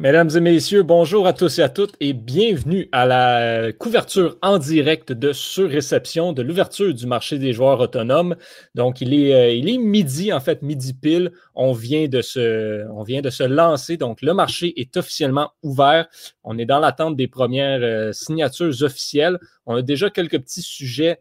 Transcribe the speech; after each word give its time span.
Mesdames 0.00 0.30
et 0.36 0.40
messieurs, 0.40 0.84
bonjour 0.84 1.26
à 1.26 1.32
tous 1.32 1.58
et 1.58 1.62
à 1.62 1.68
toutes 1.68 1.96
et 1.98 2.12
bienvenue 2.12 2.88
à 2.92 3.04
la 3.04 3.72
couverture 3.72 4.38
en 4.42 4.58
direct 4.58 5.10
de 5.10 5.32
surréception 5.32 6.32
de 6.32 6.40
l'ouverture 6.40 6.94
du 6.94 7.04
marché 7.04 7.36
des 7.40 7.52
joueurs 7.52 7.80
autonomes. 7.80 8.36
Donc, 8.76 9.00
il 9.00 9.12
est, 9.12 9.34
euh, 9.34 9.78
midi, 9.80 10.32
en 10.32 10.38
fait, 10.38 10.62
midi 10.62 10.94
pile. 10.94 11.32
On 11.56 11.72
vient, 11.72 12.06
de 12.06 12.22
se, 12.22 13.42
lancer. 13.42 13.96
Donc, 13.96 14.22
le 14.22 14.34
marché 14.34 14.80
est 14.80 14.96
officiellement 14.96 15.50
ouvert. 15.64 16.06
On 16.44 16.58
est 16.58 16.64
dans 16.64 16.78
l'attente 16.78 17.16
des 17.16 17.26
premières 17.26 17.80
euh, 17.82 18.12
signatures 18.12 18.84
officielles. 18.84 19.40
On 19.66 19.74
a 19.74 19.82
déjà 19.82 20.10
quelques 20.10 20.38
petits 20.38 20.62
sujets 20.62 21.18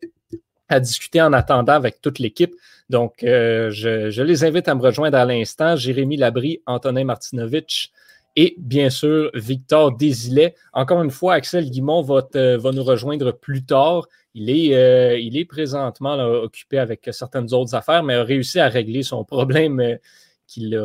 à 0.70 0.80
discuter 0.80 1.20
en 1.20 1.34
attendant 1.34 1.74
avec 1.74 2.00
toute 2.00 2.20
l'équipe. 2.20 2.54
Donc, 2.92 3.24
euh, 3.24 3.72
je, 3.72 4.12
je, 4.12 4.22
les 4.22 4.44
invite 4.44 4.68
à 4.68 4.76
me 4.76 4.84
rejoindre 4.84 5.18
à 5.18 5.26
l'instant. 5.26 5.76
Jérémy 5.76 6.18
Labry, 6.18 6.62
Antonin 6.68 7.06
Martinovitch, 7.06 7.92
et 8.38 8.56
bien 8.60 8.90
sûr 8.90 9.32
Victor 9.34 9.98
Désilet. 9.98 10.56
Encore 10.72 11.02
une 11.02 11.12
fois, 11.12 11.34
Axel 11.34 11.70
Guimont 11.70 12.04
va, 12.04 12.26
va 12.34 12.72
nous 12.72 12.84
rejoindre 12.84 13.32
plus 13.32 13.66
tard. 13.66 14.08
Il 14.36 14.52
est, 14.52 14.76
euh, 14.76 15.18
il 15.18 15.36
est 15.36 15.46
présentement 15.46 16.14
occupé 16.14 16.78
avec 16.78 17.10
certaines 17.12 17.52
autres 17.52 17.74
affaires, 17.74 18.04
mais 18.04 18.14
a 18.14 18.24
réussi 18.24 18.60
à 18.60 18.70
régler 18.70 19.02
son 19.02 19.26
problème 19.26 19.80
euh, 19.80 19.98
qu'il 20.46 20.76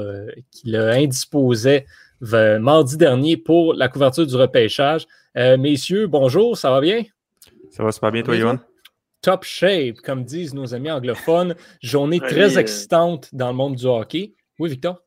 a, 0.77 0.93
indisposé 0.95 1.85
mardi 2.23 2.97
dernier 2.97 3.37
pour 3.37 3.75
la 3.75 3.89
couverture 3.89 4.27
du 4.27 4.35
repêchage. 4.35 5.07
Euh, 5.37 5.59
messieurs, 5.59 6.07
bonjour, 6.07 6.57
ça 6.57 6.71
va 6.71 6.81
bien? 6.81 7.05
Ça 7.71 7.85
va 7.85 7.93
super 7.93 8.13
bien, 8.13 8.23
toi, 8.23 8.35
Yohan? 8.35 8.59
Top 9.21 9.45
shape, 9.45 9.97
comme 10.03 10.25
disent 10.25 10.55
nos 10.55 10.75
amis 10.75 10.91
anglophones. 10.91 11.55
Journée 11.83 12.21
très 12.21 12.59
excitante 12.59 13.29
dans 13.35 13.49
le 13.49 13.55
monde 13.55 13.77
du 13.77 13.87
hockey. 13.87 14.33
Oui, 14.59 14.71
Victor? 14.71 15.03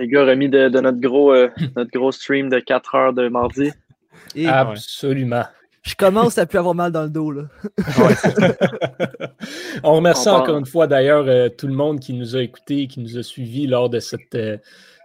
Les 0.00 0.08
gars, 0.08 0.24
remis 0.24 0.48
de, 0.48 0.68
notre, 0.80 0.98
gros, 0.98 1.32
euh, 1.32 1.48
notre 1.76 1.90
gros 1.90 2.10
stream 2.10 2.48
de 2.48 2.58
4 2.58 2.94
heures 2.94 3.12
de 3.12 3.28
mardi. 3.28 3.70
Absolument. 4.46 5.44
Je 5.82 5.94
commence 5.94 6.36
à 6.38 6.46
plus 6.46 6.58
avoir 6.58 6.74
mal 6.74 6.92
dans 6.92 7.04
le 7.04 7.10
dos. 7.10 7.30
Là. 7.30 7.42
On 9.82 9.94
remercie 9.94 10.28
encore 10.28 10.58
une 10.58 10.66
fois 10.66 10.86
d'ailleurs 10.86 11.26
euh, 11.26 11.48
tout 11.48 11.66
le 11.66 11.72
monde 11.72 12.00
qui 12.00 12.12
nous 12.12 12.36
a 12.36 12.42
écoutés, 12.42 12.86
qui 12.86 13.00
nous 13.00 13.16
a 13.16 13.22
suivis 13.22 13.66
lors 13.66 13.88
de 13.88 13.98
cette, 13.98 14.34
euh, 14.34 14.58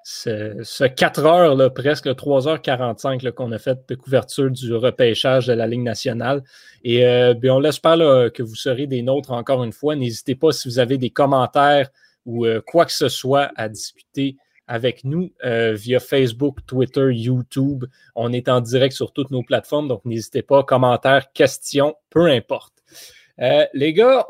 ce, 0.04 0.86
4 0.86 1.26
heures, 1.26 1.56
là, 1.56 1.70
presque 1.70 2.08
3h45 2.08 3.32
qu'on 3.32 3.54
a 3.54 3.58
fait 3.58 3.80
de 3.88 3.96
couverture 3.96 4.52
du 4.52 4.74
repêchage 4.74 5.48
de 5.48 5.54
la 5.54 5.66
Ligue 5.66 5.84
nationale. 5.84 6.44
Et 6.84 7.04
bien, 7.36 7.56
on 7.56 7.60
l'espère 7.60 8.32
que 8.32 8.44
vous 8.44 8.54
serez 8.54 8.86
des 8.86 9.02
nôtres 9.02 9.32
encore 9.32 9.64
une 9.64 9.72
fois. 9.72 9.96
N'hésitez 9.96 10.36
pas 10.36 10.52
si 10.52 10.68
vous 10.68 10.78
avez 10.78 11.00
des 11.00 11.10
commentaires 11.10 11.90
ou 12.28 12.46
quoi 12.68 12.86
que 12.86 12.94
ce 12.94 13.10
soit 13.10 13.52
à 13.56 13.68
discuter 13.70 14.38
avec 14.68 15.04
nous 15.04 15.32
euh, 15.44 15.74
via 15.74 16.00
Facebook, 16.00 16.60
Twitter, 16.66 17.10
YouTube. 17.12 17.86
On 18.16 18.34
est 18.34 18.50
en 18.50 18.62
direct 18.62 18.96
sur 18.96 19.14
toutes 19.14 19.32
nos 19.32 19.44
plateformes, 19.44 19.88
donc 19.88 20.06
n'hésitez 20.06 20.42
pas, 20.42 20.64
commentaires, 20.64 21.32
questions, 21.34 21.96
peu 22.10 22.26
importe. 22.26 22.74
Euh, 23.42 23.66
les 23.74 23.92
gars, 23.92 24.26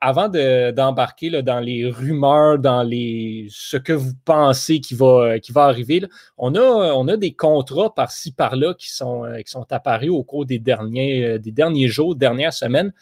avant 0.00 0.28
d'embarquer 0.28 1.42
dans 1.42 1.60
les 1.60 1.90
rumeurs, 1.90 2.58
dans 2.58 2.82
les, 2.82 3.48
ce 3.50 3.76
que 3.76 3.92
vous 3.92 4.14
pensez 4.24 4.80
qui 4.80 4.94
va, 4.94 5.38
qui 5.40 5.52
va 5.52 5.64
arriver, 5.64 6.02
on, 6.38 6.54
a, 6.54 6.60
on 6.94 7.06
a 7.06 7.18
des 7.18 7.34
contrats 7.34 7.94
par-ci, 7.94 8.32
par-là 8.32 8.72
qui 8.72 8.90
sont, 8.90 9.24
qui 9.44 9.50
sont 9.50 9.66
apparus 9.70 10.10
au 10.10 10.24
cours 10.24 10.46
des 10.46 10.58
derniers, 10.58 11.38
des 11.38 11.52
derniers 11.52 11.88
jours, 11.88 12.16
dernières 12.16 12.54
semaines. 12.54 12.94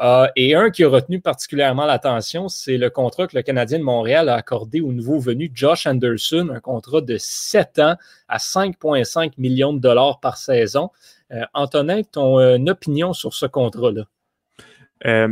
Euh, 0.00 0.28
et 0.34 0.54
un 0.54 0.70
qui 0.70 0.82
a 0.82 0.88
retenu 0.88 1.20
particulièrement 1.20 1.84
l'attention, 1.84 2.48
c'est 2.48 2.78
le 2.78 2.88
contrat 2.88 3.26
que 3.26 3.36
le 3.36 3.42
Canadien 3.42 3.78
de 3.78 3.84
Montréal 3.84 4.30
a 4.30 4.34
accordé 4.34 4.80
au 4.80 4.92
nouveau 4.92 5.18
venu 5.18 5.50
Josh 5.52 5.86
Anderson, 5.86 6.48
un 6.54 6.60
contrat 6.60 7.02
de 7.02 7.16
7 7.18 7.78
ans 7.80 7.96
à 8.26 8.38
5,5 8.38 9.32
millions 9.36 9.74
de 9.74 9.78
dollars 9.78 10.20
par 10.20 10.38
saison. 10.38 10.90
Euh, 11.32 11.42
Antonin, 11.52 12.02
ton 12.02 12.40
euh, 12.40 12.58
opinion 12.68 13.12
sur 13.12 13.34
ce 13.34 13.46
contrat-là? 13.46 14.04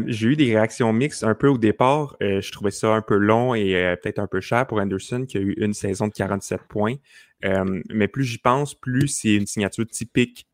j'ai 0.07 0.29
eu 0.29 0.35
des 0.35 0.57
réactions 0.57 0.91
mixtes 0.95 1.25
un 1.25 1.35
peu 1.35 1.47
au 1.49 1.59
départ. 1.59 2.17
je 2.23 2.53
trouvais 2.53 2.71
ça 2.71 2.89
un 2.89 3.03
peu 3.03 3.17
long 3.17 3.55
et 3.55 3.97
peut-être 4.03 4.19
un 4.19 4.27
peu 4.27 4.41
cher 4.41 4.67
pour 4.67 4.79
Anderson, 4.81 5.27
qui 5.29 5.37
a 5.37 5.43
eu 5.43 5.53
une 5.59 5.75
saison 5.75 6.09
de 6.09 6.13
47 6.15 6.63
points. 6.71 6.95
mais 7.91 8.09
plus 8.09 8.25
j'y 8.25 8.39
pense, 8.39 8.75
plus 8.75 9.09
c'est 9.09 9.35
une 9.35 9.47
signature 9.47 9.87
typique 9.87 10.47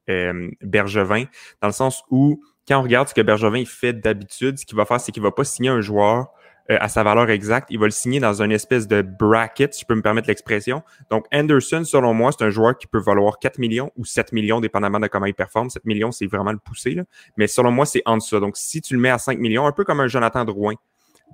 Bergevin, 0.63 1.27
dans 1.63 1.69
le 1.69 1.73
sens 1.73 2.03
où 2.11 2.43
quand 2.67 2.79
on 2.79 2.83
regarde 2.83 3.09
ce 3.09 3.15
que 3.15 3.21
Bergevin 3.21 3.65
fait 3.65 3.93
d'habitude, 3.93 4.59
ce 4.59 4.67
qu'il 4.67 4.77
va 4.77 4.85
faire, 4.85 5.01
c'est 5.01 5.13
qu'il 5.13 5.23
va 5.23 5.31
pas 5.31 5.45
signer 5.45 5.71
un 5.71 5.81
joueur 5.81 6.29
euh, 6.71 6.79
à 6.81 6.89
sa 6.89 7.03
valeur 7.03 7.29
exacte. 7.29 7.69
Il 7.71 7.79
va 7.79 7.85
le 7.85 7.91
signer 7.91 8.21
dans 8.21 8.43
une 8.43 8.53
espèce 8.53 8.89
de 8.89 9.03
bracket, 9.03 9.75
si 9.75 9.83
je 9.83 9.87
peux 9.87 9.95
me 9.95 10.01
permettre 10.01 10.29
l'expression. 10.29 10.83
Donc, 11.11 11.27
Anderson, 11.31 11.83
selon 11.85 12.15
moi, 12.15 12.33
c'est 12.33 12.45
un 12.45 12.51
joueur 12.51 12.79
qui 12.79 12.87
peut 12.87 12.99
valoir 12.99 13.39
4 13.39 13.59
millions 13.59 13.91
ou 13.97 14.07
7 14.07 14.33
millions, 14.33 14.61
dépendamment 14.61 14.99
de 14.99 15.07
comment 15.09 15.27
il 15.27 15.35
performe. 15.35 15.69
7 15.69 15.85
millions, 15.85 16.11
c'est 16.11 16.27
vraiment 16.27 16.53
le 16.53 16.59
pousser. 16.59 16.95
Là. 16.95 17.05
Mais 17.37 17.49
selon 17.49 17.71
moi, 17.71 17.85
c'est 17.85 18.03
en 18.07 18.19
ça. 18.19 18.41
Donc, 18.41 18.57
si 18.57 18.81
tu 18.81 18.95
le 18.95 19.01
mets 19.01 19.11
à 19.11 19.19
5 19.19 19.39
millions, 19.39 19.67
un 19.67 19.73
peu 19.73 19.85
comme 19.85 20.01
un 20.01 20.07
Jonathan 20.07 20.45
Drouin, 20.47 20.75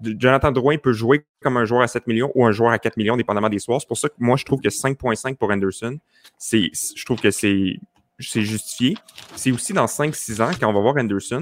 Jonathan 0.03 0.51
Drouin 0.51 0.79
peut 0.79 0.93
jouer 0.93 1.25
comme 1.41 1.57
un 1.57 1.65
joueur 1.65 1.83
à 1.83 1.89
7 1.89 2.07
millions 2.07 2.33
ou 2.35 2.45
un 2.45 2.53
joueur 2.53 2.73
à 2.73 2.79
4 2.79 2.97
millions, 2.97 3.17
dépendamment 3.17 3.49
des 3.49 3.59
soirs. 3.59 3.81
C'est 3.81 3.89
pour 3.89 3.99
ça 3.99 4.09
que 4.09 4.15
moi, 4.19 4.37
je 4.37 4.45
trouve 4.45 4.61
que 4.61 4.69
5.5 4.69 5.37
pour 5.37 5.51
Anderson, 5.51 5.99
c'est, 6.39 6.71
je 6.73 7.05
trouve 7.05 7.21
que 7.21 7.31
c'est 7.31 7.77
c'est 8.21 8.43
justifié. 8.43 8.97
C'est 9.37 9.53
aussi 9.53 9.73
dans 9.73 9.87
5-6 9.87 10.43
ans, 10.43 10.51
quand 10.59 10.69
on 10.69 10.73
va 10.73 10.81
voir 10.81 10.97
Anderson, 10.97 11.41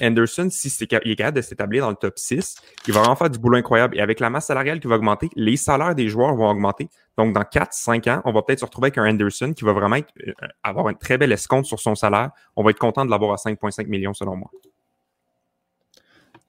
Anderson, 0.00 0.48
si 0.50 0.70
c'est, 0.70 0.86
il 1.04 1.12
est 1.12 1.16
capable 1.16 1.38
de 1.38 1.42
s'établir 1.42 1.84
dans 1.84 1.90
le 1.90 1.96
top 1.96 2.18
6, 2.18 2.56
il 2.86 2.92
va 2.92 3.00
vraiment 3.00 3.16
faire 3.16 3.30
du 3.30 3.38
boulot 3.38 3.56
incroyable. 3.56 3.96
Et 3.96 4.00
avec 4.00 4.20
la 4.20 4.30
masse 4.30 4.46
salariale 4.46 4.80
qui 4.80 4.88
va 4.88 4.96
augmenter, 4.96 5.30
les 5.36 5.56
salaires 5.56 5.94
des 5.94 6.08
joueurs 6.08 6.34
vont 6.34 6.48
augmenter. 6.48 6.88
Donc, 7.16 7.34
dans 7.34 7.42
4-5 7.42 8.10
ans, 8.10 8.22
on 8.24 8.32
va 8.32 8.42
peut-être 8.42 8.60
se 8.60 8.64
retrouver 8.64 8.86
avec 8.86 8.98
un 8.98 9.08
Anderson 9.08 9.52
qui 9.54 9.64
va 9.64 9.72
vraiment 9.72 9.96
euh, 9.96 10.32
avoir 10.62 10.88
un 10.88 10.94
très 10.94 11.16
bel 11.16 11.32
escompte 11.32 11.66
sur 11.66 11.80
son 11.80 11.94
salaire. 11.94 12.30
On 12.56 12.62
va 12.62 12.70
être 12.70 12.78
content 12.78 13.04
de 13.04 13.10
l'avoir 13.10 13.32
à 13.32 13.36
5,5 13.36 13.86
millions, 13.86 14.12
selon 14.12 14.36
moi. 14.36 14.50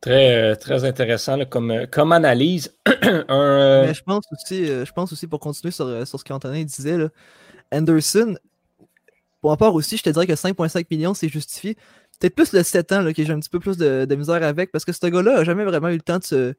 Très, 0.02 0.36
euh, 0.36 0.56
très 0.56 0.84
intéressant 0.84 1.44
comme, 1.46 1.72
euh, 1.72 1.86
comme 1.90 2.12
analyse. 2.12 2.76
Mais 2.86 3.94
je 3.94 4.04
pense 4.04 4.26
aussi, 4.32 4.66
je 4.66 4.92
pense 4.92 5.14
aussi 5.14 5.26
pour 5.26 5.40
continuer 5.40 5.72
sur, 5.72 6.06
sur 6.06 6.20
ce 6.20 6.24
qu'Antonin 6.26 6.64
disait, 6.64 6.98
là, 6.98 7.08
Anderson, 7.72 8.36
pour 9.42 9.52
ma 9.52 9.58
part 9.58 9.74
aussi, 9.76 9.98
je 9.98 10.04
te 10.04 10.10
dirais 10.10 10.28
que 10.28 10.34
5,5 10.34 10.86
millions, 10.90 11.14
c'est 11.14 11.30
justifié. 11.30 11.76
Peut-être 12.20 12.36
plus 12.36 12.54
le 12.54 12.64
7 12.64 12.92
ans 12.94 13.02
là, 13.02 13.14
que 13.14 13.24
j'ai 13.24 13.32
un 13.32 13.40
petit 13.40 13.50
peu 13.50 13.60
plus 13.60 13.78
de, 13.78 14.16
misère 14.16 14.42
avec 14.44 14.72
parce 14.72 14.86
que 14.86 14.92
ce 14.92 15.06
gars-là 15.08 15.36
n'a 15.36 15.44
jamais 15.44 15.64
vraiment 15.64 15.90
eu 15.90 15.96
le 15.96 16.02
temps 16.02 16.18
de 16.18 16.24
se, 16.24 16.54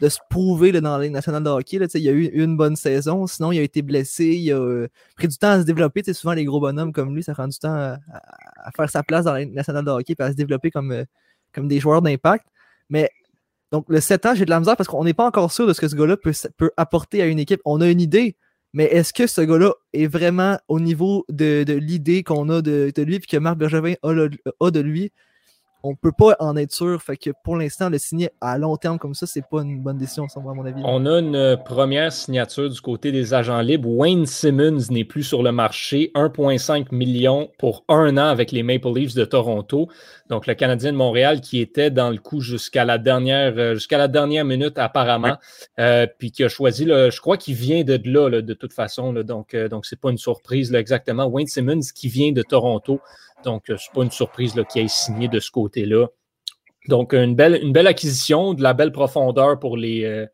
de 0.00 0.08
prouver 0.28 0.72
dans 0.72 0.96
la 0.96 1.04
Ligue 1.04 1.12
nationale 1.12 1.42
de 1.42 1.50
hockey. 1.50 1.78
Là, 1.78 1.86
il 1.94 2.08
a 2.08 2.12
eu 2.12 2.26
une 2.26 2.56
bonne 2.56 2.76
saison, 2.76 3.26
sinon 3.26 3.52
il 3.52 3.58
a 3.58 3.62
été 3.62 3.82
blessé, 3.82 4.26
il 4.26 4.52
a 4.52 4.56
euh, 4.56 4.88
pris 5.16 5.28
du 5.28 5.36
temps 5.36 5.50
à 5.50 5.60
se 5.60 5.64
développer. 5.64 6.02
Souvent, 6.12 6.34
les 6.34 6.44
gros 6.44 6.60
bonhommes 6.60 6.92
comme 6.92 7.14
lui, 7.14 7.22
ça 7.22 7.34
prend 7.34 7.48
du 7.48 7.58
temps 7.58 7.74
à, 7.74 7.98
faire 8.76 8.88
sa 8.88 9.02
place 9.02 9.24
dans 9.24 9.32
la 9.32 9.40
Ligue 9.40 9.54
nationale 9.54 9.84
de 9.84 9.90
hockey 9.90 10.14
et 10.18 10.22
à 10.22 10.30
se 10.30 10.36
développer 10.36 10.70
comme, 10.70 10.92
euh, 10.92 11.04
comme 11.52 11.68
des 11.68 11.80
joueurs 11.80 12.02
d'impact. 12.02 12.46
Mais 12.88 13.10
donc, 13.72 13.84
le 13.88 14.00
7 14.00 14.26
ans, 14.26 14.34
j'ai 14.34 14.44
de 14.44 14.50
la 14.50 14.58
misère 14.58 14.76
parce 14.76 14.88
qu'on 14.88 15.04
n'est 15.04 15.14
pas 15.14 15.26
encore 15.26 15.52
sûr 15.52 15.66
de 15.66 15.72
ce 15.72 15.80
que 15.80 15.88
ce 15.88 15.94
gars-là 15.94 16.16
peut, 16.16 16.32
peut 16.56 16.70
apporter 16.76 17.22
à 17.22 17.26
une 17.26 17.38
équipe. 17.38 17.60
On 17.64 17.80
a 17.80 17.88
une 17.88 18.00
idée, 18.00 18.36
mais 18.72 18.84
est-ce 18.84 19.12
que 19.12 19.26
ce 19.26 19.40
gars-là 19.40 19.72
est 19.92 20.06
vraiment 20.06 20.58
au 20.68 20.78
niveau 20.80 21.24
de, 21.28 21.64
l'idée 21.72 22.22
qu'on 22.22 22.48
a 22.50 22.62
de, 22.62 22.92
lui 22.98 23.16
et 23.16 23.20
que 23.20 23.36
Marc 23.36 23.58
Bergevin 23.58 23.94
a, 24.02 24.70
de 24.70 24.80
lui? 24.80 25.12
On 25.82 25.94
peut 25.94 26.12
pas 26.12 26.36
en 26.40 26.56
être 26.56 26.72
sûr. 26.72 27.00
Fait 27.02 27.16
que 27.16 27.30
pour 27.44 27.56
l'instant, 27.56 27.88
le 27.88 27.98
signer 27.98 28.30
à 28.40 28.58
long 28.58 28.76
terme 28.76 28.98
comme 28.98 29.14
ça, 29.14 29.26
c'est 29.26 29.44
pas 29.48 29.62
une 29.62 29.80
bonne 29.80 29.98
décision, 29.98 30.26
à 30.34 30.40
mon 30.54 30.64
avis. 30.64 30.82
On 30.84 31.06
a 31.06 31.18
une 31.18 31.58
première 31.64 32.12
signature 32.12 32.68
du 32.68 32.80
côté 32.80 33.12
des 33.12 33.34
agents 33.34 33.60
libres. 33.60 33.88
Wayne 33.88 34.26
Simmons 34.26 34.90
n'est 34.90 35.04
plus 35.04 35.22
sur 35.22 35.42
le 35.42 35.52
marché. 35.52 36.10
1,5 36.14 36.94
million 36.94 37.50
pour 37.58 37.84
un 37.88 38.16
an 38.16 38.26
avec 38.26 38.52
les 38.52 38.62
Maple 38.62 38.92
Leafs 38.94 39.14
de 39.14 39.24
Toronto. 39.24 39.88
Donc, 40.28 40.46
le 40.46 40.54
Canadien 40.54 40.92
de 40.92 40.96
Montréal 40.96 41.40
qui 41.40 41.60
était 41.60 41.90
dans 41.90 42.10
le 42.10 42.18
coup 42.18 42.40
jusqu'à 42.40 42.84
la 42.84 42.98
dernière, 42.98 43.52
euh, 43.56 43.74
jusqu'à 43.74 43.98
la 43.98 44.08
dernière 44.08 44.44
minute, 44.44 44.78
apparemment, 44.78 45.36
euh, 45.78 46.06
puis 46.18 46.30
qui 46.30 46.44
a 46.44 46.48
choisi, 46.48 46.84
je 46.86 47.20
crois 47.20 47.36
qu'il 47.36 47.54
vient 47.54 47.82
de 47.82 48.00
là, 48.04 48.40
de 48.40 48.54
toute 48.54 48.72
façon. 48.72 49.12
donc, 49.12 49.54
euh, 49.54 49.68
donc, 49.68 49.86
c'est 49.86 50.00
pas 50.00 50.10
une 50.10 50.18
surprise 50.18 50.72
exactement. 50.74 51.26
Wayne 51.26 51.48
Simmons 51.48 51.80
qui 51.94 52.08
vient 52.08 52.32
de 52.32 52.42
Toronto. 52.42 53.00
Donc, 53.44 53.70
euh, 53.70 53.76
ce 53.76 53.88
n'est 53.88 53.94
pas 53.94 54.02
une 54.02 54.10
surprise 54.10 54.54
qu'il 54.70 54.82
ait 54.82 54.88
signé 54.88 55.28
de 55.28 55.40
ce 55.40 55.50
côté-là. 55.50 56.08
Donc, 56.88 57.12
une 57.12 57.34
belle, 57.34 57.60
une 57.62 57.72
belle 57.72 57.86
acquisition, 57.86 58.54
de 58.54 58.62
la 58.62 58.72
belle 58.72 58.92
profondeur 58.92 59.58
pour 59.58 59.76
les, 59.76 60.04
euh, 60.04 60.26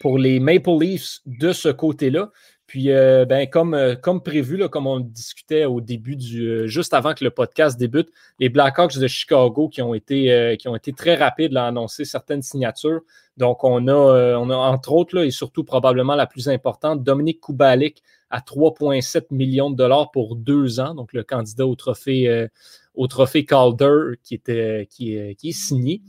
pour 0.00 0.18
les 0.18 0.40
Maple 0.40 0.78
Leafs 0.80 1.20
de 1.26 1.52
ce 1.52 1.68
côté-là. 1.68 2.30
Puis, 2.66 2.90
euh, 2.90 3.26
ben, 3.26 3.48
comme, 3.48 3.78
comme 4.02 4.22
prévu, 4.22 4.56
là, 4.56 4.68
comme 4.68 4.86
on 4.86 4.98
discutait 4.98 5.66
au 5.66 5.82
début 5.82 6.16
du. 6.16 6.66
juste 6.66 6.94
avant 6.94 7.12
que 7.12 7.22
le 7.22 7.30
podcast 7.30 7.78
débute, 7.78 8.08
les 8.40 8.48
Blackhawks 8.48 8.96
de 8.98 9.06
Chicago 9.06 9.68
qui 9.68 9.82
ont 9.82 9.92
été, 9.92 10.56
qui 10.58 10.66
ont 10.68 10.74
été 10.74 10.94
très 10.94 11.14
rapides 11.14 11.54
à 11.56 11.66
annoncer 11.66 12.06
certaines 12.06 12.40
signatures. 12.40 13.02
Donc, 13.36 13.64
on 13.64 13.86
a, 13.86 14.36
on 14.38 14.48
a 14.48 14.56
entre 14.56 14.92
autres, 14.92 15.14
là, 15.14 15.24
et 15.24 15.30
surtout 15.30 15.62
probablement 15.62 16.14
la 16.14 16.26
plus 16.26 16.48
importante, 16.48 17.04
Dominique 17.04 17.42
Kubalik 17.42 18.02
à 18.34 18.40
3,7 18.40 19.26
millions 19.30 19.70
de 19.70 19.76
dollars 19.76 20.10
pour 20.10 20.34
deux 20.34 20.80
ans, 20.80 20.96
donc 20.96 21.12
le 21.12 21.22
candidat 21.22 21.68
au 21.68 21.76
trophée, 21.76 22.28
euh, 22.28 22.48
au 22.94 23.06
trophée 23.06 23.46
Calder 23.46 24.16
qui, 24.24 24.34
était, 24.34 24.88
qui, 24.90 25.16
euh, 25.16 25.34
qui 25.34 25.50
est 25.50 25.52
signé. 25.52 26.02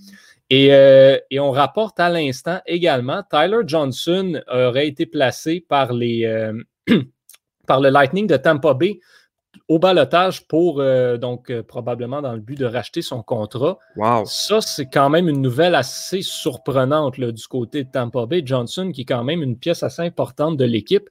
Et, 0.50 0.74
euh, 0.74 1.20
et, 1.30 1.40
on 1.40 1.52
rapporte 1.52 2.00
à 2.00 2.10
l'instant 2.10 2.62
également, 2.66 3.22
Tyler 3.30 3.62
Johnson 3.68 4.42
aurait 4.52 4.88
été 4.88 5.06
placé 5.06 5.64
par 5.70 5.94
les, 5.94 6.52
par 7.68 7.80
le 7.80 7.90
Lightning 7.90 8.26
de 8.26 8.38
Tampa 8.38 8.74
Bay 8.74 9.00
au 9.68 9.78
balotage 9.78 10.48
pour, 10.48 10.80
euh, 10.80 11.18
donc, 11.18 11.54
probablement 11.62 12.24
dans 12.24 12.34
le 12.34 12.40
but 12.40 12.58
de 12.58 12.66
racheter 12.66 13.04
son 13.04 13.22
contrat. 13.22 13.78
Wow. 13.96 14.26
Ça, 14.26 14.62
c'est 14.62 14.88
quand 14.88 15.10
même 15.10 15.28
une 15.28 15.42
nouvelle 15.42 15.76
assez 15.76 16.24
surprenante 16.24 17.20
du 17.20 17.48
côté 17.48 17.84
de 17.84 17.90
Tampa 17.92 18.26
Bay. 18.26 18.42
Johnson, 18.44 18.92
qui 18.92 19.02
est 19.02 19.06
quand 19.06 19.24
même 19.24 19.44
une 19.44 19.58
pièce 19.58 19.84
assez 19.84 20.02
importante 20.02 20.58
de 20.58 20.66
l'équipe. 20.66 21.08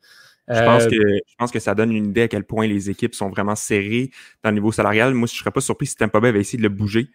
Je, 0.49 0.63
pense 0.63 0.85
que, 0.87 0.97
je 0.97 1.35
pense 1.39 1.51
que 1.51 1.59
ça 1.59 1.75
donne 1.75 1.93
une 1.93 2.07
idée 2.07 2.23
à 2.23 2.29
quel 2.29 2.45
point 2.45 2.67
les 2.67 2.91
équipes 2.91 3.15
sont 3.15 3.31
vraiment 3.31 3.57
serrées 3.57 4.11
dans 4.43 4.51
le 4.51 4.57
niveau 4.57 4.73
salarial. 4.73 5.15
Moi, 5.15 5.27
je 5.27 5.35
ne 5.35 5.39
serais 5.39 5.51
pas 5.51 5.61
surpris 5.61 5.87
si 5.87 5.97
Tampa 5.97 6.21
Bay 6.21 6.29
avait 6.29 6.41
essayé 6.41 6.59
de 6.59 6.63
le 6.63 6.69
bouger. 6.69 7.09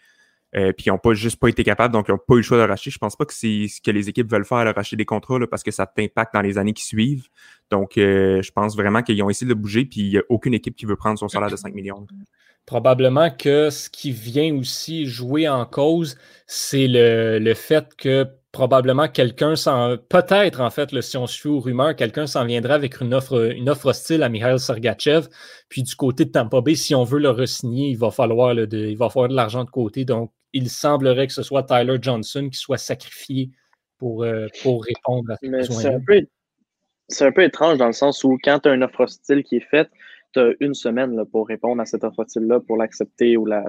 Euh, 0.55 0.73
puis 0.73 0.85
ils 0.87 0.89
n'ont 0.89 0.97
pas 0.97 1.13
juste 1.13 1.39
pas 1.39 1.47
été 1.47 1.63
capables, 1.63 1.93
donc 1.93 2.07
ils 2.07 2.11
n'ont 2.11 2.17
pas 2.17 2.33
eu 2.33 2.37
le 2.37 2.43
choix 2.43 2.57
de 2.57 2.67
racheter. 2.67 2.89
Je 2.89 2.97
pense 2.97 3.15
pas 3.15 3.25
que 3.25 3.33
c'est 3.33 3.67
ce 3.67 3.81
que 3.81 3.91
les 3.91 4.09
équipes 4.09 4.29
veulent 4.31 4.45
faire, 4.45 4.65
de 4.65 4.71
racheter 4.71 4.95
des 4.95 5.05
contrats, 5.05 5.37
parce 5.49 5.61
que 5.61 5.71
ça 5.71 5.85
t'impacte 5.85 6.33
dans 6.33 6.41
les 6.41 6.57
années 6.57 6.73
qui 6.73 6.83
suivent. 6.83 7.27
Donc, 7.69 7.97
euh, 7.97 8.41
je 8.41 8.51
pense 8.51 8.75
vraiment 8.75 9.03
qu'ils 9.03 9.21
ont 9.21 9.29
essayé 9.29 9.47
de 9.47 9.53
bouger, 9.53 9.85
puis 9.85 10.01
il 10.01 10.09
n'y 10.09 10.17
a 10.17 10.23
aucune 10.29 10.55
équipe 10.55 10.75
qui 10.75 10.87
veut 10.87 10.95
prendre 10.95 11.19
son 11.19 11.27
salaire 11.27 11.51
de 11.51 11.55
5 11.55 11.73
millions. 11.75 12.07
Probablement 12.69 13.31
que 13.31 13.71
ce 13.71 13.89
qui 13.89 14.11
vient 14.11 14.55
aussi 14.55 15.07
jouer 15.07 15.49
en 15.49 15.65
cause, 15.65 16.15
c'est 16.45 16.85
le, 16.87 17.39
le, 17.39 17.53
fait 17.55 17.95
que 17.97 18.27
probablement 18.51 19.07
quelqu'un 19.07 19.55
s'en. 19.55 19.97
Peut-être, 19.97 20.61
en 20.61 20.69
fait, 20.69 21.01
si 21.01 21.17
on 21.17 21.25
suit 21.25 21.49
aux 21.49 21.59
rumeurs, 21.59 21.95
quelqu'un 21.95 22.27
s'en 22.27 22.45
viendra 22.45 22.75
avec 22.75 23.01
une 23.01 23.15
offre, 23.15 23.53
une 23.55 23.71
offre 23.71 23.87
hostile 23.87 24.21
à 24.21 24.29
Mikhail 24.29 24.59
Sergachev. 24.59 25.29
Puis 25.67 25.81
du 25.81 25.95
côté 25.95 26.25
de 26.25 26.29
Tampa 26.29 26.61
Bay, 26.61 26.75
si 26.75 26.93
on 26.93 27.03
veut 27.03 27.17
le 27.17 27.31
re-signer, 27.31 27.89
il 27.89 27.97
va 27.97 28.11
falloir, 28.11 28.53
de, 28.53 28.67
il 28.77 28.97
va 28.99 29.09
falloir 29.09 29.29
de 29.29 29.35
l'argent 29.35 29.63
de 29.63 29.71
côté. 29.71 30.05
Donc, 30.05 30.31
il 30.53 30.69
semblerait 30.69 31.25
que 31.25 31.33
ce 31.33 31.41
soit 31.41 31.63
Tyler 31.63 31.97
Johnson 31.99 32.49
qui 32.51 32.59
soit 32.59 32.77
sacrifié 32.77 33.49
pour, 33.97 34.23
euh, 34.23 34.45
pour 34.61 34.83
répondre 34.83 35.31
à 35.31 35.37
ce 35.37 35.49
besoin. 35.49 35.81
C'est 37.07 37.25
un, 37.25 37.31
peu 37.31 37.41
étrange 37.41 37.79
dans 37.79 37.87
le 37.87 37.93
sens 37.93 38.23
où 38.23 38.37
quand 38.43 38.59
tu 38.59 38.69
as 38.69 38.75
une 38.75 38.83
offre 38.83 38.99
hostile 38.99 39.43
qui 39.43 39.55
est 39.55 39.67
faite, 39.71 39.89
tu 40.33 40.39
as 40.39 40.53
une 40.59 40.73
semaine 40.73 41.15
là, 41.15 41.25
pour 41.25 41.47
répondre 41.47 41.81
à 41.81 41.85
cette 41.85 42.03
offre 42.03 42.19
hostile-là, 42.19 42.59
pour 42.59 42.77
l'accepter 42.77 43.37
ou 43.37 43.45
la. 43.45 43.63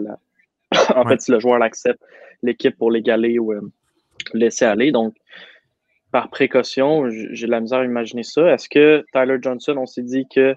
en 0.94 1.04
fait, 1.06 1.20
si 1.20 1.30
le 1.30 1.40
joueur 1.40 1.58
l'accepte, 1.58 2.02
l'équipe 2.42 2.76
pour 2.76 2.90
l'égaler 2.90 3.38
ou 3.38 3.52
euh, 3.52 3.60
laisser 4.34 4.64
aller. 4.64 4.92
Donc, 4.92 5.14
par 6.12 6.28
précaution, 6.30 7.08
j'ai 7.08 7.46
de 7.46 7.50
la 7.50 7.60
misère 7.60 7.80
à 7.80 7.84
imaginer 7.84 8.22
ça. 8.22 8.52
Est-ce 8.52 8.68
que 8.68 9.04
Tyler 9.12 9.38
Johnson, 9.40 9.76
on 9.76 9.86
s'est 9.86 10.02
dit 10.02 10.26
que 10.32 10.56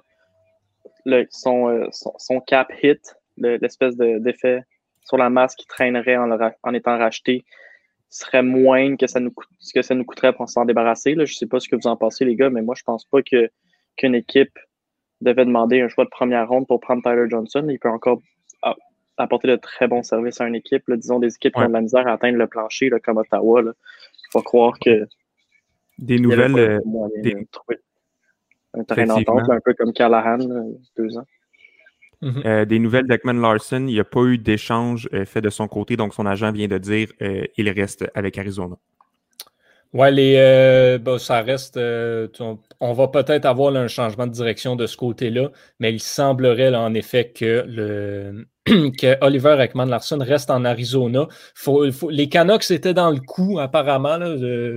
le, 1.05 1.25
son, 1.29 1.69
euh, 1.69 1.87
son, 1.91 2.39
cap 2.39 2.71
hit, 2.81 3.15
l'espèce 3.37 3.95
d'effet 3.97 4.63
sur 5.05 5.17
la 5.17 5.29
masse 5.29 5.55
qui 5.55 5.67
traînerait 5.67 6.17
en, 6.17 6.73
étant 6.73 6.97
racheté 6.97 7.43
serait 8.09 8.43
moins 8.43 8.95
que 8.95 9.07
ça 9.07 9.19
nous 9.19 9.33
ce 9.59 9.73
que 9.73 9.81
ça 9.81 9.95
nous 9.95 10.05
coûterait 10.05 10.33
pour 10.33 10.47
s'en 10.49 10.65
débarrasser. 10.65 11.15
Là? 11.15 11.25
Je 11.25 11.33
ne 11.33 11.35
sais 11.35 11.47
pas 11.47 11.59
ce 11.59 11.67
que 11.67 11.75
vous 11.75 11.87
en 11.87 11.97
pensez, 11.97 12.25
les 12.25 12.35
gars, 12.35 12.49
mais 12.49 12.61
moi, 12.61 12.75
je 12.77 12.83
pense 12.83 13.05
pas 13.05 13.21
que 13.21 13.49
qu'une 13.95 14.15
équipe 14.15 14.57
devait 15.23 15.45
demander 15.45 15.81
un 15.81 15.87
choix 15.87 16.05
de 16.05 16.09
première 16.09 16.47
ronde 16.47 16.67
pour 16.67 16.79
prendre 16.79 17.01
Tyler 17.01 17.25
Johnson. 17.29 17.65
Il 17.69 17.79
peut 17.79 17.89
encore 17.89 18.21
apporter 19.17 19.47
de 19.47 19.55
très 19.55 19.87
bons 19.87 20.03
services 20.03 20.41
à 20.41 20.47
une 20.47 20.55
équipe. 20.55 20.83
disons 20.91 21.19
des 21.19 21.33
équipes 21.35 21.53
qui 21.53 21.61
ont 21.61 21.67
de 21.67 21.73
la 21.73 21.81
misère 21.81 22.07
à 22.07 22.13
atteindre 22.13 22.37
le 22.37 22.47
plancher, 22.47 22.89
comme 23.03 23.17
Ottawa. 23.17 23.61
Il 23.61 24.31
faut 24.31 24.41
croire 24.41 24.77
que. 24.79 25.07
Des 25.99 26.19
nouvelles. 26.19 26.57
Euh, 26.57 26.79
un 28.75 28.83
terrain 28.83 29.05
d'entente, 29.05 29.49
un 29.49 29.59
peu 29.63 29.73
comme 29.75 29.93
Callahan, 29.93 30.39
deux 30.97 31.17
ans. 31.17 31.25
Mhm. 32.21 32.41
Euh, 32.45 32.65
des 32.65 32.79
nouvelles 32.79 33.05
d'Ekman 33.05 33.39
Larson, 33.39 33.81
il 33.81 33.93
n'y 33.93 33.99
a 33.99 34.05
pas 34.05 34.23
eu 34.23 34.37
d'échange 34.37 35.09
euh, 35.13 35.25
fait 35.25 35.41
de 35.41 35.49
son 35.49 35.67
côté, 35.67 35.97
donc 35.97 36.13
son 36.13 36.25
agent 36.25 36.51
vient 36.51 36.67
de 36.67 36.77
dire 36.77 37.15
qu'il 37.17 37.49
il 37.57 37.69
reste 37.69 38.09
avec 38.15 38.37
Arizona. 38.37 38.77
Oui, 39.93 40.11
les, 40.11 40.99
ça 41.19 41.41
reste. 41.41 41.77
on, 41.77 42.93
va 42.93 43.07
peut-être 43.09 43.45
avoir 43.45 43.75
un 43.75 43.87
changement 43.87 44.25
de 44.25 44.31
direction 44.31 44.75
de 44.75 44.87
ce 44.87 44.97
côté-là, 44.97 45.51
mais 45.79 45.93
il 45.93 45.99
semblerait 45.99 46.75
en 46.75 46.93
effet 46.95 47.31
que, 47.31 47.63
le, 47.67 48.47
que 48.65 49.23
Oliver 49.23 49.57
Ekman 49.59 49.89
Larson 49.89 50.19
reste 50.19 50.49
en 50.49 50.65
Arizona. 50.65 51.27
les 52.09 52.29
Canucks 52.29 52.71
étaient 52.71 52.93
dans 52.93 53.11
le 53.11 53.19
coup, 53.19 53.59
apparemment, 53.59 54.19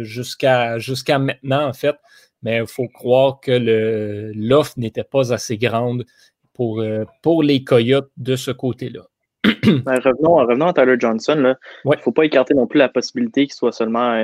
jusqu'à 0.03 0.79
jusqu'à 0.79 1.19
maintenant, 1.19 1.67
en 1.67 1.73
fait, 1.73 1.97
mais 2.43 2.59
il 2.59 2.67
faut 2.67 2.89
croire 2.89 3.41
que 3.41 4.33
l'offre 4.35 4.75
n'était 4.77 5.05
pas 5.05 5.33
assez 5.33 5.57
grande 5.57 6.05
pour, 6.53 6.81
euh, 6.81 7.05
pour 7.23 7.43
les 7.43 7.65
Coyotes 7.65 8.11
de 8.17 8.37
ce 8.37 8.51
côté-là. 8.51 9.03
Ben, 9.85 9.99
revenons, 9.99 10.67
à 10.67 10.73
Tyler 10.73 10.97
Johnson. 10.99 11.57
Il 11.85 11.91
ne 11.91 11.97
faut 11.97 12.13
pas 12.13 12.25
écarter 12.25 12.55
non 12.55 12.67
plus 12.67 12.79
la 12.79 12.89
possibilité 12.89 13.47
qu'il 13.47 13.55
soit 13.55 13.73
seulement 13.73 14.15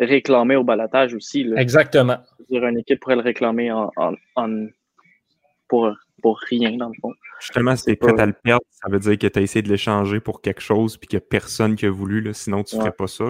euh, 0.00 0.06
réclamé 0.06 0.56
au 0.56 0.64
balatage 0.64 1.14
aussi. 1.14 1.46
Exactement. 1.56 2.18
Dire, 2.50 2.66
une 2.66 2.78
équipe 2.78 3.00
pourrait 3.00 3.16
le 3.16 3.22
réclamer 3.22 3.70
en, 3.72 3.90
pour, 5.68 5.94
pour 6.22 6.38
rien, 6.48 6.76
dans 6.76 6.88
le 6.88 6.94
fond. 7.00 7.12
Justement, 7.40 7.76
si 7.76 7.84
tu 7.84 7.90
es 7.92 7.96
prêt 7.96 8.18
à 8.18 8.26
le 8.26 8.32
perdre, 8.32 8.64
ça 8.70 8.90
veut 8.90 8.98
dire 8.98 9.18
que 9.18 9.26
tu 9.26 9.38
as 9.38 9.42
essayé 9.42 9.62
de 9.62 9.68
l'échanger 9.68 10.18
pour 10.20 10.40
quelque 10.40 10.60
chose 10.60 10.96
puis 10.96 11.06
qu'il 11.06 11.18
n'y 11.18 11.24
a 11.24 11.26
personne 11.28 11.76
qui 11.76 11.86
a 11.86 11.90
voulu, 11.90 12.20
là, 12.20 12.32
sinon 12.32 12.64
tu 12.64 12.76
ne 12.76 12.80
ferais 12.80 12.92
pas 12.92 13.06
ça. 13.06 13.26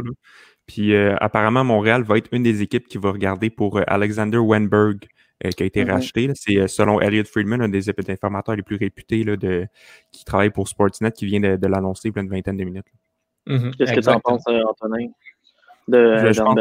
Puis 0.66 0.94
euh, 0.94 1.16
apparemment, 1.20 1.64
Montréal 1.64 2.04
va 2.04 2.16
être 2.16 2.28
une 2.32 2.42
des 2.42 2.62
équipes 2.62 2.86
qui 2.86 2.98
va 2.98 3.10
regarder 3.10 3.50
pour 3.50 3.80
Alexander 3.86 4.38
Wenberg, 4.38 5.08
euh, 5.46 5.50
qui 5.50 5.62
a 5.62 5.66
été 5.66 5.84
mm-hmm. 5.84 5.92
racheté. 5.92 6.30
C'est 6.34 6.56
euh, 6.56 6.66
selon 6.66 7.00
Elliot 7.00 7.22
Friedman, 7.22 7.62
un 7.62 7.68
des 7.68 7.88
informateurs 7.88 8.56
les 8.56 8.62
plus 8.62 8.74
réputés 8.74 9.22
là, 9.22 9.36
de, 9.36 9.68
qui 10.10 10.24
travaille 10.24 10.50
pour 10.50 10.66
Sportsnet, 10.66 11.12
qui 11.12 11.26
vient 11.26 11.38
de, 11.38 11.66
l'annoncer 11.68 12.08
il 12.08 12.16
y 12.16 12.18
a 12.18 12.22
une 12.22 12.28
vingtaine 12.28 12.56
de 12.56 12.64
minutes. 12.64 12.86
Mm-hmm. 13.46 13.76
Qu'est-ce 13.76 13.92
que 13.92 14.00
tu 14.00 14.08
en 14.08 14.18
penses, 14.18 14.42
euh, 14.48 14.60
Antonin, 14.68 15.06
de 15.88 16.32
je, 16.32 16.42
pense, 16.42 16.58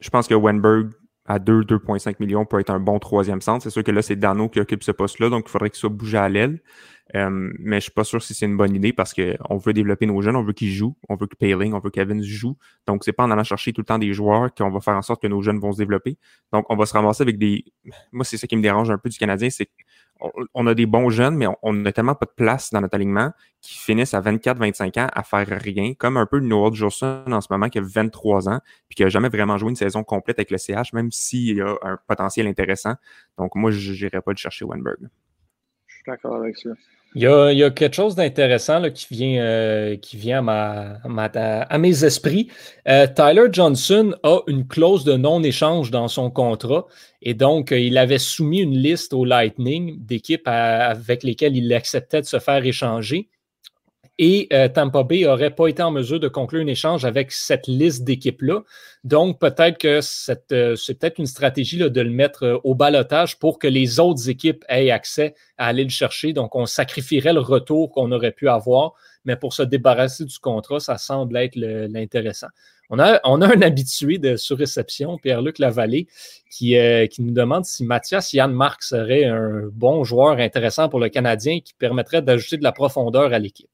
je 0.00 0.10
pense 0.10 0.28
que 0.28 0.34
Wenberg 0.34 0.90
à 1.24 1.38
2, 1.38 1.62
2,5 1.62 2.16
millions 2.18 2.44
peut 2.44 2.58
être 2.58 2.70
un 2.70 2.80
bon 2.80 2.98
troisième 2.98 3.40
centre. 3.40 3.62
C'est 3.62 3.70
sûr 3.70 3.84
que 3.84 3.92
là, 3.92 4.02
c'est 4.02 4.16
Dano 4.16 4.48
qui 4.48 4.60
occupe 4.60 4.82
ce 4.82 4.90
poste-là, 4.90 5.30
donc 5.30 5.44
il 5.46 5.50
faudrait 5.50 5.70
qu'il 5.70 5.78
soit 5.78 5.90
bougé 5.90 6.18
à 6.18 6.28
l'aile. 6.28 6.60
Euh, 7.14 7.52
mais 7.58 7.76
je 7.76 7.82
suis 7.82 7.92
pas 7.92 8.04
sûr 8.04 8.22
si 8.22 8.32
c'est 8.32 8.46
une 8.46 8.56
bonne 8.56 8.74
idée 8.74 8.92
parce 8.92 9.12
qu'on 9.12 9.56
veut 9.56 9.72
développer 9.72 10.06
nos 10.06 10.20
jeunes, 10.22 10.36
on 10.36 10.42
veut 10.42 10.52
qu'ils 10.52 10.72
jouent, 10.72 10.96
on 11.08 11.16
veut 11.16 11.26
que 11.26 11.36
Paling, 11.36 11.74
on 11.74 11.78
veut 11.78 11.90
qu'Evans 11.90 12.22
joue. 12.22 12.56
Donc, 12.86 13.04
c'est 13.04 13.12
pas 13.12 13.24
en 13.24 13.30
allant 13.30 13.44
chercher 13.44 13.72
tout 13.72 13.82
le 13.82 13.84
temps 13.84 13.98
des 13.98 14.12
joueurs 14.12 14.52
qu'on 14.54 14.70
va 14.70 14.80
faire 14.80 14.96
en 14.96 15.02
sorte 15.02 15.20
que 15.20 15.26
nos 15.26 15.42
jeunes 15.42 15.58
vont 15.58 15.72
se 15.72 15.78
développer. 15.78 16.16
Donc, 16.52 16.64
on 16.70 16.76
va 16.76 16.86
se 16.86 16.94
ramasser 16.94 17.22
avec 17.22 17.38
des. 17.38 17.64
Moi, 18.12 18.24
c'est 18.24 18.36
ça 18.36 18.46
qui 18.46 18.56
me 18.56 18.62
dérange 18.62 18.90
un 18.90 18.98
peu 18.98 19.08
du 19.08 19.18
Canadien, 19.18 19.50
c'est 19.50 19.68
on 20.54 20.66
a 20.66 20.74
des 20.74 20.86
bons 20.86 21.10
jeunes, 21.10 21.36
mais 21.36 21.46
on 21.62 21.72
n'a 21.72 21.92
tellement 21.92 22.14
pas 22.14 22.26
de 22.26 22.32
place 22.34 22.70
dans 22.70 22.80
notre 22.80 22.94
alignement 22.94 23.32
qui 23.60 23.78
finissent 23.78 24.14
à 24.14 24.20
24-25 24.20 25.00
ans 25.00 25.08
à 25.12 25.22
faire 25.22 25.46
rien, 25.48 25.94
comme 25.94 26.16
un 26.16 26.26
peu 26.26 26.40
Noah 26.40 26.72
Jolson 26.72 27.24
en 27.26 27.40
ce 27.40 27.48
moment 27.50 27.68
qui 27.68 27.78
a 27.78 27.82
23 27.82 28.48
ans, 28.48 28.60
puis 28.88 28.96
qui 28.96 29.02
n'a 29.02 29.08
jamais 29.08 29.28
vraiment 29.28 29.58
joué 29.58 29.70
une 29.70 29.76
saison 29.76 30.04
complète 30.04 30.38
avec 30.38 30.50
le 30.50 30.58
CH, 30.58 30.92
même 30.92 31.10
s'il 31.10 31.62
a 31.62 31.76
un 31.82 31.98
potentiel 32.06 32.46
intéressant. 32.46 32.94
Donc 33.38 33.54
moi, 33.54 33.70
je 33.70 33.92
n'irai 33.92 34.20
pas 34.20 34.32
le 34.32 34.36
chercher 34.36 34.64
Wenberg. 34.64 35.08
Je 35.86 35.94
suis 35.94 36.04
d'accord 36.06 36.36
avec 36.36 36.56
ça. 36.56 36.70
Il 37.14 37.22
y, 37.22 37.26
a, 37.26 37.70
quelque 37.70 37.94
chose 37.94 38.14
d'intéressant 38.14 38.90
qui 38.90 39.06
vient, 39.10 39.42
euh, 39.42 39.96
qui 39.96 40.16
vient 40.16 40.46
à, 40.48 40.96
à, 41.04 41.78
mes 41.78 42.04
esprits. 42.04 42.48
Euh, 42.88 43.06
Tyler 43.06 43.48
Johnson 43.52 44.14
a 44.22 44.38
une 44.46 44.66
clause 44.66 45.04
de 45.04 45.18
non-échange 45.18 45.90
dans 45.90 46.08
son 46.08 46.30
contrat 46.30 46.86
et 47.20 47.34
donc 47.34 47.70
euh, 47.70 47.78
il 47.78 47.98
avait 47.98 48.18
soumis 48.18 48.60
une 48.60 48.78
liste 48.78 49.12
au 49.12 49.26
Lightning 49.26 50.02
d'équipes 50.02 50.48
avec 50.48 51.22
lesquelles 51.22 51.54
il 51.54 51.70
acceptait 51.74 52.22
de 52.22 52.26
se 52.26 52.38
faire 52.38 52.64
échanger 52.64 53.28
et 54.18 54.46
euh, 54.52 54.68
Tampa 54.68 55.04
Bay 55.04 55.22
n'aurait 55.22 55.54
pas 55.54 55.68
été 55.68 55.82
en 55.82 55.90
mesure 55.90 56.20
de 56.20 56.28
conclure 56.28 56.62
un 56.62 56.66
échange 56.66 57.04
avec 57.04 57.32
cette 57.32 57.66
liste 57.66 58.04
d'équipes-là. 58.04 58.62
Donc, 59.04 59.40
peut-être 59.40 59.78
que 59.78 60.00
euh, 60.52 60.76
c'est 60.76 60.98
peut-être 60.98 61.18
une 61.18 61.26
stratégie 61.26 61.78
de 61.78 62.00
le 62.00 62.10
mettre 62.10 62.44
euh, 62.44 62.58
au 62.62 62.74
balotage 62.74 63.38
pour 63.38 63.58
que 63.58 63.66
les 63.66 64.00
autres 64.00 64.28
équipes 64.28 64.64
aient 64.68 64.90
accès 64.90 65.34
à 65.56 65.66
aller 65.66 65.84
le 65.84 65.90
chercher. 65.90 66.34
Donc, 66.34 66.54
on 66.54 66.66
sacrifierait 66.66 67.32
le 67.32 67.40
retour 67.40 67.90
qu'on 67.90 68.12
aurait 68.12 68.32
pu 68.32 68.48
avoir, 68.48 68.92
mais 69.24 69.36
pour 69.36 69.54
se 69.54 69.62
débarrasser 69.62 70.26
du 70.26 70.38
contrat, 70.38 70.78
ça 70.78 70.98
semble 70.98 71.36
être 71.38 71.56
l'intéressant. 71.56 72.48
On 72.90 72.98
a, 72.98 73.20
on 73.24 73.40
a 73.40 73.46
un 73.46 73.62
habitué 73.62 74.18
de 74.18 74.36
surréception, 74.36 75.16
Pierre-Luc 75.16 75.58
Lavallée, 75.58 76.06
qui, 76.50 76.76
qui 77.10 77.22
nous 77.22 77.32
demande 77.32 77.64
si 77.64 77.84
Mathias 77.84 78.34
Yann 78.34 78.52
Marc 78.52 78.82
serait 78.82 79.24
un 79.24 79.70
bon 79.72 80.04
joueur 80.04 80.38
intéressant 80.38 80.90
pour 80.90 81.00
le 81.00 81.08
Canadien 81.08 81.60
qui 81.60 81.72
permettrait 81.72 82.20
d'ajouter 82.20 82.58
de 82.58 82.64
la 82.64 82.72
profondeur 82.72 83.32
à 83.32 83.38
l'équipe. 83.38 83.70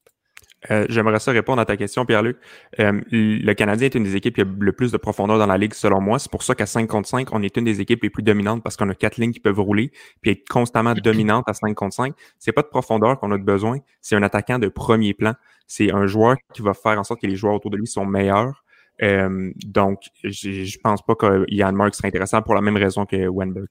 Euh, 0.69 0.85
j'aimerais 0.89 1.19
ça 1.19 1.31
répondre 1.31 1.61
à 1.61 1.65
ta 1.65 1.77
question, 1.77 2.05
Pierre-Luc. 2.05 2.37
Euh, 2.79 2.99
le 3.11 3.53
Canadien 3.53 3.85
est 3.85 3.95
une 3.95 4.03
des 4.03 4.15
équipes 4.15 4.35
qui 4.35 4.41
a 4.41 4.45
le 4.45 4.71
plus 4.73 4.91
de 4.91 4.97
profondeur 4.97 5.39
dans 5.39 5.45
la 5.45 5.57
ligue, 5.57 5.73
selon 5.73 6.01
moi. 6.01 6.19
C'est 6.19 6.31
pour 6.31 6.43
ça 6.43 6.53
qu'à 6.53 6.65
5 6.65 6.87
contre 6.87 7.07
5, 7.07 7.33
on 7.33 7.41
est 7.41 7.55
une 7.55 7.63
des 7.63 7.79
équipes 7.81 8.03
les 8.03 8.09
plus 8.09 8.23
dominantes 8.23 8.61
parce 8.61 8.75
qu'on 8.75 8.89
a 8.89 8.95
quatre 8.95 9.17
lignes 9.17 9.31
qui 9.31 9.39
peuvent 9.39 9.59
rouler 9.59 9.91
puis 10.21 10.31
être 10.31 10.47
constamment 10.49 10.93
dominante 11.03 11.45
à 11.47 11.53
5 11.53 11.73
contre 11.75 11.95
5. 11.95 12.13
C'est 12.39 12.51
pas 12.51 12.61
de 12.61 12.67
profondeur 12.67 13.19
qu'on 13.19 13.31
a 13.31 13.37
besoin, 13.37 13.79
c'est 14.01 14.15
un 14.15 14.23
attaquant 14.23 14.59
de 14.59 14.67
premier 14.67 15.13
plan. 15.13 15.33
C'est 15.67 15.93
un 15.93 16.07
joueur 16.07 16.35
qui 16.53 16.61
va 16.61 16.73
faire 16.73 16.99
en 16.99 17.03
sorte 17.03 17.21
que 17.21 17.27
les 17.27 17.35
joueurs 17.35 17.53
autour 17.53 17.71
de 17.71 17.77
lui 17.77 17.87
sont 17.87 18.05
meilleurs. 18.05 18.63
Euh, 19.01 19.51
donc, 19.65 20.01
je 20.23 20.77
pense 20.83 21.01
pas 21.03 21.15
que 21.15 21.45
Yann 21.47 21.73
Mark 21.75 21.95
serait 21.95 22.09
intéressant 22.09 22.41
pour 22.41 22.55
la 22.55 22.61
même 22.61 22.75
raison 22.75 23.05
que 23.05 23.27
Wenberg. 23.29 23.67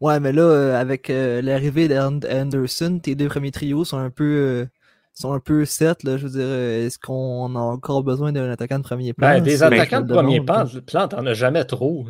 Ouais, 0.00 0.18
mais 0.18 0.32
là, 0.32 0.78
avec 0.78 1.08
l'arrivée 1.08 1.86
d'Anderson, 1.86 2.98
tes 3.00 3.14
deux 3.14 3.28
premiers 3.28 3.52
trios 3.52 3.84
sont 3.84 3.98
un 3.98 4.10
peu 4.10 4.66
sont 5.14 5.32
un 5.32 5.40
peu 5.40 5.64
set. 5.64 6.02
Là, 6.02 6.16
je 6.16 6.26
veux 6.26 6.32
dire, 6.32 6.46
euh, 6.46 6.86
est-ce 6.86 6.98
qu'on 6.98 7.54
a 7.54 7.60
encore 7.60 8.02
besoin 8.02 8.32
d'un 8.32 8.50
attaquant 8.50 8.78
de 8.78 8.84
premier 8.84 9.12
plan? 9.12 9.28
Ben, 9.28 9.42
des 9.42 9.62
attaquants 9.62 10.00
de 10.00 10.12
premier 10.12 10.40
plan, 10.40 10.64
plan 10.86 11.08
t'en 11.08 11.26
as 11.26 11.34
jamais 11.34 11.64
trop. 11.64 12.06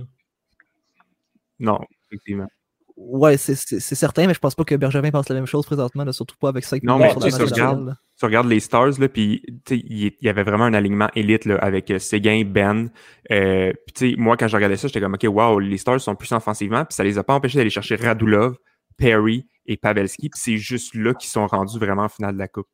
Non, 1.59 1.79
effectivement. 2.07 2.49
Ouais, 2.97 3.37
c'est 3.37 3.57
certain, 3.81 4.27
mais 4.27 4.35
je 4.35 4.39
pense 4.39 4.55
pas 4.55 4.65
que 4.65 4.75
Bergevin 4.75 5.11
pense 5.11 5.29
la 5.29 5.35
même 5.35 5.47
chose 5.47 5.65
présentement, 5.65 6.11
surtout 6.13 6.37
pas 6.39 6.51
avec 6.51 6.65
5 6.65 6.83
Non, 6.83 6.99
mais 6.99 7.13
tu, 7.15 7.43
regardes, 7.43 7.97
tu 8.19 8.25
regardes 8.25 8.49
les 8.49 8.61
Stars, 8.61 8.99
là, 8.99 9.09
puis 9.09 9.43
il 9.71 10.13
y, 10.21 10.29
avait 10.29 10.43
vraiment 10.43 10.65
un 10.65 10.75
alignement 10.75 11.09
élite 11.15 11.47
là, 11.47 11.57
avec 11.57 11.91
euh, 11.91 11.99
Seguin, 11.99 12.45
Ben. 12.45 12.91
Euh, 13.31 13.73
puis 13.95 14.15
moi, 14.19 14.37
quand 14.37 14.47
je 14.47 14.55
regardais 14.55 14.77
ça, 14.77 14.89
j'étais 14.89 15.01
comme, 15.01 15.15
OK, 15.15 15.25
wow, 15.25 15.59
les 15.59 15.79
Stars 15.79 16.01
sont 16.01 16.15
puissants 16.15 16.37
offensivement, 16.37 16.85
puis 16.85 16.95
ça 16.95 17.03
les 17.03 17.19
a 17.19 17.25
pas 17.25 17.35
empêchés 17.35 17.59
d'aller 17.59 17.71
chercher 17.71 17.97
Radulov, 17.97 18.57
Perry 18.99 19.49
et 19.67 19.77
Pavelski, 19.77 20.29
puis 20.29 20.41
c'est 20.41 20.59
juste 20.59 20.95
là 20.95 21.15
qu'ils 21.15 21.31
sont 21.31 21.47
rendus 21.47 21.79
vraiment 21.79 22.05
en 22.05 22.09
finale 22.09 22.35
de 22.35 22.39
la 22.39 22.49
Coupe. 22.49 22.69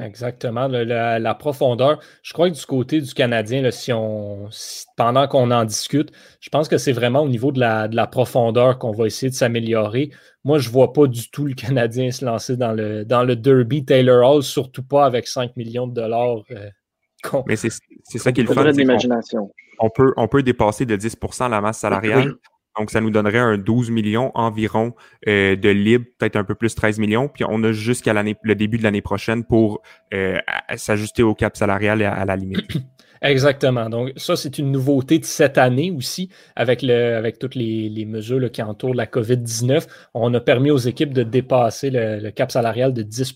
Exactement. 0.00 0.68
la, 0.68 1.34
profondeur. 1.34 2.00
Je 2.22 2.32
crois 2.32 2.50
que 2.50 2.54
du 2.54 2.66
côté 2.66 3.00
du 3.00 3.12
Canadien, 3.14 3.70
si 3.70 3.92
on, 3.92 4.48
pendant 4.96 5.26
qu'on 5.28 5.50
en 5.50 5.64
discute, 5.64 6.12
je 6.40 6.48
pense 6.50 6.68
que 6.68 6.78
c'est 6.78 6.92
vraiment 6.92 7.22
au 7.22 7.28
niveau 7.28 7.52
de 7.52 7.60
la, 7.60 7.88
de 7.88 7.96
la 7.96 8.06
profondeur 8.06 8.78
qu'on 8.78 8.92
va 8.92 9.06
essayer 9.06 9.30
de 9.30 9.34
s'améliorer. 9.34 10.10
Moi, 10.44 10.58
je 10.58 10.68
ne 10.68 10.72
vois 10.72 10.92
pas 10.92 11.06
du 11.06 11.30
tout 11.30 11.46
le 11.46 11.54
Canadien 11.54 12.10
se 12.10 12.24
lancer 12.24 12.56
dans 12.56 12.72
le, 12.72 13.04
dans 13.04 13.24
le 13.24 13.36
Derby 13.36 13.84
Taylor 13.84 14.28
Hall, 14.28 14.42
surtout 14.42 14.82
pas 14.82 15.04
avec 15.04 15.26
5 15.26 15.56
millions 15.56 15.86
de 15.86 15.94
dollars. 15.94 16.42
Euh, 16.50 16.70
Mais 17.46 17.56
c'est 17.56 17.70
ça 17.70 18.32
qui 18.32 18.40
est 18.40 18.44
le 18.44 18.54
fun. 18.54 18.64
On, 19.80 19.90
peut, 19.90 20.12
on 20.16 20.28
peut 20.28 20.42
dépasser 20.42 20.86
de 20.86 20.96
10% 20.96 21.50
la 21.50 21.60
masse 21.60 21.78
salariale. 21.78 22.34
Donc, 22.78 22.90
ça 22.90 23.00
nous 23.00 23.10
donnerait 23.10 23.38
un 23.38 23.58
12 23.58 23.90
millions 23.90 24.30
environ 24.34 24.94
euh, 25.26 25.56
de 25.56 25.68
libre, 25.68 26.04
peut-être 26.18 26.36
un 26.36 26.44
peu 26.44 26.54
plus 26.54 26.74
13 26.74 26.98
millions. 26.98 27.28
Puis 27.28 27.44
on 27.48 27.62
a 27.64 27.72
jusqu'à 27.72 28.12
l'année, 28.12 28.36
le 28.42 28.54
début 28.54 28.78
de 28.78 28.82
l'année 28.82 29.02
prochaine 29.02 29.44
pour 29.44 29.82
euh, 30.14 30.38
s'ajuster 30.76 31.22
au 31.22 31.34
cap 31.34 31.56
salarial 31.56 32.02
à, 32.02 32.14
à 32.14 32.24
la 32.24 32.36
limite. 32.36 32.70
Exactement. 33.22 33.88
Donc, 33.88 34.12
ça, 34.16 34.36
c'est 34.36 34.58
une 34.58 34.70
nouveauté 34.70 35.18
de 35.18 35.24
cette 35.24 35.58
année 35.58 35.90
aussi, 35.90 36.28
avec, 36.54 36.82
le, 36.82 37.16
avec 37.16 37.38
toutes 37.38 37.54
les, 37.54 38.04
mesures 38.06 38.50
qui 38.50 38.62
entourent 38.62 38.94
la 38.94 39.06
COVID-19. 39.06 39.86
On 40.14 40.32
a 40.34 40.40
permis 40.40 40.70
aux 40.70 40.78
équipes 40.78 41.12
de 41.12 41.24
dépasser 41.24 41.90
le 41.92 42.30
cap 42.30 42.52
salarial 42.52 42.92
de 42.92 43.02
10 43.02 43.34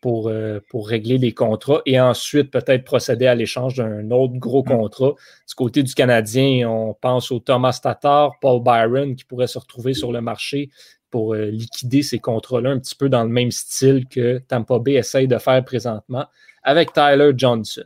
pour, 0.00 0.28
euh, 0.28 0.60
pour 0.68 0.88
régler 0.88 1.18
les 1.18 1.32
contrats 1.32 1.80
et 1.84 2.00
ensuite 2.00 2.50
peut-être 2.50 2.84
procéder 2.84 3.26
à 3.26 3.34
l'échange 3.34 3.74
d'un 3.76 4.10
autre 4.10 4.34
gros 4.34 4.62
mm. 4.62 4.68
contrat. 4.68 5.14
Du 5.48 5.54
côté 5.54 5.82
du 5.82 5.94
Canadien, 5.94 6.68
on 6.68 6.94
pense 6.94 7.30
au 7.32 7.40
Thomas 7.40 7.78
Tatar, 7.82 8.38
Paul 8.40 8.62
Byron 8.62 9.16
qui 9.16 9.24
pourrait 9.24 9.46
se 9.46 9.58
retrouver 9.58 9.94
sur 9.94 10.12
le 10.12 10.20
marché 10.20 10.70
pour 11.10 11.34
euh, 11.34 11.46
liquider 11.46 12.02
ces 12.02 12.18
contrats-là 12.18 12.70
un 12.70 12.78
petit 12.78 12.94
peu 12.94 13.08
dans 13.08 13.24
le 13.24 13.30
même 13.30 13.50
style 13.50 14.06
que 14.06 14.38
Tampa 14.38 14.78
Bay 14.78 14.94
essaye 14.94 15.26
de 15.26 15.38
faire 15.38 15.64
présentement 15.64 16.26
avec 16.62 16.92
Tyler 16.92 17.32
Johnson. 17.36 17.84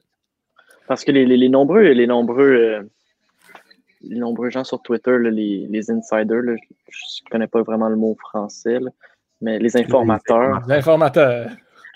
Parce 0.88 1.04
que 1.04 1.12
les, 1.12 1.48
nombreux, 1.48 1.82
les 1.82 2.06
nombreux, 2.06 2.42
euh, 2.42 2.82
les 4.02 4.18
nombreux 4.18 4.50
gens 4.50 4.64
sur 4.64 4.82
Twitter, 4.82 5.16
les, 5.18 5.66
les, 5.70 5.90
insiders, 5.90 6.42
je 6.42 6.50
ne 6.50 7.30
connais 7.30 7.46
pas 7.46 7.62
vraiment 7.62 7.88
le 7.88 7.96
mot 7.96 8.16
français, 8.18 8.80
mais 9.40 9.58
les 9.58 9.76
informateurs. 9.76 10.60
Les 10.66 10.74
informateurs 10.74 11.48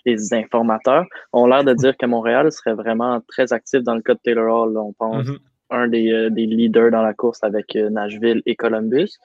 les 0.07 0.33
informateurs 0.33 1.05
ont 1.33 1.47
l'air 1.47 1.65
de 1.65 1.75
dire 1.75 1.97
que 1.97 2.07
Montréal 2.07 2.51
serait 2.53 2.75
vraiment 2.75 3.21
très 3.29 3.53
actif 3.53 3.83
dans 3.83 3.95
le 3.95 4.03
cas 4.03 4.15
de 4.15 4.21
Taylor 4.23 4.63
Hall. 4.63 4.79
On 4.79 4.93
pense 4.93 5.27
mm-hmm. 5.27 5.39
un 5.71 5.93
euh, 5.93 6.31
des, 6.31 6.47
leaders 6.47 6.91
dans 6.93 7.03
la 7.03 7.13
course 7.13 7.43
avec 7.43 7.75
euh, 7.77 7.91
Nashville 7.91 8.41
et 8.47 8.55
Columbus. 8.55 9.19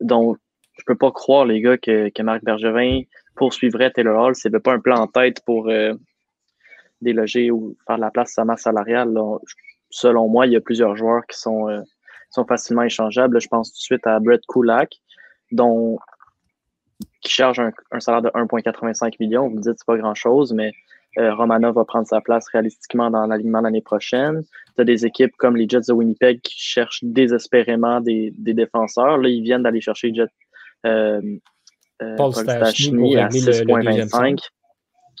Donc, 0.00 0.38
je 0.78 0.84
peux 0.86 0.96
pas 0.96 1.12
croire, 1.12 1.44
les 1.44 1.60
gars, 1.60 1.78
que, 1.78 2.10
Marc 2.22 2.42
Bergevin 2.44 3.02
poursuivrait 3.34 3.90
Taylor 3.90 4.18
Hall 4.18 4.34
s'il 4.34 4.50
n'avait 4.50 4.62
pas 4.62 4.72
un 4.72 4.80
plan 4.80 4.96
en 4.96 5.06
tête 5.06 5.42
pour 5.44 5.68
euh, 5.68 5.92
déloger 7.02 7.50
ou 7.50 7.76
faire 7.86 7.96
de 7.96 8.00
la 8.00 8.10
place 8.10 8.30
à 8.30 8.34
sa 8.34 8.44
masse 8.44 8.62
salariale. 8.62 9.14
Selon 9.90 10.28
moi, 10.28 10.46
il 10.46 10.52
y 10.54 10.56
a 10.56 10.60
plusieurs 10.60 10.96
joueurs 10.96 11.26
qui 11.26 11.38
sont, 11.38 11.66
sont 12.30 12.44
facilement 12.46 12.82
échangeables. 12.82 13.40
Je 13.40 13.48
pense 13.48 13.70
tout 13.70 13.78
de 13.78 13.82
suite 13.82 14.06
à 14.06 14.18
Brett 14.18 14.42
Kulak, 14.48 14.96
dont 15.52 15.98
qui 17.26 17.32
charge 17.32 17.60
un, 17.60 18.00
salaire 18.00 18.22
de 18.22 18.28
1,85 18.28 19.14
million. 19.20 19.48
Vous 19.48 19.56
me 19.56 19.60
dites 19.60 19.74
c'est 19.76 19.86
pas 19.86 19.96
grand-chose, 19.96 20.52
mais 20.52 20.72
euh, 21.18 21.34
Romanov 21.34 21.74
va 21.74 21.84
prendre 21.84 22.06
sa 22.06 22.20
place 22.20 22.46
réalistiquement 22.48 23.10
dans 23.10 23.26
l'alignement 23.26 23.60
l'année 23.60 23.82
prochaine. 23.82 24.44
Tu 24.76 24.82
as 24.82 24.84
des 24.84 25.06
équipes 25.06 25.34
comme 25.36 25.56
les 25.56 25.68
Jets 25.68 25.88
de 25.88 25.92
Winnipeg 25.92 26.40
qui 26.40 26.54
cherchent 26.58 27.02
désespérément 27.02 28.00
des, 28.00 28.32
défenseurs. 28.36 29.18
Là, 29.18 29.28
ils 29.28 29.42
viennent 29.42 29.62
d'aller 29.62 29.80
chercher 29.80 30.14
Jet, 30.14 30.30
euh, 30.84 31.20
euh, 32.02 32.16
Paul 32.16 32.32
Stachny 32.32 33.16
à 33.16 33.28
6,25. 33.28 34.38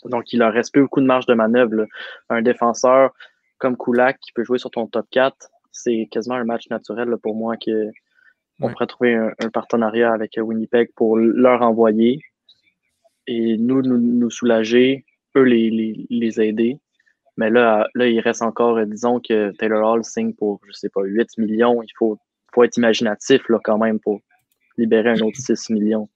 Donc, 0.04 0.32
il 0.32 0.38
leur 0.38 0.52
reste 0.52 0.72
plus 0.72 0.82
beaucoup 0.82 1.00
de 1.00 1.06
marge 1.06 1.26
de 1.26 1.34
manœuvre. 1.34 1.86
Un 2.28 2.42
défenseur 2.42 3.10
comme 3.58 3.76
Kulak 3.76 4.18
qui 4.20 4.32
peut 4.32 4.44
jouer 4.44 4.58
sur 4.58 4.70
ton 4.70 4.86
top 4.86 5.06
4, 5.10 5.34
c'est 5.72 6.08
quasiment 6.10 6.36
un 6.36 6.44
match 6.44 6.68
naturel 6.68 7.16
pour 7.22 7.34
moi 7.34 7.56
que 7.56 7.90
on 8.60 8.70
pourrait 8.70 8.86
trouver 8.86 9.14
un, 9.14 9.50
partenariat 9.50 10.12
avec 10.12 10.38
Winnipeg 10.38 10.90
pour 10.94 11.16
leur 11.16 11.62
envoyer 11.62 12.20
et 13.26 13.56
nous, 13.58 13.82
nous, 13.82 14.30
soulager, 14.30 15.04
eux 15.36 15.42
les, 15.42 16.06
les, 16.08 16.40
aider. 16.40 16.78
Mais 17.36 17.50
là, 17.50 17.86
là, 17.94 18.06
il 18.06 18.20
reste 18.20 18.42
encore, 18.42 18.84
disons 18.86 19.20
que 19.20 19.50
Taylor 19.56 19.92
Hall 19.92 20.04
signe 20.04 20.32
pour, 20.32 20.60
je 20.66 20.72
sais 20.72 20.88
pas, 20.88 21.02
8 21.02 21.38
millions. 21.38 21.82
Il 21.82 21.90
faut, 21.98 22.18
faut 22.54 22.64
être 22.64 22.76
imaginatif 22.76 23.46
là, 23.48 23.58
quand 23.62 23.78
même 23.78 23.98
pour 23.98 24.20
libérer 24.78 25.10
un 25.10 25.20
autre 25.20 25.36
6 25.38 25.70
millions. 25.70 26.08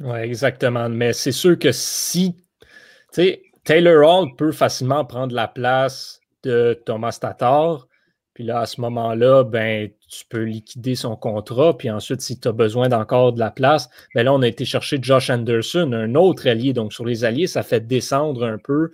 Oui, 0.00 0.18
exactement. 0.18 0.88
Mais 0.88 1.12
c'est 1.12 1.32
sûr 1.32 1.58
que 1.58 1.72
si, 1.72 2.34
tu 2.62 2.68
sais, 3.12 3.42
Taylor 3.64 4.06
Hall 4.08 4.28
peut 4.36 4.52
facilement 4.52 5.04
prendre 5.04 5.34
la 5.34 5.48
place 5.48 6.20
de 6.42 6.80
Thomas 6.86 7.18
Tatar, 7.20 7.88
puis 8.36 8.44
là, 8.44 8.60
à 8.60 8.66
ce 8.66 8.82
moment-là, 8.82 9.44
ben, 9.44 9.88
tu 10.10 10.26
peux 10.28 10.42
liquider 10.42 10.94
son 10.94 11.16
contrat. 11.16 11.74
Puis 11.74 11.88
ensuite, 11.88 12.20
si 12.20 12.38
tu 12.38 12.46
as 12.48 12.52
besoin 12.52 12.90
d'encore 12.90 13.32
de 13.32 13.38
la 13.38 13.50
place, 13.50 13.88
ben 14.14 14.24
là, 14.24 14.34
on 14.34 14.42
a 14.42 14.46
été 14.46 14.66
chercher 14.66 14.98
Josh 15.00 15.30
Anderson, 15.30 15.90
un 15.94 16.14
autre 16.16 16.46
allié. 16.46 16.74
Donc, 16.74 16.92
sur 16.92 17.06
les 17.06 17.24
alliés, 17.24 17.46
ça 17.46 17.62
fait 17.62 17.80
descendre 17.86 18.44
un 18.44 18.58
peu. 18.58 18.92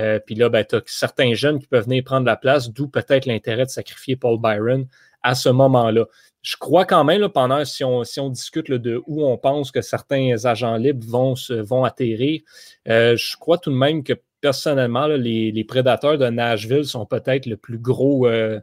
Euh, 0.00 0.18
puis 0.18 0.34
là, 0.34 0.48
ben, 0.48 0.64
tu 0.68 0.74
as 0.74 0.82
certains 0.86 1.34
jeunes 1.34 1.60
qui 1.60 1.68
peuvent 1.68 1.84
venir 1.84 2.02
prendre 2.02 2.26
la 2.26 2.34
place, 2.34 2.72
d'où 2.72 2.88
peut-être 2.88 3.26
l'intérêt 3.26 3.64
de 3.64 3.70
sacrifier 3.70 4.16
Paul 4.16 4.40
Byron 4.40 4.88
à 5.22 5.36
ce 5.36 5.50
moment-là. 5.50 6.06
Je 6.42 6.56
crois 6.56 6.84
quand 6.84 7.04
même, 7.04 7.20
là, 7.20 7.28
pendant, 7.28 7.64
si 7.64 7.84
on, 7.84 8.02
si 8.02 8.18
on 8.18 8.28
discute 8.28 8.72
de 8.72 9.00
où 9.06 9.24
on 9.24 9.38
pense 9.38 9.70
que 9.70 9.82
certains 9.82 10.34
agents 10.46 10.78
libres 10.78 11.06
vont, 11.06 11.36
se, 11.36 11.52
vont 11.52 11.84
atterrir, 11.84 12.40
euh, 12.88 13.16
je 13.16 13.36
crois 13.36 13.58
tout 13.58 13.70
de 13.70 13.76
même 13.76 14.02
que 14.02 14.14
personnellement, 14.40 15.06
les, 15.06 15.52
les, 15.52 15.64
prédateurs 15.64 16.18
de 16.18 16.26
Nashville 16.26 16.86
sont 16.86 17.06
peut-être 17.06 17.46
le 17.46 17.56
plus 17.56 17.78
gros. 17.78 18.26
Euh, 18.26 18.58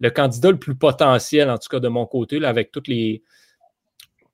le 0.00 0.10
candidat 0.10 0.50
le 0.50 0.58
plus 0.58 0.74
potentiel, 0.74 1.50
en 1.50 1.58
tout 1.58 1.68
cas 1.68 1.80
de 1.80 1.88
mon 1.88 2.06
côté, 2.06 2.44
avec 2.44 2.72
toutes 2.72 2.88
les. 2.88 3.22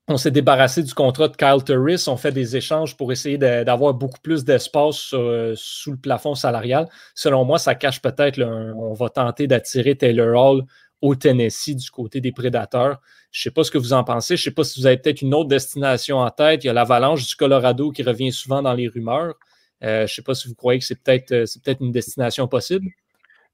On 0.07 0.17
s'est 0.17 0.31
débarrassé 0.31 0.83
du 0.83 0.93
contrat 0.93 1.29
de 1.29 1.35
Kyle 1.35 1.63
Turris, 1.65 2.05
on 2.07 2.15
fait 2.15 2.31
des 2.31 2.55
échanges 2.55 2.95
pour 2.95 3.11
essayer 3.11 3.39
d'avoir 3.39 3.95
beaucoup 3.95 4.19
plus 4.21 4.45
d'espace 4.45 5.09
euh, 5.13 5.53
sous 5.55 5.93
le 5.93 5.97
plafond 5.97 6.35
salarial. 6.35 6.87
Selon 7.15 7.43
moi, 7.43 7.57
ça 7.57 7.73
cache 7.73 8.03
peut-être, 8.03 8.39
on 8.39 8.93
va 8.93 9.09
tenter 9.09 9.47
d'attirer 9.47 9.95
Taylor 9.95 10.39
Hall 10.39 10.63
au 11.01 11.15
Tennessee 11.15 11.75
du 11.75 11.89
côté 11.89 12.21
des 12.21 12.31
prédateurs. 12.31 13.01
Je 13.31 13.39
ne 13.39 13.43
sais 13.43 13.51
pas 13.51 13.63
ce 13.63 13.71
que 13.71 13.79
vous 13.79 13.93
en 13.93 14.03
pensez. 14.03 14.37
Je 14.37 14.41
ne 14.41 14.43
sais 14.45 14.51
pas 14.51 14.63
si 14.63 14.79
vous 14.79 14.85
avez 14.85 14.97
peut-être 14.97 15.21
une 15.21 15.33
autre 15.33 15.49
destination 15.49 16.19
en 16.19 16.29
tête. 16.29 16.63
Il 16.63 16.67
y 16.67 16.69
a 16.69 16.73
l'avalanche 16.73 17.27
du 17.27 17.35
Colorado 17.35 17.91
qui 17.91 18.03
revient 18.03 18.31
souvent 18.31 18.61
dans 18.61 18.73
les 18.73 18.87
rumeurs. 18.87 19.33
Euh, 19.83 19.99
je 19.99 20.03
ne 20.03 20.07
sais 20.07 20.21
pas 20.21 20.35
si 20.35 20.47
vous 20.47 20.55
croyez 20.55 20.79
que 20.79 20.85
c'est 20.85 21.01
peut-être 21.01 21.31
euh, 21.31 21.45
peut 21.63 21.75
une 21.79 21.91
destination 21.91 22.47
possible. 22.47 22.89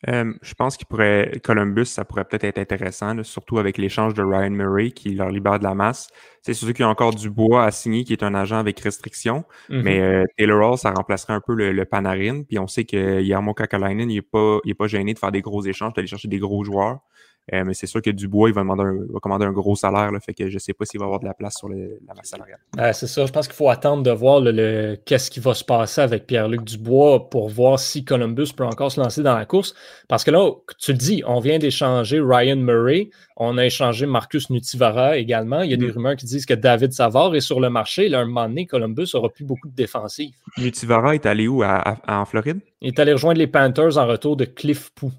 Euh, 0.10 0.34
je 0.42 0.54
pense 0.56 0.78
qu'il 0.78 0.88
pourrait, 0.88 1.40
Columbus, 1.44 1.86
ça 1.86 2.06
pourrait 2.06 2.26
peut-être 2.26 2.44
être 2.44 2.58
intéressant, 2.58 3.24
surtout 3.24 3.60
avec 3.60 3.78
l'échange 3.78 4.14
de 4.14 4.24
Ryan 4.24 4.50
Murray 4.50 4.92
qui 4.92 5.14
leur 5.14 5.30
libère 5.30 5.60
de 5.60 5.64
la 5.64 5.76
masse. 5.76 6.08
C'est 6.42 6.54
sûr 6.54 6.70
qu'il 6.70 6.80
y 6.80 6.84
a 6.84 6.90
encore 6.90 7.14
du 7.14 7.30
bois 7.30 7.66
à 7.66 7.72
signer 7.72 8.04
qui 8.04 8.14
est 8.14 8.24
un 8.24 8.34
agent 8.34 8.58
avec 8.58 8.80
restriction, 8.80 9.46
mm-hmm. 9.70 9.82
mais 9.84 10.02
euh, 10.02 10.24
Taylor 10.38 10.72
Hall, 10.72 10.78
ça 10.78 10.92
remplacerait 10.92 11.34
un 11.34 11.42
peu 11.42 11.54
le, 11.54 11.86
Panarin. 11.86 12.44
Puis 12.44 12.58
on 12.58 12.68
sait 12.68 12.86
que 12.86 13.22
Yarmo 13.22 13.54
Kakalainen, 13.54 14.10
il 14.10 14.16
n'est 14.16 14.22
pas, 14.22 14.60
il 14.66 14.72
est 14.72 14.76
pas 14.76 14.88
gêné 14.88 15.14
de 15.14 15.20
faire 15.20 15.32
des 15.32 15.42
gros 15.42 15.64
échanges, 15.64 15.94
d'aller 15.94 16.08
chercher 16.08 16.28
des 16.28 16.40
gros 16.40 16.64
joueurs. 16.64 17.00
Euh, 17.54 17.64
mais 17.66 17.74
c'est 17.74 17.88
sûr 17.88 18.02
que 18.02 18.10
Dubois, 18.10 18.50
il 18.50 18.56
va, 18.56 18.62
demander 18.62 18.84
un, 18.84 19.20
commander 19.20 19.46
un 19.46 19.52
gros 19.52 19.76
salaire. 19.76 20.12
Là, 20.12 20.20
fait 20.20 20.34
que 20.34 20.48
je 20.50 20.54
ne 20.54 20.60
sais 20.60 20.74
pas 20.74 20.86
s'il 20.86 21.00
va 21.00 21.06
avoir 21.06 21.20
de 21.20 21.26
la 21.26 21.34
place 21.34 21.56
sur 21.58 21.68
la 21.70 22.14
masse 22.16 22.30
salariale. 22.30 22.60
c'est 22.94 23.08
ça. 23.08 23.26
Je 23.26 23.32
pense 23.32 23.48
qu'il 23.48 23.56
faut 23.56 23.70
attendre 23.70 24.04
de 24.04 24.12
voir 24.12 24.40
le, 24.40 24.96
qu'est-ce 25.06 25.30
qui 25.30 25.40
va 25.40 25.54
se 25.54 25.64
passer 25.64 26.02
avec 26.02 26.28
Pierre-Luc 26.28 26.64
Dubois 26.64 27.30
pour 27.30 27.50
voir 27.50 27.80
si 27.80 28.06
Columbus 28.06 28.50
peut 28.56 28.66
encore 28.66 28.92
se 28.92 29.00
lancer 29.00 29.22
dans 29.22 29.36
la 29.36 29.46
course. 29.46 29.74
Parce 30.08 30.24
que 30.24 30.32
là, 30.32 30.50
tu 30.80 30.92
le 30.92 30.98
dis, 30.98 31.24
on 31.28 31.40
vient 31.40 31.60
d'échanger 31.60 32.22
Ryan 32.22 32.58
Murray. 32.58 33.10
On 33.36 33.58
a 33.58 33.66
échangé 33.66 34.06
Marcus 34.06 34.50
Nutivara 34.50 35.18
également. 35.18 35.62
Il 35.62 35.72
y 35.72 35.74
a 35.74 35.78
des 35.78 35.88
mm. 35.88 35.92
rumeurs 35.92 36.16
qui 36.16 36.26
disent 36.26 36.46
que 36.46 36.54
David 36.54 36.94
Savard 36.94 37.36
est 37.36 37.42
sur 37.42 37.60
le 37.60 37.70
marché. 37.70 38.08
Là, 38.08 38.20
un 38.20 38.26
moment 38.26 38.48
donné, 38.48 38.66
Columbus 38.66 39.10
n'aura 39.14 39.30
plus 39.30 39.46
beaucoup 39.46 39.68
de 39.68 39.76
défensifs. 39.76 40.36
Nutivara 40.58 41.16
est 41.16 41.26
allé 41.26 41.48
où? 41.48 41.64
En 41.64 42.26
Floride? 42.26 42.60
Il 42.82 42.90
est 42.90 43.00
allé 43.00 43.14
rejoindre 43.14 43.40
les 43.40 43.48
Panthers 43.48 43.98
en 43.98 44.08
retour 44.08 44.38
de 44.38 44.46
Cliff 44.46 44.92
Pou. 44.92 45.12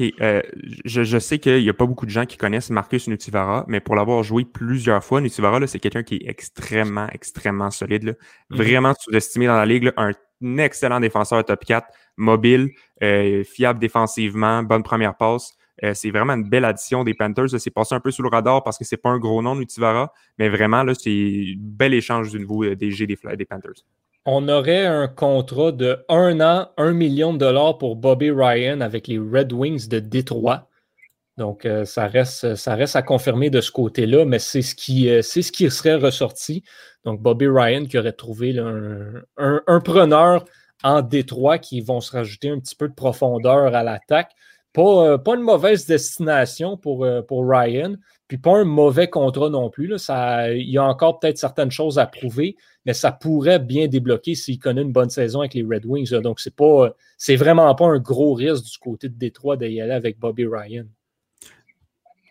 Euh, 0.00 0.42
je, 0.84 1.18
sais 1.18 1.38
qu'il 1.38 1.62
n'y 1.62 1.68
a 1.68 1.74
pas 1.74 1.86
beaucoup 1.86 2.06
de 2.06 2.10
gens 2.10 2.26
qui 2.26 2.36
connaissent 2.36 2.70
Marcus 2.70 3.08
Nutivara, 3.08 3.64
mais 3.68 3.80
pour 3.80 3.94
l'avoir 3.94 4.22
joué 4.22 4.44
plusieurs 4.44 5.02
fois, 5.02 5.20
Nutivara, 5.20 5.66
c'est 5.66 5.78
quelqu'un 5.78 6.02
qui 6.02 6.16
est 6.16 6.28
extrêmement, 6.28 7.08
extrêmement 7.12 7.70
solide. 7.70 8.16
Mhm. 8.50 8.56
Vraiment 8.56 8.94
sous-estimé 8.98 9.46
dans 9.46 9.56
la 9.56 9.66
ligue. 9.66 9.92
un 9.96 10.12
excellent 10.58 11.00
défenseur 11.00 11.44
top 11.44 11.64
4, 11.64 11.88
mobile, 12.16 12.70
euh, 13.02 13.42
fiable 13.44 13.78
défensivement, 13.78 14.62
bonne 14.62 14.82
première 14.82 15.16
passe. 15.16 15.52
c'est 15.92 16.10
vraiment 16.10 16.32
une 16.34 16.48
belle 16.48 16.64
addition 16.64 17.04
des 17.04 17.14
Panthers. 17.14 17.58
C'est 17.58 17.70
passé 17.70 17.94
un 17.94 18.00
peu 18.00 18.10
sous 18.10 18.22
le 18.22 18.28
radar 18.28 18.62
parce 18.64 18.78
que 18.78 18.84
c'est 18.84 18.96
pas 18.96 19.10
un 19.10 19.18
gros 19.18 19.42
nom, 19.42 19.54
Nutivara, 19.54 20.12
mais 20.38 20.48
vraiment, 20.48 20.82
là, 20.82 20.94
c'est 20.94 21.10
un 21.10 21.54
bel 21.58 21.94
échange 21.94 22.30
du 22.30 22.40
nouveau 22.40 22.74
DG 22.74 23.06
des, 23.06 23.18
des 23.36 23.44
Panthers. 23.44 23.84
On 24.28 24.48
aurait 24.48 24.84
un 24.84 25.06
contrat 25.06 25.70
de 25.70 26.04
un 26.08 26.40
an, 26.40 26.68
un 26.76 26.92
million 26.92 27.32
de 27.32 27.38
dollars 27.38 27.78
pour 27.78 27.94
Bobby 27.94 28.32
Ryan 28.32 28.80
avec 28.80 29.06
les 29.06 29.18
Red 29.18 29.52
Wings 29.52 29.88
de 29.88 30.00
Détroit. 30.00 30.68
Donc, 31.36 31.68
ça, 31.84 32.06
reste, 32.08 32.56
ça 32.56 32.74
reste 32.74 32.96
à 32.96 33.02
confirmer 33.02 33.50
de 33.50 33.60
ce 33.60 33.70
côté-là, 33.70 34.24
mais 34.24 34.38
c'est 34.38 34.62
ce, 34.62 34.74
qui, 34.74 35.08
qui 35.52 35.70
serait 35.70 35.94
ressorti. 35.94 36.64
Donc, 37.04 37.20
Bobby 37.20 37.46
Ryan 37.46 37.84
qui 37.84 37.98
aurait 37.98 38.12
trouvé 38.12 38.58
un, 38.58 39.80
preneur 39.80 40.44
en 40.82 41.02
Détroit 41.02 41.58
qui 41.58 41.80
vont 41.80 42.00
se 42.00 42.10
rajouter 42.10 42.50
un 42.50 42.58
petit 42.58 42.74
peu 42.74 42.88
de 42.88 42.94
profondeur 42.94 43.74
à 43.74 43.82
l'attaque. 43.84 44.32
Pas, 44.72 45.08
euh, 45.08 45.18
une 45.26 45.40
mauvaise 45.40 45.86
destination 45.86 46.76
pour, 46.76 47.04
euh, 47.04 47.22
Ryan, 47.30 47.94
puis 48.28 48.38
pas 48.38 48.58
un 48.58 48.64
mauvais 48.64 49.08
contrat 49.08 49.50
non 49.50 49.70
plus. 49.70 49.94
Il 50.08 50.68
y 50.68 50.78
a 50.78 50.84
encore 50.84 51.20
peut-être 51.20 51.38
certaines 51.38 51.70
choses 51.70 51.98
à 51.98 52.06
prouver, 52.06 52.56
mais 52.86 52.94
ça 52.94 53.10
pourrait 53.12 53.58
bien 53.58 53.88
débloquer 53.88 54.36
s'il 54.36 54.58
connaît 54.60 54.82
une 54.82 54.92
bonne 54.92 55.10
saison 55.10 55.40
avec 55.40 55.54
les 55.54 55.62
Red 55.62 55.84
Wings. 55.84 56.10
Donc, 56.20 56.40
c'est 56.40 56.54
pas 56.54 56.94
c'est 57.18 57.36
vraiment 57.36 57.74
pas 57.74 57.86
un 57.86 57.98
gros 57.98 58.32
risque 58.32 58.64
du 58.64 58.78
côté 58.78 59.08
de 59.08 59.14
Détroit 59.14 59.56
d'y 59.56 59.80
aller 59.80 59.92
avec 59.92 60.18
Bobby 60.18 60.46
Ryan. 60.46 60.86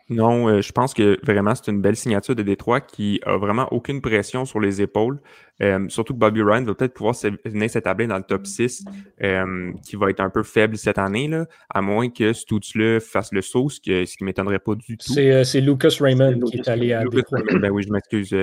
Non, 0.10 0.48
euh, 0.48 0.62
je 0.62 0.72
pense 0.72 0.94
que 0.94 1.18
vraiment 1.24 1.56
c'est 1.56 1.72
une 1.72 1.82
belle 1.82 1.96
signature 1.96 2.36
de 2.36 2.44
Détroit 2.44 2.80
qui 2.80 3.20
a 3.26 3.38
vraiment 3.38 3.68
aucune 3.72 4.02
pression 4.02 4.46
sur 4.46 4.60
les 4.60 4.82
épaules. 4.82 5.20
Euh, 5.64 5.88
surtout 5.88 6.14
que 6.14 6.20
Bobby 6.20 6.44
Ryan 6.44 6.64
va 6.64 6.76
peut-être 6.76 6.94
pouvoir 6.94 7.16
venir 7.46 7.70
s'établir 7.70 8.10
dans 8.10 8.18
le 8.18 8.24
top 8.24 8.46
6, 8.46 8.84
euh, 9.24 9.72
qui 9.84 9.96
va 9.96 10.10
être 10.10 10.20
un 10.20 10.30
peu 10.30 10.44
faible 10.44 10.78
cette 10.78 10.98
année, 10.98 11.30
là, 11.30 11.46
à 11.74 11.82
moins 11.82 12.10
que 12.10 12.34
Stutzle 12.34 13.00
fasse 13.00 13.32
le 13.32 13.42
saut, 13.42 13.70
ce 13.70 13.80
qui, 13.80 14.06
ce 14.06 14.18
qui 14.18 14.26
m'étonnerait 14.26 14.60
pas 14.60 14.76
du 14.76 14.98
tout. 14.98 15.14
C'est 15.14 15.62
Lucas 15.62 15.96
Raymond 16.00 16.42
qui 16.42 16.58
est 16.58 16.68
allé 16.68 16.94
à 16.94 17.04
Détroit. 17.06 17.40
Ben 17.62 17.72
oui, 17.72 17.84
je 17.84 17.92
m'excuse. 17.92 18.36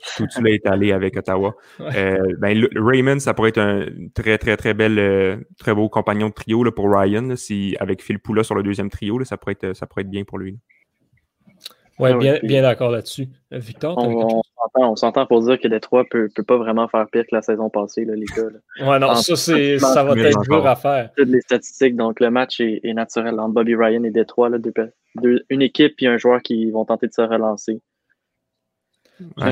Stutzle 0.00 0.48
est 0.48 0.66
allé 0.66 0.92
avec 0.92 1.16
Ottawa. 1.16 1.54
ben, 1.78 2.66
Raymond, 2.76 3.18
ça 3.18 3.34
pourrait 3.34 3.50
être 3.50 3.58
un 3.58 3.86
très, 4.14 4.38
très, 4.38 4.56
très 4.56 4.72
bel, 4.72 5.44
très 5.58 5.74
beau 5.74 5.88
compagnon 5.88 6.28
de 6.28 6.34
trio 6.34 6.64
là, 6.64 6.70
pour 6.70 6.90
Ryan. 6.90 7.34
si, 7.36 7.76
avec 7.80 8.02
Phil 8.02 8.18
Poula 8.18 8.44
sur 8.44 8.54
le 8.54 8.62
deuxième 8.62 8.88
trio, 8.88 9.18
là, 9.18 9.24
ça, 9.24 9.36
pourrait 9.36 9.56
être, 9.60 9.76
ça 9.76 9.86
pourrait 9.86 10.02
être 10.02 10.10
bien 10.10 10.24
pour 10.24 10.38
lui. 10.38 10.58
Ouais, 11.98 12.12
ah 12.14 12.18
bien, 12.18 12.38
bien 12.42 12.62
d'accord 12.62 12.90
là-dessus. 12.90 13.28
Victor, 13.50 13.96
on, 13.98 14.96
s'entend 14.96 15.26
pour 15.26 15.42
dire 15.42 15.60
que 15.60 15.68
Détroit 15.68 16.04
ne 16.04 16.08
peut, 16.08 16.28
peut, 16.34 16.42
pas 16.42 16.56
vraiment 16.56 16.88
faire 16.88 17.06
pire 17.10 17.22
que 17.22 17.34
la 17.34 17.42
saison 17.42 17.68
passée, 17.68 18.04
là, 18.04 18.14
les 18.14 18.24
gars. 18.24 18.88
Ouais, 18.88 18.98
non, 18.98 19.14
ça, 19.14 19.36
ça 19.36 20.04
va 20.04 20.16
être 20.16 20.40
dur 20.42 20.66
à 20.66 20.76
faire. 20.76 21.10
Toutes 21.16 21.28
les 21.28 21.40
statistiques, 21.42 21.96
donc 21.96 22.20
le 22.20 22.30
match 22.30 22.60
est, 22.60 22.94
naturel 22.94 23.38
entre 23.38 23.52
Bobby 23.52 23.74
Ryan 23.74 24.04
et 24.04 24.10
Détroit. 24.10 24.48
Là, 24.48 24.58
une 25.50 25.62
équipe 25.62 25.94
et 26.00 26.06
un 26.06 26.16
joueur 26.16 26.40
qui 26.40 26.70
vont 26.70 26.84
tenter 26.84 27.08
de 27.08 27.12
se 27.12 27.22
relancer 27.22 27.80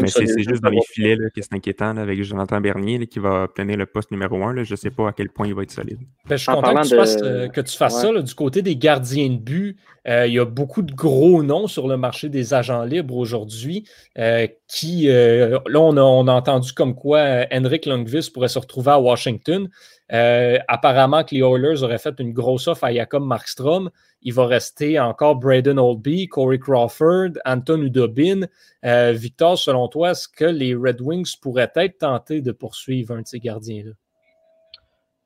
c'est 0.07 0.43
juste 0.43 0.63
dans 0.63 0.71
les 0.71 0.81
filets 0.93 1.17
que 1.17 1.43
c'est 1.43 1.53
inquiétant 1.53 1.97
avec 1.97 2.23
Jonathan 2.23 2.61
Bernier 2.61 3.07
qui 3.07 3.19
va 3.19 3.45
obtenir 3.45 3.77
le 3.77 3.87
poste 3.87 4.11
numéro 4.11 4.43
un. 4.43 4.63
Je 4.63 4.73
ne 4.73 4.77
sais 4.77 4.91
pas 4.91 5.09
à 5.09 5.13
quel 5.13 5.31
point 5.31 5.47
il 5.47 5.55
va 5.55 5.63
être 5.63 5.71
solide. 5.71 5.99
Ben, 6.27 6.37
je 6.37 6.43
suis 6.43 6.53
content 6.53 6.75
que 6.75 6.89
tu, 6.89 6.97
fasses, 6.97 7.17
euh, 7.23 7.49
que 7.49 7.61
tu 7.61 7.77
fasses 7.77 8.01
ça. 8.01 8.23
du 8.23 8.35
côté 8.35 8.63
des 8.63 8.77
gardiens 8.77 9.29
de 9.29 9.39
but, 9.39 9.77
euh, 10.09 10.27
il 10.27 10.35
y 10.35 10.39
a 10.39 10.45
beaucoup 10.45 10.83
de 10.83 10.93
gros 10.93 11.43
noms 11.43 11.67
sur 11.67 11.89
le 11.89 11.97
marché 11.97 12.29
des 12.29 12.55
agents 12.55 12.85
libres 12.85 13.17
aujourd'hui 13.17 13.85
euh, 14.19 14.47
qui, 14.71 15.09
là, 15.09 15.61
on 15.81 15.97
a, 15.97 16.33
entendu 16.33 16.73
comme 16.73 16.95
quoi 16.95 17.45
Henrik 17.53 17.87
Lundqvist 17.87 18.33
pourrait 18.33 18.49
se 18.49 18.59
retrouver 18.59 18.93
à 18.93 19.01
Washington. 19.01 19.69
apparemment 20.09 21.25
que 21.25 21.35
les 21.35 21.41
Oilers 21.41 21.83
auraient 21.83 21.99
fait 21.99 22.15
une 22.21 22.33
grosse 22.33 22.69
offre 22.69 22.85
à 22.85 22.93
Jacob 22.93 23.25
Markstrom 23.25 23.91
il 24.23 24.35
va 24.35 24.47
rester 24.47 25.01
encore 25.01 25.37
Braden 25.37 25.79
Oldby, 25.79 26.29
Corey 26.29 26.59
Crawford, 26.59 27.31
Anton 27.47 27.81
Udobin. 27.81 28.43
Euh, 28.85 29.13
Victor, 29.13 29.57
selon 29.57 29.89
toi, 29.89 30.11
est-ce 30.11 30.29
que 30.29 30.45
les 30.45 30.75
Red 30.75 31.01
Wings 31.01 31.37
pourraient 31.41 31.73
être 31.75 31.99
tentés 31.99 32.43
de 32.43 32.53
poursuivre 32.53 33.15
un 33.15 33.23
de 33.23 33.27
ces 33.27 33.41
gardiens-là? 33.41 33.93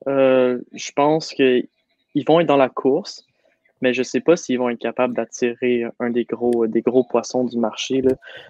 Euh, 0.07 0.61
je 0.73 0.93
pense 0.93 1.33
qu'ils 1.33 1.67
vont 2.27 2.41
être 2.41 2.47
dans 2.47 2.57
la 2.57 2.69
course, 2.69 3.27
mais 3.81 3.93
je 3.93 4.01
ne 4.01 4.05
sais 4.05 4.21
pas 4.21 4.37
s'ils 4.37 4.59
vont 4.59 4.71
être 4.71 4.79
capables 4.79 5.15
d'attirer 5.15 5.85
un 6.01 6.11
des 6.11 6.25
gros, 6.25 6.67
des 6.67 6.81
gros 6.81 7.05
poissons 7.05 7.45
du 7.45 7.59
marché. 7.59 8.03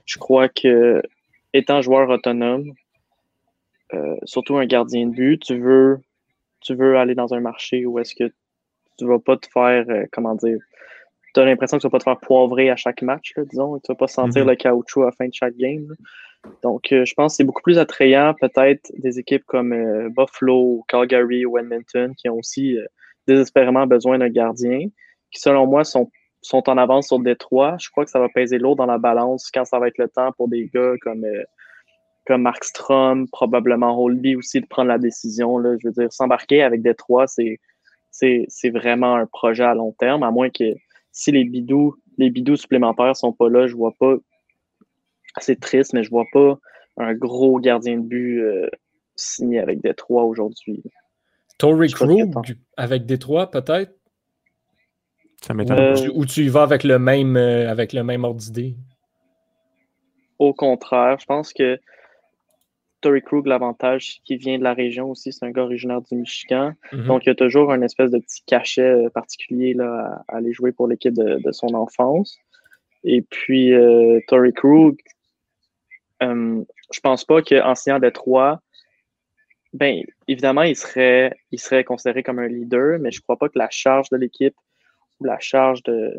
Je 0.04 0.18
crois 0.18 0.48
que, 0.48 1.02
étant 1.52 1.82
joueur 1.82 2.08
autonome, 2.10 2.72
euh, 3.94 4.16
surtout 4.24 4.56
un 4.56 4.66
gardien 4.66 5.06
de 5.06 5.12
but, 5.12 5.42
tu 5.42 5.58
veux, 5.58 5.98
tu 6.60 6.74
veux 6.74 6.96
aller 6.96 7.14
dans 7.14 7.34
un 7.34 7.40
marché 7.40 7.86
où 7.86 7.98
est-ce 7.98 8.14
que 8.14 8.32
tu 8.98 9.06
vas 9.06 9.18
pas 9.18 9.36
te 9.36 9.46
faire, 9.52 9.84
euh, 9.88 10.04
comment 10.12 10.34
dire, 10.34 10.58
tu 11.34 11.40
as 11.40 11.44
l'impression 11.44 11.78
que 11.78 11.82
tu 11.82 11.86
vas 11.86 11.90
pas 11.90 11.98
te 11.98 12.04
faire 12.04 12.20
poivrer 12.20 12.70
à 12.70 12.76
chaque 12.76 13.02
match, 13.02 13.34
disons, 13.50 13.76
et 13.76 13.80
tu 13.80 13.92
vas 13.92 13.96
pas 13.96 14.06
sentir 14.06 14.44
mhm. 14.44 14.50
le 14.50 14.56
caoutchouc 14.56 15.02
à 15.02 15.06
la 15.06 15.12
fin 15.12 15.26
de 15.26 15.34
chaque 15.34 15.56
game. 15.56 15.92
Donc, 16.62 16.92
euh, 16.92 17.04
je 17.04 17.14
pense 17.14 17.32
que 17.32 17.36
c'est 17.38 17.44
beaucoup 17.44 17.62
plus 17.62 17.78
attrayant, 17.78 18.34
peut-être, 18.34 18.92
des 18.98 19.18
équipes 19.18 19.44
comme 19.46 19.74
Buffalo, 20.10 20.84
Calgary 20.88 21.44
ou 21.44 21.58
Edmonton, 21.58 22.14
qui 22.14 22.28
ont 22.28 22.38
aussi 22.38 22.78
désespérément 23.26 23.86
besoin 23.86 24.18
d'un 24.18 24.28
gardien, 24.28 24.88
qui, 25.34 25.40
selon 25.40 25.66
moi, 25.66 25.84
sont, 25.84 26.10
sont 26.40 26.68
en 26.70 26.78
avance 26.78 27.08
sur 27.08 27.18
Détroit. 27.18 27.76
Je 27.78 27.90
crois 27.90 28.04
que 28.04 28.10
ça 28.10 28.20
va 28.20 28.28
peser 28.28 28.58
lourd 28.58 28.76
dans 28.76 28.86
la 28.86 28.98
balance 28.98 29.50
quand 29.52 29.64
ça 29.64 29.78
va 29.78 29.88
être 29.88 29.98
le 29.98 30.08
temps 30.08 30.32
pour 30.32 30.48
des 30.48 30.70
gars 30.72 30.94
comme 31.02 31.26
comme 32.26 32.42
Mark 32.42 32.64
Strom, 32.64 33.28
probablement 33.28 34.02
Holby 34.02 34.36
aussi 34.36 34.60
de 34.60 34.66
prendre 34.66 34.88
la 34.88 34.98
décision. 34.98 35.58
Là. 35.58 35.76
Je 35.78 35.88
veux 35.88 35.92
dire, 35.92 36.12
s'embarquer 36.12 36.62
avec 36.62 36.82
Détroit, 36.82 37.26
c'est 37.26 37.58
c'est 38.10 38.70
vraiment 38.70 39.16
un 39.16 39.26
projet 39.26 39.64
à 39.64 39.74
long 39.74 39.92
terme, 39.92 40.22
à 40.22 40.30
moins 40.30 40.48
que 40.48 40.74
si 41.10 41.32
les 41.32 41.44
bidous, 41.44 41.96
les 42.16 42.30
bidous 42.30 42.56
supplémentaires 42.56 43.16
sont 43.16 43.32
pas 43.32 43.48
là, 43.48 43.66
je 43.66 43.74
vois 43.74 43.92
pas. 43.98 44.14
C'est 45.40 45.58
triste, 45.58 45.92
mais 45.94 46.04
je 46.04 46.10
vois 46.10 46.26
pas 46.32 46.58
un 46.96 47.12
gros 47.12 47.58
gardien 47.58 47.96
de 47.96 48.02
but 48.02 48.40
euh, 48.40 48.68
signé 49.16 49.58
avec 49.58 49.82
Détroit 49.82 50.24
aujourd'hui. 50.24 50.82
Tory 51.58 51.90
Krug 51.90 52.32
avec 52.76 53.04
Détroit, 53.04 53.50
peut-être? 53.50 53.92
Ça 55.44 55.52
euh, 55.52 56.08
Ou 56.14 56.24
tu 56.24 56.44
y 56.44 56.48
vas 56.48 56.62
avec 56.62 56.84
le 56.84 56.98
même, 56.98 57.36
euh, 57.36 57.70
avec 57.70 57.92
le 57.92 58.02
même 58.02 58.24
ordre 58.24 58.40
d'idée? 58.40 58.76
Au 60.38 60.54
contraire, 60.54 61.18
je 61.20 61.26
pense 61.26 61.52
que 61.52 61.78
Tory 63.02 63.20
Krug, 63.20 63.46
l'avantage 63.46 64.22
qui 64.24 64.38
vient 64.38 64.58
de 64.58 64.64
la 64.64 64.72
région 64.72 65.10
aussi, 65.10 65.34
c'est 65.34 65.44
un 65.44 65.50
gars 65.50 65.64
originaire 65.64 66.00
du 66.00 66.14
Michigan. 66.14 66.72
Mhm. 66.92 67.06
Donc, 67.06 67.26
il 67.26 67.28
y 67.28 67.32
a 67.32 67.34
toujours 67.34 67.70
un 67.70 67.82
espèce 67.82 68.10
de 68.10 68.18
petit 68.18 68.42
cachet 68.46 68.80
euh, 68.80 69.10
particulier 69.10 69.74
là, 69.74 70.24
à, 70.28 70.36
aller 70.36 70.54
jouer 70.54 70.72
pour 70.72 70.88
l'équipe 70.88 71.12
de, 71.12 71.52
son 71.52 71.74
enfance. 71.74 72.38
Et 73.04 73.20
puis, 73.20 73.74
euh, 73.74 74.20
Tory 74.28 74.54
Krug, 74.54 74.98
euh, 76.22 76.64
je 76.90 77.00
pense 77.00 77.26
pas 77.26 77.42
qu'en 77.42 77.74
signant 77.74 77.98
Détroit, 77.98 78.62
ben, 79.74 80.02
évidemment, 80.26 80.62
il 80.62 80.76
serait, 80.76 81.36
il 81.50 81.60
serait 81.60 81.84
considéré 81.84 82.22
comme 82.22 82.38
un 82.38 82.48
leader, 82.48 82.98
mais 82.98 83.10
je 83.10 83.20
crois 83.20 83.36
pas 83.36 83.50
que 83.50 83.58
la 83.58 83.68
charge 83.68 84.08
de 84.08 84.16
l'équipe 84.16 84.56
la 85.20 85.38
charge 85.38 85.82
de, 85.84 86.16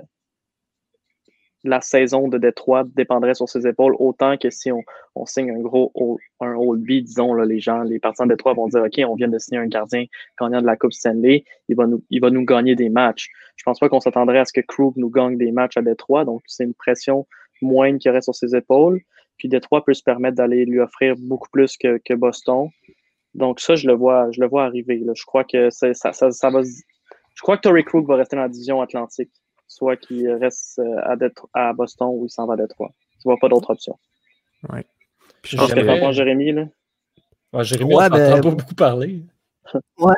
la 1.65 1.81
saison 1.81 2.27
de 2.27 2.37
Détroit 2.37 2.83
dépendrait 2.95 3.33
sur 3.33 3.49
ses 3.49 3.67
épaules 3.67 3.95
autant 3.99 4.37
que 4.37 4.49
si 4.49 4.71
on, 4.71 5.25
signe 5.25 5.49
un 5.49 5.59
gros 5.59 5.91
un 6.39 6.53
Old 6.55 6.83
B, 6.83 7.03
disons, 7.03 7.33
là, 7.33 7.43
les 7.45 7.59
gens, 7.59 7.81
les 7.81 7.99
partisans 7.99 8.27
de 8.27 8.33
Détroit 8.33 8.53
vont 8.53 8.67
dire 8.67 8.83
OK, 8.83 9.01
on 9.07 9.15
vient 9.15 9.27
de 9.27 9.39
signer 9.39 9.59
un 9.59 9.67
gardien 9.67 10.05
gagnant 10.39 10.61
de 10.61 10.67
la 10.67 10.77
Coupe 10.77 10.93
Stanley, 10.93 11.43
il 11.67 11.75
va 11.75 11.87
nous, 11.87 12.45
gagner 12.45 12.75
des 12.75 12.89
matchs. 12.89 13.29
Je 13.55 13.63
pense 13.63 13.79
pas 13.79 13.89
qu'on 13.89 13.99
s'attendrait 13.99 14.39
à 14.39 14.45
ce 14.45 14.53
que 14.53 14.61
Krug 14.61 14.93
nous 14.95 15.09
gagne 15.09 15.37
des 15.37 15.51
matchs 15.51 15.77
à 15.77 15.81
Détroit, 15.81 16.23
donc 16.23 16.43
c'est 16.45 16.63
une 16.63 16.75
pression 16.75 17.25
moindre 17.61 17.97
qui 17.97 18.09
aurait 18.09 18.21
sur 18.21 18.35
ses 18.35 18.55
épaules. 18.55 19.01
Puis 19.37 19.49
Détroit 19.49 19.83
peut 19.83 19.93
se 19.93 20.03
permettre 20.03 20.37
d'aller 20.37 20.65
lui 20.65 20.79
offrir 20.79 21.15
beaucoup 21.17 21.49
plus 21.51 21.77
que, 21.77 22.13
Boston. 22.13 22.69
Donc 23.33 23.59
ça, 23.59 23.75
je 23.75 23.87
le 23.87 23.93
vois, 23.93 24.29
je 24.31 24.39
le 24.39 24.47
vois 24.47 24.65
arriver. 24.65 25.03
Je 25.13 25.25
crois 25.25 25.43
que 25.43 25.69
ça, 25.69 25.93
ça, 25.93 26.13
ça, 26.13 26.49
va. 26.49 26.61
Je 27.35 27.41
crois 27.41 27.57
que 27.57 27.61
Tory 27.61 27.83
Krug 27.83 28.07
va 28.07 28.15
rester 28.15 28.35
dans 28.35 28.41
la 28.43 28.49
division 28.49 28.81
Atlantique 28.81 29.31
soit 29.67 29.97
qu'il 29.97 30.29
reste 30.31 30.79
euh, 30.79 31.15
à, 31.53 31.69
à 31.69 31.73
Boston 31.73 32.07
ou 32.11 32.25
il 32.25 32.29
s'en 32.29 32.45
va 32.45 32.53
à 32.53 32.57
Détroit. 32.57 32.91
Tu 33.13 33.23
vois 33.25 33.37
pas 33.37 33.49
d'autre 33.49 33.71
option. 33.71 33.97
Ouais. 34.69 34.85
je 35.43 35.57
pense 35.57 35.73
que 35.73 36.11
Jérémy, 36.11 36.51
là. 36.51 36.65
Ouais, 37.53 37.63
Jérémy, 37.63 37.95
ouais, 37.95 38.05
on 38.05 38.09
ben... 38.09 38.41
pas 38.41 38.49
beaucoup 38.49 38.75
parler. 38.75 39.21
ouais. 39.99 40.13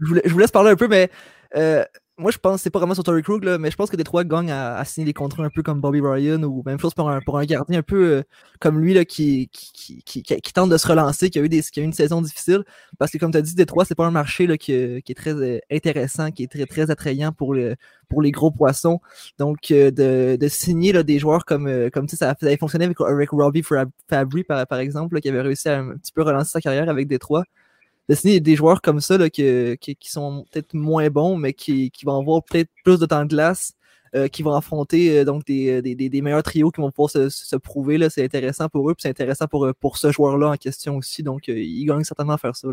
Je 0.00 0.06
vous, 0.06 0.20
je 0.24 0.32
vous, 0.32 0.38
laisse 0.38 0.50
parler 0.50 0.70
un 0.70 0.76
peu, 0.76 0.88
mais 0.88 1.10
euh, 1.56 1.84
moi, 2.20 2.30
je 2.30 2.38
pense 2.38 2.62
c'est 2.62 2.70
pas 2.70 2.78
vraiment 2.78 2.94
sur 2.94 3.02
Tory 3.02 3.22
Krug, 3.22 3.44
mais 3.58 3.70
je 3.70 3.76
pense 3.76 3.90
que 3.90 3.96
Détroit 3.96 4.24
gagne 4.24 4.50
à, 4.50 4.76
à, 4.76 4.84
signer 4.84 5.06
des 5.06 5.12
contrats 5.14 5.44
un 5.44 5.50
peu 5.50 5.62
comme 5.62 5.80
Bobby 5.80 6.00
Ryan 6.00 6.42
ou 6.42 6.62
même 6.66 6.78
chose 6.78 6.94
pour 6.94 7.08
un, 7.10 7.20
pour 7.20 7.38
un 7.38 7.44
gardien 7.44 7.78
un 7.78 7.82
peu 7.82 8.12
euh, 8.12 8.22
comme 8.60 8.78
lui 8.78 8.94
là, 8.94 9.04
qui, 9.04 9.48
qui, 9.48 10.02
qui, 10.04 10.22
qui, 10.22 10.52
tente 10.52 10.70
de 10.70 10.76
se 10.76 10.86
relancer, 10.86 11.30
qui 11.30 11.38
a 11.38 11.42
eu, 11.42 11.48
des, 11.48 11.62
qui 11.62 11.80
a 11.80 11.82
eu 11.82 11.86
une 11.86 11.92
saison 11.94 12.20
difficile. 12.20 12.62
Parce 12.98 13.10
que, 13.10 13.18
comme 13.18 13.32
tu 13.32 13.38
as 13.38 13.42
dit, 13.42 13.54
Détroit, 13.54 13.84
c'est 13.86 13.94
pas 13.94 14.06
un 14.06 14.10
marché 14.10 14.46
là, 14.46 14.58
qui, 14.58 15.02
qui, 15.02 15.12
est 15.12 15.14
très 15.14 15.34
euh, 15.34 15.58
intéressant, 15.72 16.30
qui 16.30 16.42
est 16.42 16.52
très, 16.52 16.66
très 16.66 16.90
attrayant 16.90 17.32
pour, 17.32 17.56
pour 18.08 18.22
les 18.22 18.30
gros 18.30 18.50
poissons. 18.50 19.00
Donc, 19.38 19.70
euh, 19.70 19.90
de, 19.90 20.36
de, 20.38 20.48
signer 20.48 20.92
là, 20.92 21.02
des 21.02 21.18
joueurs 21.18 21.44
comme, 21.46 21.90
comme 21.90 22.06
tu 22.06 22.16
sais, 22.16 22.24
ça 22.24 22.34
avait 22.42 22.56
fonctionné 22.58 22.84
avec, 22.84 23.00
avec 23.00 23.30
Robbie 23.30 23.62
Fabry, 24.08 24.44
par, 24.44 24.66
par 24.66 24.78
exemple, 24.78 25.20
qui 25.20 25.28
avait 25.28 25.40
réussi 25.40 25.68
à 25.68 25.80
un 25.80 25.96
petit 25.96 26.12
peu 26.12 26.22
relancer 26.22 26.50
sa 26.50 26.60
carrière 26.60 26.88
avec 26.90 27.08
Détroit 27.08 27.44
de 28.10 28.38
des 28.38 28.56
joueurs 28.56 28.82
comme 28.82 29.00
ça 29.00 29.18
là, 29.18 29.30
qui, 29.30 29.76
qui, 29.78 30.10
sont 30.10 30.44
peut-être 30.50 30.74
moins 30.74 31.08
bons, 31.10 31.36
mais 31.36 31.52
qui, 31.52 31.90
qui 31.90 32.04
vont 32.04 32.18
avoir 32.18 32.42
peut-être 32.42 32.70
plus 32.84 32.98
de 32.98 33.06
temps 33.06 33.24
de 33.24 33.28
glace 33.28 33.72
qui 34.32 34.42
vont 34.42 34.54
affronter 34.54 35.24
donc 35.24 35.44
des, 35.44 35.80
des, 35.82 36.20
meilleurs 36.20 36.42
trios 36.42 36.72
qui 36.72 36.80
vont 36.80 36.90
pouvoir 36.90 37.10
se, 37.10 37.56
prouver. 37.56 38.10
C'est 38.10 38.24
intéressant 38.24 38.68
pour 38.68 38.90
eux, 38.90 38.94
puis 38.94 39.02
c'est 39.02 39.08
intéressant 39.08 39.46
pour, 39.46 39.70
pour 39.78 39.98
ce 39.98 40.10
joueur-là 40.10 40.50
en 40.50 40.56
question 40.56 40.96
aussi. 40.96 41.22
Donc, 41.22 41.46
il 41.46 41.84
gagne 41.84 42.02
certainement 42.02 42.32
à 42.32 42.38
faire 42.38 42.56
ça. 42.56 42.68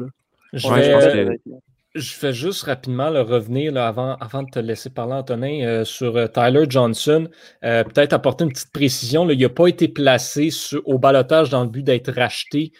Je, 0.53 0.67
vais, 0.67 1.37
je 1.45 1.76
vais 1.97 2.33
juste 2.33 2.63
rapidement 2.63 3.09
le 3.09 3.21
revenir 3.21 3.75
avant, 3.77 4.17
de 4.17 4.49
te 4.49 4.59
laisser 4.59 4.89
parler, 4.89 5.13
Antonin, 5.13 5.61
euh, 5.65 5.83
sur 5.85 6.15
euh, 6.15 6.27
Tyler 6.27 6.65
Johnson. 6.69 7.27
Euh, 7.63 7.83
peut-être 7.83 8.13
apporter 8.13 8.43
une 8.43 8.51
petite 8.51 8.71
précision. 8.71 9.29
il 9.29 9.39
n'a 9.39 9.49
pas 9.49 9.67
été 9.67 9.87
placé 9.87 10.49
au 10.85 10.97
balotage 10.99 11.49
dans 11.49 11.63
le 11.63 11.69
but 11.69 11.83
d'être 11.83 12.11
racheté. 12.11 12.71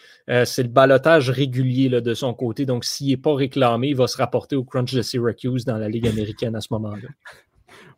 c'est 0.44 0.62
le 0.62 0.68
balotage 0.68 1.30
régulier 1.30 1.88
de 1.88 2.14
son 2.14 2.34
côté. 2.34 2.66
Donc, 2.66 2.84
s'il 2.84 3.08
n'est 3.08 3.16
pas 3.16 3.34
réclamé, 3.34 3.88
il 3.88 3.96
va 3.96 4.06
se 4.06 4.16
rapporter 4.16 4.56
au 4.56 4.64
crunch 4.64 4.94
de 4.94 5.02
Syracuse 5.02 5.64
dans 5.64 5.78
la 5.78 5.88
Ligue 5.88 6.06
américaine 6.06 6.54
à 6.54 6.60
ce 6.60 6.68
moment-là. 6.72 7.08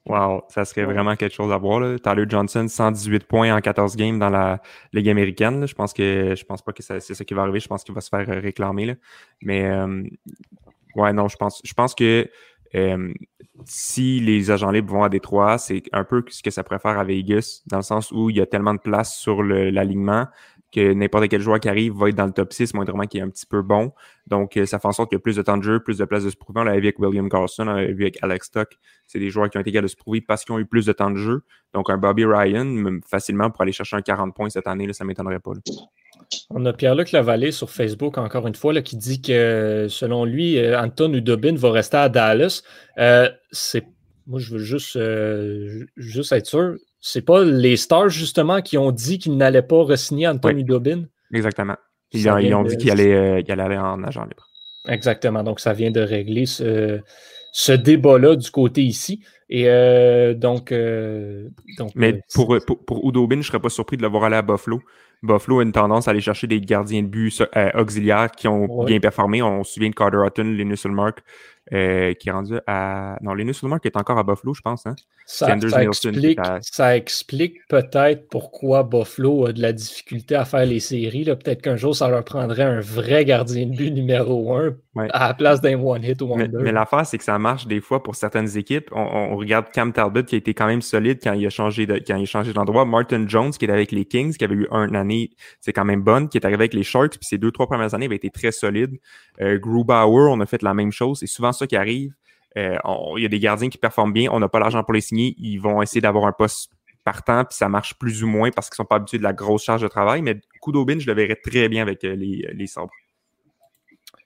Wow, 0.07 0.45
ça 0.49 0.65
serait 0.65 0.85
vraiment 0.85 1.15
quelque 1.15 1.35
chose 1.35 1.53
à 1.53 1.59
voir. 1.59 1.83
Tyler 2.01 2.25
Johnson, 2.27 2.67
118 2.67 3.25
points 3.25 3.55
en 3.55 3.61
14 3.61 3.97
games 3.97 4.19
dans 4.19 4.31
la 4.31 4.61
Ligue 4.95 5.11
américaine. 5.11 5.67
Je 5.67 5.75
pense 5.75 5.93
que 5.93 6.35
je 6.35 6.45
pense 6.45 6.63
pas 6.63 6.73
que 6.73 6.83
c'est 6.83 7.01
ça 7.01 7.25
qui 7.25 7.35
va 7.35 7.43
arriver. 7.43 7.61
Je 7.61 7.69
pense 7.69 7.85
qu'il 7.85 7.95
va 7.95 8.01
se 8.01 8.09
faire 8.09 8.27
réclamer. 8.27 8.97
Mais 9.43 9.71
Ouais, 10.97 11.13
non, 11.13 11.29
je 11.29 11.37
pense, 11.37 11.61
je 11.65 11.73
pense 11.75 11.95
que 11.95 12.29
euh, 12.75 13.13
si 13.65 14.21
les 14.21 14.51
agents 14.51 14.71
libres 14.71 14.93
vont 14.93 15.03
à 15.03 15.09
Détroit, 15.09 15.59
c'est 15.59 15.83
un 15.93 16.05
peu 16.05 16.25
ce 16.29 16.43
que 16.43 16.51
ça 16.51 16.65
préfère 16.65 16.99
à 16.99 17.05
Vegas, 17.05 17.63
dans 17.67 17.79
le 17.79 17.83
sens 17.83 18.11
où 18.13 18.31
il 18.31 18.37
y 18.37 18.41
a 18.41 18.47
tellement 18.47 18.75
de 18.75 18.81
place 18.81 19.17
sur 19.17 19.43
l'alignement 19.43 20.27
que 20.71 20.93
n'importe 20.93 21.29
quel 21.29 21.41
joueur 21.41 21.61
qui 21.61 21.69
arrive 21.69 21.95
va 21.95 22.09
être 22.09 22.15
dans 22.15 22.27
le 22.27 22.33
top 22.33 22.53
6, 22.53 22.75
moindrement 22.75 23.05
qui 23.05 23.19
est 23.19 23.21
un 23.23 23.29
petit 23.29 23.47
peu 23.47 23.63
bon. 23.63 23.93
Donc, 24.27 24.57
euh, 24.57 24.67
ça 24.67 24.79
fait 24.79 24.89
en 24.89 24.93
sorte 24.93 25.11
qu'il 25.11 25.17
y 25.17 25.21
a 25.21 25.23
plus 25.23 25.37
de 25.37 25.43
temps 25.43 25.57
de 25.57 25.63
jeu, 25.63 25.81
plus 25.81 25.99
de 25.99 26.05
place 26.05 26.25
de 26.25 26.31
se 26.31 26.37
prouver. 26.37 26.61
On 26.61 26.65
l'a 26.65 26.73
vu 26.73 26.79
avec 26.79 26.99
William 26.99 27.29
Carlson, 27.29 27.67
on 27.67 27.75
l'a 27.75 27.87
vu 27.87 28.03
avec 28.03 28.19
Alex 28.23 28.47
Stock. 28.47 28.79
C'est 29.07 29.19
des 29.19 29.31
joueurs 29.31 29.51
qui 29.51 29.59
ont 29.59 29.61
été 29.61 29.73
capables 29.73 29.89
de 29.89 29.91
se 29.91 29.97
prouver 29.97 30.21
parce 30.21 30.45
qu'ils 30.45 30.55
ont 30.55 30.59
eu 30.59 30.67
plus 30.67 30.87
de 30.87 30.93
temps 30.93 31.11
de 31.11 31.17
jeu. 31.17 31.43
Donc, 31.75 31.91
un 31.91 31.99
Bobby 31.99 32.25
Ryan, 32.25 33.01
facilement 33.09 33.51
pour 33.51 33.63
aller 33.63 33.73
chercher 33.73 33.97
un 33.97 34.03
40 34.03 34.35
points 34.35 34.51
cette 34.51 34.67
année, 34.67 34.87
là, 34.87 34.93
ça 34.93 35.05
ne 35.05 35.09
m'étonnerait 35.09 35.41
pas. 35.41 35.53
On 36.51 36.65
a 36.65 36.73
Pierre-Luc 36.73 37.13
Lavallée 37.13 37.51
sur 37.51 37.71
Facebook, 37.71 38.19
encore 38.19 38.47
une 38.47 38.55
fois, 38.55 38.73
là, 38.73 38.83
qui 38.83 38.97
dit 38.97 39.21
que 39.21 39.87
selon 39.89 40.25
lui, 40.25 40.59
euh, 40.59 40.81
Anton 40.81 41.13
Udobin 41.13 41.57
va 41.57 41.73
rester 41.73 41.97
à 41.97 42.09
Dallas. 42.09 42.63
Euh, 42.99 43.29
c'est 43.51 43.85
moi, 44.27 44.39
je 44.39 44.53
veux 44.53 44.61
juste, 44.61 44.97
juste 45.97 46.31
être 46.31 46.47
sûr. 46.47 46.77
C'est 47.01 47.23
pas 47.23 47.45
les 47.45 47.77
Stars, 47.77 48.11
justement, 48.11 48.61
qui 48.61 48.77
ont 48.79 48.93
dit 48.93 49.19
qu'ils 49.19 49.37
n'allaient 49.37 49.63
pas 49.63 49.83
re-signer 49.83 50.29
Anton 50.29 50.51
Udobin? 50.51 51.05
Exactement. 51.33 51.77
Ils, 52.13 52.29
ont, 52.29 52.65
dit 52.65 52.77
qu'il 52.77 52.91
allait, 52.91 53.49
aller 53.49 53.79
en 53.79 54.03
agent 54.03 54.25
libre. 54.25 54.49
Exactement. 54.89 55.43
Donc, 55.43 55.61
ça 55.61 55.73
vient 55.73 55.91
de 55.91 56.01
régler 56.01 56.47
ce, 56.47 57.01
ce 57.53 57.73
débat-là 57.73 58.37
du 58.37 58.51
côté 58.51 58.83
ici. 58.83 59.23
Et 59.49 59.65
donc, 60.35 60.73
donc, 61.79 61.93
Mais 61.95 62.21
pour, 62.35 62.57
pour, 62.67 62.85
pour 62.85 63.13
je 63.15 63.35
ne 63.35 63.43
serais 63.43 63.61
pas 63.61 63.69
surpris 63.69 63.97
de 63.97 64.03
le 64.03 64.09
voir 64.09 64.25
aller 64.25 64.37
à 64.37 64.43
Buffalo. 64.43 64.81
Buffalo 65.23 65.61
a 65.61 65.63
une 65.63 65.73
tendance 65.73 66.09
à 66.09 66.13
aller 66.13 66.21
chercher 66.21 66.47
des 66.47 66.61
gardiens 66.61 67.03
de 67.03 67.09
but 67.09 67.43
euh, 67.57 67.71
auxiliaires 67.75 68.31
qui 68.31 68.49
ont 68.49 68.85
bien 68.85 69.01
performé. 69.01 69.43
On 69.43 69.65
se 69.65 69.75
souvient 69.75 69.91
de 69.91 69.95
Carter 69.95 70.19
Hutton, 70.27 70.45
Linus 70.45 70.85
Ulmark, 70.85 71.23
euh, 71.73 72.15
qui 72.15 72.31
est 72.31 72.33
rendu 72.33 72.55
à. 72.67 73.19
Non, 73.21 73.35
Linus 73.35 73.61
Ulmark 73.63 73.85
est 73.85 73.97
encore 73.97 74.19
à 74.19 74.23
Buffalo, 74.23 74.55
je 74.55 74.63
pense. 74.63 74.87
Hein? 74.87 74.97
Ça, 75.33 75.55
explique, 75.55 76.41
ça, 76.61 76.97
explique, 76.97 77.65
peut-être 77.69 78.29
pourquoi 78.29 78.83
Buffalo 78.83 79.47
a 79.47 79.53
de 79.53 79.63
la 79.63 79.73
difficulté 79.73 80.35
à 80.35 80.45
faire 80.45 80.67
les 80.67 80.81
séries. 80.81 81.25
Peut-être 81.25 81.63
qu'un 81.63 81.77
jour, 81.77 81.95
ça 81.95 82.09
leur 82.09 82.25
prendrait 82.25 82.65
un 82.65 82.81
vrai 82.81 83.25
gardien 83.25 83.67
de 83.67 83.77
but 83.77 83.93
numéro 83.93 84.57
un 84.57 84.75
à 84.97 85.29
la 85.29 85.35
place 85.35 85.61
d'un 85.61 85.79
one-hit 85.79 86.21
ou 86.21 86.35
Mais, 86.35 86.49
mais 86.49 86.73
l'affaire, 86.73 87.07
c'est 87.07 87.17
que 87.17 87.23
ça 87.23 87.39
marche 87.39 87.67
des 87.67 87.81
fois 87.81 88.03
pour 88.03 88.17
certaines 88.17 88.57
équipes. 88.57 88.91
On, 88.93 89.37
regarde 89.37 89.67
Cam 89.73 89.93
Talbot 89.93 90.25
qui 90.25 90.35
a 90.35 90.39
été 90.39 90.53
quand 90.53 90.67
même 90.67 90.83
solide 90.83 91.21
quand 91.23 91.33
il 91.33 91.47
a 91.47 91.51
changé 91.51 91.87
de, 91.87 91.95
quand 92.05 92.17
il 92.17 92.23
a 92.23 92.27
changé 92.27 92.53
d'endroit. 92.53 92.85
Martin 92.85 93.25
Jones 93.29 93.53
qui 93.53 93.67
est 93.67 93.71
avec 93.71 93.93
les 93.93 94.05
Kings, 94.05 94.37
qui 94.37 94.45
avait 94.45 94.57
eu 94.57 94.67
un 94.73 94.95
année, 94.95 95.31
c'est 95.61 95.73
quand 95.73 95.85
même 95.85 96.03
bonne, 96.03 96.29
qui 96.29 96.39
est 96.39 96.45
arrivé 96.45 96.63
avec 96.63 96.75
les 96.75 96.83
Sharks, 96.83 97.19
puis 97.19 97.27
ces 97.27 97.39
deux, 97.39 97.53
trois 97.53 97.69
premières 97.69 97.95
années 97.95 98.07
avaient 98.07 98.17
été 98.17 98.31
très 98.31 98.51
solides. 98.51 98.99
Euh, 99.41 99.59
Grubauer, 99.59 100.29
on 100.29 100.41
a 100.41 100.47
fait 100.47 100.63
la 100.63 100.75
même 100.75 100.91
chose. 100.91 101.21
C'est 101.21 101.27
souvent 101.27 101.53
ça 101.53 101.69
qui 101.69 101.77
arrive. 101.77 102.13
Euh, 102.57 102.77
il 103.17 103.23
y 103.23 103.27
a 103.27 103.29
des 103.29 103.39
gardiens 103.39 103.69
qui 103.69 103.79
performent 103.79 104.13
bien, 104.13 104.29
on 104.33 104.41
n'a 104.41 104.49
pas 104.49 104.59
l'argent 104.59 104.83
pour 104.83 104.95
les 104.95 105.01
signer, 105.01 105.35
ils 105.39 105.59
vont 105.59 105.83
essayer 105.83 106.01
d'avoir 106.01 106.27
un 106.27 106.33
poste 106.33 106.73
partant, 107.05 107.45
puis 107.45 107.57
ça 107.57 107.69
marche 107.69 107.95
plus 107.95 108.23
ou 108.23 108.27
moins 108.27 108.51
parce 108.51 108.69
qu'ils 108.69 108.77
sont 108.77 108.85
pas 108.85 108.97
habitués 108.97 109.19
de 109.19 109.23
la 109.23 109.33
grosse 109.33 109.65
charge 109.65 109.83
de 109.83 109.89
travail. 109.89 110.23
Mais 110.23 110.41
Kudobin, 110.61 110.99
je 110.99 111.07
le 111.07 111.15
verrais 111.15 111.37
très 111.37 111.69
bien 111.69 111.83
avec 111.83 112.05
euh, 112.05 112.15
les, 112.15 112.49
les 112.53 112.67
sabres. 112.67 112.93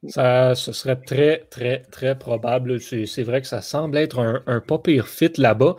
Ça, 0.09 0.55
ce 0.55 0.73
serait 0.73 0.97
très, 0.97 1.47
très, 1.51 1.81
très 1.91 2.19
probable. 2.19 2.79
C'est 2.81 3.23
vrai 3.23 3.41
que 3.41 3.47
ça 3.47 3.63
semble 3.63 3.97
être 3.97 4.19
un, 4.19 4.43
un 4.47 4.61
pas 4.61 4.79
pire 4.79 5.09
fit 5.09 5.33
là-bas. 5.39 5.77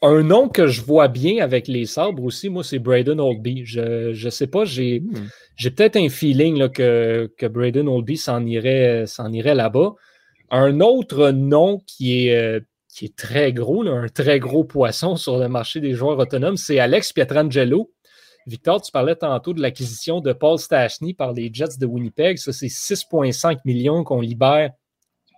Un 0.00 0.22
nom 0.22 0.48
que 0.48 0.68
je 0.68 0.80
vois 0.82 1.08
bien 1.08 1.42
avec 1.42 1.66
les 1.66 1.86
sabres 1.86 2.22
aussi, 2.22 2.50
moi, 2.50 2.62
c'est 2.62 2.78
Braden 2.78 3.18
Oldby. 3.18 3.64
Je 3.64 4.24
ne 4.24 4.30
sais 4.30 4.46
pas, 4.46 4.64
j'ai 4.64 5.00
hmm. 5.00 5.70
peut-être 5.74 5.96
un 5.96 6.08
feeling 6.08 6.56
là, 6.58 6.68
que, 6.68 7.32
que 7.36 7.46
Braden 7.46 7.88
Oldby 7.88 8.16
s'en 8.16 8.46
irait, 8.46 9.06
irait 9.32 9.54
là-bas. 9.54 9.94
Un 10.50 10.80
autre 10.80 11.30
nom 11.30 11.80
qui 11.86 12.26
est, 12.28 12.36
euh, 12.36 12.60
très 13.16 13.52
gros, 13.52 13.86
un 13.86 14.08
très 14.08 14.38
gros 14.38 14.64
poisson 14.64 15.16
sur 15.16 15.38
le 15.38 15.48
marché 15.48 15.80
des 15.80 15.94
joueurs 15.94 16.18
autonomes, 16.18 16.56
c'est 16.56 16.78
Alex 16.78 17.12
Pietrangelo. 17.12 17.90
Victor, 18.46 18.80
tu 18.82 18.92
parlais 18.92 19.16
tantôt 19.16 19.54
de 19.54 19.62
l'acquisition 19.62 20.20
de 20.20 20.32
Paul 20.32 20.58
Stachny 20.58 21.14
par 21.14 21.32
les 21.32 21.50
Jets 21.52 21.78
de 21.78 21.86
Winnipeg. 21.86 22.38
Ça, 22.38 22.52
c'est 22.52 22.68
6,5 22.68 23.60
millions 23.64 24.04
qu'on 24.04 24.20
libère 24.20 24.70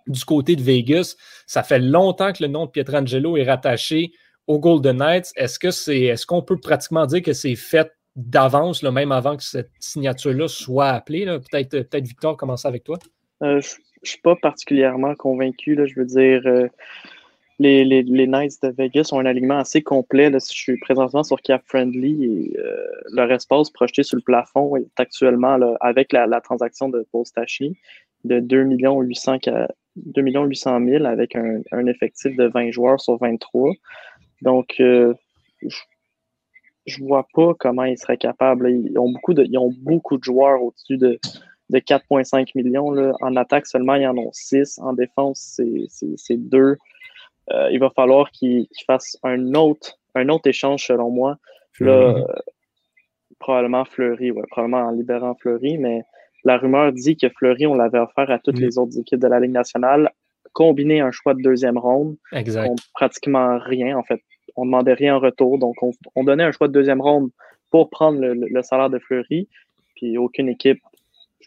du 0.07 0.23
côté 0.25 0.55
de 0.55 0.61
Vegas. 0.61 1.15
Ça 1.45 1.63
fait 1.63 1.79
longtemps 1.79 2.33
que 2.33 2.43
le 2.43 2.49
nom 2.49 2.65
de 2.65 2.71
Pietrangelo 2.71 3.37
est 3.37 3.43
rattaché 3.43 4.11
aux 4.45 4.59
Golden 4.59 4.97
Knights. 4.97 5.31
Est-ce 5.35 5.57
que 5.57 5.71
c'est, 5.71 6.01
est-ce 6.01 6.25
qu'on 6.25 6.41
peut 6.41 6.59
pratiquement 6.59 7.05
dire 7.05 7.21
que 7.21 7.33
c'est 7.33 7.55
fait 7.55 7.91
d'avance, 8.15 8.83
même 8.83 9.11
avant 9.11 9.37
que 9.37 9.43
cette 9.43 9.71
signature-là 9.79 10.47
soit 10.47 10.89
appelée? 10.89 11.25
Peut-être, 11.25 11.69
peut-être 11.69 12.07
Victor, 12.07 12.35
commencer 12.35 12.67
avec 12.67 12.83
toi. 12.83 12.97
Euh, 13.43 13.61
ne 14.03 14.07
suis 14.07 14.21
pas 14.21 14.35
particulièrement 14.35 15.15
convaincu. 15.15 15.75
Là, 15.75 15.85
je 15.85 15.95
veux 15.95 16.05
dire, 16.05 16.41
euh, 16.45 16.67
les, 17.59 17.83
les, 17.83 18.03
les, 18.03 18.27
Knights 18.27 18.61
de 18.61 18.69
Vegas 18.69 19.09
ont 19.11 19.19
un 19.19 19.25
alignement 19.25 19.57
assez 19.57 19.81
complet. 19.81 20.29
Là, 20.29 20.39
je 20.39 20.53
suis 20.53 20.77
présentement 20.77 21.23
sur 21.23 21.41
Cap 21.41 21.61
Friendly 21.65 22.25
et 22.25 22.59
euh, 22.59 22.85
leur 23.11 23.31
espace 23.31 23.69
projeté 23.69 24.03
sur 24.03 24.17
le 24.17 24.21
plafond 24.21 24.75
est 24.75 24.87
actuellement 24.97 25.57
avec 25.81 26.13
la, 26.13 26.41
transaction 26.41 26.89
de 26.89 27.05
Paul 27.11 27.23
de 28.23 28.39
2 28.39 28.61
800 28.63 29.37
2 29.95 30.21
800 30.21 30.85
000 30.85 31.05
avec 31.05 31.35
un, 31.35 31.61
un, 31.71 31.85
effectif 31.87 32.35
de 32.35 32.45
20 32.45 32.71
joueurs 32.71 33.01
sur 33.01 33.17
23. 33.17 33.71
Donc, 34.43 34.75
euh, 34.79 35.13
je 36.85 37.01
ne 37.01 37.07
vois 37.07 37.27
pas 37.33 37.53
comment 37.57 37.83
ils 37.83 37.97
seraient 37.97 38.17
capables. 38.17 38.69
Ils 38.69 38.97
ont 38.97 39.11
beaucoup 39.11 39.33
de, 39.33 39.43
ils 39.43 39.57
ont 39.57 39.73
beaucoup 39.81 40.17
de 40.17 40.23
joueurs 40.23 40.61
au-dessus 40.61 40.97
de, 40.97 41.19
de 41.69 41.79
4,5 41.79 42.51
millions. 42.55 42.91
Là. 42.91 43.13
En 43.21 43.35
attaque 43.35 43.67
seulement, 43.67 43.95
ils 43.95 44.07
en 44.07 44.17
ont 44.17 44.31
6. 44.31 44.79
En 44.79 44.93
défense, 44.93 45.59
c'est 46.17 46.37
2. 46.37 46.77
Euh, 47.49 47.69
il 47.71 47.79
va 47.79 47.89
falloir 47.89 48.31
qu'il 48.31 48.67
fasse 48.85 49.17
un 49.23 49.53
autre, 49.53 49.97
un 50.15 50.29
autre 50.29 50.47
échange, 50.47 50.85
selon 50.85 51.09
moi. 51.09 51.37
Là, 51.79 51.91
euh, 51.91 52.25
probablement 53.39 53.85
Fleury, 53.85 54.31
ouais, 54.31 54.43
probablement 54.49 54.87
en 54.87 54.91
libérant 54.91 55.35
Fleury, 55.35 55.77
mais 55.77 56.03
la 56.43 56.57
rumeur 56.57 56.91
dit 56.91 57.15
que 57.17 57.29
Fleury, 57.29 57.67
on 57.67 57.75
l'avait 57.75 57.99
offert 57.99 58.29
à 58.31 58.39
toutes 58.39 58.57
mm. 58.57 58.63
les 58.63 58.77
autres 58.77 58.99
équipes 58.99 59.19
de 59.19 59.27
la 59.27 59.39
Ligue 59.39 59.51
nationale, 59.51 60.11
combiné 60.53 61.01
un 61.01 61.11
choix 61.11 61.33
de 61.33 61.41
deuxième 61.41 61.77
ronde, 61.77 62.17
exact. 62.31 62.71
pratiquement 62.93 63.59
rien, 63.59 63.97
en 63.97 64.03
fait. 64.03 64.21
On 64.55 64.65
ne 64.65 64.71
demandait 64.71 64.93
rien 64.93 65.15
en 65.15 65.19
retour, 65.19 65.59
donc 65.59 65.75
on, 66.15 66.23
donnait 66.23 66.43
un 66.43 66.51
choix 66.51 66.67
de 66.67 66.73
deuxième 66.73 67.01
ronde 67.01 67.29
pour 67.69 67.89
prendre 67.89 68.19
le, 68.19 68.61
salaire 68.63 68.89
de 68.89 68.97
Fleury, 68.97 69.47
puis 69.95 70.17
aucune 70.17 70.49
équipe, 70.49 70.81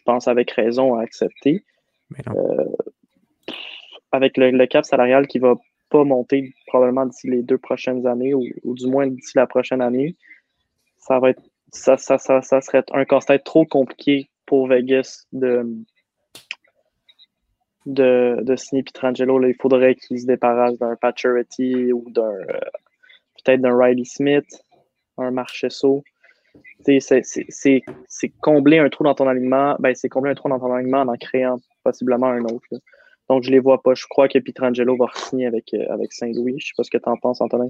je 0.01 0.11
pense 0.11 0.27
avec 0.27 0.49
raison, 0.51 0.95
a 0.95 1.03
accepté. 1.03 1.63
Euh, 2.35 2.65
avec 4.11 4.35
le, 4.37 4.65
cap 4.65 4.83
salarial 4.83 5.27
qui 5.27 5.37
va 5.37 5.55
pas 5.89 6.03
monter 6.03 6.53
probablement 6.67 7.05
d'ici 7.05 7.29
les 7.29 7.43
deux 7.43 7.59
prochaines 7.59 8.07
années 8.07 8.33
ou, 8.33 8.43
du 8.73 8.87
moins 8.87 9.07
d'ici 9.07 9.33
la 9.35 9.45
prochaine 9.45 9.81
année, 9.81 10.15
ça 10.97 11.19
va 11.19 11.29
être 11.29 11.41
ça, 11.71 11.97
ça, 11.97 12.17
ça, 12.17 12.41
ça 12.41 12.61
serait 12.61 12.83
un 12.91 13.05
casse-tête 13.05 13.43
trop 13.43 13.65
compliqué 13.65 14.29
pour 14.45 14.67
Vegas 14.67 15.25
de, 15.31 15.63
de, 17.85 18.39
de 18.41 18.55
signer 18.57 18.83
Pietrangelo. 18.83 19.39
Là, 19.39 19.49
il 19.49 19.55
faudrait 19.61 19.95
qu'il 19.95 20.19
se 20.19 20.25
débarrasse 20.25 20.77
d'un 20.79 20.95
Paturity 20.97 21.93
ou 21.93 22.09
d'un 22.09 22.23
euh, 22.23 22.59
peut-être 23.37 23.61
d'un 23.61 23.77
Riley 23.77 24.03
Smith, 24.03 24.65
un 25.17 25.31
Marchesso. 25.31 26.03
C'est 26.83 28.29
combler 28.41 28.79
un 28.79 28.89
trou 28.89 29.03
dans 29.03 29.13
ton 29.15 29.27
alignement, 29.27 29.75
ben, 29.79 29.93
c'est 29.95 30.09
combler 30.09 30.31
un 30.31 30.35
trou 30.35 30.49
dans 30.49 30.59
ton 30.59 30.73
alignement 30.73 31.01
en 31.01 31.07
en 31.09 31.17
créant 31.17 31.57
possiblement 31.83 32.27
un 32.27 32.43
autre. 32.45 32.67
Donc, 33.29 33.43
je 33.43 33.49
ne 33.49 33.53
les 33.53 33.59
vois 33.59 33.81
pas. 33.81 33.93
Je 33.93 34.05
crois 34.09 34.27
que 34.27 34.39
Pietrangelo 34.39 34.97
va 34.97 35.07
signer 35.15 35.45
avec, 35.45 35.73
euh, 35.73 35.85
avec 35.89 36.11
Saint-Louis. 36.11 36.51
Je 36.51 36.55
ne 36.55 36.59
sais 36.59 36.73
pas 36.75 36.83
ce 36.83 36.89
que 36.89 36.97
tu 36.97 37.09
en 37.09 37.17
penses, 37.17 37.39
Antonin. 37.39 37.69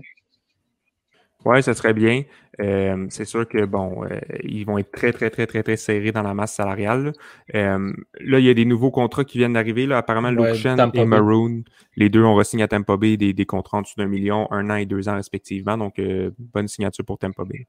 Oui, 1.44 1.64
ça 1.64 1.74
serait 1.74 1.94
bien. 1.94 2.24
Euh, 2.60 3.08
c'est 3.10 3.26
sûr 3.26 3.48
que 3.48 3.66
bon, 3.66 4.04
euh, 4.04 4.20
ils 4.44 4.64
vont 4.64 4.78
être 4.78 4.92
très, 4.92 5.12
très, 5.12 5.32
très, 5.32 5.48
très, 5.48 5.64
très 5.64 5.76
serrés 5.76 6.12
dans 6.12 6.22
la 6.22 6.36
masse 6.36 6.54
salariale. 6.54 7.14
Euh, 7.56 7.92
là, 8.20 8.40
il 8.40 8.46
y 8.46 8.50
a 8.50 8.54
des 8.54 8.66
nouveaux 8.66 8.92
contrats 8.92 9.24
qui 9.24 9.40
viennent 9.40 9.54
d'arriver. 9.54 9.88
Là. 9.88 9.98
Apparemment, 9.98 10.30
ouais, 10.30 10.54
et 10.94 11.06
Maroon, 11.06 11.64
les 11.96 12.10
deux 12.10 12.24
ont 12.24 12.36
re-signé 12.36 12.64
à 12.64 12.68
Tampa 12.68 12.96
Bay 12.96 13.18
des, 13.18 13.34
des 13.34 13.46
contrats 13.46 13.80
en 13.80 13.82
dessous 13.82 13.96
d'un 13.98 14.08
million, 14.08 14.52
un 14.52 14.70
an 14.70 14.76
et 14.76 14.86
deux 14.86 15.10
ans 15.10 15.16
respectivement. 15.16 15.78
Donc, 15.78 16.00
bonne 16.38 16.68
signature 16.68 17.06
pour 17.06 17.18
Tampa 17.18 17.44
Bay. 17.44 17.66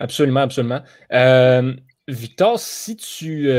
Absolument, 0.00 0.40
absolument. 0.40 0.80
Victor, 2.08 2.58
si 2.58 2.96
tu, 2.96 3.50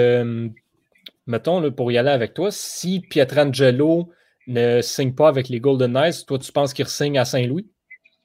mettons, 1.27 1.71
pour 1.71 1.91
y 1.91 1.97
aller 1.97 2.09
avec 2.09 2.33
toi, 2.33 2.49
si 2.51 3.01
Pietrangelo 3.01 4.09
ne 4.47 4.81
signe 4.81 5.13
pas 5.13 5.27
avec 5.27 5.49
les 5.49 5.59
Golden 5.59 5.93
Knights, 5.93 6.25
toi, 6.25 6.39
tu 6.39 6.51
penses 6.51 6.73
qu'il 6.73 6.87
signe 6.87 7.19
à 7.19 7.25
Saint-Louis? 7.25 7.69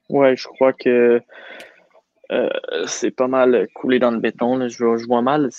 Ouais, 0.09 0.37
je 0.37 0.47
crois 0.49 0.73
que 0.73 1.21
euh, 2.33 2.49
c'est 2.87 3.11
pas 3.11 3.29
mal 3.29 3.69
coulé 3.75 3.99
dans 3.99 4.11
le 4.11 4.19
béton. 4.19 4.69
Je, 4.69 5.07
vois 5.07 5.23
mal. 5.23 5.51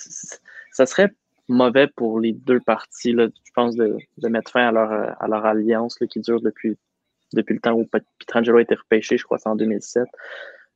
Ça 0.72 0.86
serait 0.86 1.12
mauvais 1.48 1.86
pour 1.86 2.20
les 2.20 2.32
deux 2.32 2.60
parties, 2.60 3.12
là, 3.12 3.28
je 3.44 3.52
pense, 3.54 3.76
de, 3.76 3.96
mettre 4.28 4.50
fin 4.50 4.68
à 4.68 4.72
leur, 4.72 4.90
à 5.22 5.28
leur 5.28 5.46
alliance 5.46 5.96
qui 6.10 6.20
dure 6.20 6.40
depuis, 6.40 6.76
depuis 7.32 7.54
le 7.54 7.60
temps 7.60 7.72
où 7.72 7.88
Pietrangelo 8.18 8.58
a 8.58 8.62
été 8.62 8.74
repêché, 8.74 9.16
je 9.16 9.24
crois, 9.24 9.38
c'est 9.38 9.48
en 9.48 9.56
2007. 9.56 10.04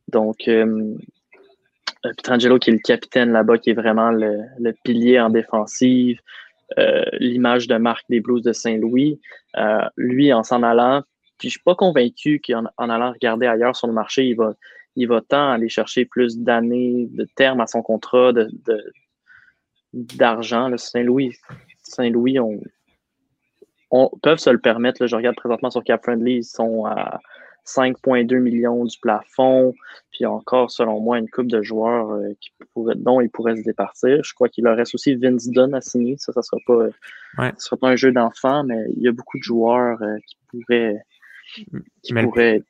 Donc, 0.09 0.49
euh, 0.49 0.65
euh, 0.67 0.95
Pietrangelo 2.03 2.59
qui 2.59 2.71
est 2.71 2.75
le 2.75 2.79
capitaine 2.79 3.33
là-bas, 3.33 3.59
qui 3.59 3.71
est 3.71 3.75
vraiment 3.75 4.11
le, 4.11 4.73
pilier 4.85 5.21
en 5.21 5.31
défensive, 5.31 6.21
l'image 7.19 7.67
de 7.69 7.77
marque 7.77 8.05
des 8.09 8.21
Blues 8.21 8.43
de 8.43 8.53
Saint-Louis. 8.53 9.21
lui, 9.97 10.33
en 10.33 10.43
s'en 10.43 10.63
allant, 10.63 11.03
puis 11.41 11.49
je 11.49 11.53
suis 11.55 11.63
pas 11.63 11.75
convaincu 11.75 12.41
qu'en 12.47 12.65
en 12.77 12.91
allant 12.91 13.13
regarder 13.13 13.47
ailleurs 13.47 13.75
sur 13.75 13.87
le 13.87 13.95
marché, 13.95 14.27
il 14.27 14.37
va, 14.37 14.53
il 14.95 15.09
va 15.09 15.23
tant 15.23 15.53
aller 15.53 15.71
chercher 15.71 16.05
plus 16.05 16.39
d'années, 16.39 17.09
de 17.11 17.27
termes 17.35 17.63
à 17.63 17.67
son 17.67 17.81
contrat, 17.81 18.35
de, 18.35 18.49
d'argent. 19.95 20.71
Saint-Louis, 20.77 21.35
Saint-Louis, 21.83 22.39
on, 22.39 22.61
on 23.91 24.11
peuvent 24.23 24.39
se 24.39 24.51
le 24.51 24.59
permettre. 24.59 25.07
Je 25.07 25.17
regarde 25.17 25.37
présentement 25.37 25.71
sur 25.71 25.83
Cap 25.83 26.03
Friendly, 26.03 26.37
ils 26.37 26.45
sont 26.45 26.85
à 26.85 27.21
5,2 27.67 28.39
millions 28.39 28.85
du 28.85 28.99
plafond. 29.01 29.75
Puis 30.13 30.27
encore, 30.27 30.71
selon 30.71 31.01
moi, 31.01 31.19
une 31.19 31.29
coupe 31.29 31.49
de 31.49 31.63
joueurs 31.63 32.11
euh, 32.11 32.29
qui 32.41 32.51
pourrait, 32.73 32.95
dont 32.97 33.21
ils 33.21 33.31
pourraient 33.31 33.57
se 33.57 33.63
départir. 33.63 34.23
Je 34.23 34.35
crois 34.35 34.49
qu'il 34.49 34.65
leur 34.65 34.77
reste 34.77 34.95
aussi 34.95 35.15
Vince 35.15 35.49
Dunn 35.49 35.75
à 35.75 35.81
signer. 35.81 36.17
Ça, 36.19 36.33
ça 36.33 36.41
ne 36.41 36.43
sera, 36.43 36.59
pas, 36.67 37.53
sera 37.59 37.77
pas 37.77 37.89
un 37.89 37.97
jeu 37.97 38.13
d'enfant, 38.13 38.65
mais 38.65 38.85
il 38.97 39.03
y 39.03 39.09
a 39.09 39.13
beaucoup 39.13 39.39
de 39.39 39.45
joueurs 39.45 40.01
euh, 40.03 40.17
qui 40.27 40.37
pourraient 40.49 41.03
qui 42.03 42.15
pourrait 42.15 42.63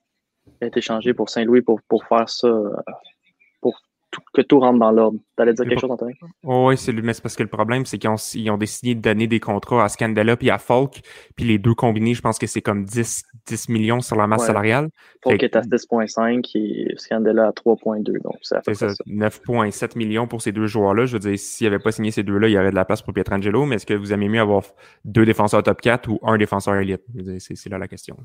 être 0.62 0.76
échangé 0.76 1.12
pour 1.12 1.28
Saint-Louis 1.28 1.60
pour, 1.60 1.82
pour 1.82 2.04
faire 2.06 2.28
ça, 2.28 2.48
que 4.34 4.42
tout 4.42 4.60
rentre 4.60 4.78
dans 4.78 4.90
l'ordre. 4.90 5.18
Tu 5.36 5.42
allais 5.42 5.52
dire 5.52 5.64
quelque 5.64 5.80
chose, 5.80 5.90
Anthony? 5.90 6.14
oui, 6.42 6.76
c'est 6.76 6.92
mais 6.92 7.12
c'est 7.12 7.22
parce 7.22 7.36
que 7.36 7.42
le 7.42 7.48
problème, 7.48 7.86
c'est 7.86 7.98
qu'ils 7.98 8.10
ont, 8.10 8.16
ils 8.34 8.50
ont, 8.50 8.56
décidé 8.56 8.94
de 8.94 9.00
donner 9.00 9.26
des 9.26 9.40
contrats 9.40 9.84
à 9.84 9.88
Scandella 9.88 10.36
et 10.40 10.50
à 10.50 10.58
Falk, 10.58 11.00
puis 11.36 11.44
les 11.44 11.58
deux 11.58 11.74
combinés, 11.74 12.14
je 12.14 12.20
pense 12.20 12.38
que 12.38 12.46
c'est 12.46 12.62
comme 12.62 12.84
10, 12.84 13.22
10 13.46 13.68
millions 13.68 14.00
sur 14.00 14.16
la 14.16 14.26
masse 14.26 14.46
salariale. 14.46 14.88
Falk 15.22 15.42
est 15.42 15.56
à 15.56 15.60
10,5 15.60 16.50
et 16.54 16.94
Scandella 16.96 17.48
à 17.48 17.50
3,2. 17.50 18.20
Donc, 18.22 18.36
c'est 18.42 18.74
ça. 18.74 18.88
9,7 19.06 19.96
millions 19.96 20.26
pour 20.26 20.42
ces 20.42 20.52
deux 20.52 20.66
joueurs-là. 20.66 21.06
Je 21.06 21.14
veux 21.14 21.18
dire, 21.18 21.38
s'il 21.38 21.66
avait 21.66 21.78
pas 21.78 21.92
signé 21.92 22.10
ces 22.10 22.22
deux-là, 22.22 22.48
il 22.48 22.52
y 22.52 22.58
aurait 22.58 22.70
de 22.70 22.76
la 22.76 22.84
place 22.84 23.02
pour 23.02 23.14
Pietrangelo, 23.14 23.64
mais 23.66 23.76
est-ce 23.76 23.86
que 23.86 23.94
vous 23.94 24.12
aimez 24.12 24.28
mieux 24.28 24.40
avoir 24.40 24.64
deux 25.04 25.24
défenseurs 25.24 25.62
top 25.62 25.80
4 25.80 26.08
ou 26.08 26.18
un 26.22 26.36
défenseur 26.38 26.74
élite? 26.76 27.02
C'est 27.38 27.68
là 27.68 27.78
la 27.78 27.88
question. 27.88 28.16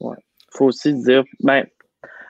Ouais. 0.00 0.16
faut 0.50 0.66
aussi 0.66 0.94
dire, 0.94 1.24
ben, 1.40 1.66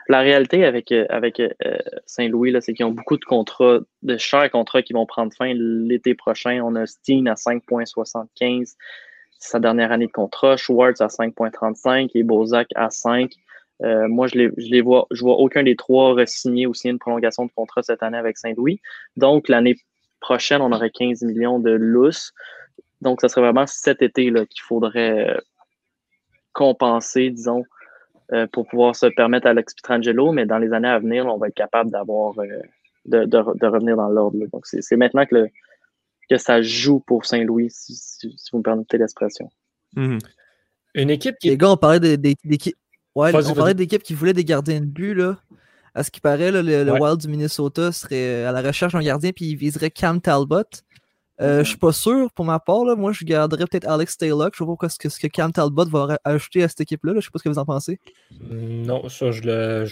la 0.09 0.21
réalité 0.21 0.65
avec, 0.65 0.91
euh, 0.91 1.07
euh, 1.13 1.77
Saint-Louis, 2.07 2.55
c'est 2.61 2.73
qu'ils 2.73 2.87
ont 2.87 2.93
beaucoup 2.93 3.19
de 3.19 3.25
contrats, 3.25 3.81
de 4.03 4.17
chers 4.17 4.51
contrats 4.51 4.83
qui 4.83 4.95
vont 4.95 5.05
prendre 5.05 5.33
fin 5.35 5.53
l'été 5.55 6.15
prochain. 6.15 6.61
On 6.65 6.75
a 6.77 6.87
Steen 6.87 7.29
à 7.29 7.35
5,75, 7.35 8.75
sa 9.39 9.61
dernière 9.61 9.93
année 9.93 10.07
de 10.07 10.13
contrat, 10.13 10.57
Schwartz 10.57 11.01
à 11.03 11.09
5,35 11.09 12.11
et 12.15 12.23
Bozak 12.23 12.69
à 12.75 12.89
5. 12.89 13.31
Euh, 13.83 14.09
moi, 14.09 14.27
je 14.27 14.39
les, 14.39 14.51
je 14.57 14.83
vois, 14.83 15.07
je 15.11 15.21
vois 15.21 15.37
aucun 15.37 15.63
des 15.63 15.77
trois 15.77 16.17
signer 16.27 16.67
ou 16.67 16.75
signer 16.75 16.93
une 16.93 16.99
prolongation 16.99 17.45
de 17.45 17.51
contrat 17.55 17.83
cette 17.83 18.03
année 18.03 18.19
avec 18.19 18.39
Saint-Louis. 18.39 18.81
Donc, 19.17 19.49
l'année 19.49 19.77
prochaine, 20.21 20.63
on 20.63 20.73
aurait 20.73 20.91
15 20.91 21.23
millions 21.23 21.59
de 21.59 21.71
lousses. 21.71 22.33
Donc, 23.03 23.21
ce 23.21 23.29
serait 23.29 23.43
vraiment 23.43 23.67
cet 23.67 24.01
été 24.01 24.25
qu'il 24.33 24.63
faudrait 24.67 25.39
compenser, 26.55 27.31
disons, 27.31 27.65
pour 28.53 28.67
pouvoir 28.67 28.95
se 28.95 29.07
permettre 29.07 29.47
Alex 29.47 29.75
Pietrangelo, 29.75 30.33
mais 30.33 30.47
dans 30.47 30.59
les 30.59 30.73
années 30.73 30.89
à 30.89 30.99
venir, 30.99 31.27
on 31.27 31.39
va 31.39 31.49
être 31.49 31.55
capable 31.55 31.91
d'avoir 31.91 32.39
euh, 32.39 32.45
de, 33.07 33.25
de, 33.25 33.67
revenir 33.67 33.97
dans 33.97 34.09
l'ordre. 34.09 34.39
Donc, 34.53 34.67
c'est 34.67 34.97
maintenant 34.97 35.25
que, 35.25 35.49
que 36.29 36.37
ça 36.37 36.61
joue 36.61 37.01
pour 37.01 37.25
Saint-Louis, 37.25 37.71
si, 37.71 38.39
vous 38.53 38.59
me 38.59 38.63
permettez 38.63 38.99
l'expression. 38.99 39.49
Mm-hmm. 39.97 40.21
Une 40.95 41.11
équipe 41.11 41.37
qui. 41.41 41.49
Les 41.49 41.57
gars, 41.57 41.71
on 41.71 41.77
parlait 41.77 42.17
d'équipes 42.19 42.77
ouais, 43.15 43.35
on 43.35 43.55
parlait 43.55 43.75
d'équipes 43.75 44.03
qui 44.03 44.15
voulaient 44.15 44.33
des 44.33 44.45
gardiens 44.45 44.81
de 44.81 44.87
but. 44.87 45.15
Là. 45.15 45.39
À 45.95 46.03
ce 46.03 46.11
qui 46.11 46.21
paraît, 46.21 46.53
le, 46.53 46.93
Wild 46.93 47.19
du 47.19 47.29
Minnesota 47.29 47.93
serait 47.93 48.45
à 48.45 48.53
la 48.53 48.63
recherche 48.63 48.93
d'un 48.93 49.03
gardien, 49.03 49.33
puis 49.33 49.47
il 49.47 49.57
viserait 49.57 49.91
Cam 49.91 50.21
Talbot. 50.21 50.65
Euh, 51.41 51.63
je 51.63 51.69
suis 51.69 51.79
pas 51.79 51.93
sûr 51.93 52.33
pour 52.33 52.45
ma 52.45 52.59
part. 52.59 52.85
Là. 52.85 52.97
Moi, 52.97 53.13
je 53.13 53.25
garderais 53.25 53.65
peut-être 53.67 53.89
Alex 53.89 54.17
Taylor. 54.17 54.51
Je 54.55 54.65
vois 54.65 54.77
pas 54.77 54.89
ce 54.89 54.99
que, 54.99 55.09
ce 55.09 55.19
que 55.19 55.29
Cam 55.29 55.53
Talbot 55.53 55.87
va 55.87 56.19
ajouter 56.25 56.65
à 56.65 56.69
cette 56.69 56.81
équipe-là. 56.81 57.15
Je 57.17 57.21
sais 57.21 57.31
pas 57.33 57.39
ce 57.39 57.45
que 57.45 57.49
vous 57.49 57.59
en 57.59 57.65
pensez. 57.65 58.01
Non, 58.51 59.09
ça, 59.09 59.31
je 59.31 59.43
le. 59.43 59.87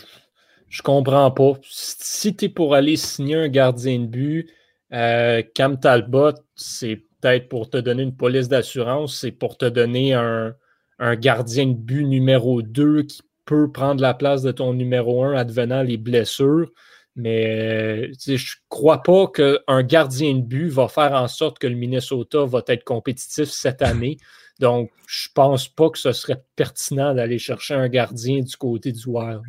Je, 0.68 0.82
comprends 0.82 1.30
pas. 1.30 1.52
Si 1.62 2.34
tu 2.34 2.46
es 2.46 2.48
pour 2.48 2.74
aller 2.74 2.96
signer 2.96 3.36
un 3.36 3.48
gardien 3.48 4.00
de 4.00 4.06
but, 4.06 4.50
euh, 4.92 5.42
Cam 5.54 5.78
Talbot, 5.78 6.34
c'est 6.56 7.04
peut-être 7.20 7.48
pour 7.48 7.70
te 7.70 7.76
donner 7.76 8.02
une 8.02 8.16
police 8.16 8.48
d'assurance, 8.48 9.16
c'est 9.16 9.32
pour 9.32 9.56
te 9.56 9.66
donner 9.66 10.14
un, 10.14 10.54
un, 10.98 11.14
gardien 11.14 11.66
de 11.66 11.74
but 11.74 12.04
numéro 12.04 12.62
2 12.62 13.02
qui 13.02 13.22
peut 13.44 13.70
prendre 13.70 14.02
la 14.02 14.14
place 14.14 14.42
de 14.42 14.50
ton 14.50 14.74
numéro 14.74 15.24
1 15.24 15.34
advenant 15.34 15.82
les 15.82 15.96
blessures. 15.96 16.70
Mais 17.16 18.12
je 18.12 18.32
ne 18.32 18.38
crois 18.68 19.02
pas 19.02 19.26
qu'un 19.28 19.82
gardien 19.82 20.34
de 20.34 20.42
but 20.42 20.68
va 20.68 20.86
faire 20.86 21.12
en 21.12 21.28
sorte 21.28 21.58
que 21.58 21.66
le 21.66 21.74
Minnesota 21.74 22.44
va 22.44 22.62
être 22.68 22.84
compétitif 22.84 23.48
cette 23.48 23.82
année. 23.82 24.18
Donc, 24.60 24.90
je 25.06 25.28
ne 25.28 25.34
pense 25.34 25.68
pas 25.68 25.90
que 25.90 25.98
ce 25.98 26.12
serait 26.12 26.42
pertinent 26.56 27.14
d'aller 27.14 27.38
chercher 27.38 27.74
un 27.74 27.88
gardien 27.88 28.40
du 28.40 28.56
côté 28.56 28.92
du 28.92 29.06
Wild. 29.06 29.42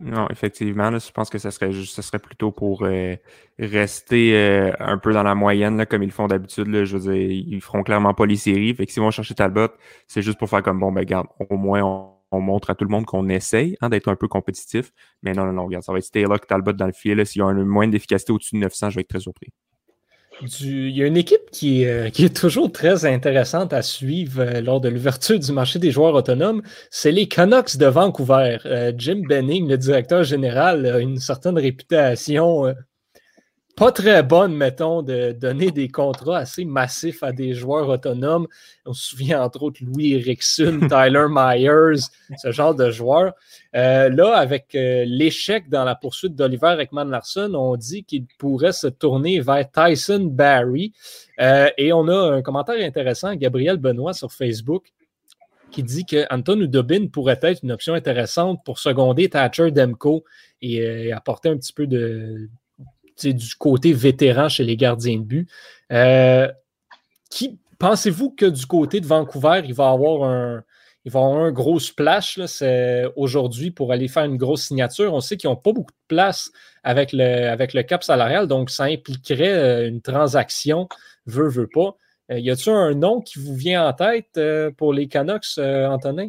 Non, 0.00 0.26
effectivement, 0.30 0.90
je 0.98 1.12
pense 1.12 1.30
que 1.30 1.38
ce 1.38 1.50
serait, 1.50 1.72
ce 1.72 2.02
serait 2.02 2.18
plutôt 2.18 2.50
pour 2.50 2.82
euh, 2.82 3.14
rester 3.58 4.36
euh, 4.36 4.72
un 4.80 4.98
peu 4.98 5.12
dans 5.12 5.22
la 5.22 5.36
moyenne, 5.36 5.86
comme 5.86 6.02
ils 6.02 6.06
le 6.06 6.12
font 6.12 6.26
d'habitude. 6.26 6.84
Je 6.84 6.96
veux 6.96 7.12
dire, 7.12 7.22
ils 7.22 7.60
feront 7.60 7.84
clairement 7.84 8.12
pas 8.12 8.26
les 8.26 8.36
séries. 8.36 8.74
Fait 8.74 8.84
que 8.84 8.92
s'ils 8.92 9.02
vont 9.02 9.12
chercher 9.12 9.34
Talbot, 9.34 9.68
c'est 10.08 10.22
juste 10.22 10.38
pour 10.38 10.48
faire 10.48 10.62
comme 10.62 10.80
bon, 10.80 10.90
ben 10.90 11.04
garde, 11.04 11.28
au 11.38 11.56
moins 11.56 11.82
on, 11.82 12.14
on 12.32 12.40
montre 12.40 12.70
à 12.70 12.74
tout 12.74 12.84
le 12.84 12.90
monde 12.90 13.04
qu'on 13.04 13.28
essaye 13.28 13.76
hein, 13.80 13.88
d'être 13.88 14.08
un 14.08 14.16
peu 14.16 14.28
compétitif. 14.28 14.92
Mais 15.22 15.32
non, 15.32 15.44
non, 15.44 15.52
non, 15.52 15.66
regarde, 15.66 15.84
ça 15.84 15.92
va 15.92 15.98
être 15.98 16.10
Taylor 16.10 16.40
Talbot 16.40 16.72
dans 16.72 16.86
le 16.86 16.92
fil. 16.92 17.24
S'il 17.26 17.40
y 17.40 17.42
a 17.42 17.46
un 17.46 17.64
moins 17.64 17.86
d'efficacité 17.88 18.32
au-dessus 18.32 18.56
de 18.56 18.60
900, 18.60 18.90
je 18.90 18.96
vais 18.96 19.00
être 19.02 19.08
très 19.08 19.20
surpris. 19.20 19.48
il 20.60 20.90
y 20.90 21.02
a 21.02 21.06
une 21.06 21.16
équipe 21.16 21.50
qui, 21.52 21.86
euh, 21.86 22.10
qui, 22.10 22.24
est 22.24 22.36
toujours 22.36 22.72
très 22.72 23.04
intéressante 23.04 23.72
à 23.72 23.82
suivre 23.82 24.40
euh, 24.40 24.60
lors 24.60 24.80
de 24.80 24.88
l'ouverture 24.88 25.38
du 25.38 25.52
marché 25.52 25.78
des 25.78 25.90
joueurs 25.90 26.14
autonomes. 26.14 26.62
C'est 26.90 27.12
les 27.12 27.28
Canucks 27.28 27.76
de 27.76 27.86
Vancouver. 27.86 28.58
Euh, 28.64 28.92
Jim 28.96 29.22
Benning, 29.28 29.68
le 29.68 29.78
directeur 29.78 30.24
général, 30.24 30.86
a 30.86 30.98
une 30.98 31.18
certaine 31.18 31.58
réputation 31.58 32.74
pas 33.82 33.90
très 33.90 34.22
bonne, 34.22 34.54
mettons, 34.54 35.02
de 35.02 35.32
donner 35.32 35.72
des 35.72 35.88
contrats 35.88 36.38
assez 36.38 36.64
massifs 36.64 37.24
à 37.24 37.32
des 37.32 37.52
joueurs 37.52 37.88
autonomes. 37.88 38.46
On 38.86 38.92
se 38.92 39.08
souvient 39.08 39.42
entre 39.42 39.64
autres 39.64 39.80
Louis 39.82 40.12
Erickson, 40.12 40.78
Tyler 40.88 41.26
Myers, 41.28 42.02
ce 42.40 42.52
genre 42.52 42.76
de 42.76 42.92
joueurs. 42.92 43.34
Euh, 43.74 44.08
là, 44.08 44.36
avec 44.36 44.76
euh, 44.76 45.04
l'échec 45.04 45.68
dans 45.68 45.82
la 45.82 45.96
poursuite 45.96 46.36
d'Oliver 46.36 46.76
Ekman-Larson, 46.78 47.54
on 47.56 47.74
dit 47.74 48.04
qu'il 48.04 48.26
pourrait 48.38 48.70
se 48.70 48.86
tourner 48.86 49.40
vers 49.40 49.68
Tyson 49.68 50.28
Barry. 50.30 50.92
Euh, 51.40 51.68
et 51.76 51.92
on 51.92 52.06
a 52.06 52.36
un 52.36 52.42
commentaire 52.42 52.76
intéressant, 52.86 53.34
Gabriel 53.34 53.78
Benoît 53.78 54.12
sur 54.12 54.32
Facebook, 54.32 54.92
qui 55.72 55.82
dit 55.82 56.04
que 56.04 56.24
Anton 56.32 56.60
Udobin 56.60 57.08
pourrait 57.08 57.40
être 57.42 57.64
une 57.64 57.72
option 57.72 57.94
intéressante 57.94 58.60
pour 58.64 58.78
seconder 58.78 59.28
Thatcher 59.28 59.72
Demko 59.72 60.22
et 60.60 61.12
apporter 61.12 61.48
un 61.48 61.56
petit 61.56 61.72
peu 61.72 61.88
de, 61.88 62.48
du 63.24 63.54
côté 63.56 63.92
vétéran 63.92 64.48
chez 64.48 64.64
les 64.64 64.76
gardiens 64.76 65.18
de 65.18 65.24
but. 65.24 65.48
Euh, 65.92 66.48
pensez-vous 67.78 68.30
que 68.30 68.46
du 68.46 68.66
côté 68.66 69.00
de 69.00 69.06
Vancouver, 69.06 69.62
il 69.64 69.74
va 69.74 69.90
avoir 69.90 70.28
un, 70.28 70.62
il 71.04 71.12
va 71.12 71.20
avoir 71.20 71.38
un 71.38 71.52
gros 71.52 71.80
splash 71.80 72.38
aujourd'hui 73.16 73.70
pour 73.70 73.92
aller 73.92 74.08
faire 74.08 74.24
une 74.24 74.36
grosse 74.36 74.66
signature? 74.66 75.12
On 75.14 75.20
sait 75.20 75.36
qu'ils 75.36 75.50
n'ont 75.50 75.56
pas 75.56 75.72
beaucoup 75.72 75.92
de 75.92 76.06
place 76.08 76.50
avec 76.84 77.12
le, 77.12 77.48
avec 77.48 77.74
le 77.74 77.82
cap 77.82 78.02
salarial, 78.02 78.46
donc 78.46 78.70
ça 78.70 78.84
impliquerait 78.84 79.52
euh, 79.52 79.88
une 79.88 80.00
transaction, 80.00 80.88
veut, 81.26 81.48
veut 81.48 81.68
pas. 81.72 81.96
Euh, 82.30 82.38
y 82.38 82.50
a-t-il 82.50 82.70
un 82.70 82.94
nom 82.94 83.20
qui 83.20 83.38
vous 83.38 83.54
vient 83.54 83.86
en 83.86 83.92
tête 83.92 84.40
pour 84.76 84.92
les 84.92 85.08
Canucks, 85.08 85.58
Antonin? 85.58 86.28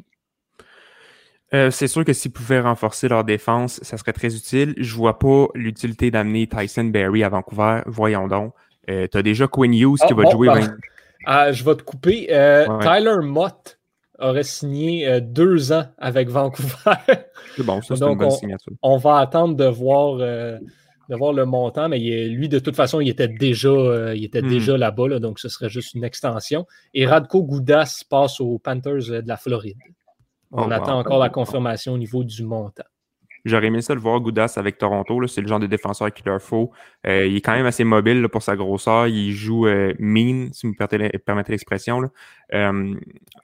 Euh, 1.54 1.70
c'est 1.70 1.88
sûr 1.88 2.04
que 2.04 2.13
s'ils 2.13 2.32
pouvaient 2.32 2.62
renforcer 2.62 3.08
leur 3.08 3.24
défense, 3.24 3.80
ça 3.84 3.98
serait 3.98 4.13
très 4.13 4.36
utile. 4.36 4.74
Je 4.78 4.96
vois 4.96 5.20
pas 5.20 5.48
l'utilité 5.54 6.10
d'amener 6.10 6.48
Tyson 6.48 6.86
Berry 6.86 7.24
à 7.24 7.30
Vancouver. 7.30 7.82
Voyons 7.86 8.28
donc. 8.28 8.54
Euh, 8.89 9.08
tu 9.10 9.18
as 9.18 9.22
déjà 9.22 9.48
Quinn 9.48 9.74
Hughes 9.74 9.98
qui 9.98 10.13
ah, 10.13 10.16
va 10.16 10.30
jouer. 10.32 10.48
Ben, 10.48 10.78
ah, 11.26 11.52
je 11.52 11.63
vais 11.63 11.76
te 11.76 11.84
couper. 11.84 12.28
Euh, 12.32 12.66
Tyler 12.80 13.18
Mott 13.22 13.80
aurait 14.20 14.44
signé 14.44 15.22
deux 15.22 15.72
ans 15.72 15.86
avec 16.00 16.30
Vancouver. 16.30 16.96
c'est 17.56 17.63
bon, 17.63 17.82
ça 17.82 17.96
c'est 17.96 18.04
une 18.04 18.18
bonne 18.18 18.32
signature. 18.32 18.74
On 18.82 18.98
va 18.98 19.20
attendre 19.20 19.56
de 19.56 19.66
voir, 19.66 20.18
de 20.18 21.16
voir 21.16 21.34
le 21.34 21.46
montant, 21.46 21.88
mais 21.88 22.00
lui, 22.00 22.50
de 22.50 22.60
toute 22.60 22.76
façon, 22.76 23.00
il 23.00 23.10
était 23.10 23.28
déjà, 23.28 24.13
il 24.16 24.24
était 24.24 24.42
hmm. 24.42 24.50
déjà 24.50 24.78
là-bas, 24.78 25.20
donc 25.20 25.39
ce 25.39 25.50
serait 25.50 25.70
juste 25.70 25.94
une 25.94 26.04
extension. 26.04 26.66
Et 26.94 27.06
Radko 27.06 27.44
Goudas 27.44 28.04
passe 28.10 28.42
aux 28.42 28.58
Panthers 28.58 29.10
de 29.10 29.28
la 29.28 29.38
Floride. 29.38 29.78
On 30.54 30.70
oh, 30.70 30.72
attend 30.72 31.00
encore 31.00 31.20
la 31.20 31.30
confirmation 31.30 31.94
au 31.94 31.98
niveau 31.98 32.24
du 32.24 32.44
montant. 32.44 32.84
J'aurais 33.46 33.68
aimé 33.68 33.82
ça 33.82 33.94
le 33.94 34.00
voir 34.00 34.22
Goudas 34.22 34.54
avec 34.56 34.78
Toronto. 34.78 35.28
C'est 35.28 35.42
le 35.42 35.48
genre 35.48 35.60
de 35.60 35.68
défenseur 35.68 36.13
qu'il 36.13 36.26
leur 36.26 36.42
faut. 36.42 36.72
Euh, 37.06 37.26
il 37.26 37.36
est 37.36 37.42
quand 37.42 37.52
même 37.52 37.66
assez 37.66 37.84
mobile 37.84 38.26
pour 38.30 38.42
sa 38.42 38.56
grosseur. 38.56 39.08
Il 39.08 39.34
joue 39.34 39.68
euh, 39.68 39.94
mean, 40.00 40.50
si 40.54 40.66
vous 40.66 40.74
me 40.74 41.18
permettez 41.18 41.52
l'expression. 41.52 42.10
Euh, 42.54 42.96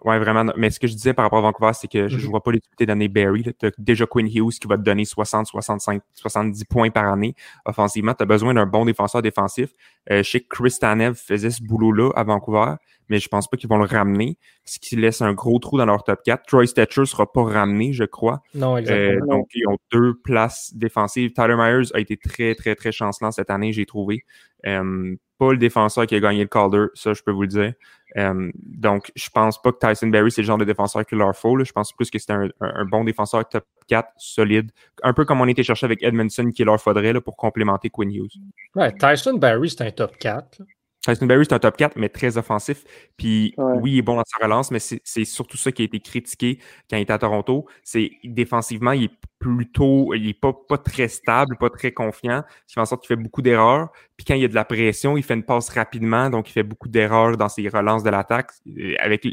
ouais, 0.03 0.19
vraiment. 0.19 0.51
Mais 0.55 0.69
ce 0.69 0.79
que 0.79 0.87
je 0.87 0.93
disais 0.93 1.13
par 1.13 1.25
rapport 1.25 1.39
à 1.39 1.41
Vancouver, 1.43 1.71
c'est 1.73 1.87
que 1.87 2.07
je 2.07 2.17
ne 2.17 2.21
mhm. 2.21 2.29
vois 2.29 2.43
pas 2.43 2.51
l'utilité 2.51 2.85
d'année 2.85 3.07
Barry. 3.07 3.43
Tu 3.59 3.65
as 3.65 3.71
déjà 3.77 4.05
Quinn 4.05 4.27
Hughes 4.27 4.59
qui 4.59 4.67
va 4.67 4.77
te 4.77 4.83
donner 4.83 5.05
60, 5.05 5.47
65, 5.47 6.01
70 6.13 6.65
points 6.65 6.89
par 6.89 7.11
année. 7.11 7.35
Offensivement, 7.65 8.13
tu 8.13 8.23
as 8.23 8.25
besoin 8.25 8.53
d'un 8.53 8.65
bon 8.65 8.85
défenseur 8.85 9.21
défensif. 9.21 9.69
je 10.09 10.23
sais 10.23 10.41
que 10.41 10.47
Chris 10.49 10.75
Tanev 10.79 11.15
faisait 11.15 11.51
ce 11.51 11.63
boulot-là 11.63 12.11
à 12.15 12.23
Vancouver 12.23 12.75
mais 13.09 13.19
je 13.19 13.27
pense 13.27 13.47
pas 13.47 13.57
qu'ils 13.57 13.69
vont 13.69 13.77
le 13.77 13.85
ramener, 13.85 14.37
ce 14.65 14.79
qui 14.79 14.95
laisse 14.95 15.21
un 15.21 15.33
gros 15.33 15.59
trou 15.59 15.77
dans 15.77 15.85
leur 15.85 16.03
top 16.03 16.21
4. 16.23 16.45
Troy 16.45 16.67
Stetcher 16.67 17.05
sera 17.05 17.31
pas 17.31 17.43
ramené, 17.43 17.91
je 17.91 18.03
crois. 18.03 18.41
Non, 18.53 18.77
exactement. 18.77 19.33
Euh, 19.33 19.37
donc, 19.37 19.47
ils 19.53 19.67
ont 19.67 19.77
deux 19.91 20.13
places 20.13 20.71
défensives. 20.75 21.33
Tyler 21.33 21.55
Myers 21.57 21.89
a 21.93 21.99
été 21.99 22.17
très, 22.17 22.55
très, 22.55 22.75
très 22.75 22.91
chancelant 22.91 23.31
cette 23.31 23.49
année, 23.49 23.73
j'ai 23.73 23.85
trouvé. 23.85 24.23
Euh, 24.65 25.15
pas 25.39 25.51
le 25.51 25.57
défenseur 25.57 26.05
qui 26.05 26.15
a 26.15 26.19
gagné 26.19 26.41
le 26.41 26.47
Calder, 26.47 26.87
ça, 26.93 27.13
je 27.13 27.23
peux 27.23 27.31
vous 27.31 27.43
le 27.43 27.47
dire. 27.47 27.73
Euh, 28.17 28.51
donc, 28.55 29.11
je 29.15 29.29
pense 29.29 29.61
pas 29.61 29.71
que 29.71 29.77
Tyson 29.79 30.07
Berry, 30.07 30.31
c'est 30.31 30.41
le 30.41 30.47
genre 30.47 30.57
de 30.57 30.65
défenseur 30.65 31.05
qu'il 31.05 31.17
leur 31.17 31.35
faut. 31.35 31.63
Je 31.63 31.71
pense 31.71 31.93
plus 31.93 32.11
que 32.11 32.19
c'est 32.19 32.31
un, 32.31 32.49
bon 32.85 33.03
défenseur 33.03 33.47
top 33.47 33.63
4, 33.87 34.09
solide. 34.17 34.71
Un 35.01 35.13
peu 35.13 35.25
comme 35.25 35.39
on 35.41 35.47
était 35.47 35.63
cherché 35.63 35.85
avec 35.85 36.03
Edmondson, 36.03 36.51
qu'il 36.53 36.65
leur 36.65 36.79
faudrait 36.79 37.13
là, 37.13 37.21
pour 37.21 37.37
complémenter 37.37 37.89
Quinn 37.89 38.11
Hughes. 38.11 38.37
Ouais, 38.75 38.91
Tyson 38.91 39.35
Berry, 39.37 39.69
c'est 39.69 39.81
un 39.81 39.91
top 39.91 40.17
4. 40.17 40.61
Tyson 41.01 41.25
Berry, 41.25 41.45
c'est 41.45 41.53
un 41.53 41.59
top 41.59 41.77
4, 41.77 41.95
mais 41.95 42.09
très 42.09 42.37
offensif. 42.37 42.83
Puis 43.15 43.53
oui, 43.57 43.93
il 43.93 43.97
est 43.99 44.03
bon 44.03 44.17
dans 44.17 44.25
sa 44.25 44.43
relance, 44.43 44.71
mais 44.71 44.79
c'est 44.79 45.25
surtout 45.25 45.57
ça 45.57 45.71
qui 45.71 45.83
a 45.83 45.85
été 45.85 45.99
critiqué 46.01 46.59
quand 46.89 46.97
il 46.97 47.01
était 47.01 47.13
à 47.13 47.17
Toronto. 47.17 47.65
C'est 47.83 48.11
défensivement, 48.25 48.91
il 48.91 49.05
est 49.05 49.11
plutôt, 49.39 50.13
il 50.13 50.27
est 50.27 50.39
pas, 50.39 50.53
pas 50.53 50.77
très 50.77 51.07
stable, 51.07 51.55
pas 51.57 51.69
très 51.69 51.93
confiant, 51.93 52.43
ce 52.67 52.67
qui 52.67 52.73
fait 52.73 52.81
en 52.81 52.85
sorte 52.85 53.01
qu'il 53.01 53.07
fait 53.07 53.21
beaucoup 53.21 53.41
d'erreurs. 53.41 53.89
Puis 54.17 54.25
quand 54.25 54.33
il 54.33 54.41
y 54.41 54.45
a 54.45 54.49
de 54.49 54.53
la 54.53 54.65
pression, 54.65 55.15
il 55.15 55.23
fait 55.23 55.33
une 55.33 55.43
passe 55.43 55.69
rapidement, 55.69 56.29
donc 56.29 56.49
il 56.49 56.51
fait 56.51 56.63
beaucoup 56.63 56.89
d'erreurs 56.89 57.37
dans 57.37 57.47
ses 57.47 57.67
relances 57.69 58.03
de 58.03 58.09
l'attaque. 58.09 58.51
Euh, 58.67 58.95
avec 58.99 59.25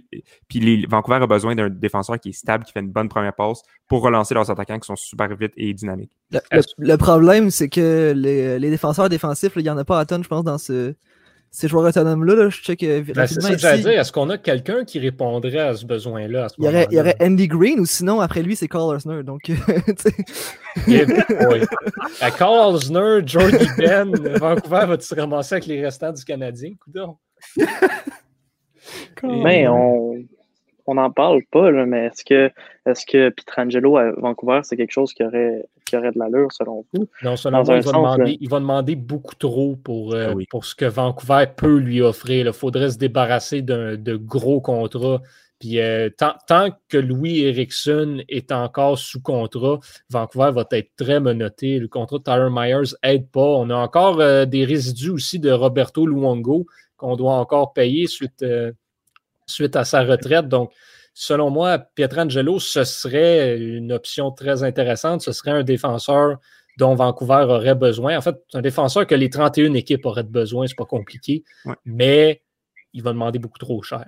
Puis 0.49 0.87
Vancouver 0.87 1.17
a 1.17 1.27
besoin 1.27 1.57
d'un 1.57 1.69
défenseur 1.69 2.21
qui 2.21 2.29
est 2.29 2.33
stable, 2.33 2.65
qui 2.65 2.73
fait 2.73 2.81
une 2.81 2.93
bonne 2.93 3.09
première 3.09 3.35
passe 3.35 3.63
pour 3.89 4.01
relancer 4.03 4.35
leurs 4.35 4.49
attaquants 4.49 4.79
qui 4.79 4.87
sont 4.87 4.97
super 4.97 5.35
vite 5.35 5.53
et 5.57 5.75
dynamiques. 5.75 6.17
Le, 6.79 6.97
problème, 6.97 7.51
c'est 7.51 7.69
que 7.69 8.13
les, 8.17 8.61
les 8.61 8.71
défenseurs 8.71 9.09
défensifs, 9.09 9.53
il 9.57 9.63
n'y 9.63 9.71
en 9.71 9.79
a 9.79 9.85
pas 9.85 9.99
à 9.99 10.07
tonne, 10.07 10.23
je 10.23 10.29
pense, 10.29 10.45
dans 10.45 10.59
ce 10.59 10.95
ces 11.57 11.69
joueurs 11.69 11.87
autonomes-là, 11.87 12.51
je 12.51 12.59
check 12.59 12.83
euh, 12.83 13.01
ben, 13.01 13.15
rapidement. 13.17 13.49
dire, 13.49 13.99
est-ce 13.99 14.13
qu'on 14.13 14.29
a 14.29 14.37
quelqu'un 14.37 14.85
qui 14.85 14.99
répondrait 14.99 15.59
à 15.59 15.75
ce 15.75 15.87
besoin-là? 15.87 16.49
il, 16.59 16.65
y 16.67 17.01
aurait, 17.01 17.17
Andy 17.19 17.49
Green 17.49 17.81
ou 17.81 17.87
sinon, 17.87 18.21
après 18.21 18.43
lui, 18.43 18.57
c'est 18.57 18.69
Carl 18.69 18.95
Osner. 18.95 19.23
Donc, 19.23 19.49
euh, 19.49 19.55
oui. 20.87 21.63
Carl 22.37 22.75
Osner, 22.75 23.21
Georgie 23.25 23.69
Ben, 23.79 24.15
Vancouver 24.39 24.85
va-tu 24.87 25.07
se 25.07 25.15
ramasser 25.15 25.55
avec 25.55 25.65
les 25.65 25.83
restants 25.83 26.13
du 26.13 26.23
Canadien? 26.25 26.73
Mais 29.23 29.67
on, 29.67 30.13
on 30.87 30.95
n'en 30.95 31.11
parle 31.11 31.43
pas, 31.51 31.71
mais 31.71 32.07
est-ce 32.07 32.25
que, 32.25 32.51
est-ce 32.87 33.05
que 33.07 33.31
Pietrangelo 33.31 33.97
à 33.97 34.13
Vancouver, 34.13 34.61
c'est 34.63 34.77
quelque 34.77 34.93
chose 34.93 35.13
qui 35.13 35.25
aurait, 35.25 35.65
qui 35.85 35.97
aurait 35.97 36.13
de 36.13 36.19
l'allure 36.19 36.53
selon 36.53 36.85
vous? 36.93 37.09
Non, 37.23 37.37
selon 37.37 37.65
moi, 37.65 37.79
il, 38.27 38.49
va 38.49 38.61
demander, 38.61 38.95
beaucoup 38.95 39.35
trop 39.35 39.77
pour, 39.77 40.15
euh, 40.15 40.33
ah 40.33 40.45
pour 40.51 40.65
ce 40.65 40.75
que 40.75 40.85
Vancouver 40.85 41.45
peut 41.57 41.79
lui 41.79 42.01
offrir. 42.01 42.47
Il 42.47 42.53
faudrait 42.53 42.91
se 42.91 42.99
débarrasser 42.99 43.63
de 43.63 44.17
gros 44.17 44.61
contrats. 44.61 45.21
Puis 45.59 45.81
euh, 45.81 46.11
tant, 46.11 46.69
que 46.89 46.99
Louis 46.99 47.41
Erickson 47.41 48.23
est 48.29 48.53
encore 48.53 48.99
sous 48.99 49.23
contrat, 49.23 49.79
Vancouver 50.11 50.51
va 50.53 50.67
être 50.73 50.91
très 50.97 51.19
menotté. 51.19 51.79
Le 51.79 51.89
contrat 51.89 52.19
de 52.19 52.23
Tyler 52.23 52.49
Myers 52.51 52.95
n'aide 53.03 53.31
pas. 53.31 53.41
On 53.41 53.71
a 53.71 53.75
encore 53.75 54.21
euh, 54.21 54.45
des 54.45 54.65
résidus 54.65 55.11
aussi 55.11 55.39
de 55.39 55.51
Roberto 55.51 56.07
Luongo 56.07 56.67
qu'on 56.97 57.17
doit 57.17 57.35
encore 57.35 57.73
payer 57.73 58.07
suite, 58.07 58.43
suite 59.47 59.77
à 59.77 59.85
sa 59.85 60.03
retraite. 60.03 60.49
Donc, 60.49 60.73
selon 61.15 61.51
moi, 61.51 61.79
Pietrangelo, 61.79 62.59
ce 62.61 62.85
serait 62.85 63.59
une 63.59 63.93
option 63.93 64.31
très 64.31 64.63
intéressante. 64.63 65.23
Ce 65.23 65.33
serait 65.33 65.53
un 65.53 65.63
défenseur 65.63 66.39
dont 66.79 66.95
Vancouver 66.95 67.47
aurait 67.49 67.75
besoin. 67.75 68.19
En 68.19 68.21
fait, 68.21 68.37
un 68.53 68.61
défenseur 68.61 69.07
que 69.07 69.15
les 69.15 69.31
31 69.31 69.75
équipes 69.75 70.05
auraient 70.05 70.23
besoin, 70.23 70.67
c'est 70.67 70.77
pas 70.77 70.85
compliqué, 70.85 71.43
mais 71.85 72.43
il 72.93 73.03
va 73.03 73.13
demander 73.13 73.39
beaucoup 73.39 73.59
trop 73.59 73.83
cher. 73.83 74.05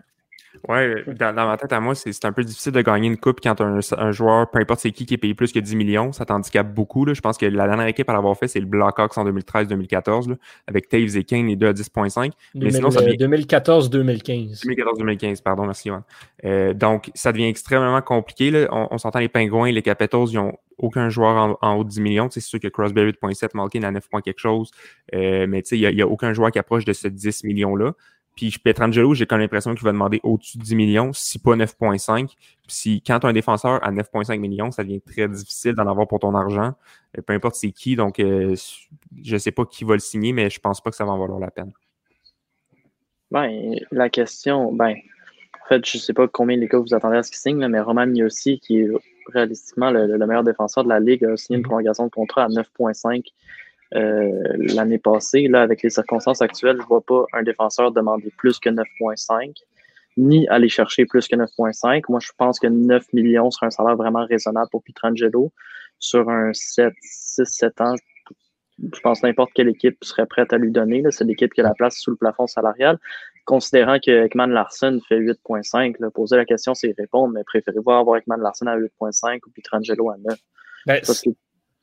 Oui, 0.68 1.14
dans, 1.18 1.34
ma 1.34 1.56
tête 1.56 1.72
à 1.72 1.80
moi, 1.80 1.94
c'est 1.94 2.24
un 2.24 2.32
peu 2.32 2.42
difficile 2.42 2.72
de 2.72 2.80
gagner 2.80 3.06
une 3.06 3.16
coupe 3.16 3.40
quand 3.42 3.60
un, 3.60 3.80
un 3.96 4.12
joueur, 4.12 4.50
peu 4.50 4.58
importe 4.58 4.80
c'est 4.80 4.90
qui, 4.90 5.06
qui 5.06 5.14
est 5.14 5.18
payé 5.18 5.34
plus 5.34 5.52
que 5.52 5.58
10 5.58 5.76
millions, 5.76 6.12
ça 6.12 6.24
t'handicape 6.24 6.72
beaucoup. 6.72 7.04
Là. 7.04 7.14
Je 7.14 7.20
pense 7.20 7.38
que 7.38 7.46
la 7.46 7.66
dernière 7.66 7.86
équipe 7.86 8.08
à 8.08 8.12
l'avoir 8.12 8.36
fait, 8.36 8.48
c'est 8.48 8.60
le 8.60 8.66
Blackhawks 8.66 9.16
en 9.16 9.24
2013-2014, 9.30 10.36
avec 10.66 10.88
Taves 10.88 11.16
et 11.16 11.24
Kane, 11.24 11.46
les 11.46 11.56
deux 11.56 11.68
à 11.68 11.72
10.5. 11.72 12.32
Mais 12.54 12.70
sinon, 12.70 12.90
ça 12.90 13.00
2014-2015. 13.00 14.64
2014-2015, 14.64 15.42
pardon, 15.42 15.66
merci 15.66 15.88
Yvan. 15.88 16.02
Euh, 16.44 16.74
donc, 16.74 17.10
ça 17.14 17.32
devient 17.32 17.46
extrêmement 17.46 18.00
compliqué. 18.02 18.50
Là. 18.50 18.68
On, 18.70 18.98
s'entend 18.98 19.18
les 19.18 19.28
Pingouins, 19.28 19.70
les 19.70 19.82
Capitals, 19.82 20.26
ils 20.30 20.36
n'ont 20.36 20.56
aucun 20.78 21.08
joueur 21.08 21.58
en, 21.60 21.74
haut 21.74 21.84
de 21.84 21.88
10 21.88 22.00
millions. 22.00 22.28
C'est 22.30 22.40
sûr 22.40 22.60
que 22.60 22.68
Crosby 22.68 23.00
8.7, 23.00 23.50
Malkin 23.54 23.82
à 23.82 23.90
9 23.90 24.08
quelque 24.24 24.38
chose. 24.38 24.70
Euh, 25.14 25.46
mais 25.48 25.60
il 25.60 25.94
n'y 25.94 26.02
a, 26.02 26.04
a, 26.04 26.08
aucun 26.08 26.32
joueur 26.32 26.50
qui 26.50 26.58
approche 26.58 26.84
de 26.84 26.92
ce 26.92 27.08
10 27.08 27.44
millions-là. 27.44 27.94
Puis 28.38 28.54
Pietrangelo, 28.62 29.14
j'ai 29.14 29.26
comme 29.26 29.40
l'impression 29.40 29.74
qu'il 29.74 29.82
va 29.82 29.90
demander 29.90 30.20
au-dessus 30.22 30.58
de 30.58 30.62
10 30.62 30.76
millions, 30.76 31.12
si 31.12 31.40
pas 31.40 31.56
9,5. 31.56 32.36
Si 32.68 33.02
quand 33.04 33.18
tu 33.18 33.26
as 33.26 33.30
un 33.30 33.32
défenseur 33.32 33.84
à 33.84 33.90
9,5 33.90 34.38
millions, 34.38 34.70
ça 34.70 34.84
devient 34.84 35.00
très 35.00 35.26
difficile 35.26 35.72
d'en 35.72 35.88
avoir 35.88 36.06
pour 36.06 36.20
ton 36.20 36.36
argent. 36.36 36.74
Euh, 37.18 37.22
peu 37.22 37.32
importe 37.32 37.56
c'est 37.56 37.72
qui. 37.72 37.96
Donc, 37.96 38.20
euh, 38.20 38.54
je 39.24 39.32
ne 39.32 39.38
sais 39.38 39.50
pas 39.50 39.64
qui 39.64 39.82
va 39.82 39.94
le 39.94 39.98
signer, 39.98 40.32
mais 40.32 40.50
je 40.50 40.60
pense 40.60 40.80
pas 40.80 40.90
que 40.90 40.94
ça 40.94 41.04
va 41.04 41.10
en 41.10 41.18
valoir 41.18 41.40
la 41.40 41.50
peine. 41.50 41.72
Ben, 43.32 43.74
la 43.90 44.08
question, 44.08 44.72
ben, 44.72 44.94
en 45.64 45.68
fait, 45.68 45.84
je 45.84 45.98
ne 45.98 46.00
sais 46.00 46.12
pas 46.12 46.28
combien 46.28 46.56
les 46.56 46.68
gars 46.68 46.78
vous 46.78 46.94
attendez 46.94 47.16
à 47.16 47.24
ce 47.24 47.32
qu'il 47.32 47.40
signe, 47.40 47.66
mais 47.66 47.80
Roman 47.80 48.06
Miossi, 48.06 48.60
qui 48.60 48.82
est 48.82 48.88
réalistiquement 49.32 49.90
le, 49.90 50.16
meilleur 50.16 50.44
défenseur 50.44 50.84
de 50.84 50.90
la 50.90 51.00
Ligue, 51.00 51.24
a 51.24 51.36
signé 51.36 51.56
une 51.56 51.64
mm-hmm. 51.64 51.66
prolongation 51.66 52.04
de 52.04 52.10
contrat 52.10 52.44
à 52.44 52.48
9,5 52.48 53.32
euh, 53.94 54.32
l'année 54.58 54.98
passée. 54.98 55.48
Là, 55.48 55.62
avec 55.62 55.82
les 55.82 55.90
circonstances 55.90 56.42
actuelles, 56.42 56.76
je 56.76 56.82
ne 56.82 56.86
vois 56.86 57.00
pas 57.00 57.24
un 57.32 57.42
défenseur 57.42 57.90
demander 57.92 58.32
plus 58.36 58.58
que 58.58 58.68
9,5 58.68 59.54
ni 60.18 60.48
aller 60.48 60.68
chercher 60.68 61.06
plus 61.06 61.28
que 61.28 61.36
9,5. 61.36 62.02
Moi, 62.08 62.18
je 62.20 62.32
pense 62.36 62.58
que 62.58 62.66
9 62.66 63.12
millions 63.12 63.50
serait 63.50 63.66
un 63.66 63.70
salaire 63.70 63.96
vraiment 63.96 64.26
raisonnable 64.26 64.68
pour 64.70 64.82
Pietrangelo 64.82 65.52
sur 66.00 66.28
un 66.28 66.52
7, 66.52 66.92
6, 67.00 67.44
7 67.44 67.80
ans. 67.80 67.94
Je 68.78 69.00
pense 69.00 69.20
que 69.20 69.26
n'importe 69.26 69.52
quelle 69.54 69.68
équipe 69.68 69.96
serait 70.02 70.26
prête 70.26 70.52
à 70.52 70.58
lui 70.58 70.70
donner. 70.70 71.02
C'est 71.10 71.24
l'équipe 71.24 71.52
qui 71.52 71.60
a 71.60 71.64
la 71.64 71.74
place 71.74 71.96
sous 71.96 72.10
le 72.10 72.16
plafond 72.16 72.46
salarial. 72.46 72.98
Considérant 73.44 73.98
que 74.04 74.26
Ekman 74.26 74.50
Larson 74.50 75.00
fait 75.08 75.18
8,5, 75.18 76.10
poser 76.10 76.36
la 76.36 76.44
question, 76.44 76.74
c'est 76.74 76.94
répondre, 76.98 77.32
mais 77.32 77.44
préférez-vous 77.44 77.90
avoir 77.90 78.18
Ekman 78.18 78.40
Larson 78.40 78.66
à 78.66 78.76
8,5 78.76 79.38
ou 79.46 79.50
Pietrangelo 79.50 80.10
à 80.10 80.16
9? 80.18 80.38
Ben, 80.86 81.00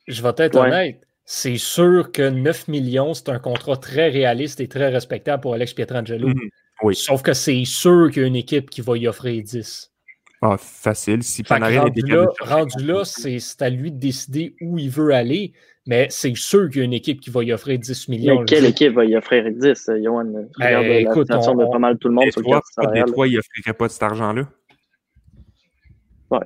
je 0.06 0.22
vais 0.22 0.32
être 0.38 0.56
honnête 0.56 1.05
c'est 1.28 1.58
sûr 1.58 2.12
que 2.12 2.30
9 2.30 2.68
millions, 2.68 3.12
c'est 3.12 3.28
un 3.30 3.40
contrat 3.40 3.76
très 3.76 4.08
réaliste 4.08 4.60
et 4.60 4.68
très 4.68 4.88
respectable 4.88 5.42
pour 5.42 5.54
Alex 5.54 5.74
Pietrangelo. 5.74 6.28
Mhm. 6.28 6.48
oui. 6.84 6.94
Sauf 6.94 7.22
que 7.22 7.34
c'est 7.34 7.64
sûr 7.64 8.10
qu'il 8.12 8.22
y 8.22 8.24
a 8.24 8.28
une 8.28 8.36
équipe 8.36 8.70
qui 8.70 8.80
va 8.80 8.96
y 8.96 9.08
offrir 9.08 9.42
10. 9.42 9.92
Ah, 10.40 10.56
facile. 10.56 11.24
Si 11.24 11.42
rendu, 11.48 12.02
là, 12.02 12.26
rendu 12.40 12.84
là, 12.84 13.04
c'est 13.04 13.40
à 13.60 13.70
lui 13.70 13.90
de 13.90 13.98
décider 13.98 14.54
où 14.60 14.78
il 14.78 14.88
veut 14.88 15.12
aller, 15.12 15.52
mais 15.86 16.06
c'est 16.10 16.36
sûr 16.36 16.68
qu'il 16.68 16.78
y 16.78 16.82
a 16.82 16.84
une 16.84 16.92
équipe 16.92 17.20
qui 17.20 17.30
va 17.30 17.42
y 17.42 17.52
offrir 17.52 17.78
10 17.78 18.08
millions. 18.08 18.44
quelle 18.44 18.66
équipe 18.66 18.92
va 18.92 19.04
y 19.04 19.16
offrir 19.16 19.50
10, 19.50 19.90
Johan? 20.04 20.24
Ben, 20.24 20.48
regarde 20.56 20.86
la 20.86 21.12
situation 21.12 21.54
de 21.56 21.64
pas 21.64 21.78
mal 21.78 21.98
tout 21.98 22.08
le 22.08 22.14
monde 22.14 22.30
sur 22.30 22.42
le 22.42 22.50
cas 22.50 22.92
Détroit, 22.92 23.26
il 23.26 23.34
n'offrirait 23.34 23.74
pas 23.74 23.88
de 23.88 23.92
cet 23.92 24.02
argent-là? 24.04 24.48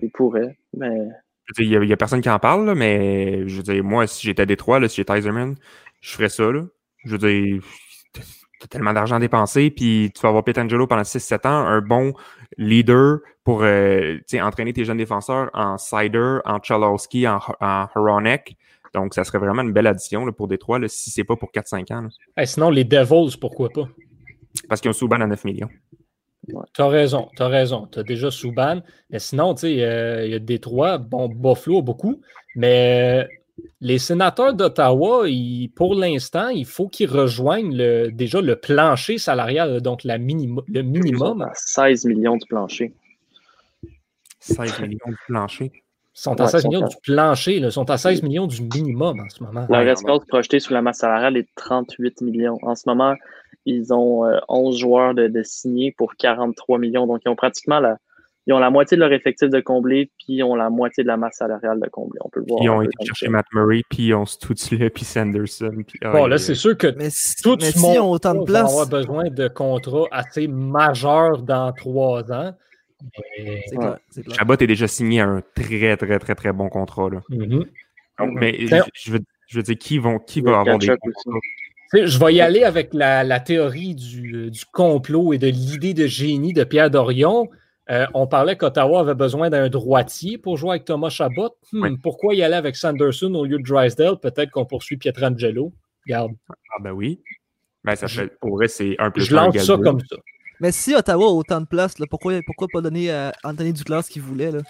il 0.02 0.10
pourrait, 0.10 0.56
mais 0.76 1.08
il 1.58 1.80
n'y 1.80 1.92
a, 1.92 1.96
personne 1.96 2.20
qui 2.20 2.30
en 2.30 2.38
parle, 2.38 2.74
mais 2.74 3.46
je 3.48 3.56
veux 3.56 3.62
dire, 3.62 3.84
moi, 3.84 4.06
si 4.06 4.26
j'étais 4.26 4.42
à 4.42 4.46
Détroit, 4.46 4.80
là, 4.80 4.88
si 4.88 4.96
j'étais 4.96 5.18
Iserman, 5.18 5.56
je 6.00 6.12
ferais 6.12 6.28
ça. 6.28 6.50
Là. 6.50 6.62
Je 7.04 7.16
veux 7.16 7.18
dire, 7.18 7.62
as 8.62 8.66
tellement 8.66 8.92
d'argent 8.92 9.18
dépensé, 9.18 9.70
puis 9.70 10.12
tu 10.14 10.20
vas 10.20 10.28
avoir 10.28 10.44
Pietangelo 10.44 10.86
pendant 10.86 11.02
6-7 11.02 11.46
ans, 11.46 11.66
un 11.66 11.80
bon 11.80 12.12
leader 12.58 13.18
pour 13.44 13.62
euh, 13.62 14.18
entraîner 14.34 14.72
tes 14.72 14.84
jeunes 14.84 14.98
défenseurs 14.98 15.50
en 15.54 15.78
Cider, 15.78 16.38
en 16.44 16.62
Chalowski, 16.62 17.26
en, 17.26 17.38
en 17.60 17.86
Hronek. 17.94 18.56
Donc, 18.94 19.14
ça 19.14 19.24
serait 19.24 19.38
vraiment 19.38 19.62
une 19.62 19.72
belle 19.72 19.86
addition 19.86 20.26
là, 20.26 20.32
pour 20.32 20.48
Détroit, 20.48 20.78
là, 20.78 20.88
si 20.88 21.10
c'est 21.10 21.24
pas 21.24 21.36
pour 21.36 21.50
4-5 21.52 21.92
ans. 21.94 22.08
sinon, 22.44 22.70
les 22.70 22.84
Devils, 22.84 23.36
pourquoi 23.40 23.68
pas? 23.70 23.88
Parce 24.68 24.80
qu'ils 24.80 24.90
ont 24.90 24.94
Souban 24.94 25.20
à 25.20 25.26
9 25.26 25.44
millions. 25.44 25.70
Tu 26.48 26.82
as 26.82 26.88
raison, 26.88 27.28
tu 27.36 27.42
as 27.42 27.48
raison. 27.48 27.88
Tu 27.92 27.98
as 27.98 28.02
déjà 28.02 28.30
Souban. 28.30 28.80
Mais 29.10 29.18
sinon, 29.18 29.54
tu 29.54 29.60
sais, 29.60 29.72
il 29.72 30.30
y 30.30 30.34
a 30.34 30.38
Détroit, 30.38 30.98
bon, 30.98 31.28
Buffalo, 31.28 31.82
beaucoup. 31.82 32.20
Mais 32.56 33.28
les 33.80 33.98
sénateurs 33.98 34.54
d'Ottawa, 34.54 35.26
pour 35.74 35.94
l'instant, 35.94 36.48
il 36.48 36.66
faut 36.66 36.88
qu'ils 36.88 37.10
rejoignent 37.10 37.76
le, 37.76 38.10
déjà 38.10 38.40
le 38.40 38.56
plancher 38.56 39.18
salarial, 39.18 39.80
donc 39.80 40.04
la 40.04 40.18
le 40.18 40.82
minimum. 40.82 41.46
16 41.54 42.04
millions 42.06 42.36
de 42.36 42.44
plancher. 42.46 42.92
16 44.40 44.80
millions 44.80 44.98
de 45.08 45.16
plancher. 45.26 45.72
Ils 46.12 46.20
sont 46.22 46.40
à 46.40 46.48
16 46.48 46.66
millions 46.66 46.88
du 46.88 46.96
plancher, 47.02 47.56
ils 47.56 47.72
sont 47.72 47.88
à 47.88 47.96
16 47.96 48.22
millions 48.22 48.46
du 48.46 48.62
minimum 48.62 49.20
en 49.20 49.28
ce 49.28 49.42
moment. 49.42 49.66
La 49.70 49.88
ressource 49.88 50.26
projetée 50.26 50.60
sous 50.60 50.72
la 50.74 50.82
masse 50.82 50.98
salariale 50.98 51.36
est 51.36 51.48
38 51.56 52.20
millions. 52.22 52.58
En 52.62 52.74
ce 52.74 52.82
moment, 52.86 53.14
ils 53.66 53.92
ont 53.92 54.24
11 54.48 54.74
euh, 54.74 54.78
joueurs 54.78 55.14
de, 55.14 55.28
de 55.28 55.42
signés 55.42 55.92
pour 55.96 56.14
43 56.16 56.78
millions. 56.78 57.06
Donc, 57.06 57.22
ils 57.24 57.28
ont 57.28 57.36
pratiquement 57.36 57.80
la, 57.80 57.98
ils 58.46 58.52
ont 58.52 58.58
la 58.58 58.70
moitié 58.70 58.96
de 58.96 59.00
leur 59.02 59.12
effectif 59.12 59.48
de 59.50 59.60
combler, 59.60 60.10
puis 60.18 60.36
ils 60.36 60.42
ont 60.42 60.54
la 60.54 60.70
moitié 60.70 61.04
de 61.04 61.08
la 61.08 61.16
masse 61.16 61.36
salariale 61.36 61.78
de 61.78 61.88
combler. 61.88 62.18
On 62.24 62.30
peut 62.30 62.40
le 62.40 62.46
voir. 62.48 62.62
Ils 62.62 62.70
ont 62.70 62.82
été 62.82 63.04
chercher 63.04 63.28
Matt 63.28 63.46
Murray, 63.52 63.82
puis 63.88 64.08
ils 64.08 64.14
ont 64.14 64.24
Stutzle, 64.24 64.90
puis 64.90 65.04
Sanderson. 65.04 65.84
bon, 66.02 66.26
là, 66.26 66.38
c'est 66.38 66.54
sûr 66.54 66.76
que 66.76 66.88
mais 66.96 67.10
si, 67.10 67.42
tout 67.42 67.56
mais 67.60 67.70
si 67.70 67.98
ont 67.98 68.10
autant 68.10 68.34
de 68.34 68.44
place. 68.44 68.62
va 68.62 68.68
avoir 68.68 68.88
besoin 68.88 69.24
de 69.30 69.46
contrats 69.48 70.08
assez 70.10 70.48
majeurs 70.48 71.42
dans 71.42 71.72
trois 71.72 72.32
ans. 72.32 72.52
C'est 73.36 73.76
clair, 73.76 73.98
Chabot 74.36 74.54
est 74.54 74.66
déjà 74.66 74.88
signé 74.88 75.20
un 75.20 75.42
très, 75.54 75.96
très, 75.96 76.18
très, 76.18 76.34
très 76.34 76.52
bon 76.52 76.68
contrat. 76.68 77.08
Là. 77.08 77.20
Mm-hmm. 77.30 77.66
mais 78.34 78.66
je, 78.66 78.74
veux, 79.12 79.20
je, 79.46 79.56
veux, 79.58 79.62
dire, 79.62 79.78
qui, 79.78 79.98
vont, 79.98 80.18
qui 80.18 80.40
va 80.40 80.60
avoir 80.60 80.78
des 80.78 80.88
contrats? 80.88 81.38
Je 81.92 82.18
vais 82.18 82.34
y 82.34 82.40
aller 82.40 82.62
avec 82.62 82.94
la, 82.94 83.24
la 83.24 83.40
théorie 83.40 83.94
du, 83.94 84.50
du, 84.50 84.64
complot 84.66 85.32
et 85.32 85.38
de 85.38 85.48
l'idée 85.48 85.92
de 85.92 86.06
génie 86.06 86.52
de 86.52 86.62
Pierre 86.64 86.90
Dorion. 86.90 87.48
Euh, 87.90 88.06
on 88.14 88.28
parlait 88.28 88.56
qu'Ottawa 88.56 89.00
avait 89.00 89.16
besoin 89.16 89.50
d'un 89.50 89.68
droitier 89.68 90.38
pour 90.38 90.56
jouer 90.56 90.70
avec 90.70 90.84
Thomas 90.84 91.08
Chabot. 91.08 91.50
Hmm, 91.72 91.96
pourquoi 92.00 92.34
y 92.34 92.42
aller 92.42 92.54
avec 92.54 92.76
Sanderson 92.76 93.34
au 93.34 93.44
lieu 93.44 93.58
de 93.58 93.64
Drysdale? 93.64 94.18
Peut-être 94.20 94.52
qu'on 94.52 94.64
poursuit 94.64 94.96
Pietrangelo. 94.96 95.72
Regarde. 96.06 96.32
Ah 96.48 96.80
ben 96.80 96.92
oui. 96.92 97.20
Ben, 97.82 97.96
ça 97.96 98.06
fait, 98.06 98.38
pour 98.40 98.56
vrai, 98.56 98.68
c'est 98.68 98.94
un 99.00 99.10
peu 99.10 99.20
Je 99.20 99.34
lance 99.34 99.56
ça 99.56 99.76
comme 99.76 100.00
ça. 100.00 100.16
Mais 100.60 100.70
si 100.70 100.94
Ottawa 100.94 101.24
a 101.24 101.30
autant 101.30 101.60
de 101.60 101.66
place, 101.66 101.94
pourquoi, 102.08 102.38
pourquoi 102.46 102.68
pas 102.72 102.82
donner 102.82 103.10
à 103.10 103.32
Anthony 103.42 103.72
Duclair 103.72 104.04
ce 104.04 104.10
qu'il 104.10 104.22
voulait? 104.22 104.52
Là? 104.52 104.60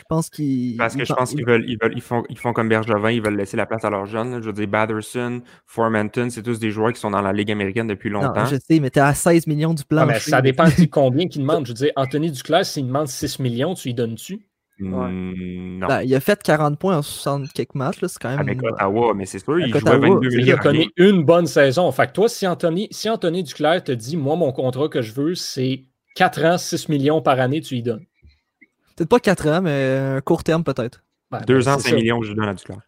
Je 0.00 0.04
pense 0.08 0.30
qu'ils. 0.30 0.76
Parce 0.76 0.96
que 0.96 1.04
je 1.04 1.12
pense 1.12 1.30
qu'ils 1.30 1.46
veulent, 1.46 1.64
ils 1.68 1.78
veulent, 1.80 1.92
ils 1.94 2.02
font, 2.02 2.24
ils 2.28 2.38
font 2.38 2.52
comme 2.52 2.68
Bergevin, 2.68 3.10
ils 3.10 3.22
veulent 3.22 3.36
laisser 3.36 3.56
la 3.56 3.66
place 3.66 3.84
à 3.84 3.90
leurs 3.90 4.06
jeunes. 4.06 4.40
Je 4.42 4.46
veux 4.46 4.52
dire, 4.52 4.66
Batherson, 4.66 5.42
Formanton, 5.66 6.28
c'est 6.30 6.42
tous 6.42 6.58
des 6.58 6.70
joueurs 6.70 6.92
qui 6.92 7.00
sont 7.00 7.10
dans 7.10 7.22
la 7.22 7.32
Ligue 7.32 7.52
américaine 7.52 7.86
depuis 7.86 8.10
longtemps. 8.10 8.34
Non, 8.34 8.46
je 8.46 8.56
sais, 8.56 8.80
mais 8.80 8.90
t'es 8.90 9.00
à 9.00 9.14
16 9.14 9.46
millions 9.46 9.74
du 9.74 9.84
plan. 9.84 10.08
ça 10.18 10.42
dépend 10.42 10.64
de 10.64 10.86
combien 10.90 11.28
qu'ils 11.28 11.42
demandent. 11.42 11.66
Je 11.66 11.72
veux 11.72 11.76
dire, 11.76 11.92
Anthony 11.96 12.30
Duclair, 12.30 12.64
s'il 12.64 12.86
demande 12.86 13.08
6 13.08 13.38
millions, 13.38 13.74
tu 13.74 13.88
lui 13.88 13.94
donnes-tu? 13.94 14.40
Hmm, 14.80 15.78
non. 15.78 15.86
Ben, 15.86 16.02
il 16.02 16.14
a 16.14 16.20
fait 16.20 16.42
40 16.42 16.78
points 16.78 16.96
en 16.96 17.02
60 17.02 17.52
quelques 17.52 17.74
matchs, 17.74 17.98
c'est 18.00 18.18
quand 18.18 18.30
même. 18.30 18.40
Avec 18.40 18.62
Ottawa, 18.62 19.12
mais 19.14 19.26
c'est 19.26 19.38
sûr, 19.38 19.60
il 19.60 19.68
jouait 19.68 19.80
22 19.80 20.28
millions. 20.28 20.40
Il 20.40 20.52
a 20.52 20.56
connu 20.56 20.90
une 20.96 21.22
bonne 21.22 21.46
saison. 21.46 21.90
Fait 21.92 22.06
que 22.06 22.12
toi, 22.12 22.28
si 22.28 22.46
Anthony, 22.46 22.88
si 22.90 23.10
Anthony 23.10 23.42
Duclair 23.42 23.84
te 23.84 23.92
dit, 23.92 24.16
moi, 24.16 24.36
mon 24.36 24.52
contrat 24.52 24.88
que 24.88 25.02
je 25.02 25.12
veux, 25.12 25.34
c'est 25.34 25.84
4 26.16 26.44
ans, 26.44 26.58
6 26.58 26.88
millions 26.88 27.20
par 27.20 27.38
année, 27.40 27.60
tu 27.60 27.74
lui 27.74 27.82
donnes. 27.82 28.06
Peut-être 29.00 29.08
pas 29.08 29.20
4 29.20 29.48
ans, 29.48 29.62
mais 29.62 29.96
un 29.96 30.20
court 30.20 30.44
terme 30.44 30.62
peut-être. 30.62 31.02
2 31.46 31.68
ans, 31.68 31.78
5 31.78 31.94
millions, 31.94 32.20
je 32.20 32.34
donne 32.34 32.50
à 32.50 32.52
Duclair. 32.52 32.80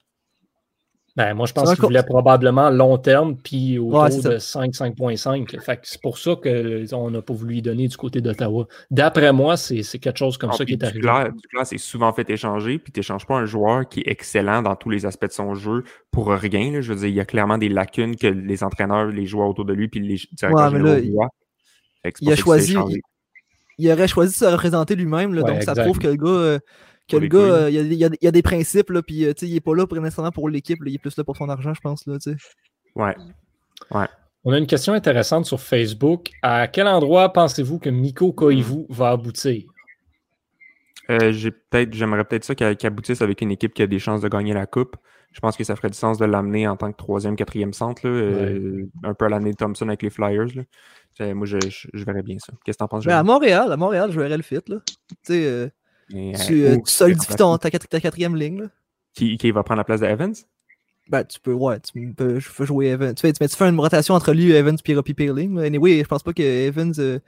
Ben, 1.17 1.33
moi, 1.33 1.47
je 1.47 1.55
pense 1.55 1.73
qu'il 1.73 1.83
voulait 1.83 2.03
probablement 2.03 2.69
long 2.69 2.99
terme, 2.99 3.35
puis 3.39 3.79
autour 3.79 4.23
de 4.23 4.37
5, 4.37 4.73
5.5. 4.75 5.79
c'est 5.83 6.03
pour 6.03 6.19
ça 6.19 6.33
qu'on 6.37 7.11
n'a 7.11 7.23
pas 7.23 7.33
voulu 7.33 7.55
lui 7.55 7.63
donner 7.63 7.89
du 7.89 7.97
côté 7.97 8.21
d'Ottawa. 8.21 8.67
D'après 8.91 9.33
moi, 9.33 9.57
c'est 9.57 9.83
quelque 9.99 10.19
chose 10.19 10.37
comme 10.37 10.53
ça 10.53 10.67
qui 10.67 10.75
est 10.75 10.85
arrivé. 10.85 11.01
Duclair, 11.01 11.33
c'est 11.65 11.79
souvent 11.79 12.13
fait 12.13 12.29
échanger, 12.29 12.79
puis 12.79 12.93
tu 12.93 13.01
n'échanges 13.01 13.27
pas 13.27 13.37
un 13.37 13.47
joueur 13.47 13.89
qui 13.89 14.01
est 14.01 14.09
excellent 14.09 14.61
dans 14.61 14.77
tous 14.77 14.91
les 14.91 15.07
aspects 15.07 15.29
de 15.29 15.33
son 15.33 15.55
jeu 15.55 15.83
pour 16.11 16.29
rien. 16.29 16.83
Je 16.83 16.93
veux 16.93 16.99
dire, 16.99 17.09
il 17.09 17.15
y 17.15 17.21
a 17.21 17.25
clairement 17.25 17.57
des 17.57 17.71
lacunes 17.71 18.17
que 18.17 18.27
les 18.27 18.63
entraîneurs, 18.63 19.07
les 19.07 19.25
joueurs 19.25 19.49
autour 19.49 19.65
de 19.65 19.73
lui, 19.73 19.89
puis 19.89 20.01
les 20.01 20.21
directeurs 20.33 20.79
voient. 20.79 21.31
Il 22.21 22.33
a 22.33 22.37
choisi, 22.37 22.77
il 23.83 23.93
aurait 23.93 24.09
choisi 24.09 24.33
de 24.33 24.37
se 24.37 24.45
représenter 24.45 24.95
lui-même. 24.95 25.35
donc, 25.35 25.63
ça 25.63 25.75
prouve 25.75 25.99
que 25.99 26.09
le 26.09 26.17
gars, 26.17 26.29
euh, 26.29 26.59
que 27.09 27.17
le 27.17 27.29
gars 27.29 27.39
euh, 27.39 27.71
il, 27.71 27.95
y 27.95 28.05
a, 28.05 28.11
il, 28.21 28.29
a, 28.29 28.31
des 28.31 28.43
principes, 28.43 28.91
là, 28.91 29.03
puis 29.03 29.25
euh, 29.25 29.33
il 29.43 29.55
n'est 29.55 29.61
pas 29.61 29.75
là 29.75 29.87
pour, 29.87 30.01
nécessairement 30.01 30.31
pour 30.31 30.49
l'équipe, 30.49 30.79
il 30.87 30.95
est 30.95 30.99
plus 30.99 31.17
là 31.17 31.25
pour 31.25 31.37
son 31.37 31.49
argent, 31.49 31.75
je 31.75 31.81
pense. 31.81 32.07
Là, 32.07 32.17
ouais. 32.95 33.17
ouais. 33.91 34.07
On 34.45 34.53
a 34.53 34.59
une 34.59 34.67
question 34.67 34.93
intéressante 34.93 35.47
sur 35.47 35.61
Facebook. 35.61 36.31
À 36.43 36.69
quel 36.69 36.87
endroit 36.87 37.33
pensez-vous 37.33 37.79
que 37.79 37.91
Miko 37.91 38.33
Koivu 38.33 38.87
va 38.89 39.11
aboutir? 39.11 39.65
j'ai 41.31 41.51
peut-être, 41.51 41.93
j'aimerais 41.93 42.25
peut-être 42.25 42.45
ça 42.45 42.55
qu'il 42.55 42.87
aboutisse 42.87 43.21
avec 43.21 43.43
une 43.43 43.51
équipe 43.51 43.75
qui 43.75 43.83
a 43.83 43.87
des 43.87 43.99
chances 43.99 44.23
de 44.23 44.29
gagner 44.29 44.55
la 44.55 44.65
coupe. 44.65 44.97
Je 45.33 45.41
pense 45.41 45.59
que 45.59 45.65
ça 45.65 45.77
ferait 45.77 45.91
du 45.91 45.97
sens 45.97 46.17
de 46.17 46.25
l'amener 46.25 46.67
en 46.67 46.77
tant 46.77 46.91
que 46.91 46.97
troisième, 46.97 47.37
quatrième 47.37 47.75
centre, 47.75 48.07
un 48.07 49.15
peu 49.15 49.25
à 49.27 49.29
l'année 49.29 49.51
de 49.51 49.57
Thompson 49.57 49.89
avec 49.89 50.03
les 50.03 50.09
Flyers. 50.09 50.55
Là. 50.55 50.63
Moi, 51.21 51.47
je, 51.47 51.59
je, 51.93 52.05
verrais 52.05 52.23
bien 52.23 52.39
ça. 52.39 52.53
Qu'est-ce 52.65 52.79
que 52.79 52.85
t'en 52.85 52.89
penses, 52.89 53.05
ben, 53.05 53.19
À 53.19 53.23
Montréal, 53.23 53.71
à 53.71 53.77
Montréal, 53.77 54.11
je 54.13 54.21
verrais 54.21 54.37
le 54.37 54.43
fit. 54.43 54.61
Là. 54.67 54.79
Tu 55.25 55.33
euh, 55.33 55.69
tu, 56.11 56.65
euh, 56.65 56.79
solidifies 56.85 57.37
ta, 57.37 57.59
ta, 57.59 58.01
quatrième 58.01 58.37
ligne. 58.37 58.63
Là. 58.63 58.69
Qui, 59.15 59.37
qui 59.37 59.51
va 59.51 59.63
prendre 59.63 59.79
la 59.79 59.85
place 59.85 60.01
d'Evans? 60.01 60.33
Ben, 61.09 61.25
tu 61.25 61.41
peux, 61.41 61.53
ouais, 61.53 61.81
tu 61.81 62.13
peux, 62.15 62.39
je 62.39 62.49
peux 62.51 62.65
jouer 62.65 62.89
Evans. 62.89 63.15
Tu 63.15 63.21
fais, 63.21 63.33
tu, 63.33 63.57
fais 63.57 63.69
une 63.69 63.79
rotation 63.79 64.15
entre 64.15 64.33
lui 64.33 64.51
et 64.53 64.57
Evans 64.57 64.77
puis 64.83 64.95
Robbie 64.95 65.15
Peeling. 65.15 65.59
Anyway, 65.59 65.99
je 66.03 66.09
pense 66.09 66.23
pas 66.23 66.33
que 66.33 66.43
Evans, 66.43 66.93
euh, 66.99 67.19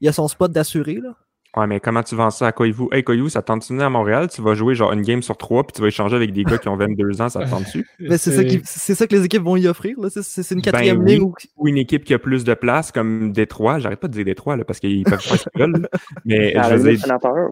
il 0.00 0.08
a 0.08 0.12
son 0.12 0.28
spot 0.28 0.52
d'assuré. 0.52 0.94
là. 0.94 1.16
Ouais, 1.54 1.66
mais 1.66 1.80
comment 1.80 2.02
tu 2.02 2.14
vends 2.14 2.30
ça 2.30 2.46
à 2.46 2.52
Koivu? 2.52 2.84
Hey, 2.92 3.04
Koivu, 3.04 3.28
ça 3.28 3.42
tente 3.42 3.70
à 3.70 3.90
Montréal? 3.90 4.28
Tu 4.30 4.40
vas 4.40 4.54
jouer 4.54 4.74
genre 4.74 4.92
une 4.92 5.02
game 5.02 5.22
sur 5.22 5.36
trois, 5.36 5.64
puis 5.64 5.74
tu 5.74 5.82
vas 5.82 5.88
échanger 5.88 6.16
avec 6.16 6.32
des 6.32 6.44
gars 6.44 6.56
qui 6.56 6.68
ont 6.68 6.76
22 6.76 7.20
ans, 7.20 7.28
ça 7.28 7.44
te 7.44 7.50
tente 7.50 7.64
dessus? 7.64 7.86
Mais 7.98 8.16
c'est 8.16 8.30
ça, 8.30 8.42
qui, 8.42 8.60
ça 8.64 9.06
que 9.06 9.14
les 9.14 9.24
équipes 9.26 9.42
vont 9.42 9.56
y 9.56 9.68
offrir, 9.68 10.00
là. 10.00 10.08
C'est, 10.10 10.50
une 10.50 10.62
quatrième 10.62 11.00
ben 11.00 11.06
ligne. 11.06 11.32
Ou... 11.58 11.68
une 11.68 11.76
équipe 11.76 12.04
qui 12.04 12.14
a 12.14 12.18
plus 12.18 12.44
de 12.44 12.54
place, 12.54 12.90
comme 12.90 13.32
Détroit. 13.32 13.80
J'arrête 13.80 14.00
pas 14.00 14.08
de 14.08 14.14
dire 14.14 14.24
Détroit, 14.24 14.56
là, 14.56 14.64
parce 14.64 14.80
qu'ils 14.80 15.04
peuvent 15.04 15.28
pas 15.28 15.36
se 15.36 15.48
veulent. 15.54 15.88
Mais 16.24 16.54
je 16.54 16.74
veux 16.74 16.90
dire... 16.90 17.00
Sénateur. 17.00 17.50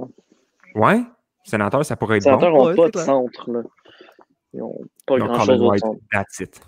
Ouais? 0.75 1.03
Sénateur, 1.45 1.85
ça 1.85 1.97
pourrait 1.97 2.17
être 2.17 2.23
sénateur 2.23 2.53
bon. 2.53 2.65
Sénateur 2.65 2.85
n'ont 2.85 2.91
pas 2.91 2.99
de 2.99 3.05
centre, 3.05 3.51
là. 3.51 3.63
Ils 4.55 4.61
n'ont 4.61 4.81
pas 5.07 5.19
grand-chose 5.19 5.61
au 5.61 5.77
centre. 5.77 6.01
That's 6.11 6.41
it. 6.41 6.61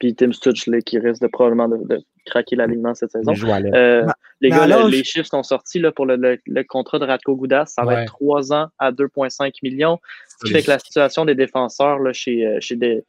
Puis 0.00 0.14
Tim 0.14 0.32
Stutchley 0.32 0.82
qui 0.82 0.98
risque 0.98 1.22
de, 1.22 1.28
probablement 1.28 1.68
de, 1.68 2.02
craquer 2.24 2.56
l'alignement 2.56 2.94
cette 2.94 3.12
saison. 3.12 3.32
Euh, 3.74 4.06
les 4.40 4.50
gars, 4.50 4.66
les 4.66 5.04
chiffres 5.04 5.28
sont 5.28 5.42
sortis 5.42 5.78
là, 5.78 5.92
pour 5.92 6.06
le, 6.06 6.38
le, 6.46 6.62
contrat 6.64 6.98
de 6.98 7.04
Radko 7.04 7.36
Goudas. 7.36 7.66
Ça 7.66 7.82
va 7.82 8.02
être 8.02 8.12
3 8.12 8.52
ans 8.52 8.68
à 8.78 8.92
2,5 8.92 9.54
millions. 9.62 9.98
Ce 10.28 10.46
qui 10.46 10.52
fait 10.52 10.62
que 10.62 10.70
la 10.70 10.78
situation 10.78 11.24
des 11.24 11.34
défenseurs 11.34 11.98
là, 11.98 12.12
chez, 12.12 12.46
euh, 12.46 12.58
chez 12.60 12.76
des, 12.76 13.04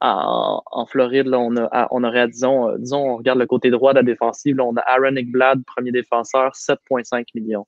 en, 0.00 0.62
en, 0.66 0.86
Floride, 0.86 1.26
là, 1.26 1.38
on, 1.38 1.56
a, 1.56 1.88
on 1.90 2.04
aurait, 2.04 2.28
disons, 2.28 2.70
euh, 2.70 2.78
disons, 2.78 3.12
on 3.12 3.16
regarde 3.16 3.38
le 3.38 3.46
côté 3.46 3.70
droit 3.70 3.92
de 3.92 3.98
la 3.98 4.02
défensive. 4.02 4.56
Là, 4.56 4.64
on 4.64 4.76
a 4.76 4.80
Aaron 4.80 5.16
Ekblad, 5.16 5.62
premier 5.64 5.92
défenseur, 5.92 6.52
7,5 6.52 7.26
millions 7.34 7.66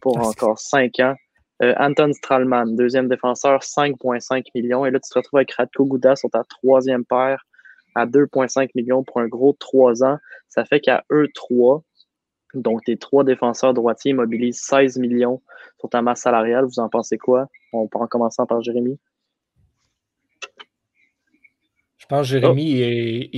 pour 0.00 0.18
ah, 0.18 0.28
encore 0.28 0.58
5 0.58 1.00
ans. 1.00 1.14
Euh, 1.62 1.74
Anton 1.78 2.12
Stralman, 2.12 2.76
deuxième 2.76 3.08
défenseur, 3.08 3.60
5,5 3.60 4.46
millions. 4.54 4.84
Et 4.84 4.90
là, 4.90 5.00
tu 5.00 5.08
te 5.08 5.18
retrouves 5.18 5.38
avec 5.38 5.52
Radko 5.52 5.84
Goudas 5.86 6.16
sur 6.16 6.30
ta 6.30 6.44
troisième 6.44 7.04
paire 7.04 7.46
à 7.96 8.06
2,5 8.06 8.70
millions 8.74 9.02
pour 9.02 9.20
un 9.20 9.26
gros 9.26 9.56
3 9.58 10.04
ans. 10.04 10.18
Ça 10.48 10.64
fait 10.64 10.80
qu'à 10.80 11.04
eux 11.10 11.28
3, 11.34 11.82
donc 12.54 12.84
tes 12.84 12.96
trois 12.96 13.24
défenseurs 13.24 13.74
droitiers 13.74 14.12
mobilisent 14.12 14.60
16 14.60 14.98
millions 14.98 15.42
sur 15.78 15.88
ta 15.88 16.02
masse 16.02 16.20
salariale. 16.20 16.64
Vous 16.64 16.78
en 16.78 16.88
pensez 16.88 17.18
quoi? 17.18 17.48
On 17.72 17.88
part 17.88 18.02
en 18.02 18.06
commençant 18.06 18.46
par 18.46 18.62
Jérémy. 18.62 18.98
Je 21.98 22.06
pense 22.08 22.20
que 22.20 22.38
Jérémy 22.38 22.76
oh. 22.76 22.84
est, 22.84 23.30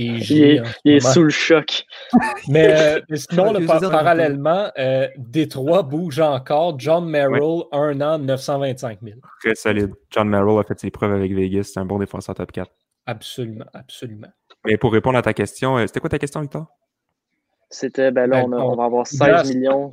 il 0.85 0.93
est, 0.93 0.99
sous 0.99 1.23
le 1.23 1.29
choc. 1.29 1.85
Mais, 2.47 2.67
euh, 2.71 3.15
sinon, 3.15 3.53
parallèlement, 3.89 4.69
euh, 4.77 5.07
Détroit 5.17 5.81
bouge 5.81 6.19
encore. 6.19 6.79
John 6.79 7.09
Merrill, 7.09 7.63
un 7.71 7.99
an, 8.01 8.19
925 8.19 8.99
000. 9.01 9.19
Très 9.41 9.55
solide. 9.55 9.93
John 10.11 10.29
Merrill 10.29 10.59
a 10.59 10.63
fait 10.63 10.79
ses 10.79 10.91
preuves 10.91 11.13
avec 11.13 11.33
Vegas. 11.33 11.71
C'est 11.73 11.79
un 11.79 11.85
bon 11.85 11.97
défenseur 11.97 12.35
top 12.35 12.51
4. 12.51 12.71
Absolument, 13.07 13.65
absolument. 13.73 14.29
Mais 14.65 14.77
pour 14.77 14.91
répondre 14.91 15.17
à 15.17 15.21
ta 15.21 15.33
question, 15.33 15.77
euh, 15.77 15.87
c'était 15.87 15.99
quoi 15.99 16.09
ta 16.09 16.19
question, 16.19 16.41
Victor? 16.41 16.67
C'était, 17.69 18.11
ben 18.11 18.27
là, 18.27 18.45
ben, 18.45 18.57
on, 18.57 18.75
va 18.75 18.85
avoir 18.85 19.07
16 19.07 19.55
millions 19.55 19.91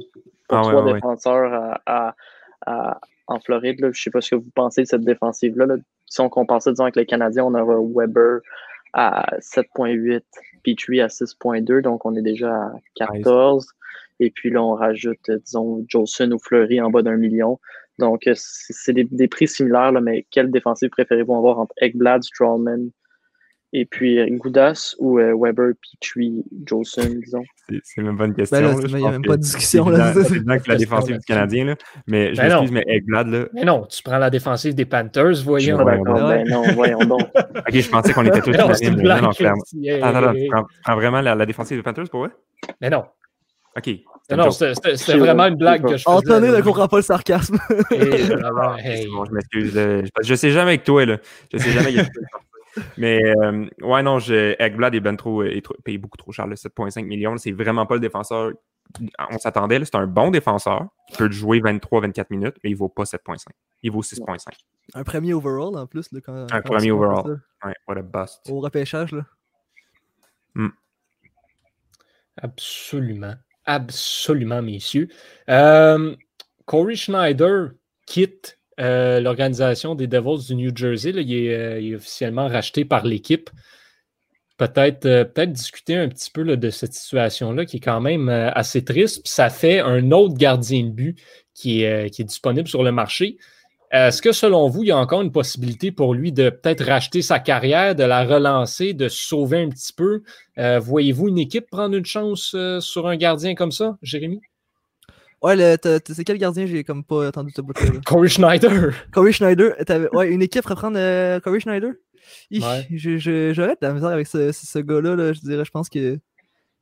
pour 0.49 0.59
ah 0.59 0.63
trois 0.63 0.93
défenseurs 0.93 1.79
en 3.27 3.41
Floride. 3.41 3.77
Je 3.81 3.87
ne 3.87 3.93
sais 3.93 4.11
pas 4.11 4.21
ce 4.21 4.31
que 4.31 4.37
vous 4.37 4.51
pensez 4.55 4.83
de 4.83 4.87
cette 4.87 5.05
défensive-là. 5.05 5.67
Si 6.07 6.21
on 6.21 6.29
compare 6.29 6.63
ça, 6.63 6.71
disons, 6.71 6.85
avec 6.85 6.97
les 6.97 7.07
Canadiens, 7.07 7.45
on 7.45 7.55
aura 7.55 7.77
Weber, 7.95 8.41
à 8.93 9.27
7.8, 9.41 10.23
Petrie 10.65 11.01
à 11.01 11.09
6.2, 11.09 11.83
donc 11.83 12.07
on 12.07 12.17
est 12.17 12.23
déjà 12.23 12.51
à 12.51 12.73
14. 12.95 13.67
Et 14.21 14.31
puis 14.31 14.51
là, 14.51 14.63
on 14.63 14.75
rajoute, 14.75 15.31
disons, 15.45 15.85
Jolson 15.89 16.33
ou 16.33 16.39
Fleury 16.39 16.81
en 16.81 16.91
bas 16.91 17.03
d'un 17.03 17.17
million. 17.17 17.61
Donc, 17.99 18.29
c'est 18.35 18.93
des, 18.93 19.29
prix 19.29 19.49
similaires, 19.49 19.93
mais 19.93 20.27
quel 20.31 20.51
défensif 20.51 20.91
préférez-vous 20.91 21.35
avoir 21.35 21.59
entre 21.59 21.75
Ekblad, 21.79 22.23
Strawman, 22.23 22.91
et 23.77 23.85
puis 23.85 24.19
euh, 24.19 24.27
Goudas 24.31 24.95
ou 24.99 25.19
euh, 25.19 25.35
Weber, 25.39 25.73
Petrie, 26.01 26.43
Jolson, 26.65 27.11
disons? 27.23 27.45
C'est 27.85 28.01
même 28.01 28.17
pas 28.17 28.25
une 28.25 28.35
question. 28.35 28.59
Ben 28.59 28.89
il 28.89 28.97
n'y 28.97 29.07
a 29.07 29.11
même 29.11 29.23
pas 29.23 29.37
de 29.37 29.43
discussion. 29.43 29.91
là. 29.91 30.15
C'est 30.15 30.41
bien 30.41 30.59
que 30.59 30.71
la 30.71 30.77
défensive 30.79 31.19
du 31.19 31.25
Canadien, 31.27 31.67
là. 31.67 31.75
mais 32.07 32.35
je 32.35 32.41
ben 32.41 32.49
m'excuse, 32.49 32.73
mais 32.73 32.85
Eggblad, 32.87 33.27
là. 33.29 33.47
Mais 33.53 33.65
non, 33.65 33.85
tu 33.85 34.03
prends 34.03 34.17
la 34.17 34.31
défensive 34.31 34.75
des 34.75 34.87
Panthers, 34.87 35.43
voyons. 35.45 35.85
Ben 35.85 36.45
non, 36.49 36.63
voyons 36.73 37.01
donc. 37.01 37.21
ok, 37.35 37.75
je 37.75 37.89
pensais 37.91 38.15
qu'on 38.15 38.25
était 38.25 38.41
tous 38.41 38.53
non, 38.57 38.73
c'est 38.73 38.87
une 38.87 39.03
blague. 39.03 39.25
Attends, 39.25 40.17
attends, 40.17 40.33
tu 40.33 40.49
prends, 40.83 40.97
vraiment 40.97 41.21
la, 41.21 41.45
défensive 41.45 41.77
des 41.77 41.83
Panthers 41.83 42.09
pour 42.09 42.25
eux? 42.25 42.33
Mais 42.81 42.89
non. 42.89 43.05
Ok. 43.77 43.91
Non, 44.31 44.51
c'était 44.51 45.19
vraiment 45.19 45.49
une 45.49 45.57
blague 45.57 45.83
que 45.83 45.99
je 45.99 46.03
faisais. 46.03 46.17
Anthony 46.17 46.49
ne 46.49 46.63
comprend 46.63 46.89
pas 46.89 46.97
le 46.97 47.03
sarcasme. 47.03 47.59
je 47.91 49.33
m'excuse. 49.33 50.11
Je 50.23 50.35
sais 50.35 50.51
jamais 50.51 50.71
avec 50.71 50.85
toi, 50.85 51.05
là. 51.05 51.19
Je 51.53 51.59
sais 51.59 51.71
jamais 51.73 51.99
avec 51.99 52.11
toi. 52.11 52.23
Mais 52.97 53.21
euh, 53.25 53.67
ouais, 53.83 54.03
non, 54.03 54.19
Eggblad 54.19 54.95
est, 54.95 55.01
ben 55.01 55.17
trop, 55.17 55.43
est 55.43 55.63
paye 55.85 55.99
beaucoup 55.99 56.17
trop 56.17 56.33
cher, 56.33 56.47
7,5 56.47 57.05
millions. 57.05 57.37
C'est 57.37 57.53
vraiment 57.53 57.87
pas 57.87 57.95
le 57.95 58.01
défenseur. 58.01 58.53
On 59.31 59.39
s'attendait, 59.39 59.85
c'est 59.85 59.97
un 59.97 60.07
bon 60.07 60.31
défenseur. 60.31 60.87
Il 61.11 61.17
peut 61.17 61.31
jouer 61.31 61.61
23-24 61.61 62.27
minutes, 62.31 62.57
mais 62.63 62.71
il 62.71 62.77
vaut 62.77 62.89
pas 62.89 63.05
7,5. 63.05 63.47
Il 63.83 63.91
vaut 63.91 64.03
6,5. 64.03 64.39
Un 64.95 65.05
premier 65.05 65.35
overall 65.35 65.77
en 65.77 65.87
plus. 65.87 66.11
Là, 66.13 66.21
quand, 66.21 66.47
un 66.53 66.63
premier 66.63 66.91
overall. 66.93 67.41
Ouais, 67.65 67.75
what 67.89 67.97
a 67.97 68.03
bust. 68.03 68.49
Au 68.49 68.61
repêchage, 68.61 69.13
là. 69.13 69.27
Hmm. 70.55 70.69
Absolument. 72.41 73.35
Absolument, 73.65 74.63
messieurs. 74.63 75.09
Euh, 75.51 76.15
Corey 76.67 76.95
Schneider 76.95 77.73
quitte 78.07 78.56
euh, 78.79 79.21
l'organisation 79.21 79.95
des 79.95 80.07
Devils 80.07 80.47
du 80.49 80.55
New 80.55 80.77
Jersey. 80.77 81.13
Euh, 81.15 81.23
il, 81.81 81.93
est, 81.93 81.95
officiellement 81.95 82.49
racheté 82.49 82.85
par 82.85 83.07
l'équipe. 83.07 83.49
Peut-être 84.59 85.07
euh, 85.07 85.25
peut 85.25 85.47
discuter 85.47 85.97
un 85.97 86.09
petit 86.09 86.31
peu 86.31 86.57
de 86.57 86.71
cette 86.71 86.93
situation-là 86.93 87.65
qui 87.65 87.79
est 87.79 87.81
quand 87.81 88.01
même 88.01 88.29
assez 88.29 88.85
triste. 88.85 89.27
ça 89.27 89.51
fait 89.51 89.81
un 89.81 90.11
autre 90.13 90.35
gardien 90.35 90.85
de 90.85 90.91
but 90.91 91.19
qui 91.55 91.83
est, 91.83 92.23
disponible 92.23 92.69
sur 92.69 92.83
le 92.83 92.93
marché. 92.93 93.39
Est-ce 93.93 94.21
que 94.21 94.33
selon 94.33 94.69
vous, 94.69 94.83
il 94.83 94.89
y 94.89 94.93
a 94.93 94.99
encore 94.99 95.23
une 95.23 95.33
possibilité 95.33 95.93
pour 95.93 96.13
lui 96.13 96.33
de 96.33 96.51
peut-être 96.51 96.85
racheter 96.85 97.23
sa 97.23 97.39
carrière, 97.39 97.95
de 97.95 98.03
la 98.03 98.25
relancer, 98.25 98.93
de 98.95 99.09
sauver 99.09 99.63
un 99.63 99.69
petit 99.69 99.93
peu? 99.93 100.23
Voyez-vous 100.57 101.29
une 101.29 101.39
équipe 101.39 101.71
prendre 101.71 101.97
une 101.97 102.05
chance 102.05 102.55
sur 102.81 103.07
un 103.07 103.17
gardien 103.17 103.55
comme 103.55 103.73
ça, 103.73 103.97
Jérémy? 104.03 104.41
Ouais, 105.47 105.77
c'est 106.07 106.25
quel 106.25 106.39
gardien? 106.39 106.67
J'ai 106.67 106.83
comme 106.83 107.05
pas 107.05 107.29
attendu 107.29 107.53
ce 107.55 107.61
bout 107.61 107.79
là 107.81 107.91
Corey 108.05 108.29
Schneider. 108.29 108.93
Corey 109.13 109.33
Schneider. 109.33 109.75
Ouais, 110.13 110.29
une 110.29 110.43
équipe 110.43 110.67
reprendre 110.67 110.97
euh, 110.99 111.39
Corey 111.39 111.61
Schneider? 111.61 111.93
Ouais. 112.51 112.89
J'aurais 112.91 113.77
de 113.77 113.77
la 113.81 113.93
misère 113.93 114.09
avec 114.09 114.27
ce, 114.27 114.51
ce 114.51 114.79
gars-là. 114.81 115.33
Je 115.33 115.41
dirais, 115.41 115.65
je 115.65 115.71
pense 115.71 115.89
que 115.89 116.19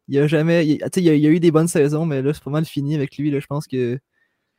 il 0.08 0.14
y 0.14 0.18
a 0.18 0.26
jamais. 0.26 0.66
Il, 0.66 0.78
il, 0.96 1.08
a, 1.08 1.14
il 1.14 1.26
a 1.26 1.30
eu 1.30 1.40
des 1.40 1.50
bonnes 1.50 1.68
saisons, 1.68 2.06
mais 2.06 2.22
là, 2.22 2.32
c'est 2.32 2.42
pas 2.42 2.50
mal 2.50 2.64
fini 2.64 2.94
avec 2.94 3.16
lui. 3.16 3.30
Là, 3.30 3.40
je 3.40 3.46
pense 3.46 3.66
que 3.66 3.98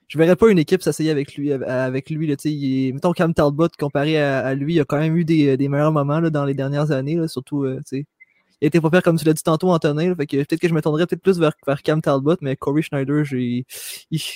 je 0.08 0.18
verrais 0.18 0.36
pas 0.36 0.50
une 0.50 0.60
équipe 0.60 0.84
s'essayer 0.84 1.10
avec 1.10 1.36
lui. 1.36 1.52
Avec 1.52 2.10
lui 2.12 2.28
là, 2.28 2.36
il 2.46 2.94
mettons 2.94 3.12
Cam 3.12 3.34
Talbot 3.34 3.70
comparé 3.80 4.22
à, 4.22 4.54
lui, 4.54 4.76
il 4.76 4.80
a 4.80 4.86
quand 4.86 5.00
même 5.00 5.18
eu 5.18 5.26
des, 5.26 5.58
des 5.58 5.68
meilleurs 5.68 5.92
moments 5.92 6.20
là, 6.20 6.30
dans 6.30 6.46
les 6.46 6.54
dernières 6.54 6.92
années, 6.92 7.16
là, 7.16 7.28
surtout. 7.28 7.64
Euh, 7.64 7.82
il 8.62 8.68
était 8.68 8.82
pas 8.82 8.90
pire 8.90 9.04
comme 9.04 9.18
tu 9.18 9.26
l'as 9.26 9.34
dit 9.34 9.44
tantôt, 9.44 9.70
Antonin. 9.70 10.16
Fait 10.16 10.26
que 10.26 10.38
peut-être 10.38 10.60
que 10.60 10.68
je 10.68 10.74
m'attendrais 10.74 11.06
peut-être 11.06 11.22
plus 11.22 11.40
vers, 11.40 11.54
vers, 11.66 11.82
Cam 11.82 12.02
Talbot, 12.02 12.38
mais 12.42 12.56
Corey 12.56 12.82
Schneider, 12.82 13.24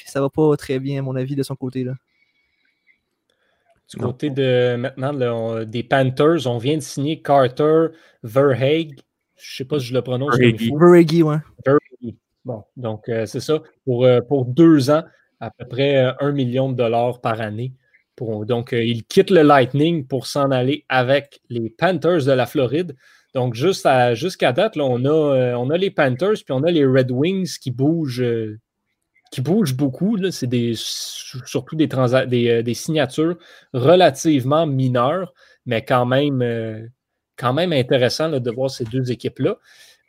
ça 0.06 0.22
va 0.22 0.30
pas 0.30 0.58
très 0.58 0.80
bien, 0.80 1.00
à 1.00 1.02
mon 1.02 1.16
avis, 1.16 1.36
de 1.36 1.44
son 1.44 1.56
côté. 1.56 1.84
Là. 1.84 1.94
Du 3.90 3.98
côté 3.98 4.30
de 4.30 4.76
maintenant 4.76 5.64
des 5.64 5.84
Panthers, 5.84 6.46
on 6.46 6.60
vient 6.60 6.76
de 6.76 6.82
signer 6.82 7.22
Carter 7.22 7.88
Verhaeg. 8.22 9.00
Je 9.36 9.56
sais 9.56 9.66
pas 9.66 9.80
si 9.80 9.88
je 9.88 9.94
le 9.94 10.02
prononce. 10.02 10.38
Verhaeghe, 10.38 11.24
ouais. 11.24 11.38
Bon, 12.46 12.64
donc 12.78 13.10
euh, 13.10 13.26
c'est 13.26 13.40
ça. 13.40 13.62
Pour, 13.86 14.06
euh, 14.06 14.22
pour 14.22 14.46
deux 14.46 14.90
ans, 14.90 15.04
à 15.40 15.52
peu 15.52 15.66
près 15.66 15.98
euh, 15.98 16.14
un 16.20 16.32
million 16.32 16.70
de 16.70 16.76
dollars 16.76 17.20
par 17.22 17.42
année. 17.42 17.74
Pour, 18.16 18.46
donc, 18.46 18.74
il 18.74 19.06
quitte 19.06 19.30
le 19.30 19.44
Lightning 19.44 20.06
pour 20.06 20.28
s'en 20.28 20.52
aller 20.52 20.86
avec 20.90 21.42
les 21.50 21.70
Panthers 21.70 22.26
de 22.26 22.32
la 22.32 22.46
Floride. 22.46 22.96
Donc, 23.36 23.54
jusqu'à 23.54 24.52
date, 24.54 24.76
là, 24.76 24.84
on, 24.86 25.06
a, 25.06 25.10
euh, 25.10 25.54
on 25.54 25.70
a 25.70 25.78
les 25.78 25.92
Panthers 25.92 26.44
puis 26.46 26.52
on 26.52 26.64
a 26.64 26.72
les 26.72 26.86
Red 26.86 27.12
Wings 27.12 27.58
qui 27.62 27.72
bougent, 27.72 28.22
euh, 28.22 28.58
beaucoup. 29.76 30.18
C'est 30.32 30.50
surtout 30.74 31.76
des, 31.76 31.88
euh, 31.94 32.74
signatures 32.74 33.38
relativement 33.74 34.66
mineures, 34.66 35.34
mais 35.68 35.86
quand 35.86 36.08
même, 36.08 36.90
quand 37.38 37.54
même 37.54 37.72
intéressant 37.72 38.30
de 38.30 38.52
voir 38.52 38.72
ces 38.72 38.86
deux 38.86 39.12
équipes-là. 39.12 39.58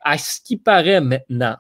À 0.03 0.17
ce 0.17 0.41
qui 0.41 0.57
paraît 0.57 1.03
maintenant, 1.03 1.57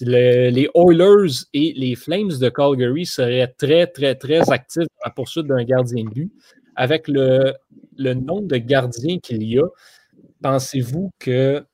les 0.00 0.70
Oilers 0.74 1.44
et 1.52 1.74
les 1.76 1.94
Flames 1.94 2.32
de 2.40 2.48
Calgary 2.48 3.04
seraient 3.04 3.54
très, 3.58 3.86
très, 3.88 4.14
très 4.14 4.50
actifs 4.50 4.84
dans 4.84 5.04
la 5.04 5.10
poursuite 5.10 5.46
d'un 5.46 5.62
gardien 5.64 6.04
de 6.04 6.08
but. 6.08 6.32
Avec 6.76 7.08
le, 7.08 7.52
le 7.98 8.14
nombre 8.14 8.48
de 8.48 8.56
gardiens 8.56 9.18
qu'il 9.18 9.42
y 9.42 9.58
a, 9.58 9.66
pensez-vous 10.42 11.10
que 11.18 11.64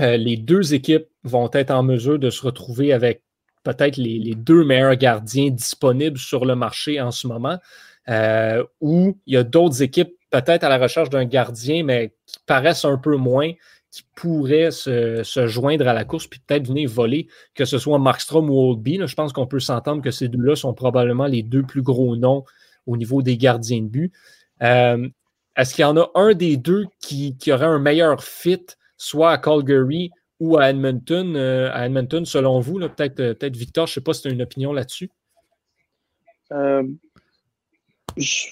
euh, 0.00 0.16
les 0.16 0.36
deux 0.36 0.74
équipes 0.74 1.06
vont 1.24 1.50
être 1.52 1.70
en 1.70 1.82
mesure 1.82 2.18
de 2.18 2.30
se 2.30 2.42
retrouver 2.42 2.92
avec 2.92 3.22
peut-être 3.62 3.96
les, 3.96 4.34
deux 4.34 4.64
meilleurs 4.64 4.96
gardiens 4.96 5.50
disponibles 5.50 6.18
sur 6.18 6.44
le 6.44 6.56
marché 6.56 7.00
en 7.00 7.10
ce 7.10 7.26
moment, 7.26 7.58
euh, 8.08 8.64
ou 8.80 9.18
il 9.26 9.34
y 9.34 9.36
a 9.36 9.44
d'autres 9.44 9.82
équipes 9.82 10.12
peut-être 10.30 10.64
à 10.64 10.68
la 10.68 10.78
recherche 10.78 11.10
d'un 11.10 11.26
gardien, 11.26 11.84
mais 11.84 12.14
qui 12.26 12.38
paraissent 12.46 12.84
un 12.84 12.96
peu 12.96 13.16
moins, 13.16 13.52
qui 13.90 14.02
pourraient 14.16 14.70
se, 14.70 15.22
joindre 15.46 15.86
à 15.86 15.92
la 15.92 16.04
course 16.04 16.26
puis 16.26 16.40
peut-être 16.40 16.66
venir 16.66 16.88
voler, 16.88 17.28
que 17.54 17.66
ce 17.66 17.78
soit 17.78 17.98
Markstrom 17.98 18.48
ou 18.48 18.70
Oldby. 18.70 19.00
je 19.06 19.14
pense 19.14 19.34
qu'on 19.34 19.46
peut 19.46 19.60
s'entendre 19.60 20.02
que 20.02 20.10
ces 20.10 20.28
deux-là 20.28 20.56
sont 20.56 20.72
probablement 20.72 21.26
les 21.26 21.42
deux 21.42 21.62
plus 21.62 21.82
gros 21.82 22.16
noms 22.16 22.44
au 22.86 22.96
niveau 22.96 23.22
des 23.22 23.36
gardiens 23.36 23.82
de 23.82 23.88
but. 23.88 24.12
Euh, 24.62 25.06
est-ce 25.56 25.74
qu'il 25.74 25.82
y 25.82 25.86
en 25.86 25.96
a 25.96 26.10
un 26.14 26.34
des 26.34 26.56
deux 26.56 26.86
qui, 27.00 27.36
aurait 27.48 27.66
un 27.66 27.78
meilleur 27.78 28.22
fit, 28.24 28.66
soit 28.96 29.32
à 29.32 29.38
Calgary 29.38 30.10
ou 30.40 30.56
à 30.56 30.70
Edmonton, 30.70 31.36
euh, 31.36 31.70
à 31.72 31.86
Edmonton 31.86 32.24
selon 32.24 32.60
vous? 32.60 32.78
Peut-être 32.78 33.20
euh, 33.20 33.34
peut 33.34 33.54
Victor, 33.54 33.86
je 33.86 33.92
ne 33.92 33.94
sais 33.94 34.00
pas 34.00 34.14
si 34.14 34.22
tu 34.22 34.28
as 34.28 34.30
une 34.30 34.42
opinion 34.42 34.72
là-dessus. 34.72 35.10
Euh, 36.52 36.82
je, 38.16 38.48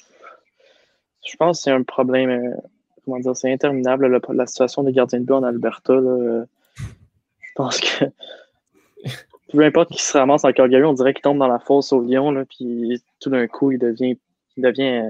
pense 1.38 1.58
que 1.58 1.62
c'est 1.64 1.70
un 1.70 1.82
problème, 1.82 2.54
comment 3.04 3.18
dire, 3.18 3.36
c'est 3.36 3.52
interminable, 3.52 4.20
la, 4.32 4.46
situation 4.46 4.82
des 4.82 4.92
gardiens 4.92 5.20
de 5.20 5.24
but 5.24 5.34
en 5.34 5.42
Alberta. 5.42 5.94
je 5.94 7.52
pense 7.54 7.80
que 7.80 8.04
peu 9.52 9.64
importe 9.64 9.90
qui 9.90 10.02
se 10.02 10.16
ramasse 10.16 10.44
en 10.44 10.52
Calgary, 10.52 10.84
on 10.84 10.92
dirait 10.92 11.14
qu'il 11.14 11.22
tombe 11.22 11.38
dans 11.38 11.48
la 11.48 11.58
fosse 11.58 11.92
au 11.92 12.02
lion, 12.02 12.44
puis 12.44 13.02
tout 13.20 13.30
d'un 13.30 13.46
coup, 13.46 13.72
il 13.72 13.78
devient, 13.78 14.18
il 14.56 14.62
devient 14.62 15.02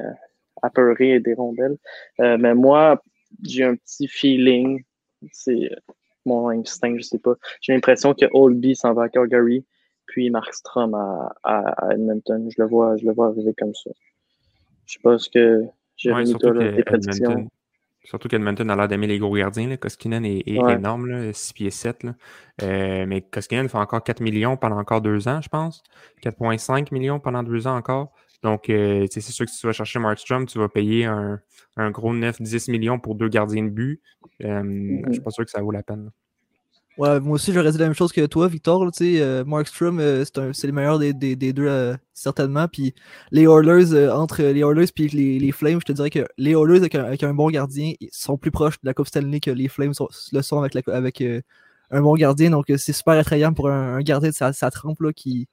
apeuré 0.62 1.14
et 1.14 1.20
des 1.20 1.34
rondelles. 1.34 1.76
Euh, 2.20 2.36
mais 2.38 2.54
moi, 2.54 3.02
j'ai 3.42 3.64
un 3.64 3.76
petit 3.76 4.08
feeling, 4.08 4.82
c'est 5.32 5.70
mon 6.26 6.48
instinct, 6.48 6.96
je 6.96 7.02
sais 7.02 7.18
pas. 7.18 7.34
J'ai 7.60 7.72
l'impression 7.72 8.14
que 8.14 8.26
Oldby 8.32 8.76
s'en 8.76 8.92
va 8.92 9.04
à 9.04 9.08
Calgary, 9.08 9.64
puis 10.06 10.30
Markstrom 10.30 10.94
à, 10.94 11.32
à, 11.44 11.92
Edmonton. 11.92 12.48
Je 12.50 12.62
le 12.62 12.68
vois, 12.68 12.96
je 12.96 13.06
le 13.06 13.12
vois 13.12 13.28
arriver 13.28 13.54
comme 13.56 13.74
ça. 13.74 13.90
Je 14.86 14.94
sais 14.94 15.00
pas 15.02 15.18
ce 15.18 15.30
que 15.30 15.64
j'ai 15.96 16.12
ouais, 16.12 16.24
des 16.24 16.82
prédictions. 16.84 17.48
Surtout 18.04 18.28
qu'Edmonton 18.28 18.68
a 18.70 18.76
l'air 18.76 18.88
d'aimer 18.88 19.06
les 19.06 19.18
gros 19.18 19.34
gardiens. 19.34 19.76
Koskinen 19.76 20.24
est, 20.24 20.48
énorme, 20.48 21.06
là, 21.06 21.32
6 21.32 21.52
pieds 21.52 21.70
7. 21.70 22.06
Euh, 22.62 23.04
mais 23.06 23.20
Koskinen 23.20 23.68
fait 23.68 23.76
encore 23.76 24.02
4 24.02 24.20
millions 24.20 24.56
pendant 24.56 24.78
encore 24.78 25.02
deux 25.02 25.28
ans, 25.28 25.40
je 25.42 25.48
pense. 25.48 25.82
4,5 26.22 26.92
millions 26.92 27.20
pendant 27.20 27.42
deux 27.42 27.66
ans 27.66 27.76
encore. 27.76 28.12
Donc, 28.42 28.70
euh, 28.70 29.06
c'est 29.10 29.20
sûr 29.20 29.44
que 29.44 29.52
si 29.52 29.60
tu 29.60 29.66
vas 29.66 29.72
chercher 29.72 29.98
Markstrom, 29.98 30.46
tu 30.46 30.58
vas 30.58 30.68
payer 30.68 31.04
un, 31.04 31.40
gros 31.90 32.14
9-10 32.14 32.70
millions 32.70 32.98
pour 32.98 33.14
deux 33.14 33.28
gardiens 33.28 33.64
de 33.64 33.68
but. 33.68 34.00
Euh, 34.42 34.62
Je 34.62 35.08
ne 35.08 35.12
suis 35.12 35.22
pas 35.22 35.30
sûr 35.30 35.44
que 35.44 35.50
ça 35.50 35.60
vaut 35.60 35.70
la 35.70 35.82
peine. 35.82 36.10
Ouais, 36.98 37.20
moi 37.20 37.34
aussi, 37.34 37.52
j'aurais 37.52 37.70
dit 37.70 37.78
la 37.78 37.84
même 37.84 37.94
chose 37.94 38.12
que 38.12 38.26
toi, 38.26 38.48
Victor. 38.48 38.90
Euh, 39.00 39.44
Markstrom, 39.44 40.00
euh, 40.00 40.24
c'est 40.52 40.66
le 40.66 40.72
meilleur 40.72 40.98
des, 40.98 41.12
deux, 41.36 41.96
certainement. 42.14 42.66
Puis 42.66 42.94
les 43.30 43.44
Oilers, 43.44 44.10
entre 44.10 44.42
les 44.42 44.60
Oilers 44.60 44.90
et 44.98 45.38
les, 45.38 45.52
Flames, 45.52 45.80
je 45.80 45.86
te 45.86 45.92
dirais 45.92 46.10
que 46.10 46.26
les 46.36 46.52
Oilers, 46.52 46.88
avec 46.94 47.22
un, 47.22 47.34
bon 47.34 47.50
gardien, 47.50 47.92
sont 48.10 48.36
plus 48.38 48.50
proches 48.50 48.80
de 48.82 48.86
la 48.86 48.94
Coupe 48.94 49.06
Stanley 49.06 49.40
que 49.40 49.50
les 49.50 49.68
Flames 49.68 49.94
le 50.32 50.42
sont 50.42 50.62
avec, 50.62 50.88
avec 50.88 51.22
un 51.90 52.00
bon 52.02 52.14
gardien. 52.14 52.50
Donc, 52.50 52.66
c'est 52.68 52.92
super 52.92 53.14
attrayant 53.14 53.52
pour 53.52 53.68
un, 53.70 54.00
gardien 54.00 54.30
de 54.30 54.34
sa, 54.34 54.52
sa 54.52 54.70
trempe 54.70 55.00
là, 55.00 55.12
qui, 55.12 55.48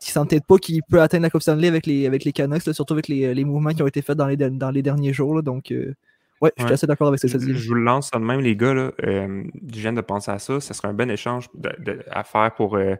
qui 0.00 0.10
sent 0.10 0.20
peut-être 0.28 0.46
pas 0.46 0.58
qu'il 0.58 0.82
peut 0.88 1.00
atteindre 1.00 1.24
la 1.24 1.30
Coupe 1.30 1.42
Stanley 1.42 1.68
avec 1.68 1.86
les, 1.86 2.06
avec 2.06 2.24
les 2.24 2.32
Canucks, 2.32 2.62
surtout 2.72 2.94
avec 2.94 3.08
les, 3.08 3.34
les, 3.34 3.44
mouvements 3.44 3.70
qui 3.70 3.82
ont 3.82 3.86
été 3.86 4.02
faits 4.02 4.16
dans 4.16 4.26
les, 4.26 4.36
dans 4.36 4.70
les 4.70 4.82
derniers 4.82 5.12
jours. 5.12 5.42
donc, 5.42 5.72
euh, 5.72 5.94
Ouais, 6.40 6.52
je 6.56 6.62
suis 6.62 6.72
assez 6.72 6.86
d'accord 6.86 7.08
avec 7.08 7.18
ce 7.18 7.26
que 7.26 7.36
tu 7.36 7.56
Je 7.56 7.68
vous 7.68 7.74
lance 7.74 8.10
ça 8.10 8.18
de 8.18 8.24
même, 8.24 8.40
les 8.40 8.54
gars. 8.54 8.72
Là. 8.72 8.92
Euh, 9.04 9.42
je 9.72 9.80
viens 9.80 9.92
de 9.92 10.00
penser 10.00 10.30
à 10.30 10.38
ça. 10.38 10.60
Ce 10.60 10.72
serait 10.72 10.86
un 10.86 10.94
bon 10.94 11.10
échange 11.10 11.48
à 12.12 12.22
faire 12.22 12.54
pour, 12.54 12.76
euh, 12.76 12.94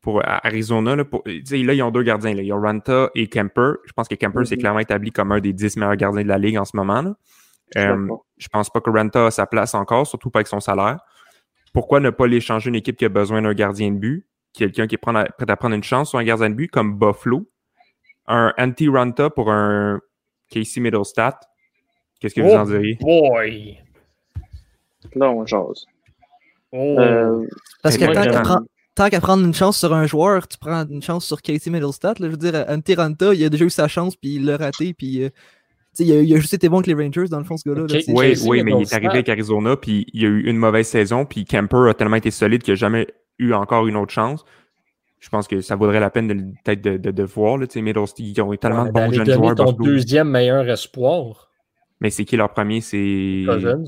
pour 0.00 0.22
Arizona. 0.24 0.96
Là, 0.96 1.04
pour, 1.04 1.22
là, 1.26 1.34
ils 1.74 1.82
ont 1.82 1.90
deux 1.90 2.02
gardiens. 2.02 2.34
Là. 2.34 2.40
Ils 2.40 2.52
ont 2.54 2.60
Ranta 2.60 3.10
et 3.14 3.26
Kemper. 3.26 3.74
Je 3.84 3.92
pense 3.92 4.08
que 4.08 4.14
Kemper, 4.14 4.46
c'est 4.46 4.54
mm-hmm. 4.54 4.58
clairement 4.60 4.78
établi 4.78 5.12
comme 5.12 5.30
un 5.32 5.40
des 5.40 5.52
dix 5.52 5.76
meilleurs 5.76 5.96
gardiens 5.96 6.22
de 6.22 6.28
la 6.28 6.38
ligue 6.38 6.56
en 6.56 6.64
ce 6.64 6.74
moment. 6.74 7.02
Là. 7.02 7.14
Euh, 7.76 8.08
je 8.38 8.48
pense 8.48 8.70
pas 8.70 8.80
que 8.80 8.90
Ranta 8.90 9.26
a 9.26 9.30
sa 9.30 9.46
place 9.46 9.74
encore, 9.74 10.06
surtout 10.06 10.30
pas 10.30 10.38
avec 10.38 10.48
son 10.48 10.60
salaire. 10.60 10.98
Pourquoi 11.72 12.00
ne 12.00 12.10
pas 12.10 12.26
l'échanger 12.26 12.68
une 12.68 12.76
équipe 12.76 12.96
qui 12.96 13.04
a 13.04 13.08
besoin 13.08 13.42
d'un 13.42 13.54
gardien 13.54 13.92
de 13.92 13.98
but? 13.98 14.26
Quelqu'un 14.52 14.86
qui 14.86 14.96
est 14.96 14.98
prêt 14.98 15.14
à 15.48 15.56
prendre 15.56 15.74
une 15.74 15.82
chance 15.82 16.10
sur 16.10 16.18
un 16.18 16.24
gardien 16.24 16.50
de 16.50 16.54
but 16.54 16.68
comme 16.68 16.98
Buffalo. 16.98 17.48
Un 18.26 18.52
anti-Ranta 18.58 19.30
pour 19.30 19.50
un 19.50 20.00
Casey 20.50 20.80
Middlestat 20.80 21.40
Qu'est-ce 22.20 22.34
que 22.34 22.42
vous 22.42 22.50
en 22.50 22.64
oh 22.64 22.66
diriez? 22.66 22.98
Boy! 23.00 23.78
Là, 25.14 25.30
on 25.30 25.46
jase. 25.46 25.86
Oh. 26.70 26.96
Euh, 26.98 27.46
Parce 27.82 27.96
que 27.96 28.04
tant 28.94 29.08
qu'à 29.08 29.20
prendre 29.20 29.44
une 29.44 29.54
chance 29.54 29.78
sur 29.78 29.94
un 29.94 30.06
joueur, 30.06 30.46
tu 30.46 30.58
prends 30.58 30.86
une 30.86 31.02
chance 31.02 31.24
sur 31.24 31.40
Casey 31.40 31.70
Middlestat. 31.70 32.14
Là, 32.18 32.26
je 32.26 32.28
veux 32.28 32.36
dire, 32.36 32.64
Antiranta, 32.68 33.32
il 33.32 33.42
a 33.42 33.48
déjà 33.48 33.64
eu 33.64 33.70
sa 33.70 33.88
chance, 33.88 34.16
puis 34.16 34.34
il 34.34 34.44
l'a 34.44 34.58
raté, 34.58 34.92
puis 34.92 35.24
euh, 35.24 35.30
il, 35.98 36.12
a, 36.12 36.20
il, 36.20 36.34
a, 36.34 36.38
juste 36.38 36.52
été 36.52 36.68
bon 36.68 36.76
avec 36.76 36.88
les 36.88 36.94
Rangers, 36.94 37.28
dans 37.28 37.38
le 37.38 37.44
fond, 37.44 37.56
ce 37.56 37.66
gars-là. 37.66 37.86
oui, 38.08 38.34
oui, 38.44 38.62
mais 38.62 38.72
il 38.72 38.82
est 38.82 38.92
arrivé 38.92 39.14
avec 39.14 39.28
Arizona, 39.30 39.76
puis 39.76 40.06
il 40.12 40.24
a 40.26 40.28
eu 40.28 40.42
une 40.42 40.58
mauvaise 40.58 40.86
saison, 40.86 41.24
puis 41.24 41.46
Camper 41.46 41.88
a 41.88 41.94
tellement 41.94 42.16
été 42.16 42.30
solide 42.30 42.62
qu'il 42.62 42.72
n'a 42.72 42.76
jamais 42.76 43.06
eu 43.40 43.54
encore 43.54 43.86
une 43.86 43.96
autre 43.96 44.12
chance. 44.12 44.44
Je 45.18 45.28
pense 45.28 45.48
que 45.48 45.60
ça 45.60 45.76
vaudrait 45.76 46.00
la 46.00 46.10
peine 46.10 46.28
de 46.28 46.34
peut-être 46.34 46.80
de, 46.80 46.96
de, 46.96 47.10
de, 47.10 47.22
voir. 47.22 47.58
Là, 47.58 47.66
ils 47.74 48.40
ont 48.40 48.52
eu 48.52 48.58
tellement 48.58 48.86
de 48.86 48.90
bons 48.90 49.12
jeunes 49.12 49.30
joueurs. 49.30 49.54
ton 49.54 49.72
deuxième 49.72 50.30
meilleur 50.30 50.68
espoir. 50.68 51.50
Mais 52.00 52.08
c'est 52.08 52.24
qui 52.24 52.36
leur 52.36 52.50
premier? 52.50 52.80
C'est. 52.80 53.44
Cousins. 53.46 53.84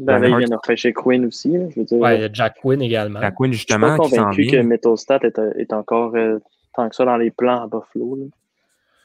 Ben, 0.00 0.18
là, 0.18 0.28
il 0.28 0.36
vient 0.36 0.48
de 0.48 0.56
repêcher 0.56 0.92
Quinn 0.92 1.24
aussi. 1.26 1.52
je 1.52 1.78
veux 1.78 1.84
dire. 1.84 1.98
Ouais, 1.98 2.16
il 2.16 2.22
y 2.22 2.24
a 2.24 2.32
Jack 2.32 2.56
Quinn 2.60 2.82
également. 2.82 3.20
Jack 3.20 3.34
Quinn, 3.36 3.52
justement. 3.52 3.96
Je 3.96 4.02
suis 4.02 4.16
pas 4.16 4.22
convaincu 4.22 4.46
que 4.48 4.56
Metalstat 4.62 5.20
est, 5.22 5.38
est 5.56 5.72
encore 5.72 6.16
euh, 6.16 6.40
tant 6.74 6.88
que 6.88 6.96
ça 6.96 7.04
dans 7.04 7.16
les 7.16 7.30
plans 7.30 7.62
à 7.62 7.66
Buffalo. 7.68 8.16
Là. 8.16 8.24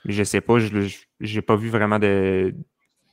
Mais 0.05 0.13
je 0.13 0.23
sais 0.23 0.41
pas, 0.41 0.57
je 0.57 1.35
n'ai 1.35 1.41
pas 1.41 1.55
vu 1.55 1.69
vraiment 1.69 1.99
de, 1.99 2.55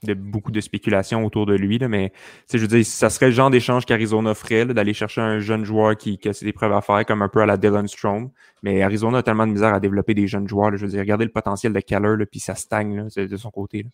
de, 0.03 0.15
beaucoup 0.15 0.51
de 0.51 0.61
spéculation 0.61 1.25
autour 1.25 1.47
de 1.47 1.55
lui. 1.55 1.79
Là, 1.79 1.89
mais 1.89 2.13
je 2.53 2.59
veux 2.59 2.67
dire, 2.67 2.85
ça 2.85 3.11
serait 3.11 3.27
le 3.27 3.33
genre 3.33 3.51
d'échange 3.51 3.87
qu'Arizona 3.87 4.35
ferait, 4.35 4.67
d'aller 4.67 4.95
chercher 4.95 5.21
un 5.21 5.39
jeune 5.39 5.65
joueur 5.65 5.97
qui, 5.97 6.19
qui 6.19 6.29
a 6.29 6.33
des 6.33 6.53
preuves 6.53 6.73
à 6.73 6.81
faire, 6.81 7.05
comme 7.07 7.23
un 7.23 7.29
peu 7.29 7.41
à 7.41 7.47
la 7.47 7.57
Dylan 7.57 7.89
Strom. 7.89 8.31
Mais 8.63 8.83
Arizona 8.83 9.19
a 9.19 9.23
tellement 9.23 9.47
de 9.47 9.53
misère 9.53 9.75
à 9.75 9.81
développer 9.81 10.15
des 10.15 10.27
jeunes 10.27 10.49
joueurs. 10.49 10.77
je 10.77 10.85
veux 10.85 10.91
dire, 10.91 11.01
regardez 11.01 11.25
le 11.25 11.33
potentiel 11.33 11.73
de 11.73 11.81
Keller, 11.81 12.25
puis 12.31 12.41
ça 12.41 12.55
stagne 12.55 12.97
là, 12.97 13.27
de 13.27 13.37
son 13.37 13.51
côté. 13.51 13.85
Là. 13.85 13.91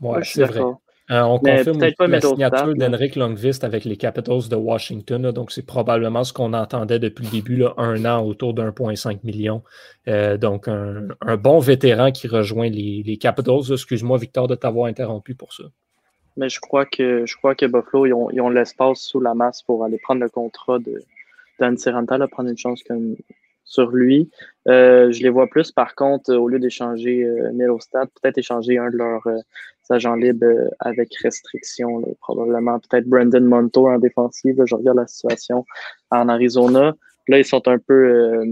Ouais, 0.00 0.20
c'est 0.24 0.44
vrai. 0.44 0.60
Euh, 1.10 1.20
on 1.20 1.38
confirme 1.38 1.80
la 1.80 2.20
signature 2.20 2.74
d'Henrik 2.74 3.16
Longvist 3.16 3.62
avec 3.62 3.84
les 3.84 3.96
Capitals 3.96 4.48
de 4.48 4.56
Washington. 4.56 5.30
donc, 5.32 5.52
c'est 5.52 5.66
probablement 5.66 6.24
ce 6.24 6.32
qu'on 6.32 6.54
entendait 6.54 6.98
depuis 6.98 7.24
le 7.26 7.30
début, 7.30 7.56
là, 7.56 7.74
un 7.76 8.06
an 8.06 8.24
autour 8.24 8.54
d'1,5 8.54 9.18
million. 9.22 9.62
Euh, 10.08 10.38
donc, 10.38 10.66
un, 10.66 11.36
bon 11.36 11.58
vétéran 11.58 12.10
qui 12.10 12.26
rejoint 12.26 12.70
les, 12.70 13.18
Capitals. 13.20 13.72
Excuse-moi, 13.72 14.16
Victor, 14.16 14.48
de 14.48 14.54
t'avoir 14.54 14.86
interrompu 14.86 15.34
pour 15.34 15.52
ça. 15.52 15.64
Mais 16.36 16.48
je 16.48 16.58
crois 16.58 16.86
que 16.86 17.26
je 17.26 17.36
crois 17.36 17.54
que 17.54 17.66
Buffalo, 17.66 18.06
ils 18.06 18.40
ont, 18.40 18.48
l'espace 18.48 19.00
sous 19.00 19.20
la 19.20 19.34
masse 19.34 19.62
pour 19.62 19.84
aller 19.84 19.98
prendre 19.98 20.22
le 20.22 20.28
contrat 20.28 20.78
de 20.78 21.02
Dan 21.60 21.76
Serranta, 21.76 22.18
prendre 22.28 22.48
une 22.48 22.58
chance 22.58 22.82
comme 22.82 23.14
sur 23.64 23.90
lui. 23.90 24.30
Euh, 24.68 25.10
je 25.10 25.22
les 25.22 25.30
vois 25.30 25.48
plus, 25.48 25.72
par 25.72 25.94
contre, 25.94 26.34
au 26.34 26.48
lieu 26.48 26.58
d'échanger 26.58 27.24
euh, 27.24 27.78
stade, 27.80 28.08
peut-être 28.20 28.38
échanger 28.38 28.78
un 28.78 28.90
de 28.90 28.96
leurs 28.96 29.26
euh, 29.26 29.38
agents 29.90 30.14
libres 30.14 30.46
euh, 30.46 30.68
avec 30.80 31.14
restriction, 31.16 32.02
probablement. 32.20 32.78
Peut-être 32.78 33.06
Brandon 33.06 33.40
Montour 33.40 33.88
en 33.88 33.98
défensive. 33.98 34.62
je 34.64 34.74
regarde 34.74 34.98
la 34.98 35.06
situation 35.06 35.64
en 36.10 36.28
Arizona. 36.28 36.94
Là, 37.28 37.38
ils 37.38 37.44
sont 37.44 37.66
un 37.68 37.78
peu, 37.78 38.44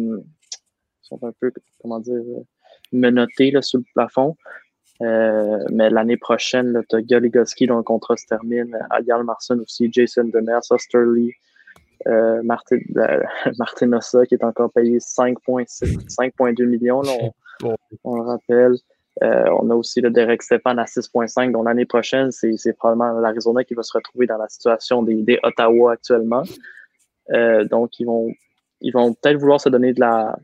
sont 1.03 1.19
un 1.23 1.33
peu 1.39 1.53
comment 1.81 2.01
dire, 2.01 2.23
menottés 2.91 3.51
là, 3.51 3.61
sous 3.61 3.79
le 3.79 3.85
plafond. 3.95 4.35
mais 5.01 5.91
l'année 5.91 6.17
prochaine, 6.17 6.83
tu 6.89 6.97
as 6.97 7.03
Goligoski 7.03 7.67
dont 7.67 7.77
le 7.77 7.83
contrat 7.83 8.17
se 8.17 8.27
termine, 8.27 8.79
Ayal 8.91 9.25
Marson 9.25 9.59
aussi, 9.61 9.91
Jason 9.93 10.25
Demers, 10.25 10.63
Osterley, 10.71 11.35
euh, 12.07 12.43
Martin, 12.43 12.79
euh, 12.97 14.25
qui 14.27 14.35
est 14.35 14.45
encore 14.45 14.73
payé 14.73 14.99
5,2 14.99 16.65
millions, 16.67 17.03
on, 18.05 18.17
le 18.17 18.23
rappelle. 18.23 18.75
Euh, 19.23 19.45
on 19.61 19.71
a 19.71 19.75
aussi 19.75 20.01
le 20.01 20.11
Derek 20.11 20.43
Stéphane 20.43 20.79
à 20.79 20.85
6,5, 20.85 21.53
dont 21.53 21.63
l'année 21.63 21.85
prochaine, 21.85 22.31
c'est 22.33 22.73
probablement 22.77 23.21
l'Arizona 23.21 23.63
qui 23.65 23.75
va 23.75 23.83
se 23.83 23.93
retrouver 23.97 24.27
dans 24.27 24.39
la 24.39 24.49
situation 24.49 25.03
des, 25.03 25.39
Ottawa 25.43 25.93
actuellement. 25.93 26.43
donc, 27.71 27.99
ils 28.01 28.07
vont, 28.07 28.33
ils 28.81 28.93
vont 28.93 29.15
peut-être 29.15 29.39
vouloir 29.39 29.61
se 29.61 29.69
donner 29.69 29.93
de 29.93 30.01
la, 30.01 30.37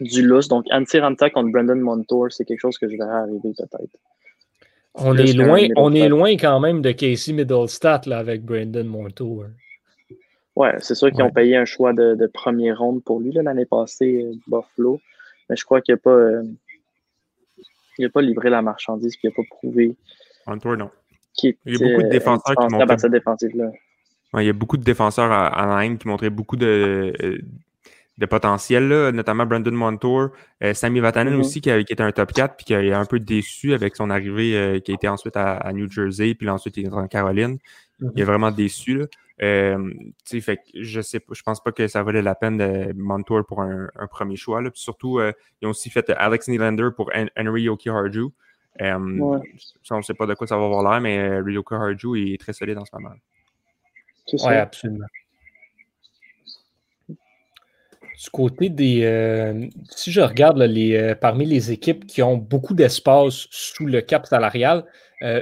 du 0.00 0.22
lousse. 0.22 0.48
Donc, 0.48 0.66
Antiranta 0.70 1.30
contre 1.30 1.52
Brandon 1.52 1.76
Montour, 1.76 2.26
c'est 2.30 2.44
quelque 2.44 2.60
chose 2.60 2.78
que 2.78 2.88
je 2.88 2.96
verrai 2.96 3.16
arriver 3.16 3.52
peut-être. 3.56 3.96
On 4.98 5.16
est 5.16 5.34
loin, 5.34 5.66
on 5.76 5.92
est 5.92 6.08
loin 6.08 6.30
quand 6.32 6.58
même 6.58 6.80
de 6.80 6.90
Casey 6.90 7.34
Middlestat 7.34 8.02
là, 8.06 8.18
avec 8.18 8.42
Brandon 8.42 8.84
Montour. 8.84 9.44
Ouais, 10.56 10.74
c'est 10.80 10.94
sûr 10.94 11.10
qu'ils 11.12 11.22
ont 11.22 11.30
payé 11.30 11.54
un 11.56 11.66
choix 11.66 11.92
de, 11.92 12.14
de 12.14 12.26
première 12.26 12.78
ronde 12.78 13.04
pour 13.04 13.20
lui 13.20 13.30
l'année 13.30 13.66
passée, 13.66 14.24
euh, 14.24 14.34
Buffalo. 14.46 15.00
Mais 15.50 15.56
je 15.56 15.64
crois 15.64 15.82
qu'il 15.82 15.94
n'a 15.94 15.98
pas, 15.98 16.10
euh, 16.10 16.42
pas 18.12 18.22
livré 18.22 18.48
la 18.48 18.62
marchandise 18.62 19.16
puis 19.16 19.28
il 19.28 19.30
n'a 19.30 19.34
pas 19.36 19.42
prouvé. 19.50 19.94
Hunter, 20.46 20.76
non. 20.78 20.90
il 21.42 21.56
y 21.66 21.76
a 21.76 21.78
beaucoup 21.78 22.02
de 22.02 22.08
défenseurs 22.08 22.56
qui 22.56 22.74
montraient... 22.74 22.86
Ouais, 24.32 24.44
il 24.44 24.46
y 24.46 24.50
a 24.50 24.54
beaucoup 24.54 24.76
de 24.78 24.82
défenseurs 24.82 25.30
à, 25.30 25.78
à 25.78 25.88
qui 25.88 26.08
montraient 26.08 26.30
beaucoup 26.30 26.56
de, 26.56 27.12
euh, 27.22 27.38
de 28.16 28.26
potentiel, 28.26 28.88
là, 28.88 29.12
notamment 29.12 29.44
Brandon 29.44 29.70
Montour, 29.72 30.30
euh, 30.64 30.72
Sammy 30.72 31.00
Vatanen 31.00 31.34
mm-hmm. 31.34 31.40
aussi, 31.40 31.60
qui, 31.60 31.70
qui, 31.84 31.92
était 31.92 32.02
un 32.02 32.12
top 32.12 32.32
4, 32.32 32.56
puis 32.56 32.64
qui 32.64 32.74
a 32.74 32.98
un 32.98 33.04
peu 33.04 33.20
déçu 33.20 33.74
avec 33.74 33.94
son 33.94 34.08
arrivée, 34.08 34.80
qui 34.82 34.90
a 34.90 34.94
été 34.94 35.06
ensuite 35.06 35.36
à, 35.36 35.70
New 35.74 35.90
Jersey, 35.90 36.34
puis 36.34 36.48
ensuite 36.48 36.78
il 36.78 36.86
est 36.86 36.92
en 36.92 37.06
Caroline. 37.06 37.58
Il 38.00 38.06
est 38.06 38.10
mm-hmm. 38.10 38.24
vraiment 38.24 38.50
déçu. 38.50 38.98
Là. 38.98 39.06
Euh, 39.42 39.92
fait 40.24 40.60
je 40.74 41.00
sais 41.02 41.20
pas, 41.20 41.34
je 41.34 41.42
pense 41.42 41.62
pas 41.62 41.70
que 41.70 41.86
ça 41.88 42.02
valait 42.02 42.22
la 42.22 42.34
peine 42.34 42.56
de 42.56 42.92
Montour 42.94 43.44
pour 43.46 43.60
un, 43.60 43.88
premier 44.10 44.36
choix. 44.36 44.62
Là. 44.62 44.70
Puis 44.70 44.80
surtout, 44.80 45.18
euh, 45.18 45.32
ils 45.60 45.66
ont 45.66 45.70
aussi 45.70 45.90
fait 45.90 46.08
Alex 46.10 46.48
Nylander 46.48 46.88
pour 46.96 47.10
Henry 47.36 47.62
Yoki 47.62 47.90
Harju. 47.90 48.30
Euh, 48.80 49.40
On 49.90 49.96
ne 49.96 50.02
sait 50.02 50.14
pas 50.14 50.26
de 50.26 50.34
quoi 50.34 50.46
ça 50.46 50.56
va 50.56 50.64
avoir 50.64 50.90
l'air, 50.90 51.00
mais 51.00 51.18
euh, 51.18 51.42
Ryoki 51.42 51.74
Harju 51.74 52.34
est 52.34 52.40
très 52.40 52.52
solide 52.52 52.78
en 52.78 52.84
ce 52.84 52.90
moment. 52.94 53.14
Oui, 54.32 54.54
absolument. 54.54 55.06
Du 57.08 58.30
côté 58.32 58.70
des. 58.70 59.04
Euh, 59.04 59.68
si 59.90 60.10
je 60.10 60.20
regarde 60.20 60.58
les, 60.58 61.14
parmi 61.20 61.44
les 61.44 61.70
équipes 61.70 62.06
qui 62.06 62.22
ont 62.22 62.36
beaucoup 62.36 62.74
d'espace 62.74 63.46
sous 63.50 63.86
le 63.86 64.00
cap 64.00 64.26
salarial, 64.26 64.84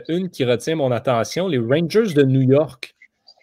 une 0.08 0.28
qui 0.30 0.44
retient 0.44 0.76
mon 0.76 0.90
attention, 0.90 1.48
les 1.48 1.58
Rangers 1.58 2.14
de 2.14 2.22
New 2.24 2.42
York 2.42 2.93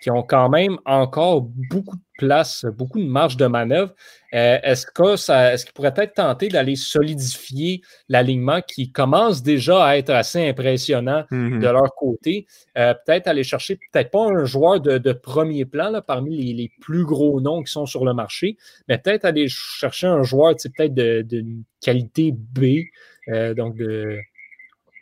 qui 0.01 0.09
ont 0.09 0.23
quand 0.23 0.49
même 0.49 0.77
encore 0.85 1.41
beaucoup 1.41 1.95
de 1.95 2.01
place, 2.17 2.65
beaucoup 2.65 2.99
de 2.99 3.05
marge 3.05 3.37
de 3.37 3.45
manœuvre. 3.45 3.93
Euh, 4.33 4.57
est-ce 4.63 4.87
que 4.87 5.15
ça, 5.15 5.53
est-ce 5.53 5.65
qu'ils 5.65 5.73
pourraient 5.73 5.93
être 5.95 6.15
tentés 6.15 6.49
d'aller 6.49 6.75
solidifier 6.75 7.81
l'alignement 8.09 8.61
qui 8.61 8.91
commence 8.91 9.43
déjà 9.43 9.85
à 9.85 9.97
être 9.97 10.09
assez 10.09 10.47
impressionnant 10.47 11.23
mm-hmm. 11.31 11.59
de 11.59 11.67
leur 11.67 11.93
côté? 11.95 12.47
Euh, 12.77 12.95
peut-être 13.05 13.27
aller 13.27 13.43
chercher, 13.43 13.79
peut-être 13.91 14.09
pas 14.09 14.25
un 14.25 14.43
joueur 14.43 14.81
de, 14.81 15.11
premier 15.13 15.65
plan 15.65 15.91
là, 15.91 16.01
parmi 16.01 16.53
les, 16.53 16.71
plus 16.81 17.05
gros 17.05 17.39
noms 17.39 17.61
qui 17.61 17.71
sont 17.71 17.85
sur 17.85 18.03
le 18.03 18.13
marché, 18.13 18.57
mais 18.87 18.97
peut-être 18.97 19.25
aller 19.25 19.47
chercher 19.49 20.07
un 20.07 20.23
joueur 20.23 20.55
peut-être 20.55 20.95
de, 20.95 21.21
de, 21.21 21.45
qualité 21.79 22.31
B, 22.33 22.85
euh, 23.27 23.53
donc 23.53 23.75
de 23.75 24.17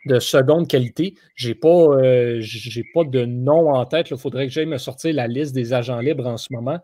de 0.06 0.18
seconde 0.18 0.68
qualité. 0.68 1.14
Je 1.34 1.48
n'ai 1.48 1.54
pas, 1.54 1.68
euh, 1.68 2.42
pas 2.94 3.04
de 3.04 3.24
nom 3.24 3.72
en 3.72 3.84
tête. 3.84 4.10
Il 4.10 4.16
faudrait 4.16 4.46
que 4.46 4.52
j'aille 4.52 4.66
me 4.66 4.78
sortir 4.78 5.14
la 5.14 5.26
liste 5.26 5.54
des 5.54 5.72
agents 5.72 6.00
libres 6.00 6.26
en 6.26 6.36
ce 6.36 6.52
moment. 6.52 6.78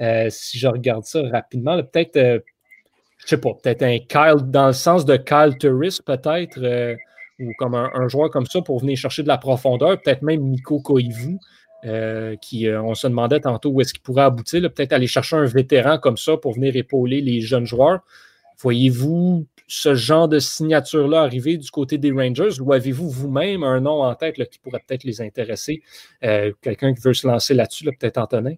Euh, 0.00 0.28
si 0.30 0.58
je 0.58 0.68
regarde 0.68 1.04
ça 1.04 1.22
rapidement, 1.30 1.76
peut-être, 1.82 2.16
euh, 2.16 2.38
je 3.18 3.24
ne 3.24 3.28
sais 3.28 3.38
pas, 3.38 3.50
peut-être 3.62 3.82
un 3.82 3.98
Kyle, 3.98 4.50
dans 4.50 4.68
le 4.68 4.72
sens 4.72 5.04
de 5.04 5.16
Kyle 5.16 5.56
Turris, 5.58 5.98
peut-être, 6.04 6.96
ou 7.38 7.52
comme 7.58 7.74
un, 7.74 8.08
joueur 8.08 8.30
comme 8.30 8.46
ça 8.46 8.62
pour 8.62 8.80
venir 8.80 8.96
chercher 8.96 9.22
de 9.22 9.28
la 9.28 9.38
profondeur. 9.38 10.00
Peut-être 10.00 10.22
même 10.22 10.40
Miko 10.40 10.80
Koivu. 10.80 11.38
qui, 12.40 12.68
on 12.68 12.94
se 12.94 13.06
demandait 13.06 13.40
tantôt 13.40 13.70
où 13.70 13.80
est-ce 13.80 13.92
qu'il 13.92 14.02
pourrait 14.02 14.24
aboutir. 14.24 14.62
Peut-être 14.72 14.92
aller 14.92 15.06
chercher 15.06 15.36
un 15.36 15.44
vétéran 15.44 15.98
comme 15.98 16.16
ça 16.16 16.36
pour 16.36 16.54
venir 16.54 16.74
épauler 16.74 17.20
les 17.20 17.40
jeunes 17.40 17.66
joueurs. 17.66 18.00
Voyez-vous 18.58 19.46
ce 19.74 19.94
genre 19.94 20.28
de 20.28 20.38
signature-là 20.38 21.22
arriver 21.22 21.56
du 21.56 21.70
côté 21.70 21.96
des 21.96 22.12
Rangers 22.12 22.60
ou 22.60 22.74
avez-vous 22.74 23.08
vous-même 23.08 23.62
un 23.62 23.80
nom 23.80 24.02
en 24.02 24.14
tête 24.14 24.34
qui 24.50 24.58
pourrait 24.58 24.82
peut-être 24.86 25.04
les 25.04 25.22
intéresser? 25.22 25.82
Euh, 26.24 26.52
quelqu'un 26.60 26.92
qui 26.92 27.00
veut 27.00 27.14
se 27.14 27.26
lancer 27.26 27.54
là-dessus, 27.54 27.86
peut-être 27.86 28.18
Antonin? 28.18 28.52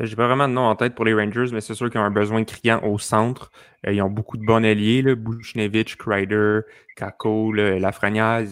Euh, 0.00 0.06
j'ai 0.06 0.14
pas 0.14 0.28
vraiment 0.28 0.46
de 0.46 0.52
nom 0.52 0.62
en 0.62 0.76
tête 0.76 0.94
pour 0.94 1.04
les 1.04 1.12
Rangers, 1.12 1.46
mais 1.52 1.60
c'est 1.60 1.74
sûr 1.74 1.90
qu'ils 1.90 2.00
ont 2.00 2.04
un 2.04 2.12
besoin 2.12 2.44
criant 2.44 2.80
au 2.84 2.96
centre. 3.00 3.50
Euh, 3.84 3.92
ils 3.92 4.00
ont 4.02 4.08
beaucoup 4.08 4.36
de 4.36 4.44
bons 4.44 4.64
alliés, 4.64 5.02
là, 5.02 5.16
Buchnevich, 5.16 5.96
Kreider, 5.96 6.60
Kako, 6.94 7.50
Lafrenière, 7.52 8.44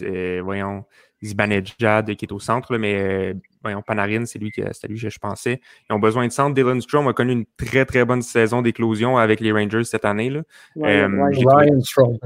voyons, 0.43 0.85
Zibanejad 1.23 2.15
qui 2.17 2.25
est 2.25 2.33
au 2.33 2.39
centre, 2.39 2.77
mais 2.79 3.35
voyons, 3.63 3.83
Panarin, 3.83 4.25
c'est 4.25 4.39
lui, 4.39 4.51
que, 4.51 4.63
lui 4.89 5.01
que 5.01 5.11
je 5.11 5.19
pensais. 5.19 5.61
Ils 5.89 5.93
ont 5.93 5.99
besoin 5.99 6.27
de 6.27 6.33
centre. 6.33 6.55
Dylan 6.55 6.81
Strom 6.81 7.09
a 7.09 7.13
connu 7.13 7.33
une 7.33 7.45
très 7.57 7.85
très 7.85 8.05
bonne 8.05 8.23
saison 8.23 8.63
d'éclosion 8.63 9.19
avec 9.19 9.41
les 9.41 9.53
Rangers 9.53 9.85
cette 9.85 10.05
année. 10.05 10.31
Là. 10.31 10.43
Ryan 10.77 11.81
Strom. 11.81 12.19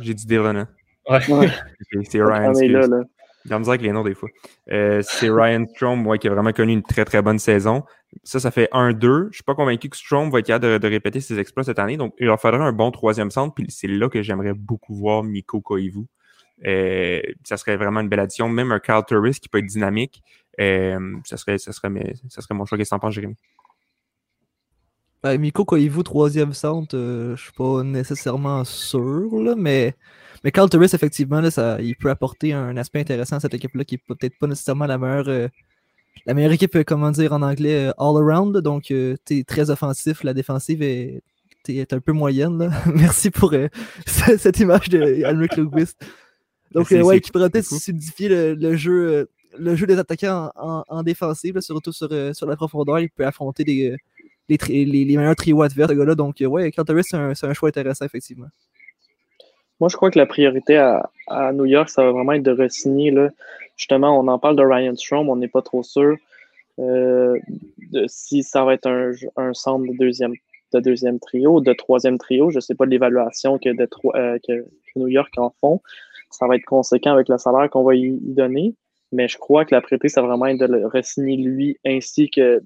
J'ai 0.00 0.14
dit 0.14 0.26
Dylan. 0.26 0.56
Hein? 0.56 0.68
Ouais. 1.08 1.20
c'est 2.10 2.22
Ryan. 2.22 2.52
De 2.52 3.58
dire 3.58 3.68
avec 3.68 3.82
les 3.82 3.92
noms 3.92 4.02
des 4.02 4.14
fois. 4.14 4.28
Euh, 4.72 5.02
c'est 5.02 5.30
Ryan 5.30 5.64
Strom 5.66 6.18
qui 6.18 6.26
a 6.26 6.30
vraiment 6.32 6.52
connu 6.52 6.72
une 6.72 6.82
très 6.82 7.04
très 7.04 7.22
bonne 7.22 7.38
saison. 7.38 7.84
Ça, 8.24 8.40
ça 8.40 8.50
fait 8.50 8.68
1-2. 8.72 9.00
Je 9.00 9.26
ne 9.26 9.32
suis 9.32 9.42
pas 9.44 9.54
convaincu 9.54 9.88
que 9.88 9.96
Strom 9.96 10.30
va 10.30 10.40
être 10.40 10.46
capable 10.46 10.78
de, 10.78 10.88
répéter 10.88 11.20
ses 11.20 11.38
exploits 11.38 11.64
cette 11.64 11.78
année. 11.78 11.96
Donc, 11.96 12.14
il 12.18 12.26
leur 12.26 12.40
faudrait 12.40 12.60
un 12.60 12.72
bon 12.72 12.90
troisième 12.90 13.30
centre. 13.30 13.54
Puis 13.54 13.66
c'est 13.68 13.88
là 13.88 14.08
que 14.08 14.22
j'aimerais 14.22 14.54
beaucoup 14.54 14.94
voir 14.94 15.22
Miko 15.22 15.60
Koivu. 15.60 16.06
Euh, 16.64 17.20
ça 17.44 17.56
serait 17.56 17.76
vraiment 17.76 18.00
une 18.00 18.08
belle 18.08 18.20
addition. 18.20 18.48
Même 18.48 18.72
un 18.72 18.78
Carl 18.78 19.04
Turris 19.04 19.38
qui 19.40 19.48
peut 19.48 19.58
être 19.58 19.66
dynamique. 19.66 20.22
Euh, 20.60 21.16
ça, 21.24 21.36
serait, 21.36 21.58
ça, 21.58 21.72
serait, 21.72 22.14
ça 22.28 22.40
serait 22.40 22.54
mon 22.54 22.64
choix. 22.64 22.78
Qu'est-ce 22.78 22.94
que 22.94 23.00
t'en 23.00 23.10
Jérémy? 23.10 23.36
Ben, 25.22 25.38
Miko 25.38 25.64
Koivu, 25.64 26.02
troisième 26.02 26.52
centre, 26.52 26.96
je 26.96 27.30
ne 27.30 27.36
suis 27.36 27.52
pas 27.52 27.82
nécessairement 27.82 28.64
sûr, 28.64 29.42
là, 29.42 29.54
mais 29.56 29.94
mais 30.44 30.52
Carl 30.52 30.70
Turris, 30.70 30.90
effectivement, 30.92 31.40
là, 31.40 31.50
ça, 31.50 31.78
il 31.80 31.96
peut 31.96 32.10
apporter 32.10 32.52
un 32.52 32.76
aspect 32.76 33.00
intéressant 33.00 33.36
à 33.36 33.40
cette 33.40 33.54
équipe-là 33.54 33.84
qui 33.84 33.96
n'est 33.96 34.02
peut-être 34.06 34.38
pas 34.38 34.46
nécessairement 34.46 34.86
la 34.86 34.96
meilleure, 34.96 35.28
euh, 35.28 35.48
la 36.24 36.34
meilleure 36.34 36.52
équipe, 36.52 36.76
euh, 36.76 36.84
comment 36.84 37.10
dire 37.10 37.32
en 37.32 37.42
anglais, 37.42 37.88
euh, 37.88 37.92
all-around. 37.98 38.56
Donc, 38.58 38.84
tu 38.84 39.16
es 39.30 39.44
très 39.44 39.70
offensif. 39.70 40.22
La 40.22 40.34
défensive 40.34 40.82
est, 40.82 41.22
est 41.68 41.92
un 41.92 41.98
peu 41.98 42.12
moyenne. 42.12 42.72
Merci 42.94 43.30
pour 43.30 43.52
cette 44.06 44.60
image 44.60 44.88
de 44.88 44.98
Lundqvist. 44.98 46.04
Donc, 46.72 46.90
ouais, 46.90 47.20
qui 47.20 47.30
pourrait 47.30 47.50
peut-être 47.50 47.64
solidifier 47.64 48.54
le, 48.54 48.76
jeu, 48.76 49.28
le 49.58 49.76
jeu 49.76 49.86
des 49.86 49.98
attaquants 49.98 50.50
en, 50.56 51.02
défensive, 51.02 51.60
surtout 51.60 51.92
sur, 51.92 52.08
sur 52.34 52.46
la 52.46 52.56
profondeur. 52.56 52.98
Il 53.00 53.10
peut 53.10 53.26
affronter 53.26 53.64
les, 53.64 53.96
les, 54.48 55.16
meilleurs 55.16 55.36
trios 55.36 55.62
adverses, 55.62 55.90
ce 55.90 55.96
gars-là. 55.96 56.14
Donc, 56.14 56.36
ouais, 56.40 56.70
Carl 56.70 56.86
Turris, 56.86 57.04
c'est 57.04 57.16
un, 57.16 57.32
un 57.40 57.54
choix 57.54 57.68
intéressant, 57.68 58.04
effectivement. 58.04 58.48
Moi, 59.80 59.88
je 59.90 59.96
crois 59.96 60.10
que 60.10 60.18
la 60.18 60.26
priorité 60.26 60.76
à, 60.76 61.52
New 61.52 61.66
York, 61.66 61.90
ça 61.90 62.04
va 62.04 62.12
vraiment 62.12 62.32
être 62.32 62.42
de 62.42 62.52
re-signer. 62.52 63.12
Justement, 63.76 64.18
on 64.18 64.26
en 64.28 64.38
parle 64.38 64.56
de 64.56 64.62
Ryan 64.62 64.96
Strom, 64.96 65.28
on 65.28 65.36
n'est 65.36 65.48
pas 65.48 65.62
trop 65.62 65.82
sûr 65.82 66.16
euh, 66.78 67.38
de, 67.92 68.04
si 68.06 68.42
ça 68.42 68.64
va 68.64 68.74
être 68.74 68.86
un, 68.86 69.12
un 69.36 69.52
centre 69.52 69.86
de 69.86 69.96
deuxième, 69.98 70.32
de 70.72 70.80
deuxième 70.80 71.18
trio, 71.18 71.60
de 71.60 71.72
troisième 71.74 72.16
trio. 72.18 72.50
Je 72.50 72.56
ne 72.56 72.60
sais 72.60 72.74
pas 72.74 72.86
l'évaluation 72.86 73.58
que, 73.58 73.68
euh, 73.68 74.38
que, 74.46 74.64
New 74.96 75.08
York 75.08 75.34
en 75.36 75.52
font. 75.60 75.82
Ça 76.30 76.46
va 76.46 76.56
être 76.56 76.64
conséquent 76.64 77.12
avec 77.12 77.28
le 77.28 77.38
salaire 77.38 77.70
qu'on 77.70 77.84
va 77.84 77.94
y, 77.94 78.18
donner. 78.20 78.74
Mais 79.12 79.28
je 79.28 79.38
crois 79.38 79.64
que 79.64 79.74
la 79.74 79.80
priorité, 79.80 80.08
ça 80.08 80.20
va 80.20 80.28
vraiment 80.28 80.46
être 80.46 80.58
de 80.58 80.66
le 80.66 80.86
re-signer 80.86 81.36
lui 81.36 81.78
ainsi 81.86 82.28
que, 82.28 82.60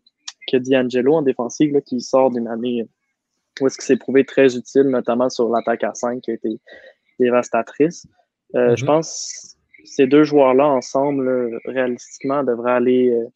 que 0.51 0.57
D'Angelo 0.57 1.15
en 1.15 1.23
défensive, 1.23 1.73
là, 1.73 1.81
qui 1.81 2.01
sort 2.01 2.31
d'une 2.31 2.49
année 2.49 2.89
où 3.61 3.67
est-ce 3.67 3.77
qu'il 3.77 3.85
s'est 3.85 3.97
prouvé 3.97 4.25
très 4.25 4.57
utile, 4.57 4.85
notamment 4.85 5.29
sur 5.29 5.51
l'attaque 5.51 5.85
à 5.85 5.95
5 5.95 6.23
qui 6.23 6.31
a 6.31 6.35
été 6.35 6.61
dévastatrice. 7.19 8.07
Euh, 8.55 8.75
je 8.77 8.85
mhm. 8.85 8.87
pense 8.87 9.57
que 9.77 9.83
ces 9.85 10.07
deux 10.07 10.25
joueurs-là, 10.25 10.67
ensemble, 10.67 11.59
réalistiquement, 11.67 12.43
devraient 12.43 12.73
aller 12.73 13.11
euh, 13.11 13.27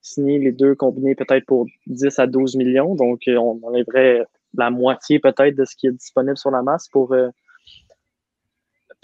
signer 0.00 0.38
les 0.38 0.52
deux 0.52 0.74
combinés 0.74 1.14
peut-être 1.14 1.44
pour 1.46 1.66
10 1.86 2.18
à 2.18 2.26
12 2.26 2.56
millions. 2.56 2.94
Donc, 2.94 3.22
euh, 3.28 3.36
on 3.36 3.60
enlèverait 3.62 4.24
la 4.54 4.70
moitié 4.70 5.18
peut-être 5.18 5.54
de 5.54 5.64
ce 5.64 5.76
qui 5.76 5.88
est 5.88 5.92
disponible 5.92 6.38
sur 6.38 6.50
la 6.50 6.62
masse 6.62 6.88
pour, 6.88 7.14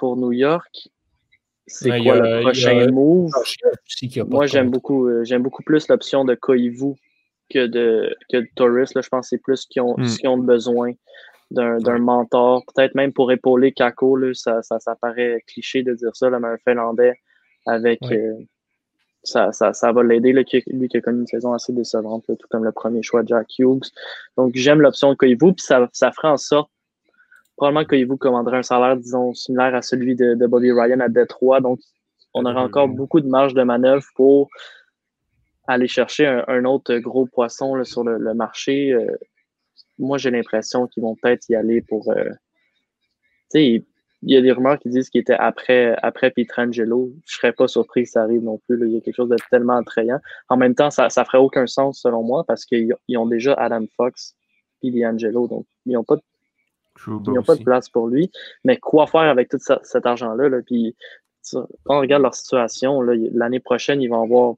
pour 0.03 0.17
New 0.17 0.33
York. 0.33 0.89
C'est 1.69 1.97
quoi 2.03 2.17
le 2.17 2.41
prochain 2.43 2.91
move? 2.91 3.31
Moi, 4.29 4.47
j'aime 4.47 4.69
beaucoup, 4.69 5.09
j'aime 5.23 5.45
beaucoup 5.45 5.63
plus 5.63 5.87
l'option 5.87 6.25
de 6.25 6.35
Koivu 6.35 6.95
que 7.49 7.69
de, 7.69 8.13
que 8.29 8.39
de 8.39 8.49
Torres. 8.57 8.91
Là, 8.97 9.01
je 9.01 9.09
pense 9.09 9.27
que 9.27 9.29
c'est 9.29 9.39
plus 9.39 9.65
qu'ils 9.67 9.81
ont, 9.81 9.95
hmm. 9.97 10.27
ont 10.27 10.39
besoin 10.39 10.91
d'un 11.53 11.99
mentor, 11.99 12.65
peut-être 12.67 12.97
même 12.97 13.13
pour 13.13 13.31
épauler 13.31 13.71
Kako, 13.71 14.17
là, 14.17 14.35
ça, 14.35 14.61
ça, 14.63 14.81
ça, 14.81 14.97
paraît 14.97 15.45
cliché 15.47 15.85
de 15.85 15.95
dire 15.95 16.17
ça, 16.17 16.29
là, 16.31 16.41
mais 16.41 16.49
un 16.49 16.59
Finlandais 16.65 17.15
avec. 17.67 18.01
Euh, 18.11 18.35
ça, 19.23 19.53
ça, 19.53 19.73
ça, 19.73 19.93
va 19.93 20.03
l'aider, 20.03 20.33
lui 20.33 20.45
qui 20.45 20.97
a 20.97 21.01
connu 21.01 21.21
une 21.21 21.27
saison 21.29 21.53
assez 21.53 21.73
décevante, 21.73 22.25
tout 22.27 22.49
comme 22.51 22.65
le 22.65 22.73
premier 22.73 23.03
choix 23.05 23.23
de 23.23 23.29
Jack 23.29 23.47
Hughes. 23.57 23.93
Donc 24.37 24.51
j'aime 24.57 24.81
l'option 24.81 25.11
de 25.11 25.15
Koivu, 25.15 25.55
puis 25.55 25.65
ça, 25.65 25.89
ça 25.93 26.11
ferait 26.11 26.27
en 26.27 26.37
sorte, 26.37 26.73
probablement 27.57 27.85
que 27.85 27.91
Koivu 27.91 28.17
commanderait 28.17 28.59
un 28.59 28.63
salaire, 28.63 28.97
disons, 28.97 29.35
similaire 29.35 29.75
à 29.75 29.83
celui 29.83 30.17
de, 30.17 30.35
de 30.35 30.47
Bobby 30.47 30.73
Ryan 30.73 31.01
à 31.01 31.09
Détroit. 31.09 31.61
Donc 31.61 31.81
on 32.35 32.45
aurait 32.45 32.61
encore 32.61 32.89
beaucoup 32.89 33.21
de 33.21 33.29
marge 33.29 33.55
de 33.55 33.63
manœuvre 33.63 34.05
pour 34.15 34.49
aller 35.67 35.89
chercher 35.89 36.27
un, 36.27 36.65
autre 36.65 36.97
gros 36.99 37.27
poisson 37.27 37.75
là, 37.75 37.85
sur 37.85 38.05
le, 38.05 38.35
marché. 38.35 38.93
Euh, 38.93 39.17
moi, 39.99 40.19
j'ai 40.19 40.31
l'impression 40.31 40.87
qu'ils 40.87 41.03
vont 41.03 41.17
peut-être 41.17 41.49
y 41.49 41.55
aller 41.55 41.83
pour. 41.83 42.11
Euh, 42.11 42.25
tu 42.25 43.59
sais, 43.59 43.85
il 44.25 44.33
y 44.33 44.37
a 44.37 44.41
des 44.41 44.53
rumeurs 44.53 44.79
qui 44.79 44.89
disent 44.89 45.11
qu'il 45.11 45.21
était 45.21 45.35
après, 45.35 45.97
après 46.03 46.31
Pietrangelo. 46.31 47.13
Je 47.27 47.37
serais 47.37 47.53
pas 47.53 47.69
surpris 47.69 48.05
que 48.05 48.11
ça 48.11 48.23
arrive 48.23 48.43
non 48.43 48.59
plus. 48.59 48.79
Il 48.87 48.95
y 48.95 48.97
a 48.97 49.01
quelque 49.01 49.17
chose 49.17 49.29
de 49.29 49.37
tellement 49.51 49.77
attrayant. 49.77 50.21
En 50.49 50.57
même 50.57 50.75
temps, 50.75 50.91
ça, 50.91 51.11
ça 51.11 51.25
ferait 51.25 51.39
aucun 51.39 51.67
sens 51.67 52.01
selon 52.01 52.23
moi 52.23 52.45
parce 52.47 52.65
qu'ils 52.65 52.95
ont 53.17 53.27
déjà 53.27 53.55
Adam 53.55 53.85
Fox 53.97 54.35
et 54.83 54.91
D'Angelo. 54.91 55.49
Donc, 55.49 55.67
ils 55.87 55.93
n'ont 55.93 56.05
pas, 56.05 56.17
de, 56.17 56.23
pas 57.43 57.57
de 57.57 57.63
place 57.63 57.89
pour 57.89 58.09
lui. 58.09 58.31
Mais 58.65 58.77
quoi 58.79 59.07
faire 59.07 59.23
avec 59.23 59.49
tout 59.49 59.59
cet 59.59 60.07
argent-là? 60.07 60.49
Là? 60.49 60.59
Puis, 60.65 60.95
quand 61.53 61.67
on 61.87 62.01
regarde 62.01 62.23
leur 62.23 62.35
situation, 62.35 63.01
l'année 63.01 63.61
prochaine, 63.61 64.01
ils 64.01 64.09
vont 64.09 64.23
avoir 64.23 64.55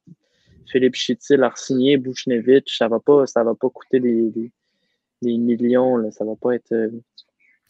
Philippe 0.71 0.95
Chittil 0.95 1.43
à 1.43 1.53
signer, 1.55 1.97
Bouchnevich. 1.97 2.77
Ça 2.77 2.89
va 2.89 3.01
pas, 3.01 3.27
ça 3.27 3.45
va 3.45 3.55
pas 3.55 3.69
coûter 3.69 4.01
des 4.01 4.51
des 5.25 5.37
millions. 5.37 5.97
Là, 5.97 6.11
ça 6.11 6.25
va 6.25 6.37
pas 6.37 6.55
être. 6.55 6.73
Euh, 6.73 6.91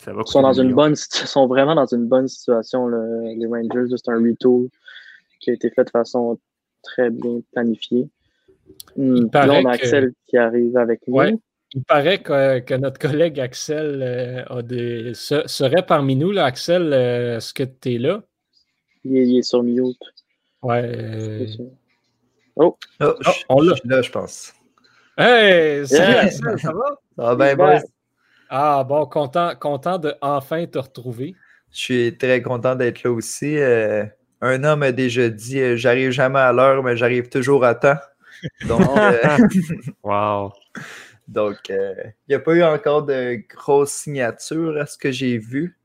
ils 0.07 0.27
sont, 0.27 0.43
dans 0.43 0.53
une 0.53 0.75
bonne, 0.75 0.97
sont 0.97 1.47
vraiment 1.47 1.75
dans 1.75 1.87
une 1.87 2.07
bonne 2.07 2.29
situation, 2.29 2.89
les 2.89 3.47
Rangers. 3.47 3.95
C'est 3.97 4.11
un 4.11 4.23
retour 4.23 4.69
qui 5.41 5.51
a 5.51 5.55
été 5.55 5.71
fait 5.71 5.85
de 5.85 5.91
façon 5.91 6.39
très 6.83 7.11
bien 7.11 7.41
planifiée. 7.53 8.09
Hmm, 8.97 9.27
là, 9.33 9.61
on 9.62 9.65
a 9.67 9.73
Axel 9.73 10.12
qui 10.27 10.37
arrive 10.37 10.77
avec 10.77 11.07
nous. 11.07 11.41
Il 11.75 11.83
paraît 11.85 12.22
que, 12.22 12.77
notre 12.77 12.99
collègue 12.99 13.41
Axel 13.41 14.01
euh, 14.03 14.45
a 14.47 14.62
des, 14.62 15.12
serait 15.14 15.85
parmi 15.87 16.16
nous. 16.16 16.31
Là, 16.31 16.47
Axel, 16.47 16.93
euh, 16.93 17.37
est-ce 17.39 17.53
que 17.53 17.64
tu 17.64 17.95
es 17.95 17.99
là? 17.99 18.22
Il 19.05 19.37
est, 19.37 19.43
sur 19.43 19.62
mute. 19.62 19.99
Ouais. 20.62 21.47
Oh, 22.57 22.77
oh, 23.01 23.14
oh 23.27 23.31
on 23.49 23.61
l'a. 23.61 23.75
là, 23.85 24.03
je 24.03 24.11
pense. 24.11 24.55
Hey, 25.18 25.87
salut 25.87 26.14
Axel, 26.14 26.59
ça 26.59 26.72
va? 26.72 26.99
Ah 27.18 27.37
ben, 27.37 27.57
bon. 27.57 27.81
Ah 28.51 28.85
bon, 28.85 29.07
content, 29.07 29.55
content 29.55 29.99
de 29.99 30.14
enfin 30.20 30.66
te 30.66 30.79
retrouver. 30.79 31.35
Je 31.70 31.79
suis 31.79 32.16
très 32.16 32.43
content 32.43 32.75
d'être 32.75 33.03
là 33.03 33.11
aussi. 33.11 33.57
Euh, 33.59 34.05
un 34.41 34.62
homme 34.62 34.83
a 34.83 34.93
déjà 34.93 35.29
dit 35.29 35.59
euh, 35.59 35.77
J'arrive 35.77 36.11
jamais 36.11 36.39
à 36.39 36.53
l'heure, 36.53 36.83
mais 36.83 36.97
j'arrive 36.97 37.29
toujours 37.29 37.64
à 37.64 37.75
temps. 37.75 37.97
Donc, 38.66 38.81
euh, 38.97 39.39
wow. 40.03 40.53
Donc, 41.29 41.57
il 41.68 42.14
n'y 42.29 42.35
a 42.35 42.41
pas 42.41 42.55
eu 42.55 42.62
encore 42.62 43.05
de 43.05 43.39
grosse 43.49 43.93
signature 43.93 44.77
à 44.79 44.87
ce 44.87 44.99
que 44.99 45.11
j'ai 45.11 45.39
vu. 45.39 45.79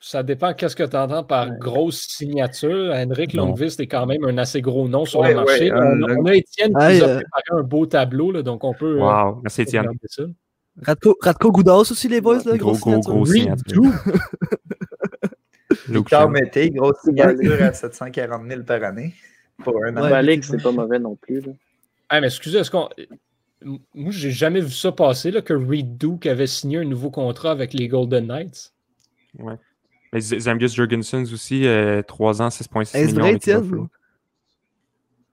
Ça 0.00 0.22
dépend 0.22 0.54
qu'est-ce 0.54 0.76
que 0.76 0.84
tu 0.84 0.96
entends 0.96 1.24
par 1.24 1.50
grosse 1.58 2.02
signature. 2.02 2.92
Henrik 2.94 3.32
Lundqvist 3.32 3.80
est 3.80 3.88
quand 3.88 4.06
même 4.06 4.24
un 4.24 4.38
assez 4.38 4.62
gros 4.62 4.88
nom 4.88 5.04
sur 5.04 5.24
le 5.24 5.34
marché. 5.34 5.72
on, 5.72 6.24
a 6.24 6.34
Étienne 6.34 6.68
qui 6.68 6.98
nous 6.98 7.04
a 7.04 7.08
préparé 7.08 7.42
un 7.50 7.62
beau 7.62 7.84
tableau, 7.84 8.30
là, 8.30 8.42
donc 8.42 8.62
on 8.62 8.74
peut. 8.74 9.00
Wow, 9.00 9.40
merci 9.42 9.62
Étienne. 9.62 9.88
Radko, 10.80 11.16
Radko 11.20 11.50
Goudas 11.50 11.90
aussi, 11.90 12.08
les 12.08 12.20
boys, 12.20 12.44
là, 12.44 12.56
gros, 12.56 12.74
gros, 12.74 13.00
gros 13.00 13.26
signature. 13.26 13.82
Victor 15.88 16.30
Mété, 16.30 16.70
grosse 16.70 17.00
signature 17.04 17.62
à 17.62 17.72
740 17.72 18.48
000 18.48 18.62
par 18.62 18.84
année. 18.84 19.14
Pour 19.64 19.74
un 19.84 19.96
an. 19.96 20.10
Ouais, 20.10 20.40
c'est 20.42 20.62
pas 20.62 20.70
mauvais 20.70 21.00
non 21.00 21.16
plus. 21.16 21.40
Là. 21.40 21.52
Ah, 22.08 22.20
mais 22.20 22.28
excusez, 22.28 22.58
est-ce 22.58 22.70
qu'on. 22.70 22.88
Moi, 23.62 24.10
j'ai 24.10 24.30
jamais 24.30 24.60
vu 24.60 24.70
ça 24.70 24.92
passer, 24.92 25.30
là, 25.30 25.42
que 25.42 25.54
Reed 25.54 25.98
Duke 25.98 26.26
avait 26.26 26.46
signé 26.46 26.78
un 26.78 26.84
nouveau 26.84 27.10
contrat 27.10 27.50
avec 27.50 27.72
les 27.72 27.88
Golden 27.88 28.26
Knights. 28.26 28.72
Ouais. 29.38 29.54
Mais 30.12 30.20
Zambius 30.20 30.74
Jurgensen 30.74 31.22
aussi, 31.32 31.62
3 31.62 31.66
euh, 31.68 32.44
ans, 32.44 32.48
6,6 32.48 33.06
millions. 33.06 33.20
Vrai, 33.20 33.32
Étienne? 33.34 33.88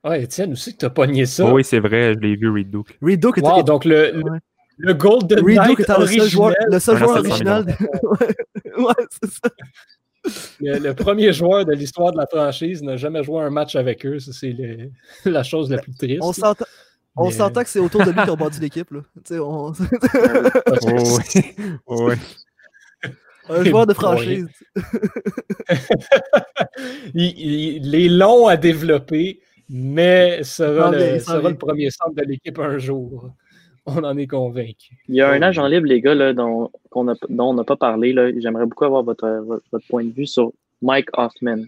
Ouais, 0.04 0.22
Étienne 0.22 0.52
aussi, 0.52 0.76
tu 0.76 0.84
as 0.84 0.90
pogné 0.90 1.26
ça. 1.26 1.52
oui, 1.52 1.64
c'est 1.64 1.80
vrai, 1.80 2.14
je 2.14 2.20
l'ai 2.20 2.36
vu, 2.36 2.50
Reed 2.50 2.70
Duke. 2.70 2.98
Reed 3.00 3.20
Duke 3.20 3.38
était... 3.38 3.62
donc 3.62 3.84
le, 3.84 4.22
le 4.78 4.94
Golden 4.94 5.44
Knight 5.44 5.80
était 5.80 5.98
le 5.98 6.06
seul 6.06 6.28
joueur, 6.28 6.54
le 6.70 6.78
seul 6.78 6.98
joueur 6.98 7.18
original. 7.18 7.66
ouais, 8.78 8.94
c'est 9.10 9.30
ça. 9.30 9.50
Le, 10.60 10.92
premier 10.92 11.32
joueur 11.32 11.64
de 11.64 11.72
l'histoire 11.72 12.12
de 12.12 12.18
la 12.18 12.26
franchise 12.26 12.82
n'a 12.82 12.96
jamais 12.96 13.22
joué 13.22 13.42
un 13.42 13.50
match 13.50 13.76
avec 13.76 14.04
eux. 14.04 14.18
C'est 14.18 14.54
la 15.24 15.42
chose 15.42 15.70
la 15.70 15.78
plus 15.78 15.94
triste. 15.94 16.22
On 16.22 16.32
s'entend. 16.32 16.66
On 17.16 17.30
s'entend 17.30 17.62
que 17.62 17.68
c'est 17.68 17.78
autour 17.78 18.04
de 18.04 18.10
lui 18.10 18.26
qu'on 18.26 18.36
bâtit 18.36 18.60
l'équipe. 18.66 18.90
Là. 18.90 19.00
On... 19.40 19.72
oh, 21.86 22.08
oui. 22.08 22.14
Un 23.48 23.64
joueur 23.64 23.86
de 23.86 23.94
franchise. 23.94 24.48
il, 27.14 27.94
est 27.94 28.08
long 28.08 28.48
à 28.48 28.56
développer, 28.56 29.40
mais 29.68 30.42
sera, 30.42 30.90
le, 30.90 31.20
sera 31.20 31.48
le 31.48 31.56
premier 31.56 31.90
centre 31.90 32.14
de 32.14 32.22
l'équipe 32.22 32.58
un 32.58 32.78
jour. 32.78 33.30
On 33.86 34.02
en 34.02 34.18
est 34.18 34.26
convaincu. 34.26 34.96
Il 35.08 35.14
y 35.14 35.20
a 35.20 35.30
un 35.30 35.42
agent 35.42 35.66
libre, 35.68 35.86
les 35.86 36.00
gars, 36.00 36.16
là, 36.16 36.32
dont, 36.32 36.72
on 36.90 37.14
on 37.38 37.54
n'a 37.54 37.64
pas 37.64 37.76
parlé. 37.76 38.12
J'aimerais 38.38 38.66
beaucoup 38.66 38.84
avoir 38.84 39.04
votre, 39.04 39.44
votre, 39.70 39.86
point 39.88 40.02
de 40.02 40.10
vue 40.10 40.26
sur 40.26 40.52
Mike 40.82 41.16
Hoffman. 41.16 41.62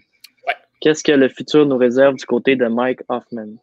Qu'est-ce 0.81 1.03
que 1.03 1.13
le 1.13 1.29
futur 1.29 1.65
nous 1.65 1.77
réserve 1.77 2.15
du 2.15 2.25
côté 2.25 2.57
de 2.57 2.67
Mike 2.67 2.99
Hoffman? 3.07 3.55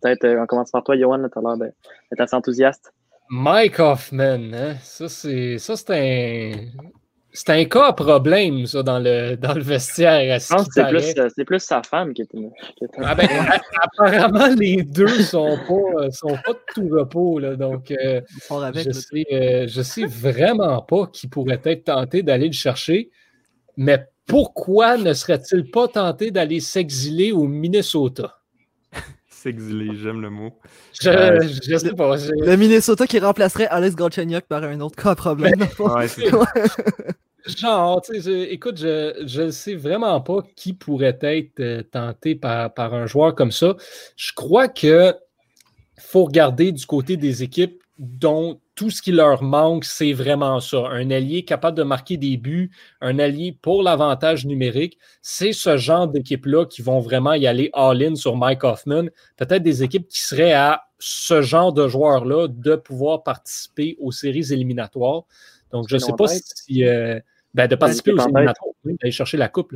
Peut-être, 0.00 0.24
euh, 0.24 0.42
on 0.42 0.46
commence 0.46 0.70
par 0.70 0.82
toi, 0.84 0.96
Johan, 0.96 1.28
tout 1.28 1.38
à 1.38 1.42
l'heure 1.42 1.58
d'être 1.58 2.20
assez 2.20 2.36
enthousiaste. 2.36 2.92
Mike 3.28 3.78
Hoffman, 3.78 4.52
hein? 4.52 4.74
ça 4.82 5.08
c'est 5.08 5.56
un 5.90 6.54
c'est 7.32 7.50
un 7.50 7.64
cas 7.64 7.88
à 7.88 7.92
problème, 7.92 8.66
ça, 8.66 8.82
dans 8.82 8.98
le, 8.98 9.36
dans 9.36 9.54
le 9.54 9.62
vestiaire. 9.62 10.38
Je 10.40 10.48
pense 10.48 10.66
que 10.66 10.74
c'est 10.74 10.88
plus, 10.88 11.14
euh, 11.16 11.44
plus, 11.44 11.60
sa 11.60 11.82
femme 11.82 12.12
qui 12.12 12.22
est. 12.22 12.28
Ah 12.98 13.14
ben, 13.14 13.28
apparemment, 13.82 14.54
les 14.58 14.82
deux 14.82 15.22
sont 15.22 15.56
pas, 15.68 16.02
euh, 16.02 16.10
sont 16.10 16.36
pas 16.44 16.52
de 16.52 16.60
tout 16.74 16.88
repos. 16.88 17.38
Là, 17.38 17.54
donc, 17.54 17.92
euh, 17.92 18.20
je, 18.74 18.90
sais, 18.90 19.68
je 19.68 19.82
sais 19.82 20.06
vraiment 20.06 20.82
pas 20.82 21.06
qui 21.06 21.28
pourrait 21.28 21.60
être 21.64 21.84
tenté 21.84 22.22
d'aller 22.22 22.46
le 22.46 22.52
chercher. 22.52 23.10
Mais 23.76 24.08
pourquoi 24.26 24.96
ne 24.96 25.12
serait-il 25.12 25.70
pas 25.70 25.86
tenté 25.88 26.30
d'aller 26.30 26.60
s'exiler 26.60 27.30
au 27.30 27.46
Minnesota? 27.46 28.39
S'exiler, 29.42 29.96
j'aime 29.96 30.20
le 30.20 30.28
mot. 30.28 30.52
Je, 31.00 31.10
je 31.66 31.76
sais 31.78 31.94
pas. 31.94 32.14
Le 32.16 32.56
Minnesota 32.56 33.06
qui 33.06 33.18
remplacerait 33.18 33.66
Alex 33.68 33.96
Galchenyuk 33.96 34.44
par 34.44 34.62
un 34.64 34.78
autre 34.80 35.02
cas 35.02 35.14
problème. 35.14 35.66
Genre, 37.46 38.02
tu 38.02 38.20
sais, 38.20 38.42
écoute, 38.50 38.76
je 38.76 39.40
ne 39.40 39.50
sais 39.50 39.76
vraiment 39.76 40.20
pas 40.20 40.42
qui 40.56 40.74
pourrait 40.74 41.18
être 41.22 41.58
euh, 41.60 41.82
tenté 41.82 42.34
par, 42.34 42.74
par 42.74 42.92
un 42.92 43.06
joueur 43.06 43.34
comme 43.34 43.50
ça. 43.50 43.76
Je 44.14 44.34
crois 44.34 44.68
que 44.68 45.14
faut 45.98 46.24
regarder 46.24 46.70
du 46.72 46.84
côté 46.84 47.16
des 47.16 47.42
équipes 47.42 47.82
dont 47.98 48.60
tout 48.80 48.88
ce 48.88 49.02
qui 49.02 49.12
leur 49.12 49.42
manque, 49.42 49.84
c'est 49.84 50.14
vraiment 50.14 50.58
ça. 50.58 50.78
Un 50.88 51.10
allié 51.10 51.44
capable 51.44 51.76
de 51.76 51.82
marquer 51.82 52.16
des 52.16 52.38
buts, 52.38 52.70
un 53.02 53.18
allié 53.18 53.54
pour 53.60 53.82
l'avantage 53.82 54.46
numérique. 54.46 54.96
C'est 55.20 55.52
ce 55.52 55.76
genre 55.76 56.08
d'équipe-là 56.08 56.64
qui 56.64 56.80
vont 56.80 56.98
vraiment 56.98 57.34
y 57.34 57.46
aller 57.46 57.68
all-in 57.74 58.14
sur 58.14 58.38
Mike 58.38 58.64
Hoffman. 58.64 59.08
Peut-être 59.36 59.62
des 59.62 59.82
équipes 59.82 60.08
qui 60.08 60.22
seraient 60.22 60.54
à 60.54 60.84
ce 60.98 61.42
genre 61.42 61.74
de 61.74 61.88
joueurs-là 61.88 62.48
de 62.48 62.74
pouvoir 62.74 63.22
participer 63.22 63.98
aux 64.00 64.12
séries 64.12 64.50
éliminatoires. 64.50 65.24
Donc, 65.72 65.84
je 65.90 65.96
ne 65.96 66.00
sais 66.00 66.14
pas 66.16 66.28
si. 66.28 66.82
Euh, 66.86 67.20
ben, 67.52 67.68
de 67.68 67.76
participer 67.76 68.12
aux 68.12 68.18
éliminatoires, 68.18 68.72
d'aller 68.82 69.12
chercher 69.12 69.36
la 69.36 69.50
coupe. 69.50 69.74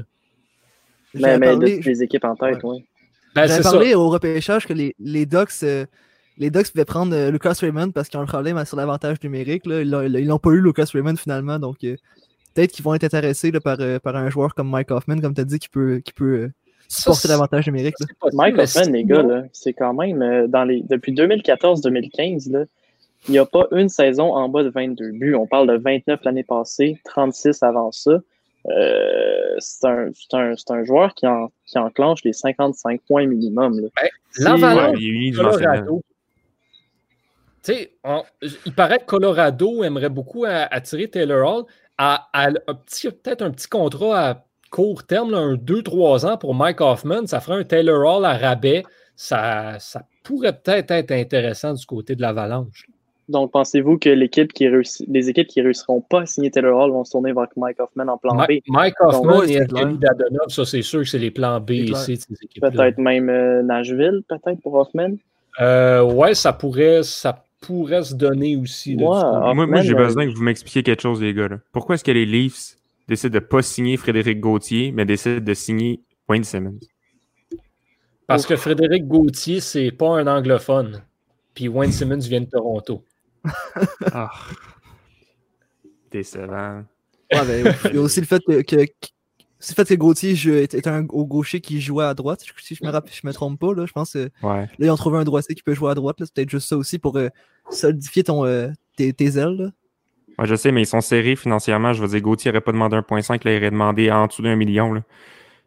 Mais, 1.12 1.36
mais 1.36 1.59
des 1.59 2.02
équipes 2.02 2.24
en 2.24 2.36
tête, 2.36 2.61
oui. 2.62 2.86
Ben, 3.34 3.46
J'ai 3.48 3.61
parlé 3.61 3.94
au 3.94 4.09
repêchage 4.09 4.66
que 4.66 4.72
les, 4.72 4.96
les 4.98 5.26
Ducks. 5.26 5.62
Euh, 5.62 5.84
les 6.39 6.51
Ducks 6.51 6.70
pouvaient 6.70 6.85
prendre 6.85 7.14
euh, 7.14 7.30
Lucas 7.30 7.57
Raymond 7.61 7.91
parce 7.91 8.09
qu'ils 8.09 8.18
ont 8.18 8.22
un 8.22 8.26
problème 8.26 8.62
sur 8.64 8.76
l'avantage 8.76 9.22
numérique. 9.22 9.66
Là. 9.66 9.82
Ils 9.82 10.26
n'ont 10.26 10.39
pas 10.39 10.51
eu 10.51 10.61
Lucas 10.61 10.89
Raymond 10.93 11.16
finalement, 11.16 11.59
donc 11.59 11.76
euh, 11.85 11.97
peut-être 12.55 12.72
qu'ils 12.72 12.85
vont 12.85 12.95
être 12.95 13.05
intéressés 13.05 13.53
par, 13.53 13.76
euh, 13.80 13.99
par, 13.99 14.16
un 14.16 14.30
joueur 14.30 14.55
comme 14.55 14.68
Mike 14.68 14.91
Hoffman, 14.91 15.20
comme 15.20 15.35
tu 15.35 15.41
as 15.41 15.45
dit, 15.45 15.59
qui 15.59 15.68
peut, 15.68 16.01
qui 16.05 16.12
peut 16.12 16.51
supporter 16.89 17.28
l'avantage 17.28 17.66
numérique. 17.66 17.95
Mike 18.32 18.59
Hoffman, 18.59 18.91
les 18.91 19.05
gars, 19.05 19.45
c'est 19.53 19.72
quand 19.72 19.95
même 19.95 20.49
dans 20.49 20.64
les 20.64 20.82
depuis 20.82 21.12
2014-2015, 21.12 22.66
il 23.26 23.32
n'y 23.32 23.39
a 23.39 23.47
pas 23.47 23.66
une 23.72 23.89
saison 23.89 24.35
en 24.35 24.49
bas 24.51 24.62
de 24.64 24.68
22 24.68 25.12
buts. 25.12 25.35
On 25.35 25.47
parle 25.47 25.68
de 25.68 25.78
29 25.78 26.20
l'année 26.24 26.43
passée, 26.43 26.99
36 27.05 27.62
avant 27.62 27.91
ça. 27.91 28.18
c'est 29.59 29.87
un, 29.87 30.11
un, 30.32 30.55
un, 30.68 30.85
joueur 30.85 31.14
qui, 31.14 31.26
en, 31.26 31.51
qui, 31.64 31.78
enclenche 31.78 32.22
les 32.24 32.35
55 32.35 33.01
points 33.07 33.26
minimum. 33.26 33.80
Ben, 33.80 34.09
L'Avalanche, 34.41 34.99
sais, 37.72 37.92
il 38.66 38.74
paraît 38.74 38.98
que 38.98 39.06
Colorado 39.06 39.84
aimerait 39.84 40.08
beaucoup 40.08 40.44
attirer 40.46 41.08
Taylor 41.08 41.48
Hall 41.48 41.64
à, 41.98 42.28
peut-être 42.62 43.42
un 43.42 43.50
petit 43.50 43.68
contrat 43.68 44.28
à 44.28 44.44
court 44.70 45.04
terme, 45.04 45.34
un 45.34 45.54
2-3 45.54 46.26
ans 46.26 46.36
pour 46.36 46.54
Mike 46.54 46.80
Hoffman. 46.80 47.26
Ça 47.26 47.40
ferait 47.40 47.60
un 47.60 47.64
Taylor 47.64 48.16
Hall 48.16 48.24
à 48.24 48.36
rabais. 48.36 48.82
Ça, 49.16 49.78
ça 49.78 50.02
pourrait 50.24 50.58
peut-être 50.58 50.90
être 50.90 51.12
intéressant 51.12 51.74
du 51.74 51.86
côté 51.86 52.16
de 52.16 52.22
l'Avalanche. 52.22 52.86
Donc, 53.28 53.52
pensez-vous 53.52 53.98
que 53.98 54.10
l'équipe 54.10 54.52
qui 54.52 54.68
les 55.08 55.28
équipes 55.30 55.46
qui 55.46 55.60
ne 55.60 55.64
réussiront 55.64 56.02
pas 56.02 56.22
à 56.22 56.26
signer 56.26 56.50
Taylor 56.50 56.78
Hall 56.78 56.90
vont 56.90 57.04
se 57.04 57.12
tourner 57.12 57.32
vers 57.32 57.46
Mike 57.56 57.80
Hoffman 57.80 58.08
en 58.08 58.18
plan 58.18 58.34
B? 58.34 58.58
Mike 58.68 59.00
Hoffman 59.00 59.44
et 59.44 59.62
Anthony 59.62 59.98
Dadonov, 59.98 60.48
ça 60.48 60.64
c'est 60.66 60.82
sûr 60.82 61.00
que 61.00 61.08
c'est 61.08 61.18
les 61.18 61.30
plans 61.30 61.58
B 61.58 61.70
et 61.70 61.94
C 61.94 62.16
de 62.16 62.20
ces 62.20 62.34
équipes. 62.42 62.62
Peut-être 62.62 62.98
même 62.98 63.30
euh, 63.30 63.62
Nashville, 63.62 64.22
peut-être 64.28 64.60
pour 64.60 64.74
Hoffman? 64.74 65.12
Euh, 65.60 66.02
ouais, 66.02 66.34
ça 66.34 66.52
pourrait, 66.52 67.02
ça 67.02 67.43
pourrait 67.66 68.04
se 68.04 68.14
donner 68.14 68.56
aussi. 68.56 68.96
moi, 68.96 69.54
moi 69.54 69.82
j'ai 69.82 69.94
besoin 69.94 70.26
que 70.26 70.34
vous 70.34 70.42
m'expliquiez 70.42 70.82
quelque 70.82 71.02
chose, 71.02 71.20
les 71.20 71.34
gars. 71.34 71.48
Pourquoi 71.72 71.94
est-ce 71.94 72.04
que 72.04 72.12
les 72.12 72.26
Leafs 72.26 72.76
décident 73.08 73.32
de 73.32 73.38
ne 73.38 73.46
pas 73.46 73.62
signer 73.62 73.96
Frédéric 73.96 74.40
Gauthier, 74.40 74.92
mais 74.92 75.04
décident 75.04 75.40
de 75.44 75.54
signer 75.54 76.00
Wayne 76.28 76.44
Simmons? 76.44 76.80
Parce 78.26 78.46
que 78.46 78.56
Frédéric 78.56 79.06
Gauthier, 79.06 79.60
c'est 79.60 79.90
pas 79.90 80.18
un 80.18 80.26
anglophone. 80.26 81.02
Puis 81.54 81.68
Wayne 81.68 81.92
Simmons 81.92 82.18
vient 82.18 82.40
de 82.40 82.46
Toronto. 82.46 83.02
ah. 84.12 84.30
Décevant. 86.10 86.84
Ouais, 87.32 87.46
ben, 87.46 87.74
il 87.86 87.94
y 87.94 87.98
a 87.98 88.00
aussi 88.00 88.20
le 88.20 88.26
fait 88.26 88.40
que, 88.46 88.62
que, 88.62 88.86
c'est 89.58 89.78
le 89.78 89.84
fait 89.84 89.94
que 89.94 89.98
Gauthier 89.98 90.34
est 90.62 90.86
un 90.86 91.06
au 91.08 91.24
gaucher 91.24 91.60
qui 91.60 91.80
jouait 91.80 92.04
à 92.04 92.12
droite, 92.12 92.44
si 92.60 92.74
je 92.74 92.84
me, 92.84 92.92
je 92.92 93.26
me 93.26 93.32
trompe 93.32 93.58
pas. 93.58 93.72
Là, 93.72 93.86
je 93.86 93.92
pense 93.92 94.12
que 94.12 94.30
là, 94.42 94.66
ils 94.78 94.90
ont 94.90 94.96
trouvé 94.96 95.18
un 95.18 95.24
droitier 95.24 95.54
qui 95.54 95.62
peut 95.62 95.74
jouer 95.74 95.90
à 95.90 95.94
droite. 95.94 96.16
C'est 96.18 96.34
peut-être 96.34 96.50
juste 96.50 96.68
ça 96.68 96.76
aussi 96.76 96.98
pour 96.98 97.16
euh, 97.16 97.28
solidifier 97.70 98.24
ton, 98.24 98.44
euh, 98.44 98.68
tes, 98.96 99.14
ailes. 99.36 99.72
Ouais, 100.38 100.46
je 100.46 100.54
sais, 100.54 100.72
mais 100.72 100.82
ils 100.82 100.86
sont 100.86 101.00
serrés 101.00 101.36
financièrement. 101.36 101.92
Je 101.92 102.02
veux 102.02 102.08
dire, 102.08 102.20
Gauthier 102.20 102.50
n'aurait 102.50 102.60
pas 102.60 102.72
demandé 102.72 102.96
1,5, 102.96 103.44
là, 103.44 103.52
il 103.52 103.56
aurait 103.58 103.70
demandé 103.70 104.10
en 104.10 104.26
dessous 104.26 104.42
d'un 104.42 104.56
million. 104.56 104.92
Là. 104.92 105.02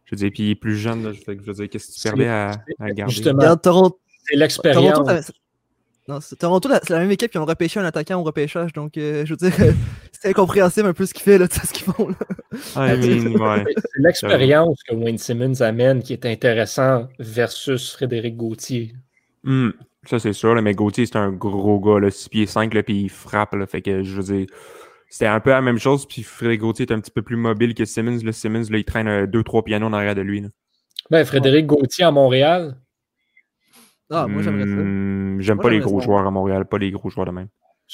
Je 0.05 0.15
veux 0.15 0.17
dire, 0.17 0.31
puis 0.33 0.43
il 0.43 0.51
est 0.51 0.55
plus 0.55 0.77
jeune. 0.77 1.03
Là, 1.03 1.11
je 1.13 1.31
veux 1.31 1.53
dire, 1.53 1.69
qu'est-ce 1.69 1.87
que 1.87 1.93
tu 1.95 2.01
perdais 2.01 2.27
à, 2.27 2.51
à 2.79 2.91
garder? 2.91 3.13
Justement, 3.13 3.57
c'est 4.25 4.35
l'expérience. 4.35 5.31
Non, 6.07 6.19
Toronto, 6.39 6.69
c'est 6.83 6.89
la 6.91 6.99
même 6.99 7.11
équipe 7.11 7.31
qui 7.31 7.37
ont 7.37 7.45
repêché 7.45 7.81
un 7.81 7.85
attaquant 7.85 8.17
au 8.21 8.23
repêchage, 8.23 8.71
donc 8.71 8.97
euh, 8.97 9.25
je 9.25 9.33
veux 9.33 9.49
dire, 9.49 9.73
c'est 10.13 10.29
incompréhensible 10.29 10.87
un 10.87 10.93
peu 10.93 11.05
ce 11.05 11.13
qu'il 11.13 11.23
fait, 11.23 11.37
là, 11.37 11.47
ce 11.51 11.73
qu'ils 11.73 11.83
font. 11.83 12.15
C'est 12.73 13.99
l'expérience 13.99 14.81
que 14.83 14.95
Wayne 14.95 15.17
Simmons 15.17 15.61
amène 15.61 16.01
qui 16.01 16.13
est 16.13 16.25
intéressant 16.25 17.07
versus 17.19 17.91
Frédéric 17.91 18.37
Gauthier. 18.37 18.95
Hmm, 19.43 19.71
ça, 20.08 20.20
c'est 20.20 20.34
sûr, 20.34 20.60
mais 20.62 20.74
Gauthier, 20.74 21.05
c'est 21.05 21.18
un 21.18 21.32
gros 21.32 21.80
gars, 21.80 21.99
là, 21.99 22.10
6 22.10 22.30
pieds 22.30 22.45
5, 22.45 22.74
là, 22.74 22.84
puis 22.84 23.01
il 23.03 23.10
frappe, 23.10 23.55
là, 23.55 23.66
fait 23.66 23.82
que 23.82 24.03
je 24.03 24.16
veux 24.16 24.36
dire. 24.36 24.47
C'était 25.10 25.28
un 25.28 25.39
peu 25.39 25.51
la 25.51 25.62
même 25.62 25.80
chose, 25.80 26.05
puis 26.05 26.22
Frédéric 26.22 26.60
Gauthier 26.60 26.86
est 26.86 26.91
un 26.91 26.99
petit 26.99 27.12
peu 27.12 27.22
plus 27.22 27.38
mobile 27.38 27.74
que 27.74 27.86
Simmons. 27.86 28.20
Là. 28.26 28.34
Simmons, 28.34 28.66
là, 28.70 28.78
il 28.78 28.84
traîne 28.84 29.26
2-3 29.26 29.64
pianos 29.64 29.88
en 29.88 29.93
arrière 29.93 30.16
de 30.16 30.22
lui. 30.22 30.41
Là. 30.41 30.49
Ben, 31.10 31.24
Frédéric 31.24 31.66
Gauthier 31.66 32.03
à 32.03 32.12
Montréal, 32.12 32.78
ah, 34.10 34.28
moi 34.28 34.41
j'aimerais 34.41 34.66
ça. 34.66 34.76
Hmm, 34.76 35.41
j'aime 35.41 35.60
pas 35.60 35.70
les 35.70 35.80
gros 35.80 35.99
joueurs 35.99 36.26
à 36.26 36.32
Montréal, 36.32 36.66
pas 36.66 36.78
les 36.78 36.91
gros 36.91 37.10
joueurs 37.10 37.26
de 37.26 37.32
même. 37.32 37.47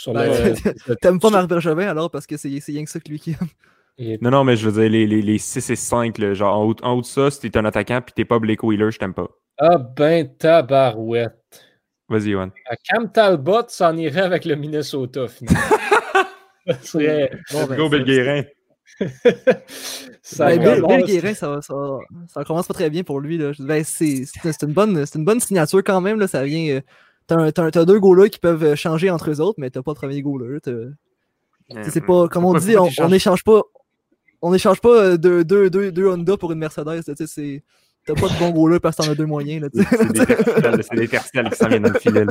Ben, 0.07 0.55
t'aimes 1.01 1.19
pas 1.19 1.29
Marc 1.29 1.47
Bergevin 1.47 1.87
alors 1.87 2.09
parce 2.09 2.25
que 2.25 2.37
c'est 2.37 2.49
rien 2.49 2.83
que 2.83 2.89
ça 2.89 2.99
que 2.99 3.09
lui 3.09 3.19
qui 3.19 3.31
aime. 3.31 4.17
Non, 4.21 4.31
non, 4.31 4.43
mais 4.43 4.55
je 4.55 4.67
veux 4.67 4.81
dire, 4.81 4.89
les, 4.89 5.05
les, 5.05 5.21
les 5.21 5.37
6 5.37 5.69
et 5.69 5.75
5, 5.75 6.17
là, 6.17 6.33
genre 6.33 6.57
en 6.57 6.65
haut, 6.65 6.75
en 6.81 6.93
haut, 6.93 7.01
de 7.01 7.05
ça, 7.05 7.29
si 7.29 7.39
t'es 7.39 7.57
un 7.57 7.65
attaquant 7.65 8.01
puis 8.01 8.13
t'es 8.15 8.25
pas 8.25 8.39
Blake 8.39 8.63
Wheeler, 8.63 8.89
je 8.91 8.97
t'aime 8.97 9.13
pas. 9.13 9.27
Ah 9.59 9.77
ben 9.77 10.35
tabarouette. 10.35 11.42
Vas-y, 12.09 12.29
Yohan. 12.29 12.51
Cam 12.83 13.11
Talbot 13.11 13.63
s'en 13.69 13.95
irait 13.97 14.21
avec 14.21 14.45
le 14.45 14.55
Minnesota, 14.55 15.27
finalement. 15.27 15.59
serait... 16.83 17.31
bon, 17.51 17.65
ben, 17.65 17.77
go, 17.77 17.89
Bill 17.89 18.45
ça, 20.21 20.45
ben, 20.57 20.81
Bill, 20.85 21.05
Guérin, 21.05 21.33
ça, 21.33 21.61
ça, 21.61 21.73
ça, 22.27 22.43
commence 22.43 22.67
pas 22.67 22.73
très 22.73 22.89
bien 22.89 23.03
pour 23.03 23.19
lui. 23.19 23.37
Ben, 23.59 23.83
c'est 23.83 24.25
une, 24.61 24.73
bonne, 24.73 25.05
une 25.15 25.25
bonne 25.25 25.39
signature 25.39 25.83
quand 25.83 26.01
même. 26.01 26.19
Là. 26.19 26.27
Ça 26.27 26.43
vient. 26.43 26.81
Euh, 27.29 27.51
t'as 27.51 27.85
deux 27.85 27.99
goalers 27.99 28.29
qui 28.29 28.39
peuvent 28.39 28.63
euh, 28.63 28.75
changer 28.75 29.09
entre 29.09 29.31
eux 29.31 29.41
autres, 29.41 29.59
mais 29.59 29.69
t'as 29.69 29.81
pas 29.81 29.93
de 29.93 29.97
premier 29.97 30.21
goaler. 30.21 30.59
C'est 31.89 32.05
pas, 32.05 32.27
comme 32.27 32.45
on 32.45 32.53
dit, 32.53 32.75
on 32.77 33.09
n'échange 33.09 33.43
pas. 33.43 33.61
On 34.41 34.51
n'échange 34.51 34.81
pas 34.81 35.17
deux, 35.17 35.45
deux, 35.45 35.69
deux, 35.69 35.91
deux, 35.91 36.09
Honda 36.09 36.35
pour 36.35 36.51
une 36.51 36.59
Mercedes. 36.59 37.01
T'as 38.05 38.15
pas 38.15 38.27
de 38.27 38.39
bon 38.39 38.49
goaler 38.51 38.79
parce 38.79 38.97
que 38.97 39.03
t'en 39.03 39.11
as 39.11 39.15
deux 39.15 39.25
moyens. 39.25 39.69
C'est 39.73 40.95
des 40.95 41.07
tertiales 41.07 41.49
qui 41.49 41.55
s'en 41.55 41.67
viennent 41.67 41.83
dans 41.83 41.89
le. 41.89 42.27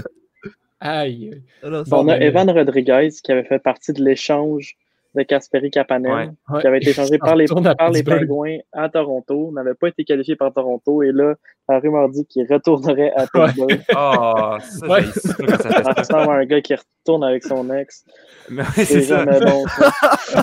Aïe. 0.81 1.43
on 1.63 2.09
a 2.09 2.19
Evan 2.19 2.51
Rodriguez 2.51 3.11
qui 3.23 3.31
avait 3.31 3.45
fait 3.45 3.61
partie 3.61 3.93
de 3.93 4.03
l'échange 4.05 4.77
de 5.15 5.23
Kasperi 5.23 5.71
Kapanen, 5.71 6.35
qui 6.61 6.67
avait 6.67 6.79
été 6.79 6.91
échangé 6.91 7.19
par 7.19 7.37
les, 7.37 7.47
par 7.47 7.91
les 7.91 8.03
Pingouins 8.03 8.59
à 8.73 8.89
Toronto, 8.89 9.51
n'avait 9.53 9.75
pas 9.75 9.89
été 9.89 10.05
qualifié 10.05 10.37
par 10.37 10.53
Toronto, 10.53 11.03
et 11.03 11.13
là, 11.13 11.35
la 11.69 11.79
rumeur 11.79 12.09
dit 12.09 12.27
qu'il 12.27 12.47
retournerait 12.51 13.13
à 13.17 13.27
Pittsburgh. 13.27 13.81
Ah, 13.95 14.59
ça, 14.61 14.89
ouais. 14.89 15.03
ça, 15.05 16.05
ça 16.05 16.33
un 16.33 16.45
gars 16.45 16.61
qui 16.61 16.75
retourne 16.75 17.25
avec 17.25 17.45
son 17.45 17.73
ex. 17.73 18.05
c'est 18.75 19.03
ça. 19.03 19.25
Bon, 19.25 19.65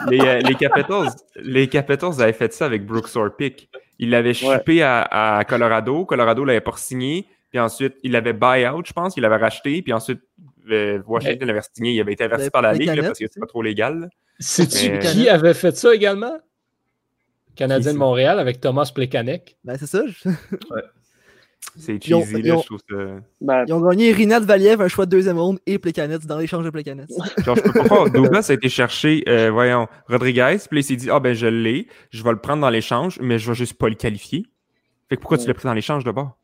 les, 0.09 0.19
euh, 0.19 0.39
les, 0.39 0.55
Capitals, 0.55 1.07
les 1.35 1.67
Capitals 1.67 2.21
avaient 2.21 2.33
fait 2.33 2.53
ça 2.53 2.65
avec 2.65 2.85
Brooks 2.85 3.15
Orpik. 3.15 3.69
Il 3.97 4.11
l'avait 4.11 4.33
shippé 4.33 4.81
à, 4.81 5.01
à, 5.37 5.43
Colorado. 5.43 6.05
Colorado 6.05 6.45
l'avait 6.45 6.61
pas 6.61 6.73
signé. 6.75 7.27
Puis 7.49 7.59
ensuite, 7.59 7.95
il 8.03 8.11
l'avait 8.11 8.33
buy 8.33 8.67
out, 8.67 8.85
je 8.85 8.93
pense. 8.93 9.17
Il 9.17 9.21
l'avait 9.21 9.37
racheté. 9.37 9.81
Puis 9.81 9.93
ensuite, 9.93 10.21
euh, 10.69 11.01
Washington 11.05 11.47
l'avait 11.47 11.61
signé. 11.73 11.91
Il 11.91 12.01
avait 12.01 12.13
été 12.13 12.23
averti 12.23 12.49
par 12.49 12.61
la 12.61 12.73
Ligue 12.73 13.01
parce 13.01 13.19
que 13.19 13.25
c'est 13.29 13.39
pas 13.39 13.47
trop 13.47 13.61
légal. 13.61 14.09
C'est-tu 14.39 14.99
qui 14.99 15.29
avait 15.29 15.53
fait 15.53 15.75
ça 15.75 15.93
également? 15.93 16.39
Canadien 17.55 17.93
de 17.93 17.97
Montréal 17.97 18.39
avec 18.39 18.61
Thomas 18.61 18.89
Plekanec. 18.93 19.57
Ben, 19.65 19.77
c'est 19.77 19.87
ça. 19.87 20.01
ouais. 20.25 20.81
C'est 21.77 22.01
cheesy, 22.01 22.35
ils 22.37 22.47
là, 22.47 22.57
je 22.61 22.65
trouve 22.65 22.79
ça. 22.89 22.95
Ben, 23.41 23.65
ils 23.67 23.73
ont 23.73 23.81
gagné 23.81 24.11
Rinat 24.13 24.39
Valiev, 24.39 24.81
un 24.81 24.87
choix 24.87 25.05
de 25.05 25.11
deuxième 25.11 25.37
ronde 25.37 25.59
et 25.65 25.77
Plekanec 25.77 26.25
dans 26.25 26.37
l'échange 26.37 26.63
de 26.63 26.69
Plekanec. 26.69 27.09
Genre, 27.43 27.55
je 27.55 27.61
peux 27.61 27.71
pas 27.73 27.83
croire. 27.83 28.09
Douglas 28.11 28.47
a 28.49 28.53
été 28.53 28.69
chercher, 28.69 29.23
euh, 29.27 29.51
voyons, 29.51 29.87
Rodriguez, 30.07 30.57
puis 30.69 30.79
il 30.79 30.83
s'est 30.83 30.95
dit, 30.95 31.09
ah 31.09 31.19
ben 31.19 31.33
je 31.33 31.47
l'ai, 31.47 31.87
je 32.11 32.23
vais 32.23 32.31
le 32.31 32.39
prendre 32.39 32.61
dans 32.61 32.69
l'échange, 32.69 33.19
mais 33.21 33.39
je 33.39 33.49
vais 33.49 33.55
juste 33.55 33.73
pas 33.73 33.89
le 33.89 33.95
qualifier. 33.95 34.45
Fait 35.09 35.15
que 35.15 35.21
pourquoi 35.21 35.37
tu 35.37 35.47
l'as 35.47 35.53
pris 35.53 35.65
dans 35.65 35.73
l'échange 35.73 36.03
de 36.03 36.11
bord? 36.11 36.37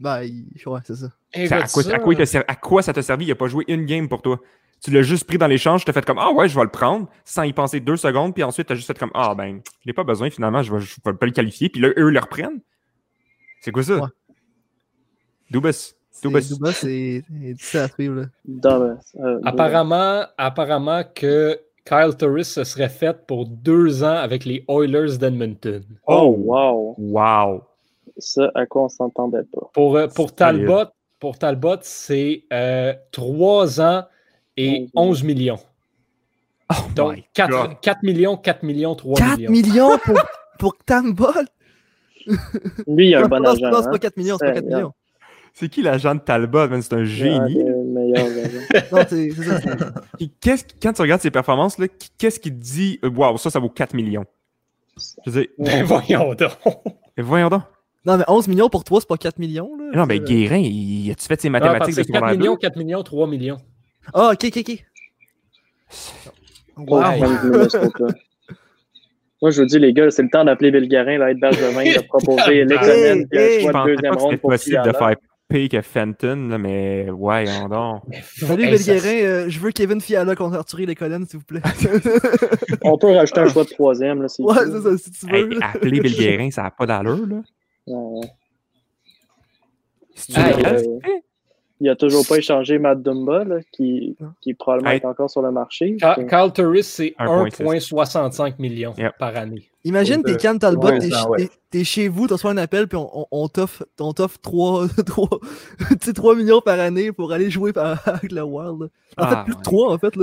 Ben, 0.00 0.20
ouais, 0.20 0.80
c'est 0.84 0.96
ça. 0.96 1.06
À 1.34 1.62
quoi, 1.68 1.82
ça... 1.82 1.94
À, 1.94 1.98
quoi 1.98 2.14
à, 2.46 2.54
quoi 2.56 2.82
ça 2.82 2.92
t'a 2.92 3.02
servi? 3.02 3.26
Il 3.26 3.32
a 3.32 3.34
pas 3.34 3.48
joué 3.48 3.64
une 3.68 3.84
game 3.84 4.08
pour 4.08 4.22
toi. 4.22 4.40
Tu 4.82 4.90
l'as 4.92 5.02
juste 5.02 5.24
pris 5.24 5.38
dans 5.38 5.46
l'échange, 5.46 5.80
tu 5.80 5.86
t'as 5.86 5.92
fait 5.92 6.04
comme 6.04 6.18
Ah 6.18 6.30
ouais, 6.32 6.48
je 6.48 6.56
vais 6.56 6.64
le 6.64 6.70
prendre, 6.70 7.08
sans 7.24 7.42
y 7.42 7.52
penser 7.52 7.80
deux 7.80 7.96
secondes, 7.96 8.32
puis 8.32 8.44
ensuite 8.44 8.68
tu 8.68 8.72
as 8.72 8.76
juste 8.76 8.86
fait 8.86 8.98
comme 8.98 9.10
Ah 9.14 9.34
ben, 9.34 9.60
je 9.80 9.88
n'ai 9.88 9.92
pas 9.92 10.04
besoin 10.04 10.30
finalement, 10.30 10.62
je 10.62 10.72
vais, 10.72 10.80
je 10.80 10.94
vais 11.04 11.12
pas 11.14 11.26
le 11.26 11.32
qualifier, 11.32 11.68
puis 11.68 11.80
là, 11.80 11.88
eux 11.96 12.10
le 12.10 12.20
reprennent. 12.20 12.60
C'est 13.60 13.72
quoi 13.72 13.82
ça? 13.82 13.96
Ouais. 13.96 14.08
Dubas. 15.50 15.94
Dubas. 16.22 16.48
Dubas, 16.48 16.72
c'est 16.72 17.24
difficile 17.30 17.80
à 17.80 17.88
suivre. 17.88 18.26
Euh, 18.66 19.40
apparemment, 19.44 20.24
apparemment 20.36 21.02
que 21.14 21.58
Kyle 21.84 22.16
Turris 22.18 22.44
se 22.44 22.64
serait 22.64 22.88
fait 22.88 23.26
pour 23.26 23.46
deux 23.46 24.04
ans 24.04 24.16
avec 24.16 24.44
les 24.44 24.64
Oilers 24.68 25.16
d'Edmonton. 25.18 25.82
Oh, 26.06 26.34
wow! 26.38 26.94
Wow! 26.98 27.62
Ça, 28.18 28.50
à 28.54 28.66
quoi 28.66 28.84
on 28.84 28.88
s'entendait 28.88 29.44
pas. 29.44 29.70
Pour, 29.72 29.96
euh, 29.96 30.06
pour 30.08 30.34
Talbot, 30.34 30.90
pour 31.18 31.38
Talbot, 31.38 31.78
c'est 31.82 32.44
euh, 32.52 32.92
trois 33.10 33.80
ans 33.80 34.04
et 34.58 34.88
11 34.94 35.22
millions. 35.22 35.60
Oh 36.70 36.74
Donc, 36.94 37.22
4, 37.32 37.80
4, 37.80 38.02
millions, 38.02 38.36
4 38.36 38.62
millions, 38.64 38.94
3 38.94 39.16
4 39.16 39.38
millions. 39.38 39.48
4 39.48 39.50
millions 39.50 39.98
pour, 40.04 40.20
pour 40.58 40.76
Talbot? 40.84 41.32
Lui, 42.86 43.08
il 43.08 43.14
a 43.14 43.24
un 43.24 43.28
bon 43.28 43.46
agent. 43.46 43.70
Non, 43.70 43.80
c'est 43.82 43.90
pas 43.90 43.98
4 43.98 44.16
millions, 44.16 44.36
c'est 44.38 44.46
pas 44.46 44.54
4 44.54 44.64
millions. 44.64 44.92
C'est 45.54 45.68
qui 45.68 45.82
l'agent 45.82 46.14
de 46.14 46.20
Talbot, 46.20 46.68
C'est 46.82 46.92
un 46.92 47.04
génie. 47.04 47.64
non, 48.92 49.04
c'est 49.08 49.30
ça. 49.30 49.60
Qu'est-ce, 50.40 50.64
quand 50.82 50.92
tu 50.92 51.02
regardes 51.02 51.22
ses 51.22 51.30
performances, 51.30 51.78
là, 51.78 51.86
qu'est-ce 52.18 52.38
qu'il 52.38 52.56
dit 52.58 52.98
euh, 53.04 53.10
Waouh, 53.10 53.38
ça, 53.38 53.50
ça 53.50 53.58
vaut 53.58 53.70
4 53.70 53.94
millions. 53.94 54.26
Je 55.24 55.30
veux 55.30 55.40
dire, 55.40 55.50
ben, 55.58 55.84
voyons 55.84 56.34
donc. 56.34 56.50
Ben, 57.16 57.24
voyons 57.24 57.48
donc. 57.48 57.62
Non, 58.04 58.18
mais 58.18 58.24
11 58.26 58.48
millions 58.48 58.68
pour 58.68 58.84
toi, 58.84 59.00
c'est 59.00 59.08
pas 59.08 59.16
4 59.16 59.38
millions. 59.38 59.70
Là. 59.76 59.98
Non, 59.98 60.06
mais 60.06 60.20
Guérin, 60.20 60.58
il 60.58 61.10
a-tu 61.10 61.26
fait 61.26 61.40
ses 61.40 61.48
mathématiques 61.48 61.96
non, 61.96 62.02
de 62.02 62.10
4 62.10 62.36
millions, 62.36 62.56
4 62.56 62.76
millions, 62.76 63.02
3 63.02 63.26
millions. 63.26 63.58
Ah, 64.14 64.30
ok, 64.32 64.44
ok, 64.44 64.58
ok. 64.58 64.84
Wow. 66.76 67.02
Moi, 69.40 69.50
je 69.52 69.62
vous 69.62 69.68
dis, 69.68 69.78
les 69.78 69.92
gars, 69.92 70.10
c'est 70.10 70.22
le 70.22 70.30
temps 70.30 70.44
d'appeler 70.44 70.70
Belgarin, 70.70 71.18
là, 71.18 71.30
être 71.30 71.38
Bergevin, 71.38 71.84
de 71.84 72.06
proposer 72.06 72.64
Lexonen, 72.64 73.28
puis 73.28 73.38
un 73.38 73.60
choix 73.60 73.72
de 73.72 73.94
deuxième 73.94 74.14
ronde 74.14 74.36
pour 74.38 74.50
possible 74.50 74.82
de 74.84 74.92
faire 74.92 75.14
pire 75.48 75.68
que 75.68 75.80
Fenton, 75.80 76.48
là, 76.50 76.58
mais 76.58 77.08
ouais, 77.10 77.44
on 77.62 77.68
donc. 77.68 78.02
Salut 78.22 78.66
Belgarin, 78.66 79.22
euh, 79.22 79.48
je 79.48 79.60
veux 79.60 79.70
Kevin 79.70 80.00
Fiala 80.00 80.34
contre 80.34 80.56
Arthur 80.56 80.80
Leconen, 80.80 81.24
s'il 81.26 81.38
vous 81.38 81.44
plaît. 81.44 81.62
on 82.82 82.98
peut 82.98 83.14
rajouter 83.14 83.40
un 83.40 83.48
choix 83.48 83.64
de 83.64 83.70
troisième, 83.70 84.22
là, 84.22 84.28
si 84.28 84.42
Ouais, 84.42 84.54
c'est 84.56 84.80
ça, 84.80 84.98
si 84.98 85.10
tu 85.12 85.26
veux. 85.26 85.52
Hey, 85.52 85.58
appeler 85.62 86.00
Belgarin, 86.00 86.50
ça 86.50 86.64
n'a 86.64 86.70
pas 86.72 86.86
d'allure, 86.86 87.26
là. 87.26 87.42
Ouais, 87.86 88.20
ouais. 88.20 88.28
Si 90.16 90.32
tu 90.32 90.40
hey, 90.40 90.54
il 91.80 91.86
n'a 91.86 91.96
toujours 91.96 92.26
pas 92.26 92.38
échangé 92.38 92.78
Matt 92.78 93.02
Dumba, 93.02 93.44
là, 93.44 93.56
qui, 93.72 94.16
qui 94.40 94.54
probablement 94.54 94.90
est 94.90 95.04
encore 95.04 95.30
sur 95.30 95.42
le 95.42 95.50
marché. 95.50 95.96
Carl 96.28 96.52
Turris, 96.52 96.84
c'est 96.84 97.14
1,65 97.18 98.54
millions 98.58 98.94
par 99.18 99.36
année. 99.36 99.68
Imagine, 99.84 100.22
t'es 100.22 100.36
Cam 100.36 100.58
Talbot, 100.58 100.90
t'es 100.98 101.10
ouais. 101.28 101.48
es 101.72 101.84
chez 101.84 102.08
vous, 102.08 102.26
tu 102.26 102.34
reçois 102.34 102.50
un 102.50 102.56
appel, 102.56 102.88
puis 102.88 102.98
on, 102.98 103.26
on, 103.30 103.48
t'offre 103.48 103.84
3, 103.96 104.88
3, 105.06 105.28
3, 106.14 106.34
millions 106.34 106.60
par 106.60 106.80
année 106.80 107.12
pour 107.12 107.32
aller 107.32 107.50
jouer 107.50 107.72
avec 108.04 108.32
le 108.32 108.42
Wild. 108.42 108.90
En 109.16 109.28
fait, 109.28 109.34
ah, 109.36 109.42
plus 109.44 109.54
de 109.54 109.62
3, 109.62 109.94
en 109.94 109.98
fait. 109.98 110.14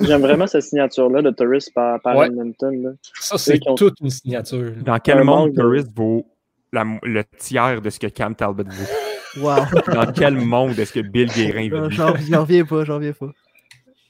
J'aime 0.00 0.20
vraiment 0.20 0.46
cette 0.46 0.62
signature-là 0.62 1.22
de 1.22 1.30
Turris 1.30 1.66
par, 1.74 2.00
par 2.00 2.16
ouais. 2.16 2.26
Edmonton. 2.26 2.82
Là. 2.82 2.90
Ça, 3.20 3.38
c'est 3.38 3.58
toute 3.76 4.00
une 4.00 4.10
signature. 4.10 4.72
Dans 4.84 4.98
quel 4.98 5.24
monde 5.24 5.54
Turris 5.54 5.86
vaut 5.94 6.26
la, 6.72 6.84
le 7.02 7.24
tiers 7.38 7.80
de 7.80 7.90
ce 7.90 7.98
que 7.98 8.06
Cam 8.06 8.34
Talbot 8.34 8.64
vaut? 8.64 8.94
Wow. 9.38 9.56
Dans 9.94 10.12
quel 10.12 10.36
monde 10.36 10.78
est-ce 10.78 10.92
que 10.92 11.00
Bill 11.00 11.28
Guérin 11.28 11.68
veut 11.68 11.90
J'en 11.90 12.12
reviens 12.12 12.64
pas, 12.64 12.84
j'en 12.84 12.96
reviens 12.96 13.12
pas. 13.12 13.30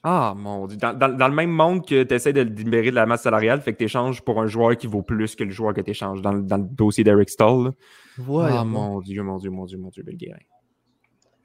Ah, 0.03 0.35
mon 0.35 0.67
Dieu. 0.67 0.79
Dans, 0.79 0.97
dans, 0.97 1.15
dans 1.15 1.29
le 1.29 1.35
même 1.35 1.51
monde 1.51 1.87
que 1.87 2.03
tu 2.05 2.15
essaies 2.15 2.33
de 2.33 2.41
libérer 2.41 2.91
de 2.91 2.95
la 2.95 3.05
masse 3.05 3.23
salariale, 3.23 3.61
fait 3.61 3.73
que 3.75 3.79
tu 3.79 3.85
échanges 3.85 4.23
pour 4.23 4.41
un 4.41 4.47
joueur 4.47 4.77
qui 4.77 4.87
vaut 4.87 5.03
plus 5.03 5.37
que 5.37 5.45
le 5.45 5.51
joueur 5.51 5.75
que 5.75 5.83
tu 5.83 5.91
échanges 5.91 6.23
dans, 6.23 6.33
dans, 6.33 6.57
le 6.57 6.65
dossier 6.65 7.05
d'Eric 7.05 7.29
Stall. 7.29 7.73
Ah, 8.19 8.65
mon 8.65 9.01
Dieu, 9.01 9.23
mon 9.23 9.37
Dieu, 9.37 9.51
mon 9.51 9.67
Dieu, 9.67 9.77
mon 9.77 9.89
Dieu, 9.91 10.03
Bill 10.03 10.17
Guérin. 10.17 10.39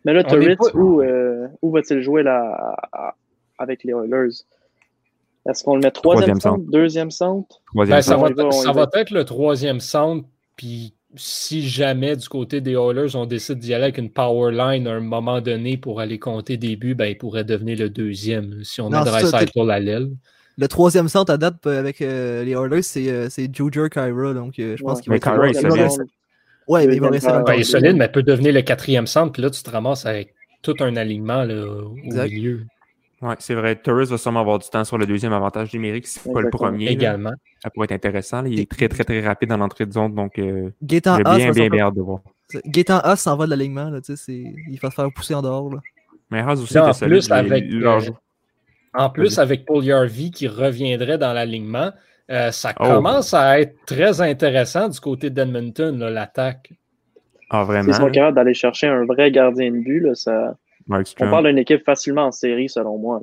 Mais 0.06 0.14
là, 0.14 0.24
pas... 0.24 0.38
où, 0.74 1.02
euh, 1.02 1.48
où 1.62 1.72
va-t-il 1.72 2.02
jouer 2.02 2.24
là, 2.24 2.78
avec 3.58 3.84
les 3.84 3.92
Oilers? 3.92 4.46
Est-ce 5.48 5.64
qu'on 5.64 5.76
le 5.76 5.82
met 5.82 5.92
troisième, 5.92 6.40
troisième 6.40 6.40
centre, 6.40 6.58
centre, 6.58 6.72
deuxième 6.72 7.12
centre? 7.12 7.62
Troisième 7.68 7.98
ben, 7.98 8.02
centre. 8.02 8.36
Ça, 8.36 8.44
va, 8.44 8.52
ça 8.52 8.72
va 8.72 8.88
être 8.94 9.12
le 9.12 9.26
troisième 9.26 9.80
centre, 9.80 10.28
puis 10.56 10.96
si 11.18 11.68
jamais 11.68 12.16
du 12.16 12.28
côté 12.28 12.62
des 12.62 12.74
Oilers, 12.74 13.16
on 13.16 13.26
décide 13.26 13.60
d'y 13.60 13.74
aller 13.74 13.86
avec 13.86 13.98
une 13.98 14.10
power 14.10 14.52
line 14.52 14.88
à 14.88 14.94
un 14.94 15.00
moment 15.00 15.42
donné 15.42 15.78
pour 15.78 16.00
aller 16.00 16.20
compter 16.20 16.58
des 16.58 16.76
buts, 16.76 16.96
ben, 16.96 17.06
il 17.06 17.18
pourrait 17.18 17.44
devenir 17.44 17.78
le 17.78 17.90
deuxième 17.90 18.64
si 18.64 18.82
on 18.82 18.92
a 18.92 19.04
Dreisaitl 19.04 19.70
à 19.70 19.80
l'aile. 19.80 20.12
Le 20.58 20.68
troisième 20.68 21.10
centre 21.10 21.34
à 21.34 21.38
date 21.38 21.56
euh, 21.66 21.80
avec 21.80 22.02
euh, 22.02 22.44
les 22.44 22.52
Oilers, 22.52 22.82
c'est 22.82 23.10
euh, 23.10 23.28
Juger 23.30 23.90
Kyra. 23.92 24.34
Donc, 24.34 24.58
euh, 24.60 24.78
je 24.78 24.84
pense 24.84 25.02
qu'il 25.02 25.12
va 25.12 25.20
Kyra 25.20 25.50
est 25.50 25.54
solide. 25.54 25.90
Ouais, 26.68 26.88
mais 26.88 26.96
il 26.96 27.02
va 27.02 27.10
rester 27.10 27.32
ben, 27.46 27.54
Il 27.56 27.60
est 27.60 27.64
solide, 27.64 27.98
mais 27.98 28.08
peut 28.08 28.24
devenir 28.24 28.54
le 28.54 28.62
quatrième 28.62 29.06
centre. 29.06 29.34
Puis 29.34 29.42
là, 29.42 29.50
tu 29.50 29.62
te 29.62 29.70
ramasses 29.70 30.06
avec 30.06 30.34
tout 30.62 30.76
un 30.80 30.96
alignement 30.96 31.44
là, 31.44 31.66
au 31.66 31.94
milieu. 31.94 32.66
Oui, 33.22 33.34
c'est 33.40 33.56
vrai. 33.56 33.76
Torres 33.76 34.06
va 34.06 34.18
sûrement 34.18 34.42
avoir 34.42 34.60
du 34.60 34.70
temps 34.70 34.84
sur 34.84 34.98
le 34.98 35.06
deuxième 35.06 35.34
avantage 35.34 35.74
numérique, 35.74 36.06
si 36.08 36.20
c'est 36.20 36.32
pas 36.32 36.42
le 36.42 36.50
premier. 36.50 36.88
Également. 36.88 37.32
Ça 37.64 37.70
pourrait 37.70 37.86
être 37.86 37.94
intéressant. 37.94 38.44
Il 38.46 38.60
est 38.60 38.70
très, 38.70 38.90
très, 38.90 39.04
très 39.04 39.22
rapide 39.22 39.50
dans 39.50 39.58
l'entrée 39.58 39.86
de 39.86 39.92
zone, 39.92 40.14
donc 40.14 40.38
euh, 40.38 40.70
j'ai 40.88 41.00
bien, 41.00 41.20
bien, 41.20 41.52
bien, 41.52 41.70
bien 41.70 41.86
hâte 41.86 41.96
de 41.96 42.02
voir. 42.02 42.20
Gaétan 42.66 43.00
A 43.00 43.16
s'en 43.16 43.36
va 43.38 43.46
de 43.46 43.52
l'alignement, 43.52 43.92
il 44.28 44.80
va 44.82 44.90
se 44.90 44.96
faire 44.96 45.12
pousser 45.14 45.34
en 45.34 45.42
dehors. 45.42 45.74
Là. 45.74 45.80
Mais 46.30 46.42
Haas 46.42 46.54
aussi, 46.54 46.78
en 46.78 46.92
plus, 46.92 47.32
avec, 47.32 47.72
euh, 47.72 48.02
en 48.94 49.10
plus, 49.10 49.40
avec 49.40 49.66
Paul 49.66 49.84
Yarvey 49.84 50.30
qui 50.30 50.48
reviendrait 50.48 51.18
dans 51.18 51.34
l'alignement, 51.34 51.92
euh, 52.32 52.52
ça 52.52 52.74
oh. 52.80 52.84
commence 52.84 53.34
à 53.34 53.60
être 53.60 53.76
très 53.86 54.22
intéressant 54.22 54.90
du 54.90 55.00
côté 55.00 55.30
d'Edmonton, 55.30 55.98
l'attaque. 55.98 56.74
Ah, 57.50 57.64
vraiment? 57.64 57.90
Ils 57.90 57.94
sont 57.94 58.10
capables 58.10 58.36
d'aller 58.36 58.54
chercher 58.54 58.88
un 58.88 59.06
vrai 59.06 59.32
gardien 59.32 59.72
de 59.72 59.80
but, 59.80 60.00
là, 60.00 60.16
ça 60.16 60.56
on 60.88 61.30
parle 61.30 61.48
d'une 61.48 61.58
équipe 61.58 61.84
facilement 61.84 62.26
en 62.26 62.32
série, 62.32 62.70
selon 62.70 62.98
moi. 62.98 63.22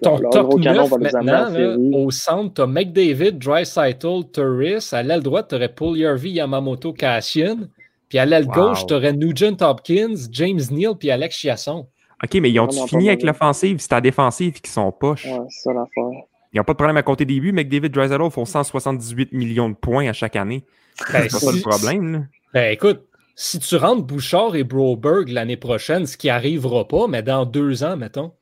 Ton 0.00 0.18
top 0.30 0.58
9 0.58 0.90
maintenant, 0.98 1.52
au 1.92 2.10
centre, 2.10 2.54
tu 2.54 2.62
as 2.62 2.66
McDavid, 2.66 3.32
Dreisaitl, 3.32 4.30
Turris. 4.32 4.88
À 4.92 5.02
l'aile 5.02 5.22
droite, 5.22 5.48
tu 5.50 5.56
aurais 5.56 5.68
Paul 5.68 5.98
Yarvey, 5.98 6.30
Yamamoto, 6.30 6.92
Cassian. 6.92 7.68
Puis 8.08 8.18
à 8.18 8.24
l'aile 8.24 8.46
gauche, 8.46 8.86
tu 8.86 8.94
aurais 8.94 9.12
Nugent 9.12 9.60
Hopkins, 9.60 10.14
James 10.30 10.60
Neal, 10.70 10.94
puis 10.98 11.10
Alex 11.10 11.36
Chiasson. 11.36 11.86
OK, 12.24 12.34
mais 12.40 12.50
ils 12.50 12.60
ont 12.60 12.70
fini 12.86 13.08
avec 13.08 13.22
l'offensive? 13.22 13.78
C'est 13.80 13.92
la 13.92 14.00
défensive 14.00 14.60
qui 14.60 14.70
sont 14.70 14.92
poches. 14.92 15.26
Ouais, 15.26 15.38
c'est 15.48 15.62
ça 15.62 15.72
l'affaire. 15.72 16.22
Ils 16.52 16.58
n'ont 16.58 16.64
pas 16.64 16.72
de 16.72 16.76
problème 16.76 16.96
à 16.96 17.02
compter 17.02 17.24
des 17.24 17.40
buts. 17.40 17.52
McDavid, 17.52 17.88
Dreisaitl 17.90 18.30
font 18.30 18.44
178 18.44 19.32
millions 19.32 19.70
de 19.70 19.74
points 19.74 20.08
à 20.08 20.12
chaque 20.12 20.36
année. 20.36 20.64
Ben, 21.12 21.22
c'est 21.22 21.32
pas 21.32 21.38
ça 21.38 21.52
le 21.52 21.60
problème. 21.60 22.12
Là. 22.12 22.18
Ben 22.52 22.72
écoute, 22.72 23.06
si 23.34 23.58
tu 23.58 23.76
rentres 23.76 24.02
Bouchard 24.02 24.56
et 24.56 24.64
Broberg 24.64 25.28
l'année 25.28 25.56
prochaine, 25.56 26.06
ce 26.06 26.16
qui 26.16 26.26
n'arrivera 26.28 26.86
pas, 26.86 27.06
mais 27.08 27.22
dans 27.22 27.44
deux 27.46 27.84
ans, 27.84 27.96
mettons. 27.96 28.32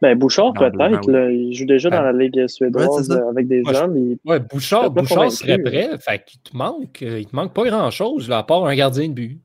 Ben, 0.00 0.18
Bouchard, 0.18 0.52
peut-être. 0.52 1.30
Il 1.30 1.54
joue 1.54 1.64
déjà 1.64 1.88
dans 1.88 2.02
la 2.02 2.12
Ligue 2.12 2.46
suédoise 2.48 3.10
avec 3.10 3.46
des 3.46 3.62
jeunes. 3.64 4.16
Ouais, 4.24 4.40
Bouchard, 4.40 4.90
Bouchard 4.90 5.30
serait 5.30 5.58
prêt. 5.58 5.90
Fait 6.00 6.22
qu'il 6.24 6.40
te 6.40 6.56
manque, 6.56 7.00
il 7.00 7.26
te 7.26 7.36
manque 7.36 7.54
pas 7.54 7.64
grand-chose, 7.64 8.30
à 8.30 8.42
part 8.42 8.66
un 8.66 8.74
gardien 8.74 9.08
de 9.08 9.14
but. 9.14 9.40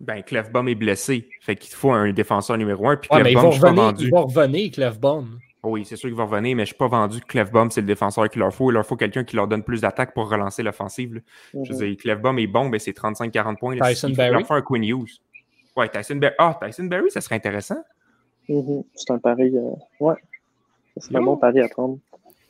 Ben, 0.00 0.20
Clefbaum 0.22 0.68
est 0.68 0.74
blessé. 0.74 1.28
Fait 1.40 1.54
qu'il 1.56 1.70
te 1.70 1.76
faut 1.76 1.92
un 1.92 2.12
défenseur 2.12 2.58
numéro 2.58 2.88
un. 2.88 2.96
Puis 2.96 3.08
ouais, 3.12 3.22
mais 3.22 3.32
il 3.32 3.36
va, 3.36 3.42
revenir, 3.42 3.94
il 4.00 4.10
va 4.10 4.20
revenir, 4.20 4.70
Clefbaum. 4.72 5.38
Oui, 5.64 5.84
c'est 5.84 5.94
sûr 5.96 6.08
qu'il 6.08 6.16
va 6.16 6.24
revenir, 6.24 6.56
mais 6.56 6.62
je 6.62 6.72
ne 6.72 6.74
suis 6.74 6.76
pas 6.76 6.88
vendu 6.88 7.20
que 7.20 7.26
Clefbaum, 7.26 7.70
c'est 7.70 7.82
le 7.82 7.86
défenseur 7.86 8.28
qu'il 8.28 8.40
leur 8.40 8.52
faut. 8.52 8.70
Il 8.70 8.74
leur 8.74 8.84
faut 8.84 8.96
quelqu'un 8.96 9.22
qui 9.22 9.36
leur 9.36 9.46
donne 9.46 9.62
plus 9.62 9.80
d'attaques 9.80 10.12
pour 10.12 10.28
relancer 10.28 10.62
l'offensive. 10.64 11.22
Je 11.54 11.58
veux 11.72 11.78
Mhm. 11.78 11.86
dire, 11.92 11.96
Clefbaum 11.98 12.38
est 12.40 12.46
bon, 12.48 12.68
mais 12.68 12.80
c'est 12.80 12.92
35-40 12.92 13.60
points. 13.60 13.76
là. 13.76 13.88
Tyson 13.88 14.08
Il 14.08 14.16
faut 14.16 14.22
leur 14.22 14.30
Barry? 14.32 14.44
faire 14.44 14.56
un 14.56 14.62
Quinn 14.62 14.82
Hughes. 14.84 15.20
Ouais, 15.76 15.88
Tyson 15.88 16.16
Barry. 16.16 16.34
Ah, 16.38 16.58
Tyson 16.60 16.84
Barry, 16.84 17.10
ça 17.12 17.20
serait 17.20 17.36
intéressant. 17.36 17.76
Mhm. 18.48 18.82
C'est 18.94 19.12
un 19.12 19.18
pari. 19.18 19.56
euh, 19.56 19.70
Ouais. 20.00 20.14
C'est 20.96 21.14
un 21.16 21.22
bon 21.22 21.36
pari 21.36 21.60
à 21.60 21.68
prendre. 21.68 21.98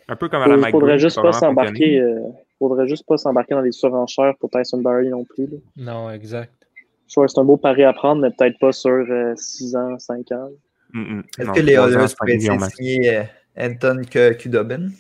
Un 0.09 0.17
peu 0.17 0.29
comme 0.31 0.43
à 0.43 0.49
la 0.49 0.55
Il 0.55 0.61
Mike 0.61 0.73
faudrait 0.73 0.89
Green, 0.97 0.99
juste 1.01 1.21
pas 1.23 1.33
s'embarquer. 1.33 2.01
euh, 2.01 2.19
faudrait 2.59 2.89
juste 2.89 3.07
pas 3.07 3.19
s'embarquer 3.19 3.55
dans 3.55 3.61
les 3.61 3.73
surenchères 3.73 4.35
pour 4.41 4.49
Tyson 4.51 4.79
Barry 4.81 5.09
non 5.11 5.25
plus. 5.25 5.47
là. 5.47 5.59
Non, 5.77 6.11
exact. 6.11 6.53
Je 7.09 7.15
vois, 7.17 7.29
c'est 7.29 7.39
un 7.39 7.45
beau 7.45 7.59
pari 7.59 7.85
à 7.85 7.93
prendre, 7.93 8.23
mais 8.23 8.31
peut-être 8.31 8.59
pas 8.59 8.73
sur 8.73 9.07
6 9.37 9.77
ans, 9.77 9.99
5 9.99 10.33
ans. 10.33 10.49
Mm, 10.93 11.01
mm. 11.01 11.23
Est-ce 11.39 11.47
Non, 11.47 11.53
que 11.53 11.61
les 11.61 11.73
Oilers 11.75 12.07
pourraient 12.19 12.39
signer 12.71 13.23
Anton 13.57 14.03
K- 14.03 14.37
Kudobin? 14.37 14.91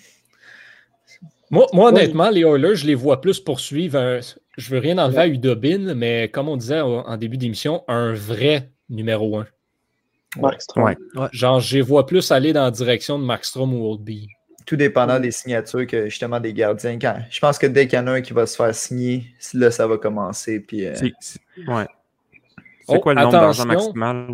Moi, 1.50 1.66
moi, 1.72 1.88
honnêtement, 1.90 2.30
les 2.30 2.40
Oilers, 2.42 2.76
je 2.76 2.86
les 2.86 2.94
vois 2.94 3.20
plus 3.20 3.38
poursuivre. 3.40 3.98
un- 3.98 4.20
Je 4.58 4.70
veux 4.70 4.78
rien 4.80 4.98
enlever 4.98 5.18
à 5.18 5.26
Udobin, 5.26 5.94
mais 5.94 6.28
comme 6.30 6.48
on 6.48 6.56
disait 6.58 6.80
en 6.80 7.16
début 7.16 7.36
d'émission, 7.38 7.84
un 7.88 8.12
vrai 8.12 8.70
numéro 8.90 9.38
un. 9.38 9.46
Mark 10.38 10.60
Strom. 10.62 10.84
Ouais. 10.84 11.28
Genre, 11.32 11.60
je 11.60 11.76
les 11.76 11.82
vois 11.82 12.06
plus 12.06 12.30
aller 12.30 12.52
dans 12.54 12.64
la 12.64 12.70
direction 12.70 13.18
de 13.18 13.24
Markstrom 13.24 13.74
ou 13.74 13.90
Oldby. 13.90 14.28
Tout 14.64 14.76
dépendant 14.76 15.18
des 15.20 15.30
signatures 15.30 15.86
que 15.86 16.08
justement 16.08 16.38
des 16.40 16.52
gardiens. 16.54 16.98
Quand... 16.98 17.16
Je 17.30 17.40
pense 17.40 17.58
que 17.58 17.66
dès 17.66 17.86
qu'il 17.86 17.98
y 17.98 18.02
en 18.02 18.06
a 18.06 18.12
un 18.12 18.20
qui 18.22 18.32
va 18.32 18.46
se 18.46 18.56
faire 18.56 18.74
signer, 18.74 19.24
là, 19.54 19.70
ça 19.70 19.86
va 19.86 19.98
commencer. 19.98 20.60
Puis, 20.60 20.86
euh, 20.86 20.94
C'est 20.94 21.12
c'est- 21.20 21.40
ouais. 21.66 21.86
C'est 22.88 22.96
Oh, 22.96 23.00
quoi 23.00 23.14
le 23.14 23.20
nombre 23.20 23.32
d'argent 23.32 23.64
maximal? 23.66 24.26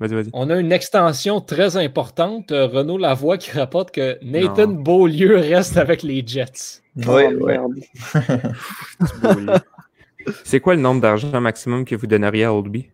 Vas-y, 0.00 0.14
vas-y. 0.14 0.30
On 0.32 0.50
a 0.50 0.56
une 0.56 0.72
extension 0.72 1.40
très 1.40 1.76
importante. 1.76 2.50
euh, 2.52 2.66
Renaud 2.66 2.98
Lavoie 2.98 3.38
qui 3.38 3.50
rapporte 3.52 3.92
que 3.92 4.18
Nathan 4.22 4.66
Non. 4.66 4.74
Beaulieu 4.80 5.36
reste 5.36 5.76
avec 5.76 6.02
les 6.02 6.24
Jets. 6.26 6.80
ouais, 6.96 7.28
Oh, 7.32 7.44
ouais. 7.44 7.58
merde. 7.58 7.74
C'est 10.44 10.60
quoi 10.60 10.74
le 10.74 10.80
nombre 10.80 11.00
d'argent 11.00 11.40
maximum 11.40 11.84
que 11.84 11.94
vous 11.94 12.06
donneriez 12.06 12.44
à 12.44 12.54
Oldby? 12.54 12.88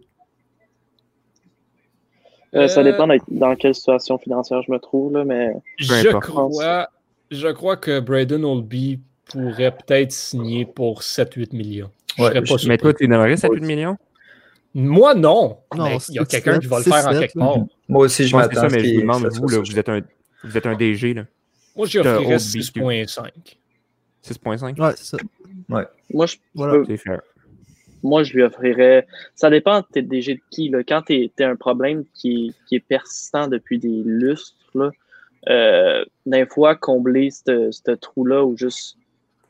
Euh, 2.55 2.67
ça 2.69 2.81
Euh, 2.81 2.85
dépend 2.85 3.07
de- 3.07 3.19
dans 3.29 3.55
quelle 3.57 3.75
situation 3.75 4.17
financière 4.19 4.63
je 4.67 4.73
me 4.73 4.79
trouve, 4.79 5.13
là, 5.13 5.25
mais 5.25 5.53
Je 5.79 6.09
crois, 6.19 6.89
je 7.31 7.49
crois 7.49 7.77
que 7.77 8.01
Braden 8.01 8.45
Oldby 8.45 9.01
pourrait 9.31 9.73
peut-être 9.77 10.13
signer 10.13 10.65
pour 10.65 11.03
7-8 11.03 11.53
millions. 11.53 11.91
Je 12.17 12.23
Ouais, 12.23 12.29
serais 12.31 12.43
pas 12.43 12.57
je- 12.57 12.69
Mais 12.69 12.79
toi, 12.79 12.95
tu 12.95 13.07
donnerais 13.07 13.37
7-8 13.37 13.61
millions? 13.65 13.99
Moi, 14.81 15.12
non. 15.14 15.59
Non, 15.76 15.99
il 16.09 16.14
y 16.14 16.18
a 16.20 16.24
quelqu'un 16.24 16.61
qui 16.61 16.68
va 16.68 16.79
le 16.79 16.85
faire 16.85 17.09
en 17.09 17.11
quelque 17.11 17.37
part. 17.37 17.57
Moi 17.89 18.05
aussi, 18.05 18.29
je 18.29 18.37
Ouais, 18.37 18.43
m'attends 18.43 18.68
mais 18.70 18.85
je 18.85 18.95
vous 18.95 19.01
demande, 19.01 19.26
vous, 19.26 19.49
là, 19.49 19.59
vous 19.59 19.76
êtes 19.79 19.89
un, 19.89 20.03
vous 20.45 20.57
êtes 20.57 20.66
un 20.66 20.76
DG, 20.76 21.14
là. 21.14 21.24
Moi, 21.74 21.87
j'y 21.89 22.01
T'as 22.01 22.14
offrirais 22.14 22.35
Oldby, 22.35 22.61
6.5. 22.61 23.31
6.5? 24.22 24.81
Ouais, 24.81 24.93
c'est 24.97 25.05
ça. 25.05 25.18
moi, 25.68 26.26
je 26.26 26.37
Voilà. 26.55 26.85
fair. 26.97 27.20
moi, 28.05 28.22
je 28.22 28.35
lui 28.35 28.43
offrirais. 28.43 29.07
Ça 29.35 29.51
dépend, 29.51 29.83
t'es 29.83 30.03
DG 30.03 30.35
de 30.37 30.41
qui. 30.51 30.68
Là. 30.68 30.85
Quand 30.85 31.03
t'es 31.03 31.31
es 31.37 31.45
un 31.45 31.57
problème 31.57 32.05
qui 32.14 32.49
est, 32.49 32.66
qui 32.68 32.76
est 32.76 32.81
persistant 32.87 33.49
depuis 33.49 33.79
des 33.79 34.03
lustres, 34.05 34.55
là, 34.74 34.91
euh, 35.49 36.05
des 36.26 36.47
fois, 36.47 36.76
combler 36.76 37.31
ce 37.31 37.70
ce 37.72 37.91
trou-là 37.93 38.45
ou 38.45 38.57
juste 38.57 38.97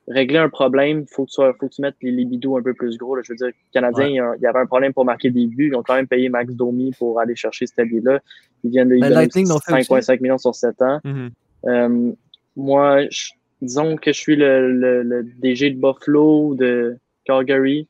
régler 0.08 0.38
un 0.38 0.48
problème, 0.48 1.00
il 1.00 1.06
faut, 1.14 1.24
que 1.24 1.28
tu 1.30 1.34
sois- 1.34 1.52
faut 1.54 1.68
que 1.68 1.74
tu 1.74 1.82
mettes 1.82 1.96
les 2.02 2.10
libidos 2.10 2.56
un 2.56 2.62
peu 2.62 2.74
plus 2.74 2.96
gros. 2.96 3.14
Là. 3.14 3.22
Je 3.24 3.32
veux 3.32 3.36
dire, 3.36 3.46
les 3.48 3.54
Canadiens, 3.72 4.06
Ouais. 4.30 4.36
il 4.38 4.42
y 4.42 4.46
avait 4.46 4.58
un 4.58 4.66
problème 4.66 4.92
pour 4.92 5.04
marquer 5.04 5.30
des 5.30 5.46
buts. 5.46 5.68
Ils 5.68 5.74
ont 5.76 5.82
quand 5.82 5.94
même 5.96 6.06
payé 6.06 6.28
Max 6.28 6.52
Domi 6.54 6.92
pour 6.98 7.20
aller 7.20 7.36
chercher 7.36 7.66
cet 7.66 7.78
allié-là. 7.80 8.20
Ils 8.64 8.70
viennent 8.70 8.88
de 8.88 8.94
lui 8.94 9.00
Ben, 9.00 9.08
donner 9.10 9.20
Lightning 9.22 9.48
l'ont 9.48 9.58
fait 9.60 9.72
aussi. 9.72 9.84
5,5 9.84 10.20
millions 10.20 10.38
sur 10.38 10.54
7 10.54 10.80
ans. 10.82 11.00
Mhm. 11.04 11.30
Euh, 11.66 12.12
moi, 12.56 13.02
je- 13.10 13.30
disons 13.60 13.96
que 13.96 14.12
je 14.12 14.18
suis 14.18 14.36
le, 14.36 14.72
le, 14.72 15.02
le 15.02 15.22
DG 15.24 15.70
de 15.70 15.76
Buffalo 15.80 16.54
de 16.54 16.96
Calgary, 17.24 17.86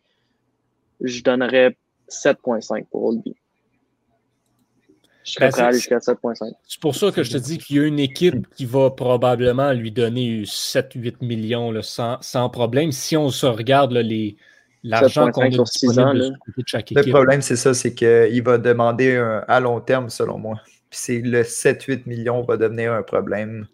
je 1.01 1.23
donnerais 1.23 1.77
7.5 2.09 2.87
pour 2.91 3.05
Oldby. 3.05 3.37
Je 5.29 5.35
serais 5.35 5.47
Ben, 5.47 5.53
prêt 5.53 5.63
à 5.63 5.67
aller 5.67 5.75
c'est- 5.79 5.81
jusqu'à 5.81 6.01
7.5. 6.01 6.53
C'est 6.67 6.81
pour 6.81 6.95
ça 6.97 7.11
que 7.11 7.23
je 7.23 7.31
te 7.33 7.37
dis 7.37 7.59
qu'il 7.59 7.77
y 7.77 7.81
a 7.81 7.85
une 7.85 7.99
équipe 7.99 8.47
qui 8.57 8.65
va 8.65 8.91
probablement 8.91 9.73
lui 9.73 9.91
donner 9.93 10.43
7-8 10.47 11.21
millions 11.23 11.71
là, 11.71 11.83
sans, 11.83 12.17
sans 12.23 12.49
problème. 12.49 12.93
Si 12.93 13.17
on 13.17 13.29
se 13.29 13.45
regarde 13.47 13.93
là, 13.93 14.03
les, 14.03 14.37
l'argent 14.83 15.31
qu'on 15.31 15.43
a 15.43 15.45
7,5 15.51 15.55
sur 15.55 15.69
six 15.69 15.87
disponible 15.89 16.09
ans, 16.09 16.15
de 16.15 16.19
là. 16.31 16.63
chaque 16.67 16.91
Le 16.91 17.01
équipe. 17.01 17.13
problème, 17.13 17.43
c'est 17.43 17.57
ça, 17.57 17.75
c'est 17.75 17.95
qu'il 17.95 18.43
va 18.43 18.57
demander 18.59 19.17
un- 19.17 19.45
à 19.47 19.61
long 19.61 19.81
terme, 19.81 20.09
selon 20.09 20.39
moi. 20.39 20.61
Puis 20.91 20.99
c'est 21.03 21.19
le 21.21 21.45
7-8 21.45 22.07
millions 22.07 22.43
va 22.43 22.57
devenir 22.57 22.93
un 22.95 23.03
problème 23.03 23.67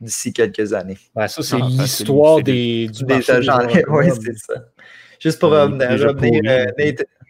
d'ici 0.00 0.32
quelques 0.34 0.74
années. 0.74 0.98
Ben, 1.16 1.26
ça, 1.26 1.42
c'est 1.42 1.56
Non, 1.58 1.70
ça, 1.70 1.76
c'est- 1.76 1.82
l'histoire 1.82 2.36
c'est 2.36 2.42
des, 2.42 2.86
du 2.88 3.04
Des 3.04 3.14
marché 3.14 3.32
des 3.32 3.38
agents, 3.38 3.60
joueurs 3.68 3.84
oui, 3.88 4.06
c'est 4.22 4.36
ça. 4.38 4.64
Juste 5.18 5.38
pour 5.40 5.50
revenir, 5.50 5.90
euh, 5.90 6.66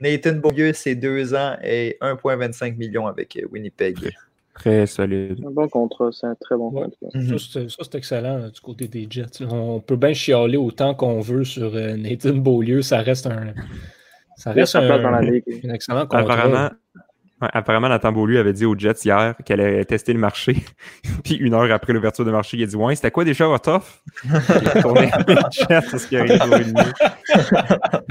Nathan, 0.00 0.32
Beaulieu, 0.34 0.72
c'est 0.74 0.94
deux 0.94 1.34
ans 1.34 1.56
et 1.62 1.96
1,25 2.00 2.76
millions 2.76 3.06
avec 3.06 3.36
euh, 3.36 3.46
Winnipeg. 3.52 4.10
Très 4.54 4.86
solide. 4.86 5.38
Un 5.46 5.50
bon 5.50 5.68
contrat, 5.68 6.08
c'est 6.12 6.26
un 6.26 6.34
très 6.34 6.56
bon 6.56 6.70
Ouais. 6.70 6.84
contrat. 6.84 7.18
Mhm. 7.18 7.38
Ça, 7.38 7.44
c'est- 7.52 7.68
ça, 7.68 7.76
c'est 7.82 7.94
excellent 7.96 8.38
là, 8.38 8.50
du 8.50 8.60
côté 8.60 8.88
des 8.88 9.06
Jets. 9.08 9.44
On 9.48 9.80
peut 9.80 9.96
bien 9.96 10.12
chialer 10.14 10.56
autant 10.56 10.94
qu'on 10.94 11.20
veut 11.20 11.44
sur 11.44 11.74
euh, 11.74 11.96
Nathan 11.96 12.34
Beaulieu. 12.34 12.82
Ça 12.82 12.98
reste 12.98 13.26
un. 13.28 13.54
Ça 14.36 14.52
reste 14.52 14.74
un, 14.76 14.86
dans 15.02 15.10
la 15.10 15.20
ligue. 15.22 15.44
un 15.64 15.70
excellent 15.74 16.02
contrat. 16.06 16.20
Apparemment, 16.20 16.70
ouais, 17.42 17.48
apparemment, 17.52 17.88
Nathan 17.88 18.10
Beaulieu 18.12 18.38
avait 18.40 18.52
dit 18.52 18.64
aux 18.66 18.76
Jets 18.76 19.02
hier 19.04 19.34
qu'elle 19.44 19.60
allait 19.60 19.84
tester 19.84 20.12
le 20.12 20.18
marché. 20.18 20.56
Puis 21.24 21.34
une 21.36 21.54
heure 21.54 21.70
après 21.72 21.92
l'ouverture 21.92 22.24
du 22.24 22.30
marché, 22.32 22.56
il 22.56 22.62
a 22.64 22.66
dit 22.66 22.76
Ouais, 22.76 22.94
c'était 22.96 23.10
quoi 23.12 23.24
déjà 23.24 23.46
votre 23.46 23.70
offre? 23.70 24.02
Il 24.24 24.32
a 24.68 24.72
retourné 24.74 25.10
les 25.28 25.34
Jets 25.52 25.86
parce 25.90 26.06
qu'il 26.06 26.18
a 26.18 26.24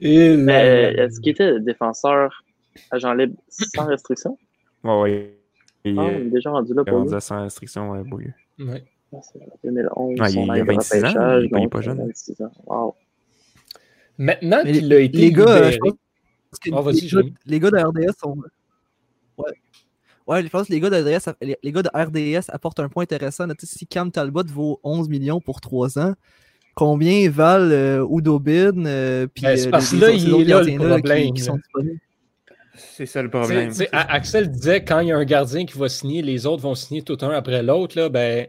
Et 0.00 0.36
Mais 0.36 0.92
là, 0.94 1.04
est-ce 1.04 1.20
qu'il 1.20 1.32
était 1.32 1.60
défenseur 1.60 2.44
agent 2.90 3.12
libre 3.14 3.36
sans 3.48 3.86
restriction? 3.86 4.38
Ouais, 4.84 5.00
ouais. 5.00 5.34
Et, 5.84 5.94
Ah, 5.96 6.02
euh, 6.02 6.18
est 6.26 6.30
déjà 6.30 6.50
rendu 6.50 6.74
là 6.74 6.82
il 6.86 6.90
pour 6.90 6.98
rendu 6.98 7.14
lui. 7.14 7.20
sans 7.20 7.42
restriction, 7.42 7.90
ouais, 7.90 8.02
Beaulieu. 8.04 8.32
ouais. 8.58 8.84
Ah, 9.12 9.16
c'est 9.22 9.40
2011, 9.64 10.20
Ouais, 10.20 10.26
il- 10.28 10.32
son 10.34 10.42
il 10.44 10.50
a 10.50 10.52
année 10.52 10.62
de 10.62 10.66
26 10.66 11.04
ans, 11.04 11.38
il 11.40 11.44
est 11.64 11.68
pas- 11.68 11.78
il 11.78 11.82
jeune. 11.84 11.98
26 12.06 12.40
ans. 12.42 12.52
Wow. 12.66 12.94
Maintenant 14.18 14.62
qu'il 14.64 14.92
a 14.92 14.98
été 15.00 15.16
les 15.18 15.32
gars, 15.32 15.42
euh, 15.48 15.70
libéré- 15.70 15.72
je 15.72 15.78
pense 15.78 16.58
que 16.60 16.70
vas-y, 16.70 17.00
les, 17.00 17.08
gars, 17.08 17.28
les 17.46 17.60
gars 17.60 17.70
de 17.70 17.76
RDS 17.78 18.18
sont. 18.20 18.36
Ouais. 19.38 19.52
Ouais, 20.26 20.42
je 20.42 20.48
pense 20.48 20.66
que 20.68 20.72
les 20.72 20.80
gars 20.80 20.90
de 20.90 20.96
RDS, 20.96 21.34
les, 21.62 21.72
gars 21.72 21.82
de 21.82 21.88
RDS 21.94 22.50
apportent 22.50 22.80
un 22.80 22.88
point 22.90 23.04
intéressant. 23.04 23.46
Si 23.62 23.86
Cam 23.86 24.10
Talbot 24.12 24.42
vaut 24.46 24.78
11 24.82 25.08
millions 25.08 25.40
pour 25.40 25.60
3 25.62 25.98
ans, 25.98 26.14
combien 26.78 27.28
valent 27.28 27.72
euh, 27.72 28.06
Udobin 28.08 28.86
euh, 28.86 29.26
puis 29.26 29.42
Ben, 29.42 29.56
c'est 29.56 29.66
euh, 29.66 29.70
parce 29.72 29.92
les- 29.92 29.98
que 29.98 30.04
là, 30.04 30.10
il 30.12 30.32
autres 30.32 30.42
est 30.42 30.44
là, 30.44 30.62
le 30.62 30.76
problème? 30.76 31.98
C'est 32.76 33.06
ça 33.06 33.20
le 33.20 33.30
problème. 33.30 33.72
Axel 33.90 34.48
disait 34.48 34.84
quand 34.84 35.00
il 35.00 35.08
y 35.08 35.12
a 35.12 35.16
un 35.16 35.24
gardien 35.24 35.66
qui 35.66 35.76
va 35.76 35.88
signer, 35.88 36.22
les 36.22 36.46
autres 36.46 36.62
vont 36.62 36.76
signer 36.76 37.02
tout 37.02 37.18
un 37.22 37.30
après 37.30 37.64
l'autre. 37.64 37.98
Là, 37.98 38.08
ben, 38.08 38.46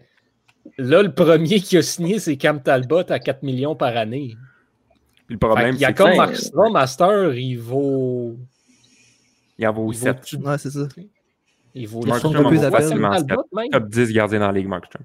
là, 0.78 1.02
le 1.02 1.12
premier 1.12 1.60
qui 1.60 1.76
a 1.78 1.82
signé, 1.82 2.20
c'est 2.20 2.38
Cam 2.38 2.62
Talbot 2.62 3.04
à 3.10 3.18
4 3.18 3.42
millions 3.42 3.76
par 3.76 3.98
année. 3.98 4.36
Puis 5.26 5.34
le 5.36 5.40
problème, 5.40 5.74
il 5.76 5.82
y 5.82 5.86
a 5.86 5.88
c'est 5.88 5.94
comme 5.96 6.12
que- 6.12 6.18
Markstrom 6.18 6.72
Master, 6.74 7.34
il 7.34 7.56
vaut. 7.56 8.38
qu'il 9.56 9.68
en 9.68 9.74
vaut 9.74 9.92
Il 9.92 9.98
vaut, 9.98 10.06
7. 10.06 10.34
Ouais, 10.44 10.58
c'est 10.60 10.70
ça. 10.70 10.88
il 11.74 11.88
vaut 11.88 12.02
Markstrom 12.06 12.34
vaut 12.54 12.70
facilement 12.70 13.12
top 13.72 13.90
10 13.90 14.14
gardiens 14.14 14.40
dans 14.40 14.48
la 14.48 14.54
ligue, 14.54 14.68
Markstrom. 14.68 15.04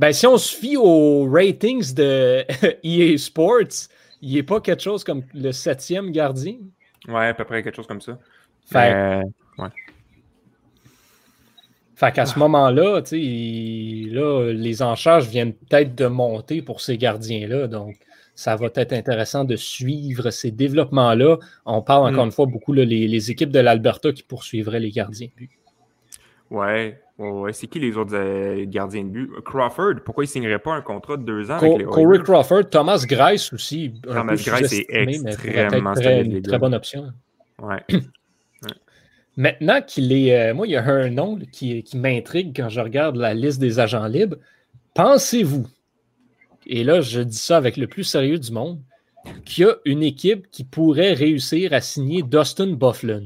Ben, 0.00 0.12
si 0.14 0.26
on 0.26 0.38
se 0.38 0.56
fie 0.56 0.78
aux 0.78 1.28
ratings 1.30 1.92
de 1.92 2.42
EA 2.82 3.18
Sports, 3.18 3.88
il 4.22 4.32
n'est 4.34 4.42
pas 4.42 4.60
quelque 4.62 4.80
chose 4.82 5.04
comme 5.04 5.22
le 5.34 5.52
septième 5.52 6.10
gardien. 6.10 6.56
Ouais, 7.06 7.26
à 7.26 7.34
peu 7.34 7.44
près 7.44 7.62
quelque 7.62 7.76
chose 7.76 7.86
comme 7.86 8.00
ça. 8.00 8.18
Fait, 8.64 8.94
Euh, 8.94 9.22
fait 11.96 12.12
qu'à 12.12 12.24
ce 12.24 12.38
moment-là, 12.38 13.02
tu 13.02 13.08
sais, 13.10 13.20
il- 13.20 14.14
là, 14.14 14.50
les 14.52 14.80
enchères 14.80 15.20
viennent 15.20 15.52
peut-être 15.52 15.94
de 15.94 16.06
monter 16.06 16.62
pour 16.62 16.80
ces 16.80 16.96
gardiens-là. 16.96 17.66
Donc, 17.66 17.96
ça 18.34 18.56
va 18.56 18.68
être 18.74 18.94
intéressant 18.94 19.44
de 19.44 19.54
suivre 19.56 20.30
ces 20.30 20.50
développements-là. 20.50 21.36
On 21.66 21.82
parle 21.82 22.08
encore 22.10 22.24
Mm. 22.24 22.28
une 22.28 22.32
fois 22.32 22.46
beaucoup 22.46 22.72
là, 22.72 22.86
les, 22.86 23.06
les 23.06 23.30
équipes 23.30 23.50
de 23.50 23.58
l'Alberta 23.60 24.12
qui 24.12 24.22
poursuivraient 24.22 24.80
les 24.80 24.92
gardiens. 24.92 25.28
de 26.88 26.96
but. 27.20 27.40
ouais. 27.42 27.52
C'est 27.52 27.66
qui 27.66 27.78
les 27.80 27.96
autres 27.96 28.14
euh, 28.14 28.64
gardiens 28.66 29.04
de 29.04 29.08
but? 29.10 29.30
Crawford, 29.44 29.96
pourquoi 30.04 30.24
il 30.24 30.28
signerait 30.28 30.58
pas 30.58 30.72
un 30.74 30.80
contrat 30.82 31.16
de 31.16 31.22
deux 31.22 31.50
ans 31.50 31.58
Co- 31.58 31.66
avec 31.66 31.78
les 31.78 31.84
Corey? 31.84 32.18
Crawford, 32.20 32.68
Thomas 32.70 33.04
Grice 33.06 33.52
aussi. 33.52 33.92
Thomas 34.02 34.34
Greiss 34.36 34.72
est 34.72 34.86
extrêmement 34.90 35.94
très- 35.94 36.18
solide, 36.24 36.46
très 36.48 36.58
bonne 36.58 36.74
option. 36.74 37.12
Ouais. 37.62 37.84
Maintenant 39.36 39.80
qu'il 39.86 40.12
est. 40.12 40.50
euh, 40.50 40.54
moi, 40.54 40.66
il 40.66 40.70
y 40.70 40.76
a 40.76 40.84
un 40.84 41.10
nom 41.10 41.38
qui 41.52 41.84
m'intrigue 41.94 42.52
quand 42.56 42.68
je 42.70 42.80
regarde 42.80 43.16
la 43.16 43.34
liste 43.34 43.60
des 43.60 43.78
agents 43.78 44.06
libres. 44.06 44.36
Pensez-vous, 44.94 45.66
et 46.66 46.84
là, 46.84 47.00
je 47.02 47.20
dis 47.20 47.36
ça 47.36 47.56
avec 47.58 47.76
le 47.76 47.86
plus 47.86 48.04
sérieux 48.04 48.38
du 48.38 48.50
monde, 48.50 48.80
qu'il 49.44 49.64
y 49.64 49.68
a 49.68 49.74
une 49.84 50.02
équipe 50.02 50.50
qui 50.50 50.64
pourrait 50.64 51.12
réussir 51.12 51.72
à 51.74 51.80
signer 51.82 52.22
Dustin 52.22 52.72
Bufflin? 52.72 53.24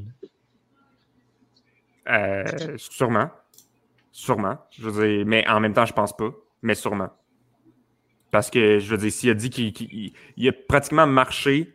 Euh, 2.11 2.45
sûrement. 2.77 3.31
Sûrement. 4.17 4.59
Je 4.71 4.89
veux 4.89 5.05
dire, 5.05 5.27
mais 5.27 5.45
en 5.49 5.59
même 5.59 5.73
temps, 5.73 5.87
je 5.87 5.93
pense 5.93 6.17
pas. 6.17 6.31
Mais 6.63 6.77
sûrement. 6.77 7.11
Parce 8.31 8.49
que, 8.49 8.79
je 8.79 8.89
veux 8.89 8.97
dire, 8.97 9.11
s'il 9.11 9.29
a 9.31 9.35
dit 9.35 9.51
qu'il 9.51 10.49
a 10.49 10.53
pratiquement 10.69 11.05
marché, 11.05 11.75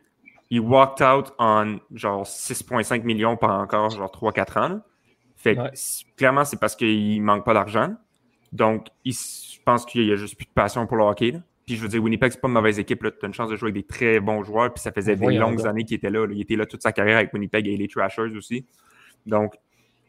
il 0.50 0.62
walked 0.62 1.06
out 1.06 1.34
en 1.38 1.80
genre 1.94 2.24
6,5 2.24 3.04
millions 3.04 3.36
par 3.36 3.60
encore 3.60 3.90
genre 3.90 4.10
3-4 4.10 4.60
ans. 4.60 4.82
Fait 5.36 5.58
que, 5.58 6.16
clairement, 6.16 6.46
c'est 6.46 6.58
parce 6.58 6.78
qu'il 6.78 7.22
manque 7.22 7.44
pas 7.44 7.54
d'argent. 7.54 7.94
Donc, 8.54 8.88
je 9.06 9.60
pense 9.66 9.86
qu'il 9.86 10.06
y 10.06 10.12
a 10.14 10.16
juste 10.16 10.38
plus 10.38 10.46
de 10.46 10.52
passion 10.52 10.88
pour 10.88 10.96
le 10.96 11.04
hockey. 11.04 11.34
Puis 11.66 11.76
je 11.76 11.82
veux 11.82 11.90
dire, 11.90 12.02
Winnipeg, 12.02 12.32
c'est 12.32 12.40
pas 12.40 12.48
une 12.48 12.54
mauvaise 12.54 12.80
équipe. 12.80 13.02
Tu 13.02 13.26
as 13.26 13.28
une 13.28 13.34
chance 13.34 13.50
de 13.50 13.58
jouer 13.58 13.72
avec 13.72 13.84
des 13.84 13.88
très 13.88 14.22
bons 14.22 14.44
joueurs. 14.44 14.74
Puis 14.74 14.82
ça 14.82 14.94
faisait 14.94 15.18
des 15.18 15.38
longues 15.38 15.68
années 15.68 15.84
qu'il 15.84 15.98
était 15.98 16.10
là, 16.10 16.26
Il 16.32 16.40
était 16.40 16.56
là 16.56 16.66
toute 16.66 16.84
sa 16.84 16.94
carrière 16.94 17.18
avec 17.18 17.34
Winnipeg 17.34 17.68
et 17.68 17.76
les 17.76 17.90
Trashers 17.90 18.34
aussi. 18.38 18.66
Donc, 19.26 19.56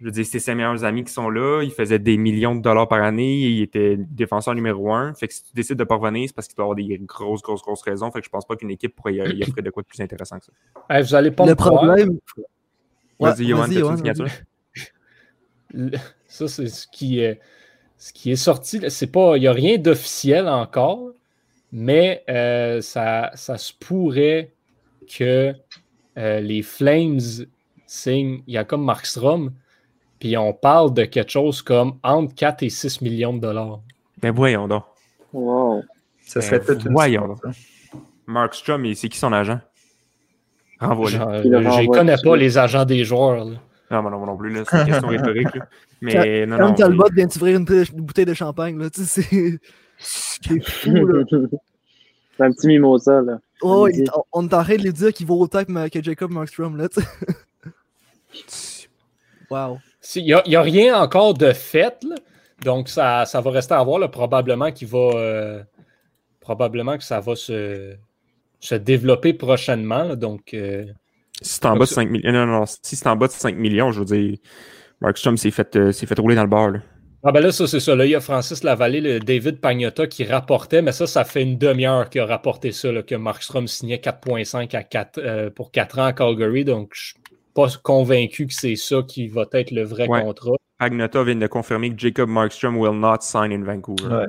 je 0.01 0.07
veux 0.07 0.11
dire, 0.11 0.25
c'est 0.25 0.39
ses 0.39 0.55
meilleurs 0.55 0.83
amis 0.85 1.05
qui 1.05 1.13
sont 1.13 1.29
là. 1.29 1.63
Il 1.63 1.71
faisait 1.71 1.99
des 1.99 2.17
millions 2.17 2.55
de 2.55 2.63
dollars 2.63 2.89
par 2.89 3.03
année. 3.03 3.41
Il 3.41 3.61
était 3.61 3.99
défenseur 3.99 4.55
numéro 4.55 4.95
un. 4.95 5.13
Fait 5.13 5.29
que 5.29 5.35
si 5.35 5.43
tu 5.45 5.51
décides 5.55 5.77
de 5.77 5.85
pas 5.85 5.97
revenir, 5.97 6.27
c'est 6.27 6.35
parce 6.35 6.49
qu'il 6.49 6.57
doit 6.57 6.65
avoir 6.65 6.77
des 6.77 6.99
grosses, 7.05 7.43
grosses, 7.43 7.61
grosses 7.61 7.83
raisons. 7.83 8.11
Fait 8.11 8.21
que 8.21 8.25
je 8.25 8.31
pense 8.31 8.47
pas 8.47 8.57
qu'une 8.57 8.71
équipe 8.71 8.97
pourrait 8.97 9.17
y, 9.17 9.21
offrir 9.21 9.63
de 9.63 9.69
quoi 9.69 9.83
de 9.83 9.89
plus 9.89 10.01
intéressant 10.01 10.39
que 10.39 10.47
ça. 10.47 11.03
vous 11.03 11.15
allez 11.15 11.31
pas 11.31 11.45
le 11.45 11.55
problème. 11.55 12.19
Vas-y, 13.19 13.45
Yohan, 13.45 13.67
vas 13.67 13.91
une 13.91 13.97
signature? 13.97 14.27
Ça, 16.27 16.49
c'est 16.49 16.69
ce 16.69 16.87
qui 16.87 17.21
est, 17.21 17.39
ce 17.99 18.15
qui 18.15 18.31
est 18.31 18.37
sorti. 18.37 18.81
C'est 18.89 19.13
pas, 19.13 19.37
il 19.37 19.41
n'y 19.41 19.49
a 19.49 19.53
rien 19.53 19.77
d'officiel 19.77 20.49
encore, 20.49 21.11
mais 21.73 22.25
euh, 22.31 22.81
ça, 22.81 23.31
ça 23.35 23.59
se 23.59 23.75
pourrait 23.79 24.55
que 25.15 25.53
euh, 26.17 26.41
les 26.41 26.63
Flames 26.63 27.21
signent. 27.87 28.43
Il 28.47 28.55
y 28.55 28.57
a 28.57 28.65
comme 28.65 28.83
Markstrom 28.83 29.53
puis 30.21 30.37
on 30.37 30.53
parle 30.53 30.95
de 30.95 31.05
quelque 31.05 31.31
chose 31.31 31.63
comme 31.63 31.95
entre 32.03 32.35
4 32.35 32.63
et 32.63 32.71
6 32.71 33.01
millions 33.01 33.33
de 33.33 33.41
dollars. 33.41 33.81
Ben 34.23 34.33
voyons 34.33 34.69
donc. 34.69 34.85
Wow. 35.33 35.83
Ça 36.21 36.41
serait 36.41 36.59
ben, 36.59 36.67
peut-être 36.67 36.89
Voyons 36.91 37.29
donc. 37.29 37.41
Mark 38.27 38.55
Strom, 38.55 38.85
c'est 38.95 39.09
qui 39.09 39.19
son 39.19 39.33
agent? 39.33 39.59
Renvoie-le. 40.79 41.19
Je 41.43 41.49
ne 41.49 41.87
connais 41.93 42.17
pas 42.23 42.37
les 42.37 42.57
agents 42.59 42.85
des 42.85 43.05
joueurs. 43.05 43.45
Là. 43.45 43.57
Non, 43.91 44.03
mais 44.03 44.11
non, 44.11 44.25
non 44.25 44.37
plus, 44.37 44.55
c'est 44.71 44.79
une 44.79 44.87
question 44.87 45.09
rhétorique. 45.09 45.49
Mais 46.01 46.47
non, 46.47 46.59
Comme 46.59 46.75
Talbot 46.77 47.09
vient 47.13 47.27
d'ouvrir 47.27 47.59
une, 47.59 47.67
une, 47.69 48.03
bouteille 48.03 48.25
de 48.25 48.35
champagne, 48.35 48.79
là, 48.79 48.89
tu 48.89 49.05
sais, 49.05 49.59
c'est 49.99 50.63
fou, 50.63 51.07
là. 51.07 51.25
C'est 51.29 52.43
un 52.45 52.53
petit 52.53 52.67
mimosa, 52.69 53.21
là. 53.21 53.39
Oh, 53.63 53.89
on 54.33 54.49
est 54.49 54.55
en 54.55 54.63
train 54.63 54.77
de 54.77 54.83
lui 54.83 54.93
dire 54.93 55.13
qu'il 55.13 55.27
vaut 55.27 55.39
autant 55.39 55.65
que, 55.65 56.03
Jacob 56.03 56.31
Markstrom, 56.31 56.77
là, 56.77 56.89
tu 56.89 57.01
sais. 57.03 58.89
wow. 59.51 59.79
Il 60.15 60.25
n'y 60.25 60.57
a, 60.57 60.63
rien 60.63 60.99
encore 61.01 61.35
de 61.35 61.53
fait, 61.53 62.05
donc 62.65 62.89
ça, 62.89 63.27
ça, 63.27 63.41
va 63.41 63.51
rester 63.51 63.75
à 63.75 63.83
voir. 63.83 64.11
probablement 64.11 64.73
qu'il 64.73 64.89
va. 64.89 65.11
Euh, 65.15 65.63
probablement 66.41 66.97
que 66.97 67.05
ça 67.05 67.21
va 67.21 67.37
se, 67.37 67.95
se 68.61 68.75
développer 68.75 69.35
prochainement. 69.35 70.17
donc. 70.17 70.55
Euh, 70.55 70.87
si 71.43 71.55
c'est 71.55 71.67
en 71.67 71.77
bas 71.77 71.85
de 71.85 71.91
5 71.91 72.11
millions. 72.11 72.33
Non, 72.33 72.47
non, 72.47 72.65
si 72.67 72.97
c'est 72.97 73.07
en 73.07 73.17
bas 73.17 73.27
de 73.27 73.33
5 73.33 73.57
millions, 73.57 73.93
je 73.93 74.01
veux 74.01 74.05
dire, 74.07 74.37
Markstrom 75.01 75.37
s'est 75.37 75.51
fait, 75.51 75.75
euh, 75.77 75.93
fait 75.93 76.19
rouler 76.19 76.35
dans 76.35 76.43
le 76.43 76.49
bar. 76.49 76.73
Ah 77.23 77.33
ben 77.33 77.41
là, 77.41 77.53
ça, 77.53 77.67
c'est 77.67 77.81
ça. 77.81 77.95
Là, 77.95 78.07
il 78.07 78.13
y 78.13 78.15
a 78.15 78.21
Francis 78.21 78.63
Lavallée, 78.63 79.01
le 79.03 79.21
David 79.21 79.61
Pagnotta 79.61 80.07
qui 80.07 80.25
rapportait, 80.25 80.81
mais 80.81 80.93
ça, 80.93 81.07
ça 81.07 81.25
fait 81.25 81.43
une 81.43 81.59
demi-heure 81.59 82.09
qu'il 82.09 82.23
a 82.23 82.27
rapporté 82.27 82.73
ça, 82.73 82.91
là, 82.91 83.03
que 83.03 83.15
Markstrom 83.15 83.69
signait 83.69 83.99
4,5 83.99 84.75
à 84.75 84.83
4, 84.83 85.51
pour 85.51 85.71
4 85.71 85.99
ans 85.99 86.07
à 86.07 86.13
Calgary. 86.15 86.65
Donc, 86.65 86.93
je 86.95 87.13
pas 87.61 87.69
convaincu 87.83 88.47
que 88.47 88.55
c'est 88.55 88.77
ça 88.77 89.03
qui 89.07 89.29
va 89.29 89.45
être 89.53 89.71
le 89.71 89.85
vrai 89.85 90.07
contrat. 90.07 90.57
Agnata 90.79 91.23
vient 91.25 91.37
de 91.37 91.47
confirmer 91.47 91.91
que 91.91 91.99
Jacob 91.99 92.29
Markstrom 92.31 92.77
will 92.77 92.99
not 92.99 93.19
sign 93.21 93.53
in 93.53 93.63
Vancouver. 93.63 94.27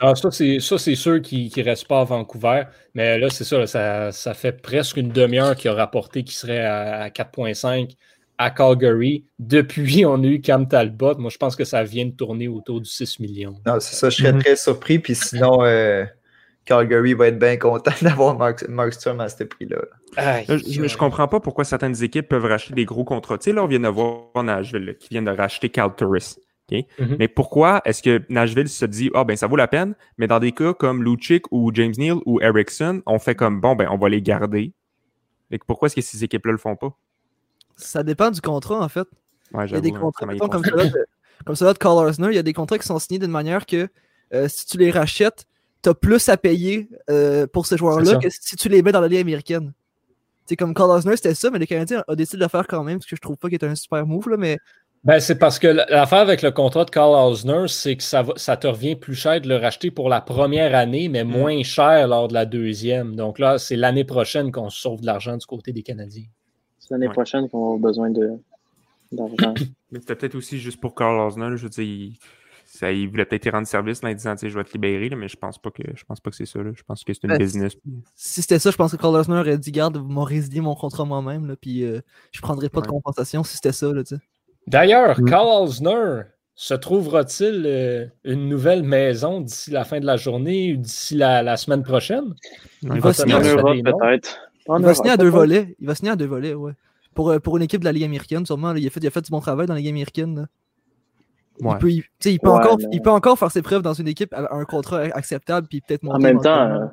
Ah, 0.00 0.14
ça, 0.14 0.30
c'est 0.30 0.94
sûr 0.94 1.20
qu'il 1.20 1.50
ne 1.56 1.64
reste 1.64 1.88
pas 1.88 2.00
à 2.00 2.04
Vancouver. 2.04 2.64
Mais 2.94 3.18
là, 3.18 3.30
c'est 3.30 3.44
ça, 3.44 4.12
ça, 4.12 4.34
fait 4.34 4.52
presque 4.52 4.96
une 4.96 5.08
demi-heure 5.08 5.56
qu'il 5.56 5.70
a 5.70 5.74
rapporté 5.74 6.22
qu'il 6.22 6.34
serait 6.34 6.64
à, 6.64 7.08
4.5 7.10 7.96
à 8.36 8.50
Calgary. 8.50 9.24
Depuis, 9.38 10.06
on 10.06 10.22
a 10.22 10.26
eu 10.26 10.40
Cam 10.40 10.68
Talbot. 10.68 11.16
Moi, 11.16 11.30
je 11.30 11.38
pense 11.38 11.56
que 11.56 11.64
ça 11.64 11.82
vient 11.82 12.06
de 12.06 12.12
tourner 12.12 12.46
autour 12.46 12.80
du 12.80 12.88
6 12.88 13.18
millions. 13.18 13.56
Non, 13.66 13.80
c'est 13.80 13.96
ça, 13.96 14.10
je 14.10 14.18
serais 14.18 14.32
mhm. 14.32 14.42
très 14.42 14.56
surpris. 14.56 14.98
Puis 15.00 15.16
sinon, 15.16 15.64
euh, 15.64 16.04
Calgary 16.68 17.14
va 17.14 17.28
être 17.28 17.38
bien 17.38 17.56
content 17.56 17.92
d'avoir 18.02 18.36
Markstrom 18.68 19.20
à 19.20 19.28
ce 19.30 19.44
prix-là. 19.44 19.78
Je, 20.16 20.82
ne 20.82 20.98
comprends 20.98 21.26
pas 21.26 21.40
pourquoi 21.40 21.64
certaines 21.64 22.02
équipes 22.02 22.28
peuvent 22.28 22.44
racheter 22.44 22.74
des 22.74 22.84
gros 22.84 23.04
contrats. 23.04 23.38
Tu 23.38 23.44
sais, 23.44 23.52
là, 23.52 23.64
on 23.64 23.66
vient 23.66 23.80
de 23.80 23.88
voir 23.88 24.44
Nashville 24.44 24.96
qui 25.00 25.08
vient 25.08 25.22
de 25.22 25.30
racheter 25.30 25.70
Cal 25.70 25.94
Turris. 25.96 26.36
Mhm. 26.70 27.16
Mais 27.18 27.28
pourquoi 27.28 27.80
est-ce 27.86 28.02
que 28.02 28.22
Nashville 28.28 28.68
se 28.68 28.84
dit 28.84 29.10
Ah 29.14 29.24
ben 29.24 29.34
ça 29.34 29.46
vaut 29.46 29.56
la 29.56 29.68
peine, 29.68 29.94
mais 30.18 30.26
dans 30.26 30.38
des 30.38 30.52
cas 30.52 30.74
comme 30.74 31.02
Lucic 31.02 31.50
ou 31.50 31.70
James 31.72 31.94
Neal 31.96 32.18
ou 32.26 32.42
Erickson, 32.42 33.00
on 33.06 33.18
fait 33.18 33.34
comme 33.34 33.62
bon 33.62 33.74
ben 33.74 33.88
on 33.90 33.96
va 33.96 34.10
les 34.10 34.20
garder. 34.20 34.74
Et 35.50 35.58
pourquoi 35.66 35.86
est-ce 35.86 35.96
que 35.96 36.02
ces 36.02 36.24
équipes-là 36.24 36.52
le 36.52 36.58
font 36.58 36.76
pas? 36.76 36.94
Ça 37.76 38.02
dépend 38.02 38.30
du 38.30 38.42
contrat, 38.42 38.84
en 38.84 38.88
fait. 38.90 39.08
il 39.54 39.70
y 39.70 39.74
a 39.74 39.80
des 39.80 39.92
hein, 39.92 39.98
contrats 39.98 40.26
comme, 40.26 41.54
celui 41.54 41.72
de 41.72 41.78
Carl 41.78 42.06
Arsner, 42.06 42.28
il 42.28 42.34
y 42.34 42.38
a 42.38 42.42
des 42.42 42.52
contrats 42.52 42.76
qui 42.76 42.86
sont 42.86 42.98
signés 42.98 43.18
d'une 43.18 43.30
manière 43.30 43.64
que 43.64 43.88
euh, 44.34 44.46
si 44.46 44.66
tu 44.66 44.76
les 44.76 44.90
rachètes, 44.90 45.46
tu 45.82 45.88
as 45.88 45.94
plus 45.94 46.28
à 46.28 46.36
payer 46.36 46.88
euh, 47.10 47.46
pour 47.46 47.66
ces 47.66 47.76
joueurs-là 47.76 48.16
que 48.16 48.28
si 48.30 48.56
tu 48.56 48.68
les 48.68 48.82
mets 48.82 48.92
dans 48.92 49.00
la 49.00 49.08
Ligue 49.08 49.20
américaine. 49.20 49.72
C'est 50.46 50.56
comme 50.56 50.72
Carl 50.72 50.90
Osner, 50.90 51.16
c'était 51.16 51.34
ça, 51.34 51.50
mais 51.50 51.58
les 51.58 51.66
Canadiens 51.66 52.02
ont 52.08 52.14
décidé 52.14 52.38
de 52.38 52.44
le 52.44 52.48
faire 52.48 52.66
quand 52.66 52.82
même, 52.82 52.98
parce 52.98 53.10
que 53.10 53.16
je 53.16 53.20
trouve 53.20 53.36
pas 53.36 53.48
qu'il 53.48 53.58
est 53.58 53.64
un 53.64 53.74
super 53.74 54.06
move, 54.06 54.30
là, 54.30 54.36
mais. 54.38 54.58
Ben, 55.04 55.20
c'est 55.20 55.38
parce 55.38 55.58
que 55.58 55.68
l'affaire 55.68 56.18
avec 56.18 56.42
le 56.42 56.50
contrat 56.50 56.84
de 56.84 56.90
Carl 56.90 57.14
Osner, 57.14 57.68
c'est 57.68 57.96
que 57.96 58.02
ça, 58.02 58.24
ça 58.36 58.56
te 58.56 58.66
revient 58.66 58.96
plus 58.96 59.14
cher 59.14 59.40
de 59.40 59.48
le 59.48 59.56
racheter 59.56 59.90
pour 59.90 60.08
la 60.08 60.20
première 60.20 60.74
année, 60.74 61.08
mais 61.08 61.22
mm. 61.22 61.28
moins 61.28 61.62
cher 61.62 62.08
lors 62.08 62.28
de 62.28 62.34
la 62.34 62.46
deuxième. 62.46 63.14
Donc 63.14 63.38
là, 63.38 63.58
c'est 63.58 63.76
l'année 63.76 64.04
prochaine 64.04 64.50
qu'on 64.50 64.70
sauve 64.70 65.02
de 65.02 65.06
l'argent 65.06 65.36
du 65.36 65.46
côté 65.46 65.72
des 65.72 65.82
Canadiens. 65.82 66.24
C'est 66.78 66.90
l'année 66.90 67.10
prochaine 67.10 67.48
qu'on 67.48 67.76
a 67.76 67.78
besoin 67.78 68.10
d'argent. 68.10 69.54
mais 69.92 70.00
c'était 70.00 70.16
peut-être 70.16 70.34
aussi 70.34 70.58
juste 70.58 70.80
pour 70.80 70.94
Carl 70.94 71.20
Osner, 71.20 71.56
je 71.56 71.62
veux 71.62 71.68
dire, 71.68 72.12
ça, 72.78 72.92
il 72.92 73.08
voulait 73.08 73.24
peut-être 73.24 73.50
rendre 73.50 73.66
service 73.66 74.02
en 74.02 74.12
disant 74.12 74.34
je 74.40 74.48
vais 74.48 74.64
te 74.64 74.72
libérer, 74.72 75.10
mais 75.16 75.28
je 75.28 75.36
pense 75.36 75.58
pas 75.58 75.70
que 75.70 75.82
je 75.94 76.04
pense 76.04 76.20
pas 76.20 76.30
que 76.30 76.36
c'est 76.36 76.46
ça. 76.46 76.60
Je 76.74 76.82
pense 76.82 77.04
que 77.04 77.12
c'est 77.12 77.24
une 77.24 77.30
ben, 77.30 77.38
business. 77.38 77.76
Si 78.14 78.42
c'était 78.42 78.58
ça, 78.58 78.70
je 78.70 78.76
pense 78.76 78.92
que 78.92 78.96
Carl 78.96 79.14
Osner 79.14 79.38
aurait 79.38 79.58
dit 79.58 79.72
garde, 79.72 79.98
m'a 80.08 80.24
résilié 80.24 80.60
mon 80.60 80.74
contrat 80.74 81.04
moi-même, 81.04 81.56
puis 81.60 81.84
euh, 81.84 82.00
je 82.32 82.40
prendrais 82.40 82.68
pas 82.68 82.80
de 82.80 82.86
compensation 82.86 83.44
si 83.44 83.56
c'était 83.56 83.72
ça. 83.72 83.88
D'ailleurs, 84.66 85.20
mm. 85.20 85.24
Carl 85.24 85.62
Osner, 85.62 86.22
se 86.60 86.74
trouvera-t-il 86.74 87.62
euh, 87.66 88.06
une 88.24 88.48
nouvelle 88.48 88.82
maison 88.82 89.40
d'ici 89.40 89.70
la 89.70 89.84
fin 89.84 90.00
de 90.00 90.06
la 90.06 90.16
journée 90.16 90.72
ou 90.72 90.76
d'ici 90.78 91.14
la, 91.14 91.56
semaine 91.56 91.84
prochaine? 91.84 92.34
Il, 92.82 93.00
va 93.00 93.12
signer 93.12 93.34
peut-être. 93.36 94.40
Il 94.76 94.84
va 94.84 94.92
signer 94.92 95.12
à 95.12 95.16
deux 95.16 95.28
volets. 95.28 95.76
Il 95.78 95.86
va 95.86 95.94
signer 95.94 96.10
à 96.10 96.16
deux 96.16 96.26
volets, 96.26 96.54
ouais. 96.54 96.72
Pour, 97.14 97.30
euh, 97.30 97.38
pour 97.38 97.56
une 97.56 97.62
équipe 97.62 97.78
de 97.80 97.84
la 97.84 97.92
Ligue 97.92 98.02
américaine, 98.02 98.44
sûrement. 98.44 98.74
il, 98.74 98.84
a 98.84 98.90
fait, 98.90 98.98
il 99.00 99.06
a 99.06 99.10
fait 99.10 99.20
du 99.20 99.30
bon 99.30 99.38
travail 99.38 99.68
dans 99.68 99.74
la 99.74 99.78
Ligue 99.78 99.90
américaine. 99.90 100.48
Il, 101.60 102.38
peut, 102.38 102.50
encore, 102.50 102.78
il 102.92 103.02
peut 103.02 103.10
encore 103.10 103.38
faire 103.38 103.50
ses 103.50 103.62
preuves 103.62 103.82
dans 103.82 103.92
une 103.92 104.08
équipe 104.08 104.32
à 104.32 104.54
un 104.54 104.64
contrat 104.64 105.02
acceptable 105.12 105.66
puis 105.66 105.80
peut-être 105.80 106.06
En 106.08 106.18
même 106.18 106.40
temps, 106.40 106.70
euh, 106.70 106.86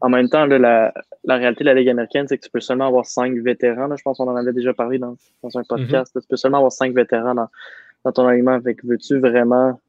en 0.00 0.08
même 0.08 0.28
temps 0.28 0.46
la, 0.46 0.92
réalité 1.26 1.64
de 1.64 1.68
la 1.68 1.74
Ligue 1.74 1.88
américaine, 1.88 2.26
c'est 2.28 2.38
que 2.38 2.44
tu 2.44 2.50
peux 2.50 2.60
seulement 2.60 2.86
avoir 2.86 3.06
cinq 3.06 3.34
vétérans. 3.38 3.94
je 3.96 4.02
pense 4.02 4.18
qu'on 4.18 4.28
en 4.28 4.36
avait 4.36 4.52
déjà 4.52 4.74
parlé 4.74 4.98
dans, 4.98 5.16
un 5.42 5.48
mhm. 5.58 5.64
podcast. 5.66 6.18
Tu 6.20 6.26
peux 6.28 6.36
seulement 6.36 6.58
avoir 6.58 6.72
cinq 6.72 6.94
vétérans 6.94 7.34
dans, 7.34 8.12
ton 8.12 8.26
alignement. 8.26 8.58
veux-tu 8.58 9.18
vraiment 9.18 9.80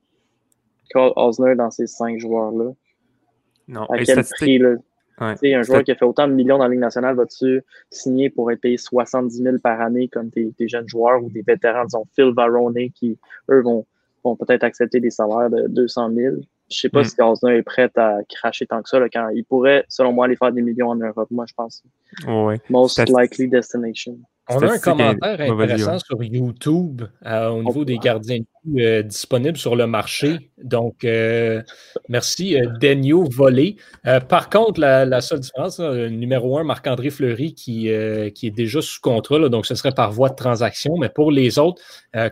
Carl 0.89 1.11
Osner 1.15 1.55
dans 1.55 1.71
ces 1.71 1.87
cinq 1.87 2.19
joueurs-là? 2.19 2.71
Non. 3.67 3.85
À 3.85 3.97
quel 3.97 4.23
prix, 4.23 4.59
là? 4.59 4.75
un 5.19 5.63
joueur 5.63 5.83
qui 5.83 5.91
a 5.91 5.95
fait 5.95 6.05
autant 6.05 6.27
de 6.27 6.33
millions 6.33 6.57
dans 6.57 6.65
la 6.65 6.69
Ligue 6.69 6.79
nationale, 6.79 7.15
vas-tu 7.15 7.63
signer 7.89 8.29
pour 8.29 8.51
être 8.51 8.61
payé 8.61 8.77
70 8.77 9.43
000 9.43 9.57
par 9.59 9.81
année 9.81 10.07
comme 10.07 10.29
tes, 10.29 10.53
jeunes 10.67 10.87
joueurs 10.87 11.23
ou 11.23 11.29
des 11.29 11.41
vétérans, 11.41 11.85
disons 11.85 12.05
Phil 12.15 12.33
Varone, 12.35 12.75
qui, 12.93 13.17
eux, 13.49 13.61
vont, 13.61 13.85
vont 14.25 14.35
peut-être 14.35 14.63
accepter 14.63 14.99
des 14.99 15.09
salaires 15.09 15.49
de 15.49 15.67
200 15.67 16.11
000. 16.13 16.35
Je 16.69 16.79
sais 16.79 16.89
pas 16.89 17.01
mm. 17.01 17.05
si 17.05 17.15
Gazner 17.15 17.57
est 17.57 17.63
prêt 17.63 17.91
à 17.95 18.17
cracher 18.27 18.65
tant 18.65 18.81
que 18.81 18.89
ça. 18.89 18.99
quand 19.09 19.29
il 19.29 19.45
pourrait, 19.45 19.85
selon 19.87 20.11
moi, 20.11 20.25
aller 20.25 20.35
faire 20.35 20.51
des 20.51 20.61
millions 20.61 20.89
en 20.89 20.95
Europe, 20.95 21.29
moi, 21.31 21.45
je 21.47 21.53
pense. 21.53 21.83
Most 22.69 22.99
likely 23.09 23.47
destination. 23.47 24.17
On 24.47 24.59
a 24.59 24.73
un 24.73 24.77
commentaire 24.77 25.41
intéressant 25.41 25.97
sur 25.97 26.21
YouTube 26.23 27.01
euh, 27.25 27.49
au 27.49 27.63
niveau 27.63 27.83
des 27.83 27.97
gardiens 27.97 28.39
de 28.39 28.45
but 28.63 28.83
euh, 28.83 29.01
disponibles 29.01 29.57
sur 29.57 29.75
le 29.75 29.87
marché. 29.87 30.51
Donc, 30.63 31.03
euh, 31.03 31.63
merci, 32.09 32.55
Denio 32.79 33.23
Volé. 33.23 33.77
par 34.29 34.49
contre, 34.49 34.79
la, 34.79 35.21
seule 35.21 35.39
différence, 35.39 35.79
numéro 35.79 36.59
un, 36.59 36.63
Marc-André 36.63 37.09
Fleury, 37.09 37.55
qui, 37.55 37.89
qui 38.35 38.47
est 38.47 38.55
déjà 38.55 38.81
sous 38.81 39.01
contrat, 39.01 39.49
donc 39.49 39.65
ce 39.65 39.73
serait 39.73 39.93
par 39.93 40.11
voie 40.11 40.29
de 40.29 40.35
transaction. 40.35 40.95
Mais 40.99 41.09
pour 41.09 41.31
les 41.31 41.57
autres, 41.57 41.81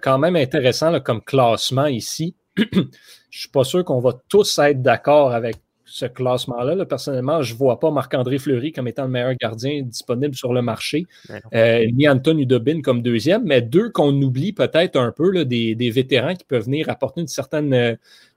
quand 0.01 0.19
même 0.19 0.35
intéressant 0.35 0.99
comme 0.99 1.21
classement 1.21 1.87
ici. 1.87 2.35
Je 2.57 3.39
ne 3.39 3.41
suis 3.41 3.49
pas 3.49 3.63
sûr 3.63 3.83
qu'on 3.83 3.99
va 3.99 4.13
tous 4.29 4.59
être 4.59 4.83
d'accord 4.83 5.31
avec 5.31 5.55
ce 5.93 6.05
classement-là. 6.05 6.85
Personnellement, 6.85 7.43
je 7.43 7.53
ne 7.53 7.57
vois 7.59 7.79
pas 7.79 7.91
Marc-André 7.91 8.39
Fleury 8.39 8.71
comme 8.71 8.87
étant 8.87 9.03
le 9.03 9.09
meilleur 9.09 9.35
gardien 9.35 9.83
disponible 9.83 10.33
sur 10.33 10.51
le 10.51 10.63
marché, 10.63 11.05
euh, 11.53 11.85
ni 11.93 12.09
Anton 12.09 12.35
Udobin 12.35 12.81
comme 12.81 13.03
deuxième, 13.03 13.43
mais 13.43 13.61
deux 13.61 13.91
qu'on 13.91 14.11
oublie 14.23 14.53
peut-être 14.53 14.95
un 14.95 15.11
peu, 15.11 15.45
des, 15.45 15.91
vétérans 15.91 16.33
qui 16.33 16.45
peuvent 16.45 16.65
venir 16.65 16.89
apporter 16.89 17.21
une 17.21 17.27
certaine, 17.27 17.75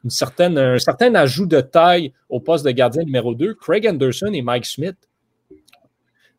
une 0.04 0.10
certaine, 0.10 0.58
un 0.58 0.78
certain 0.78 1.14
ajout 1.14 1.46
de 1.46 1.62
taille 1.62 2.12
au 2.28 2.40
poste 2.40 2.66
de 2.66 2.72
gardien 2.72 3.04
numéro 3.04 3.34
2, 3.34 3.54
Craig 3.54 3.88
Anderson 3.88 4.32
et 4.34 4.42
Mike 4.42 4.66
Smith. 4.66 4.96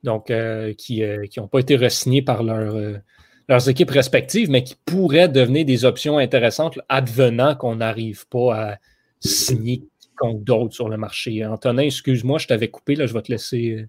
Donc, 0.04 0.32
qui 0.78 1.02
n'ont 1.38 1.48
pas 1.48 1.60
été 1.60 1.78
re 1.78 2.24
par 2.24 2.44
leur 2.44 3.02
leurs 3.50 3.70
équipes 3.70 3.92
respectives, 3.92 4.52
mais 4.52 4.62
qui 4.64 4.76
pourraient 4.86 5.30
devenir 5.30 5.66
des 5.66 5.86
options 5.86 6.18
intéressantes 6.18 6.78
advenant 6.90 7.56
qu'on 7.56 7.78
n'arrive 7.78 8.28
pas 8.28 8.72
à 8.72 8.76
signer 9.22 9.84
contre 10.18 10.44
d'autres 10.44 10.74
sur 10.76 10.90
le 10.90 10.98
marché. 10.98 11.46
Antonin, 11.46 11.84
excuse-moi, 11.84 12.40
je 12.40 12.48
t'avais 12.48 12.70
coupé, 12.70 12.96
là, 12.96 13.06
je 13.08 13.14
vais 13.14 13.22
te 13.22 13.32
laisser. 13.32 13.88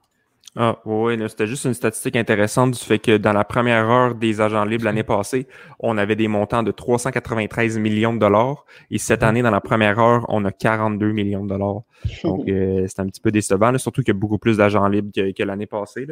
Ah 0.61 0.77
oui, 0.85 1.17
c'était 1.29 1.47
juste 1.47 1.67
une 1.67 1.75
statistique 1.75 2.17
intéressante 2.17 2.73
du 2.73 2.81
fait 2.81 2.99
que 2.99 3.17
dans 3.17 3.33
la 3.33 3.45
première 3.45 3.89
heure 3.89 4.17
des 4.17 4.41
agents 4.41 4.65
libres 4.65 4.87
l'année 4.87 5.05
passée, 5.05 5.47
on 5.79 5.97
avait 5.97 6.17
des 6.17 6.27
montants 6.27 6.65
de 6.65 6.73
393 6.73 7.79
millions 7.79 8.13
de 8.13 8.19
dollars 8.19 8.65
et 8.91 8.99
cette 8.99 9.23
année, 9.23 9.41
dans 9.41 9.53
la 9.53 9.61
première 9.61 10.01
heure, 10.01 10.27
on 10.29 10.45
a 10.45 10.51
42 10.51 11.13
millions 11.13 11.45
de 11.45 11.51
dollars. 11.51 11.83
Donc, 12.25 12.41
euh, 12.49 12.85
c'est 12.89 12.99
un 12.99 13.07
petit 13.07 13.21
peu 13.21 13.31
décevant, 13.31 13.79
surtout 13.79 14.03
qu'il 14.03 14.13
y 14.13 14.17
a 14.17 14.19
beaucoup 14.19 14.39
plus 14.39 14.57
d'agents 14.57 14.89
libres 14.89 15.13
que, 15.15 15.43
l'année 15.45 15.67
passée. 15.67 16.09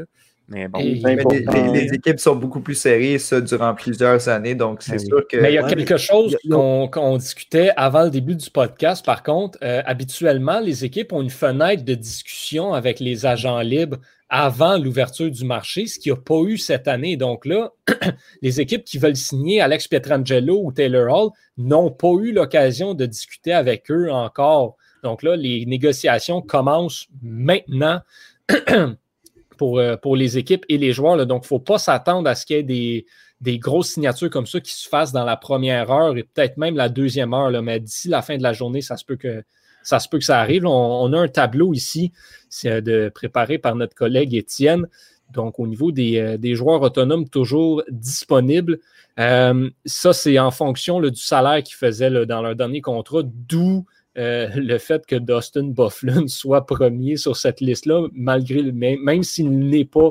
Mais 0.49 0.69
bon, 0.69 0.79
les, 0.79 1.93
équipes 1.93 2.21
sont 2.21 2.37
beaucoup 2.37 2.61
plus 2.61 2.77
serrées, 2.77 3.19
ça, 3.19 3.41
durant 3.41 3.75
plusieurs 3.75 4.29
années, 4.29 4.55
donc 4.55 4.81
c'est 4.81 4.93
ben 4.93 4.99
sûr 5.01 5.27
que... 5.27 5.39
Mais 5.39 5.51
il 5.51 5.55
y 5.57 5.59
a 5.59 5.65
quelque 5.65 5.97
chose 5.97 6.37
qu'on 6.49 7.17
discutait 7.17 7.73
avant 7.77 8.05
le 8.05 8.11
début 8.11 8.37
du 8.37 8.49
podcast, 8.49 9.05
par 9.05 9.25
contre. 9.25 9.59
Euh, 9.65 9.83
habituellement, 9.87 10.61
les 10.61 10.85
équipes 10.85 11.13
ont 11.13 11.21
une 11.21 11.31
fenêtre 11.31 11.85
de 11.85 11.95
discussion 11.95 12.75
avec 12.75 13.01
les 13.01 13.27
agents 13.27 13.59
libres 13.59 13.97
avant 14.29 14.77
l'ouverture 14.77 15.31
du 15.31 15.45
marché, 15.45 15.87
ce 15.87 15.99
qu'il 15.99 16.13
n'y 16.13 16.19
a 16.19 16.21
pas 16.21 16.41
eu 16.43 16.59
cette 16.59 16.89
année. 16.89 17.17
Donc 17.17 17.47
là, 17.47 17.73
les 18.43 18.61
équipes 18.61 18.85
qui 18.85 18.99
veulent 18.99 19.17
signer 19.17 19.61
Alex 19.61 19.87
Pietrangelo 19.89 20.61
ou 20.65 20.73
Taylor 20.73 21.13
Hall 21.15 21.31
n'ont 21.57 21.91
pas 21.91 22.13
eu 22.21 22.33
l'occasion 22.33 22.95
de 22.95 23.07
discuter 23.07 23.53
avec 23.53 23.91
eux 23.91 24.11
encore. 24.11 24.77
Donc 25.05 25.23
là, 25.23 25.37
les 25.37 25.65
négociations 25.67 26.43
commencent 26.43 27.07
maintenant 27.23 28.01
pour, 29.57 29.79
euh, 29.79 29.97
pour 29.97 30.17
les 30.17 30.39
équipes 30.39 30.65
et 30.69 30.79
les 30.79 30.93
joueurs. 30.93 31.25
Donc, 31.27 31.43
il 31.43 31.47
ne 31.47 31.49
faut 31.49 31.61
pas 31.61 31.79
s'attendre 31.79 32.29
à 32.29 32.35
ce 32.35 32.45
qu'il 32.47 32.57
y 32.57 32.59
ait 32.59 32.65
des, 32.65 33.07
des 33.41 33.59
grosses 33.59 33.91
signatures 33.91 34.31
comme 34.31 34.47
ça 34.47 34.61
qui 34.61 34.73
se 34.73 34.89
fassent 34.89 35.13
dans 35.13 35.25
la 35.25 35.37
première 35.37 35.91
heure 35.91 36.17
et 36.17 36.25
peut-être 36.25 36.57
même 36.57 36.75
la 36.75 36.89
deuxième 36.89 37.33
heure. 37.33 37.51
Mais 37.63 37.79
d'ici 37.79 38.09
la 38.09 38.23
fin 38.23 38.37
de 38.37 38.43
la 38.43 38.53
journée, 38.53 38.81
ça 38.81 38.97
se 38.97 39.05
peut 39.05 39.17
que 39.17 39.45
ça 39.87 40.01
se 40.01 40.09
peut 40.09 40.19
que 40.19 40.25
ça 40.25 40.41
arrive. 40.41 40.67
On, 40.67 41.13
a 41.13 41.19
un 41.19 41.29
tableau 41.29 41.73
ici, 41.73 42.13
c'est 42.49 42.83
de 42.83 43.09
préparé 43.15 43.57
par 43.57 43.77
notre 43.77 43.95
collègue 43.95 44.35
Étienne. 44.35 44.89
Donc, 45.33 45.61
au 45.61 45.67
niveau 45.67 45.93
des, 45.93 46.19
euh, 46.19 46.55
joueurs 46.55 46.83
autonomes 46.83 47.29
toujours 47.29 47.85
disponibles, 47.89 48.81
euh, 49.21 49.71
ça, 49.85 50.13
c'est 50.13 50.39
en 50.41 50.51
fonction 50.51 51.01
du 51.01 51.15
salaire 51.15 51.63
qu'ils 51.63 51.77
faisaient 51.77 52.27
dans 52.27 52.43
leur 52.43 52.57
dernier 52.57 52.81
contrat, 52.81 53.23
d'où 53.25 53.87
euh, 54.19 54.49
le 54.57 54.79
fait 54.79 55.07
que 55.07 55.15
Dustin 55.15 55.69
Bufflin 55.69 56.25
soit 56.27 56.67
premier 56.67 57.17
sur 57.17 57.37
cette 57.37 57.61
liste-là, 57.61 58.09
malgré 58.13 58.73
même 58.73 59.23
s'il 59.23 59.51
n'est 59.51 59.85
pas 59.85 60.11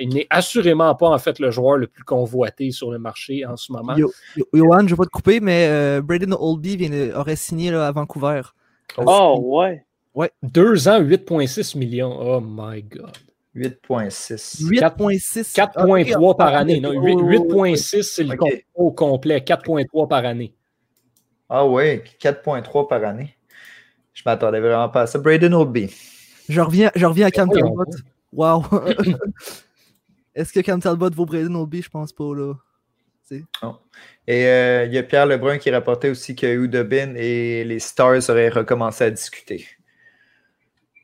il 0.00 0.08
n'est 0.08 0.26
assurément 0.30 0.94
pas 0.94 1.08
en 1.08 1.18
fait 1.18 1.38
le 1.38 1.50
joueur 1.50 1.76
le 1.76 1.86
plus 1.86 2.02
convoité 2.02 2.70
sur 2.70 2.90
le 2.90 2.98
marché 2.98 3.44
en 3.44 3.58
ce 3.58 3.70
moment. 3.72 3.94
Johan, 3.94 4.78
je 4.78 4.84
ne 4.84 4.88
vais 4.88 4.96
pas 4.96 5.04
te 5.04 5.10
couper, 5.10 5.40
mais 5.40 6.00
Braden 6.00 6.32
Oldby 6.32 7.12
aurait 7.14 7.36
signé 7.36 7.68
à 7.74 7.92
Vancouver. 7.92 8.40
Oh, 8.98 9.38
ouais. 9.42 9.84
Ouais. 10.14 10.30
Deux 10.42 10.88
ans, 10.88 11.00
8,6 11.00 11.78
millions. 11.78 12.16
Oh 12.20 12.40
my 12.40 12.82
God. 12.82 13.16
8,6. 13.54 14.62
8,6. 14.68 15.54
4,3 15.54 16.36
par 16.36 16.54
année. 16.54 16.80
8,6, 16.80 18.02
c'est 18.02 18.24
le 18.24 18.36
au 18.74 18.90
complet. 18.92 19.38
4,3 19.38 20.08
par 20.08 20.24
année. 20.24 20.54
Ah 21.48 21.66
ouais, 21.66 22.04
4,3 22.20 22.88
par 22.88 23.04
année. 23.04 23.34
Je 24.12 24.22
m'attendais 24.24 24.60
vraiment 24.60 24.88
pas 24.88 25.02
à 25.02 25.06
ça. 25.06 25.18
Braden 25.18 25.54
Oldby. 25.54 25.90
Je 26.48 26.60
reviens, 26.60 26.90
je 26.94 27.06
reviens 27.06 27.26
à 27.26 27.30
Cam 27.30 27.50
Talbot. 27.50 27.84
Wow. 28.32 28.64
Est-ce 30.34 30.52
que 30.52 30.60
Cam 30.60 30.80
Talbot 30.80 31.10
vaut 31.10 31.26
Braden 31.26 31.56
Oldby? 31.56 31.82
Je 31.82 31.90
pense 31.90 32.12
pas, 32.12 32.34
là. 32.34 32.54
Et 34.26 34.46
euh, 34.46 34.84
il 34.86 34.92
y 34.92 34.98
a 34.98 35.02
Pierre 35.02 35.26
Lebrun 35.26 35.58
qui 35.58 35.70
rapportait 35.70 36.10
aussi 36.10 36.34
que 36.34 36.46
Udobin 36.46 37.14
et 37.16 37.64
les 37.64 37.78
Stars 37.78 38.28
auraient 38.28 38.48
recommencé 38.48 39.04
à 39.04 39.10
discuter. 39.10 39.64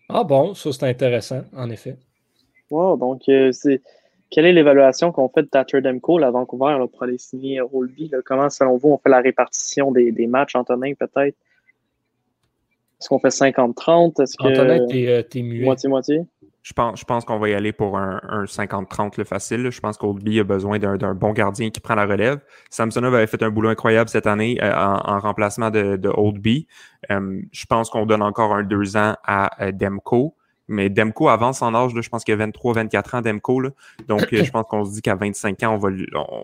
Ah 0.08 0.24
bon, 0.24 0.54
ça 0.54 0.72
c'est 0.72 0.88
intéressant, 0.88 1.42
en 1.56 1.70
effet. 1.70 1.96
Wow, 2.70 2.96
donc 2.96 3.22
euh, 3.28 3.50
c'est 3.52 3.80
quelle 4.30 4.46
est 4.46 4.52
l'évaluation 4.52 5.12
qu'on 5.12 5.28
fait 5.28 5.42
de 5.42 5.48
Thatcher 5.48 5.80
Demko 5.80 6.22
à 6.22 6.30
Vancouver 6.30 6.76
pour 6.90 7.02
aller 7.02 7.18
signer 7.18 7.60
Rolby? 7.60 8.10
Comment, 8.24 8.50
selon 8.50 8.76
vous, 8.76 8.90
on 8.90 8.98
fait 8.98 9.08
la 9.08 9.20
répartition 9.20 9.92
des, 9.92 10.26
matchs, 10.26 10.56
Antonin, 10.56 10.94
peut-être? 10.94 11.36
Est-ce 12.98 13.08
qu'on 13.08 13.18
fait 13.18 13.28
50-30? 13.28 14.24
Antonin, 14.38 14.86
t'es 14.86 15.06
euh, 15.08 15.42
muet. 15.42 15.64
Moitié-moitié? 15.64 16.24
Je 16.66 16.72
pense, 16.72 16.98
je 16.98 17.04
pense 17.04 17.24
qu'on 17.24 17.38
va 17.38 17.48
y 17.48 17.54
aller 17.54 17.72
pour 17.72 17.96
un, 17.96 18.18
50-30 18.44 19.18
le 19.18 19.22
facile. 19.22 19.70
Je 19.70 19.78
pense 19.78 19.96
qu'Oldby 19.96 20.40
a 20.40 20.44
besoin 20.44 20.80
d'un 20.80 21.14
bon 21.14 21.32
gardien 21.32 21.70
qui 21.70 21.78
prend 21.78 21.94
la 21.94 22.06
relève. 22.06 22.40
Samsonov 22.70 23.14
avait 23.14 23.28
fait 23.28 23.40
un 23.44 23.50
boulot 23.50 23.68
incroyable 23.68 24.10
cette 24.10 24.26
année 24.26 24.58
euh, 24.60 24.74
en, 24.74 25.20
remplacement 25.20 25.70
de, 25.70 25.94
de 25.94 26.08
Oldby. 26.08 26.66
Euh, 27.12 27.40
je 27.52 27.66
pense 27.66 27.88
qu'on 27.88 28.04
donne 28.04 28.20
encore 28.20 28.52
un 28.52 28.64
deux 28.64 28.96
ans 28.96 29.14
à 29.22 29.64
euh, 29.64 29.70
Demko. 29.70 30.34
Mais 30.68 30.88
Demko 30.90 31.28
avance 31.28 31.62
en 31.62 31.74
âge, 31.74 31.92
je 31.94 32.08
pense 32.08 32.24
qu'il 32.24 32.34
a 32.34 32.38
23, 32.38 32.74
24 32.74 33.14
ans, 33.14 33.20
Demko. 33.20 33.62
Donc, 34.08 34.26
je 34.32 34.50
pense 34.50 34.66
qu'on 34.68 34.84
se 34.84 34.92
dit 34.92 35.02
qu'à 35.02 35.14
25 35.14 35.62
ans, 35.62 35.74
on 35.74 35.78
va, 35.78 35.88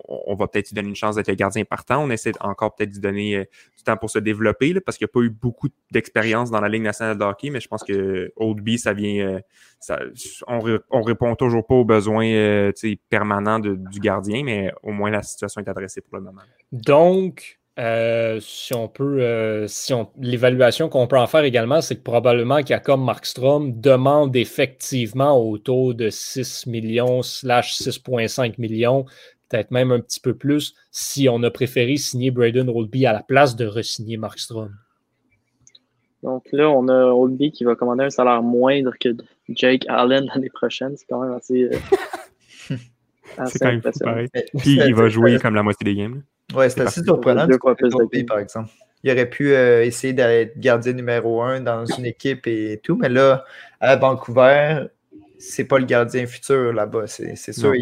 on, 0.08 0.34
va 0.34 0.46
peut-être 0.46 0.70
lui 0.70 0.74
donner 0.74 0.88
une 0.88 0.96
chance 0.96 1.16
d'être 1.16 1.28
le 1.28 1.34
gardien 1.34 1.64
partant. 1.64 2.04
On 2.04 2.10
essaie 2.10 2.32
encore 2.40 2.74
peut-être 2.74 2.94
de 2.94 3.00
donner 3.00 3.36
euh, 3.36 3.44
du 3.76 3.82
temps 3.82 3.96
pour 3.96 4.10
se 4.10 4.18
développer, 4.18 4.78
parce 4.80 4.96
qu'il 4.96 5.06
n'y 5.06 5.10
a 5.10 5.14
pas 5.14 5.24
eu 5.26 5.30
beaucoup 5.30 5.68
d'expérience 5.90 6.50
dans 6.50 6.60
la 6.60 6.68
Ligue 6.68 6.82
nationale 6.82 7.18
de 7.18 7.24
hockey, 7.24 7.50
mais 7.50 7.60
je 7.60 7.68
pense 7.68 7.82
que 7.82 8.32
Oldby, 8.36 8.78
ça 8.78 8.92
vient. 8.92 9.26
Euh, 9.26 9.40
ça, 9.80 9.98
on, 10.46 10.60
on 10.90 11.02
répond 11.02 11.34
toujours 11.34 11.66
pas 11.66 11.74
aux 11.74 11.84
besoins 11.84 12.26
euh, 12.26 12.72
permanents 13.08 13.58
du 13.58 14.00
gardien, 14.00 14.44
mais 14.44 14.72
au 14.82 14.92
moins 14.92 15.10
la 15.10 15.22
situation 15.22 15.60
est 15.60 15.68
adressée 15.68 16.00
pour 16.00 16.16
le 16.16 16.22
moment. 16.22 16.42
Donc, 16.70 17.60
euh, 17.78 18.38
si 18.40 18.74
on 18.74 18.86
peut, 18.86 19.22
euh, 19.22 19.66
si 19.66 19.94
on, 19.94 20.10
l'évaluation 20.20 20.90
qu'on 20.90 21.06
peut 21.06 21.18
en 21.18 21.26
faire 21.26 21.44
également, 21.44 21.80
c'est 21.80 21.96
que 21.96 22.02
probablement 22.02 22.62
qu'Acom 22.62 23.02
Markstrom 23.02 23.80
demande 23.80 24.36
effectivement 24.36 25.40
autour 25.40 25.94
de 25.94 26.10
6 26.10 26.66
millions 26.66 27.22
slash 27.22 27.74
6,5 27.74 28.54
millions, 28.58 29.06
peut-être 29.48 29.70
même 29.70 29.90
un 29.90 30.00
petit 30.00 30.20
peu 30.20 30.34
plus, 30.34 30.74
si 30.90 31.30
on 31.30 31.42
a 31.42 31.50
préféré 31.50 31.96
signer 31.96 32.30
Braden 32.30 32.68
Oldby 32.68 33.06
à 33.06 33.14
la 33.14 33.22
place 33.22 33.56
de 33.56 33.66
re-signer 33.66 34.18
Markstrom. 34.18 34.74
Donc 36.22 36.44
là, 36.52 36.68
on 36.68 36.88
a 36.88 37.06
Oldby 37.06 37.52
qui 37.52 37.64
va 37.64 37.74
commander 37.74 38.04
un 38.04 38.10
salaire 38.10 38.42
moindre 38.42 38.92
que 39.00 39.16
Jake 39.48 39.86
Allen 39.88 40.26
l'année 40.32 40.50
prochaine. 40.50 40.94
C'est 40.96 41.06
quand 41.08 41.20
même 41.20 41.32
assez. 41.32 41.70
Euh, 43.38 43.44
c'est 43.46 43.58
quand 43.58 43.72
même 43.72 43.80
pareil. 43.80 44.28
Puis 44.58 44.80
il 44.84 44.94
va 44.94 45.08
jouer 45.08 45.38
comme 45.38 45.54
la 45.54 45.62
moitié 45.62 45.84
des 45.84 45.94
games. 45.94 46.22
Ouais, 46.54 46.68
c'est 46.68 46.80
assez 46.80 47.02
surprenant. 47.02 47.46
De 47.46 47.56
par 48.26 48.38
exemple. 48.38 48.70
Il 49.04 49.10
aurait 49.10 49.28
pu 49.28 49.52
euh, 49.52 49.84
essayer 49.84 50.12
d'être 50.12 50.58
gardien 50.60 50.92
numéro 50.92 51.42
un 51.42 51.60
dans 51.60 51.84
une 51.86 52.06
équipe 52.06 52.46
et 52.46 52.80
tout, 52.84 52.96
mais 52.96 53.08
là, 53.08 53.44
à 53.80 53.96
Vancouver, 53.96 54.86
c'est 55.38 55.64
pas 55.64 55.80
le 55.80 55.86
gardien 55.86 56.24
futur 56.26 56.72
là-bas, 56.72 57.08
c'est 57.08 57.34
sûr. 57.34 57.72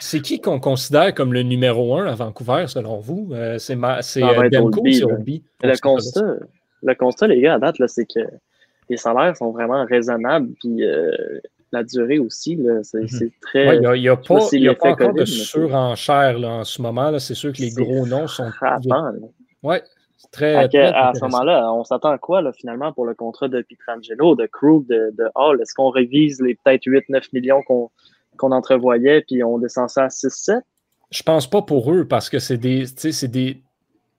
C'est 0.00 0.20
qui 0.20 0.40
qu'on 0.40 0.58
considère 0.58 1.12
comme 1.12 1.34
le 1.34 1.42
numéro 1.42 1.98
un 1.98 2.06
à 2.06 2.14
Vancouver, 2.14 2.64
selon 2.66 2.98
vous? 2.98 3.28
Euh, 3.32 3.58
c'est 3.58 3.74
euh, 3.76 4.48
Demko 4.48 4.80
ou 4.80 4.90
c'est 4.90 5.04
Obi? 5.04 5.44
Le 5.62 5.78
constat, 5.78 6.36
le 6.82 6.94
constat, 6.94 7.26
les 7.26 7.42
gars, 7.42 7.54
à 7.54 7.58
date, 7.58 7.76
c'est 7.88 8.06
que 8.06 8.20
les 8.88 8.96
salaires 8.96 9.36
sont 9.36 9.50
vraiment 9.50 9.84
raisonnables, 9.84 10.48
puis 10.60 10.82
la 11.72 11.82
durée 11.82 12.18
aussi, 12.18 12.58
c'est 12.82 13.00
mhm. 13.00 13.30
très. 13.40 13.76
Il 13.76 14.00
n'y 14.00 14.08
a, 14.08 14.16
pas, 14.16 14.90
encore 14.90 15.14
de 15.14 15.24
surenchère 15.24 16.38
en 16.44 16.64
ce 16.64 16.82
moment. 16.82 17.18
C'est 17.18 17.34
sûr 17.34 17.52
que 17.52 17.62
les 17.62 17.70
gros 17.70 18.06
noms 18.06 18.26
sont. 18.26 18.50
Oui, 19.62 19.76
très. 20.30 20.54
À, 20.54 21.12
ce 21.14 21.20
moment-là, 21.24 21.72
on 21.72 21.84
s'attend 21.84 22.10
à 22.10 22.18
quoi 22.18 22.42
là, 22.42 22.52
finalement 22.52 22.92
pour 22.92 23.06
le 23.06 23.14
contrat 23.14 23.48
de 23.48 23.62
Pietrangelo, 23.62 24.34
de 24.36 24.46
Crew, 24.46 24.84
de, 24.88 25.12
Hall? 25.34 25.60
Est-ce 25.60 25.74
qu'on 25.74 25.90
révise 25.90 26.40
les 26.40 26.54
peut-être 26.54 26.84
8-9 26.86 27.28
millions 27.32 27.62
qu'on 27.62 28.52
entrevoyait 28.52 29.22
puis 29.22 29.42
on 29.42 29.58
descend 29.58 29.88
ça 29.88 30.04
à 30.04 30.08
6-7 30.08 30.60
Je 31.10 31.22
pense 31.22 31.48
pas 31.48 31.62
pour 31.62 31.92
eux 31.92 32.06
parce 32.06 32.28
que 32.28 32.38
c'est 32.38 32.58
des. 32.58 32.86
C'est 32.86 33.28
des. 33.28 33.62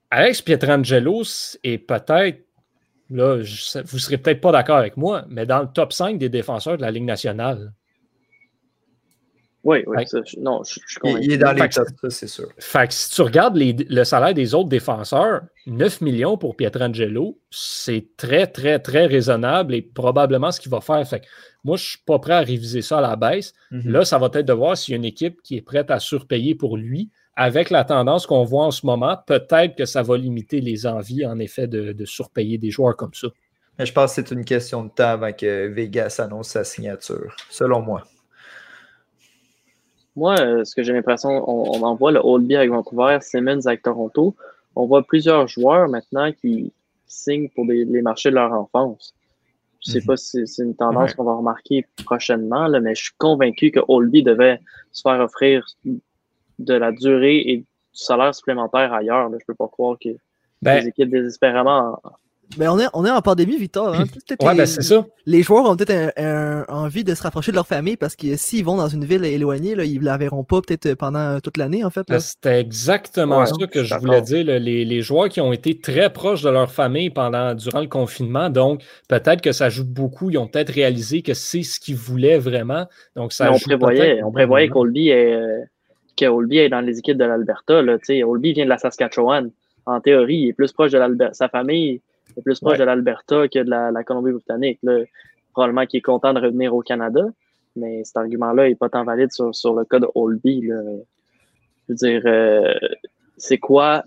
Alex 0.09 0.41
Pietrangelo 0.41 1.23
est 1.63 1.77
peut-être 1.77 2.39
là, 3.09 3.35
vous 3.35 3.41
ne 3.41 3.99
serez 3.99 4.17
peut-être 4.17 4.41
pas 4.41 4.51
d'accord 4.51 4.77
avec 4.77 4.97
moi, 4.97 5.25
mais 5.29 5.45
dans 5.45 5.61
le 5.61 5.67
top 5.67 5.93
5 5.93 6.17
des 6.17 6.29
défenseurs 6.29 6.77
de 6.77 6.81
la 6.81 6.91
Ligue 6.91 7.05
nationale. 7.05 7.73
Oui, 9.63 9.77
oui, 9.87 10.03
non, 10.39 10.61
je, 10.63 10.71
suis 10.71 10.99
Il, 11.21 11.31
est 11.31 11.37
dans 11.37 11.53
les 11.53 11.69
top, 11.69 11.87
ça, 12.01 12.09
c'est 12.09 12.27
sûr. 12.27 12.49
Fait 12.59 12.85
que 12.85 12.93
si 12.93 13.11
tu 13.11 13.21
regardes 13.21 13.57
le 13.57 14.03
salaire 14.03 14.33
des 14.33 14.53
autres 14.53 14.67
défenseurs, 14.67 15.41
9 15.67 16.01
millions 16.01 16.37
pour 16.37 16.57
Pietrangelo, 16.57 17.39
c'est 17.49 18.07
très, 18.17 18.45
très, 18.45 18.79
très 18.79 19.05
raisonnable 19.05 19.73
et 19.73 19.81
probablement 19.81 20.51
ce 20.51 20.59
qu'il 20.59 20.69
va 20.69 20.81
faire. 20.81 21.07
Fait 21.07 21.21
que 21.21 21.25
moi, 21.63 21.77
je 21.77 21.83
ne 21.83 21.87
suis 21.87 22.03
pas 22.05 22.19
prêt 22.19 22.33
à 22.33 22.39
réviser 22.41 22.81
ça 22.81 22.97
à 22.97 23.01
la 23.01 23.15
baisse. 23.15 23.53
Mhm. 23.71 23.89
Là, 23.89 24.03
ça 24.03 24.17
va 24.17 24.29
être 24.33 24.45
de 24.45 24.53
voir 24.53 24.75
s'il 24.75 24.91
y 24.91 24.95
a 24.95 24.97
une 24.97 25.05
équipe 25.05 25.41
qui 25.41 25.55
est 25.55 25.61
prête 25.61 25.91
à 25.91 25.99
surpayer 25.99 26.55
pour 26.55 26.75
lui. 26.75 27.09
Avec 27.35 27.69
la 27.69 27.83
tendance 27.83 28.27
qu'on 28.27 28.43
voit 28.43 28.65
en 28.65 28.71
ce 28.71 28.85
moment, 28.85 29.17
peut-être 29.25 29.75
que 29.75 29.85
ça 29.85 30.03
va 30.03 30.17
limiter 30.17 30.61
les 30.61 30.85
envies, 30.85 31.25
en 31.25 31.39
effet, 31.39 31.67
de, 31.67 31.91
de 31.91 32.05
surpayer 32.05 32.57
des 32.57 32.69
joueurs 32.69 32.95
comme 32.95 33.13
ça. 33.13 33.27
Mais 33.79 33.85
je 33.87 33.93
pense 33.93 34.15
que 34.15 34.21
c'est 34.21 34.33
une 34.33 34.45
question 34.45 34.83
de 34.83 34.89
temps 34.89 35.09
avant 35.09 35.33
que 35.33 35.67
Vegas 35.67 36.19
annonce 36.19 36.49
sa 36.49 36.63
signature, 36.63 37.35
selon 37.49 37.81
moi. 37.81 38.03
Moi, 40.15 40.39
euh, 40.39 40.63
ce 40.63 40.75
que 40.75 40.83
j'ai 40.83 40.93
l'impression, 40.93 41.29
on, 41.49 41.79
on, 41.79 41.81
en 41.81 41.95
voit 41.95 42.11
le 42.11 42.19
Oldby 42.23 42.55
avec 42.55 42.69
Vancouver, 42.69 43.17
Simmons 43.21 43.65
avec 43.65 43.81
Toronto. 43.81 44.35
On 44.75 44.85
voit 44.85 45.01
plusieurs 45.01 45.47
joueurs 45.47 45.89
maintenant 45.89 46.31
qui 46.31 46.71
signent 47.07 47.49
pour 47.49 47.65
les 47.65 48.01
marchés 48.03 48.29
de 48.29 48.35
leur 48.35 48.53
enfance. 48.53 49.15
Je 49.85 49.91
ne 49.91 49.93
sais 49.93 49.99
mhm. 50.01 50.05
pas 50.05 50.17
si 50.17 50.47
c'est 50.47 50.63
une 50.63 50.75
tendance 50.75 51.13
qu'on 51.13 51.23
va 51.23 51.33
remarquer 51.35 51.85
prochainement, 52.05 52.67
là, 52.67 52.79
mais 52.79 52.95
je 52.95 53.05
suis 53.05 53.13
convaincu 53.17 53.71
que 53.71 53.81
Oldby 53.87 54.23
devait 54.23 54.59
se 54.91 55.01
faire 55.01 55.19
offrir 55.19 55.65
de 56.63 56.73
la 56.73 56.91
durée 56.91 57.37
et 57.37 57.57
du 57.57 57.65
salaire 57.91 58.33
supplémentaire 58.33 58.93
ailleurs. 58.93 59.29
Je 59.29 59.35
ne 59.35 59.39
peux 59.47 59.55
pas 59.55 59.67
croire 59.67 59.97
que 60.01 60.09
ben 60.61 60.79
les 60.79 60.87
équipes 60.87 61.09
désespérément 61.09 61.99
ben, 62.57 62.69
on, 62.69 62.79
est, 62.79 62.87
on 62.93 63.05
est 63.05 63.09
en 63.09 63.21
pandémie, 63.21 63.57
Victor. 63.57 63.95
Hein? 63.95 64.03
ouais, 64.41 64.55
ben, 64.55 64.65
c'est 64.65 64.81
ça. 64.81 65.05
Les 65.25 65.41
joueurs 65.41 65.65
ont 65.65 65.75
peut-être 65.75 66.13
envie 66.69 67.03
de 67.03 67.15
se 67.15 67.23
rapprocher 67.23 67.51
de 67.51 67.55
leur 67.55 67.67
famille 67.67 67.97
parce 67.97 68.15
que 68.15 68.35
s'ils 68.35 68.63
vont 68.63 68.77
dans 68.77 68.87
une 68.87 69.05
ville 69.05 69.25
éloignée, 69.25 69.75
là, 69.75 69.85
ils 69.85 69.99
ne 69.99 70.05
la 70.05 70.17
verront 70.17 70.43
pas 70.43 70.61
peut-être 70.61 70.93
pendant 70.95 71.39
toute 71.39 71.57
l'année, 71.57 71.83
en 71.83 71.89
fait. 71.89 72.03
Ben, 72.07 72.19
c'était 72.19 72.59
exactement 72.59 73.45
ça 73.45 73.55
que 73.67 73.83
je 73.83 73.95
voulais 73.95 74.21
dire. 74.21 74.45
Les, 74.45 74.85
les, 74.85 75.01
joueurs 75.01 75.29
qui 75.29 75.41
ont 75.41 75.51
été 75.51 75.79
très 75.79 76.11
proches 76.11 76.43
de 76.43 76.49
leur 76.49 76.71
famille 76.71 77.09
pendant, 77.09 77.55
durant 77.55 77.81
le 77.81 77.87
confinement, 77.87 78.49
donc 78.49 78.83
peut-être 79.09 79.41
que 79.41 79.51
ça 79.51 79.69
joue 79.69 79.85
beaucoup. 79.85 80.29
Ils 80.29 80.37
ont 80.37 80.47
peut-être 80.47 80.71
réalisé 80.71 81.21
que 81.21 81.33
c'est 81.33 81.63
ce 81.63 81.79
qu'ils 81.79 81.95
voulaient 81.95 82.37
vraiment. 82.37 82.85
Donc, 83.15 83.33
ça 83.33 83.51
on 83.51 83.59
prévoyait, 83.59 84.21
on 84.23 84.31
prévoyait 84.31 84.69
qu'Olby 86.15 86.57
est, 86.57 86.65
est, 86.65 86.69
dans 86.69 86.81
les 86.81 86.99
équipes 86.99 87.17
de 87.17 87.25
l'Alberta. 87.25 87.81
Olby 88.25 88.53
vient 88.53 88.65
de 88.65 88.69
la 88.69 88.77
Saskatchewan. 88.77 89.51
En 89.85 89.99
théorie, 89.99 90.37
il 90.37 90.49
est 90.49 90.53
plus 90.53 90.71
proche 90.71 90.91
de 90.91 91.29
sa 91.33 91.49
famille 91.49 92.01
c'est 92.33 92.43
plus 92.43 92.59
proche 92.59 92.77
de 92.77 92.83
l'Alberta 92.83 93.47
que 93.47 93.59
de 93.59 93.69
la, 93.69 94.03
Colombie-Britannique. 94.03 94.79
Probablement 95.51 95.85
qu'il 95.85 95.99
est 95.99 96.01
content 96.01 96.33
de 96.33 96.39
revenir 96.39 96.73
au 96.73 96.81
Canada, 96.81 97.21
mais 97.75 98.03
cet 98.03 98.17
argument-là 98.17 98.69
n'est 98.69 98.75
pas 98.75 98.89
tant 98.89 99.03
valide 99.03 99.31
sur, 99.31 99.75
le 99.75 99.85
cas 99.85 99.99
de 99.99 100.07
Holby. 100.15 100.63
Je 100.63 100.73
veux 101.89 101.95
dire, 101.95 102.21
euh, 102.25 102.73
c'est 103.37 103.59
quoi, 103.59 104.03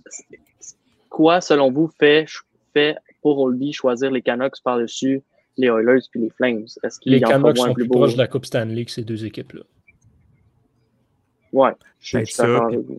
quoi, 1.09 1.41
selon 1.41 1.71
vous, 1.71 1.87
fait, 1.87 2.27
fait 2.73 2.97
pour 3.23 3.39
Holby 3.39 3.73
choisir 3.73 4.11
les 4.11 4.23
Canucks 4.23 4.61
par-dessus 4.65 5.23
les 5.59 5.69
Oilers 5.69 6.03
puis 6.11 6.21
les 6.21 6.31
Flames? 6.31 6.67
Est-ce 6.83 6.99
les 7.05 7.21
Canucks 7.21 7.57
sont 7.57 7.75
plus 7.75 7.89
proches 7.89 8.15
de 8.15 8.19
la 8.19 8.27
Coupe 8.27 8.45
Stanley 8.45 8.85
que 8.85 8.91
ces 8.91 9.05
deux 9.05 9.25
équipes-là. 9.25 9.63
Je 12.01 12.25
suis 12.25 12.37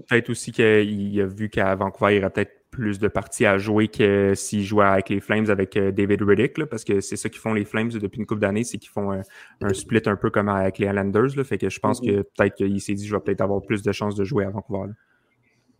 Peut-être 0.07 0.29
aussi 0.29 0.51
qu'il 0.51 1.21
a 1.21 1.25
vu 1.25 1.49
qu'à 1.49 1.75
Vancouver, 1.75 2.13
il 2.13 2.17
y 2.17 2.19
aurait 2.19 2.29
peut-être 2.29 2.53
plus 2.71 2.99
de 2.99 3.07
parties 3.07 3.45
à 3.45 3.57
jouer 3.57 3.87
que 3.87 4.33
s'il 4.35 4.63
jouait 4.63 4.85
avec 4.85 5.09
les 5.09 5.19
Flames 5.19 5.49
avec 5.49 5.77
euh, 5.77 5.91
David 5.91 6.21
Riddick, 6.21 6.65
parce 6.65 6.83
que 6.83 6.99
c'est 7.01 7.15
ça 7.15 7.29
qu'ils 7.29 7.39
font 7.39 7.53
les 7.53 7.65
Flames 7.65 7.89
depuis 7.89 8.19
une 8.19 8.25
couple 8.25 8.41
d'années, 8.41 8.63
c'est 8.63 8.77
qu'ils 8.77 8.91
font 8.91 9.11
un, 9.11 9.73
split 9.73 10.01
un 10.05 10.15
peu 10.15 10.29
comme 10.29 10.49
avec 10.49 10.77
les 10.77 10.87
Islanders. 10.87 11.35
Là, 11.35 11.43
fait 11.43 11.57
que 11.57 11.69
je 11.69 11.79
pense 11.79 11.99
que 12.01 12.21
peut-être 12.21 12.55
qu'il 12.55 12.79
s'est 12.81 12.93
dit 12.93 13.07
je 13.07 13.15
vais 13.15 13.21
peut-être 13.21 13.41
avoir 13.41 13.61
plus 13.61 13.81
de 13.81 13.91
chances 13.91 14.15
de 14.15 14.23
jouer 14.23 14.45
à 14.45 14.49
Vancouver. 14.49 14.91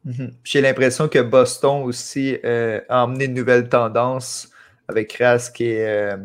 Mm-hmm. 0.06 0.34
J'ai 0.44 0.62
l'impression 0.62 1.08
que 1.08 1.20
Boston 1.20 1.84
aussi 1.84 2.38
euh, 2.44 2.80
a 2.90 3.04
emmené 3.04 3.26
une 3.26 3.34
nouvelle 3.34 3.68
tendance 3.68 4.50
avec 4.88 5.14
Rask 5.14 5.60
et 5.60 5.86
euh, 5.86 6.18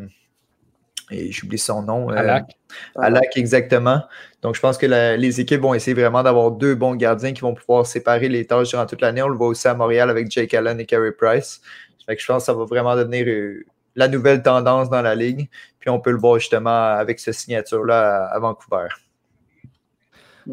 et 1.11 1.31
j'oublie 1.31 1.57
son 1.57 1.83
nom. 1.83 2.09
Euh, 2.09 2.15
Alak. 2.15 2.57
Alak, 2.95 3.37
exactement. 3.37 4.03
Donc, 4.43 4.55
je 4.55 4.59
pense 4.59 4.77
que 4.77 4.85
les 4.85 5.39
équipes 5.39 5.61
vont 5.61 5.73
essayer 5.73 5.93
vraiment 5.93 6.21
d'avoir 6.21 6.51
deux 6.51 6.75
bons 6.75 6.95
gardiens 6.95 7.31
qui 7.31 7.41
vont 7.41 7.53
pouvoir 7.53 7.87
séparer 7.87 8.27
les 8.27 8.45
tâches 8.45 8.69
durant 8.69 8.85
toute 8.85 8.99
l'année. 8.99 9.21
On 9.21 9.29
le 9.29 9.37
voit 9.37 9.47
aussi 9.47 9.69
à 9.69 9.73
Montréal 9.73 10.09
avec 10.09 10.29
Jake 10.29 10.53
Allen 10.53 10.79
et 10.81 10.85
Carey 10.85 11.13
Price. 11.13 11.61
Fait 12.05 12.17
que 12.17 12.21
je 12.21 12.27
pense 12.27 12.43
que 12.43 12.45
ça 12.47 12.53
va 12.53 12.65
vraiment 12.65 12.93
devenir 12.97 13.25
euh, 13.25 13.63
la 13.95 14.09
nouvelle 14.09 14.43
tendance 14.43 14.89
dans 14.89 15.01
la 15.01 15.15
ligue. 15.15 15.47
Puis 15.79 15.89
on 15.89 15.99
peut 15.99 16.11
le 16.11 16.17
voir 16.17 16.39
justement 16.39 16.69
avec 16.69 17.19
cette 17.19 17.35
signature-là 17.35 18.25
à, 18.25 18.39
Vancouver. 18.39 18.87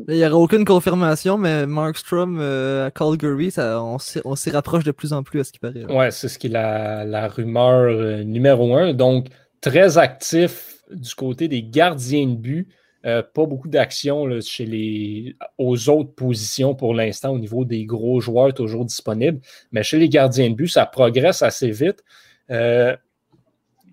Il 0.06 0.14
n'y 0.14 0.24
aura 0.24 0.36
aucune 0.36 0.64
confirmation, 0.64 1.36
mais 1.36 1.66
Markstrom 1.66 2.38
euh, 2.40 2.86
à 2.86 2.90
Calgary, 2.92 3.50
ça, 3.50 3.82
on 3.82 3.98
s'y 3.98 4.50
rapproche 4.50 4.84
de 4.84 4.92
plus 4.92 5.12
en 5.12 5.24
plus 5.24 5.40
à 5.40 5.44
ce 5.44 5.50
qui 5.50 5.58
paraît. 5.58 5.84
Ouais, 5.86 6.12
c'est 6.12 6.28
ce 6.28 6.38
qui 6.38 6.46
est 6.46 6.50
la, 6.50 7.04
la 7.04 7.26
rumeur 7.26 8.24
numéro 8.24 8.76
un. 8.76 8.94
Donc, 8.94 9.26
très 9.60 9.98
actif 9.98 10.76
du 10.92 11.12
côté 11.16 11.48
des 11.48 11.64
gardiens 11.64 12.28
de 12.28 12.36
but. 12.36 12.68
Euh, 13.06 13.22
pas 13.22 13.46
beaucoup 13.46 13.68
d'action 13.68 14.28
chez 14.42 14.66
les 14.66 15.34
aux 15.56 15.88
autres 15.88 16.12
positions 16.12 16.74
pour 16.74 16.92
l'instant 16.92 17.30
au 17.30 17.38
niveau 17.38 17.64
des 17.64 17.86
gros 17.86 18.20
joueurs 18.20 18.52
toujours 18.52 18.84
disponibles. 18.84 19.40
Mais 19.72 19.82
chez 19.82 19.98
les 19.98 20.10
gardiens 20.10 20.50
de 20.50 20.54
but, 20.54 20.68
ça 20.68 20.84
progresse 20.84 21.40
assez 21.40 21.70
vite. 21.70 22.04
Euh, 22.50 22.94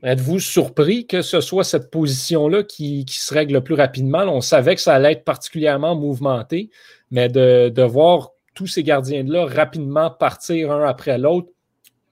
êtes-vous 0.03 0.39
surpris 0.39 1.07
que 1.07 1.21
ce 1.21 1.39
soit 1.39 1.63
cette 1.63 1.89
position-là 1.89 2.63
qui, 2.63 3.05
se 3.07 3.33
règle 3.33 3.53
le 3.53 3.63
plus 3.63 3.75
rapidement? 3.75 4.23
on 4.23 4.41
savait 4.41 4.75
que 4.75 4.81
ça 4.81 4.95
allait 4.95 5.13
être 5.13 5.23
particulièrement 5.23 5.95
mouvementé, 5.95 6.69
mais 7.09 7.29
de, 7.29 7.69
de 7.69 7.83
voir 7.83 8.31
tous 8.55 8.67
ces 8.67 8.83
gardiens-là 8.83 9.45
rapidement 9.45 10.09
partir 10.09 10.71
un 10.71 10.83
après 10.85 11.17
l'autre, 11.17 11.49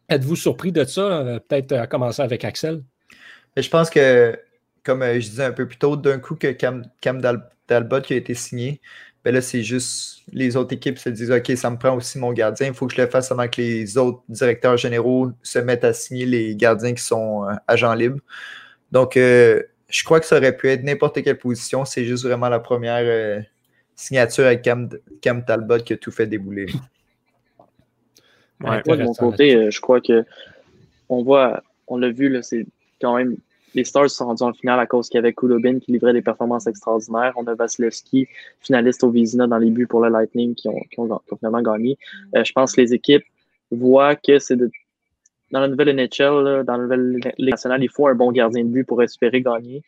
êtes-vous 0.08 0.36
surpris 0.36 0.72
de 0.72 0.86
ça? 0.86 1.02
Euh, 1.02 1.40
peut-être 1.40 1.74
à 1.74 1.88
commencer 1.88 2.22
avec 2.22 2.46
Axel? 2.46 2.84
Je 3.58 3.70
pense 3.70 3.90
que, 3.90 4.38
comme 4.86 5.02
euh, 5.02 5.16
je 5.16 5.30
disais 5.30 5.44
un 5.44 5.52
peu 5.52 5.68
plus 5.68 5.78
tôt, 5.78 5.98
d'un 5.98 6.20
coup 6.20 6.36
que 6.36 6.52
Cam, 6.52 6.84
Cam 7.02 7.20
Dalbot 7.68 8.02
qui 8.02 8.14
a 8.14 8.18
été 8.18 8.34
signé, 8.34 8.80
ben 9.24 9.34
là, 9.34 9.42
c'est 9.42 9.64
juste 9.64 10.22
les 10.32 10.56
autres 10.56 10.74
équipes 10.74 11.00
se 11.00 11.10
disent 11.10 11.32
OK, 11.32 11.52
ça 11.56 11.70
me 11.72 11.78
prend 11.78 11.96
aussi 11.96 12.20
mon 12.20 12.32
gardien, 12.32 12.68
il 12.68 12.74
faut 12.74 12.86
que 12.86 12.96
je 12.96 13.02
le 13.02 13.08
fasse 13.08 13.32
avant 13.32 13.48
que 13.48 13.60
les 13.60 13.98
autres 13.98 14.22
directeurs 14.30 14.78
généraux 14.78 15.32
se 15.42 15.60
mettent 15.60 15.84
à 15.84 15.94
signer 15.94 16.28
les 16.28 16.56
gardiens 16.56 16.94
qui 16.94 17.04
sont 17.04 17.44
euh, 17.50 17.54
agents 17.68 17.96
libres. 17.96 18.20
Donc, 18.92 19.18
euh, 19.18 19.62
je 19.90 20.04
crois 20.04 20.20
que 20.20 20.28
ça 20.28 20.38
aurait 20.38 20.56
pu 20.56 20.70
être 20.70 20.84
n'importe 20.84 21.22
quelle 21.24 21.38
position. 21.38 21.84
C'est 21.84 22.06
juste 22.06 22.24
vraiment 22.24 22.50
la 22.50 22.60
première 22.60 23.44
signature 23.96 24.46
avec 24.46 24.62
Cam, 24.62 24.90
Cam, 25.22 25.44
Talbot 25.44 25.80
qui 25.80 25.94
a 25.94 25.98
tout 25.98 26.12
fait 26.12 26.28
débouler. 26.28 26.68
Ouais, 28.62 28.82
de 28.86 29.04
mon 29.04 29.14
côté, 29.14 29.70
je 29.70 29.82
crois 29.82 30.02
que 30.02 30.24
on 31.10 31.24
voit, 31.24 31.64
on 31.88 31.98
l'a 31.98 32.10
vu, 32.10 32.40
c'est 32.42 32.66
quand 33.00 33.16
même 33.18 33.38
les 33.76 33.84
Stars 33.84 34.10
sont 34.10 34.26
rendus 34.26 34.44
en 34.44 34.54
finale 34.54 34.80
à 34.80 34.88
cause 34.88 35.10
qu'il 35.10 35.18
y 35.18 35.20
avait 35.20 35.34
Kulobin 35.34 35.80
qui 35.80 35.92
livrait 35.92 36.14
des 36.14 36.22
performances 36.22 36.66
extraordinaires. 36.66 37.34
On 37.36 37.46
a 37.46 37.56
Vasilevski, 37.56 38.28
finaliste 38.62 39.04
au 39.04 39.12
Vizina 39.12 39.48
dans 39.48 39.58
les 39.58 39.70
buts 39.70 39.86
pour 39.86 40.02
le 40.02 40.10
Lightning, 40.10 40.56
qui 40.56 40.70
ont, 40.70 40.82
finalement 41.38 41.62
gagné. 41.62 41.98
Euh, 42.36 42.44
je 42.44 42.54
pense 42.54 42.74
que 42.74 42.82
les 42.82 42.94
équipes 42.94 43.24
voient 43.72 44.16
que 44.16 44.40
c'est 44.40 44.58
dans 45.52 45.60
la 45.60 45.68
nouvelle 45.68 45.94
NHL, 45.94 46.64
dans 46.66 46.78
la 46.78 46.84
nouvelle 46.84 47.20
Ligue 47.38 47.56
il 47.80 47.90
faut 47.90 48.08
un 48.08 48.16
bon 48.16 48.32
gardien 48.32 48.64
de 48.64 48.70
but 48.70 48.86
pour 48.86 49.04
espérer 49.04 49.42
gagner. 49.42 49.84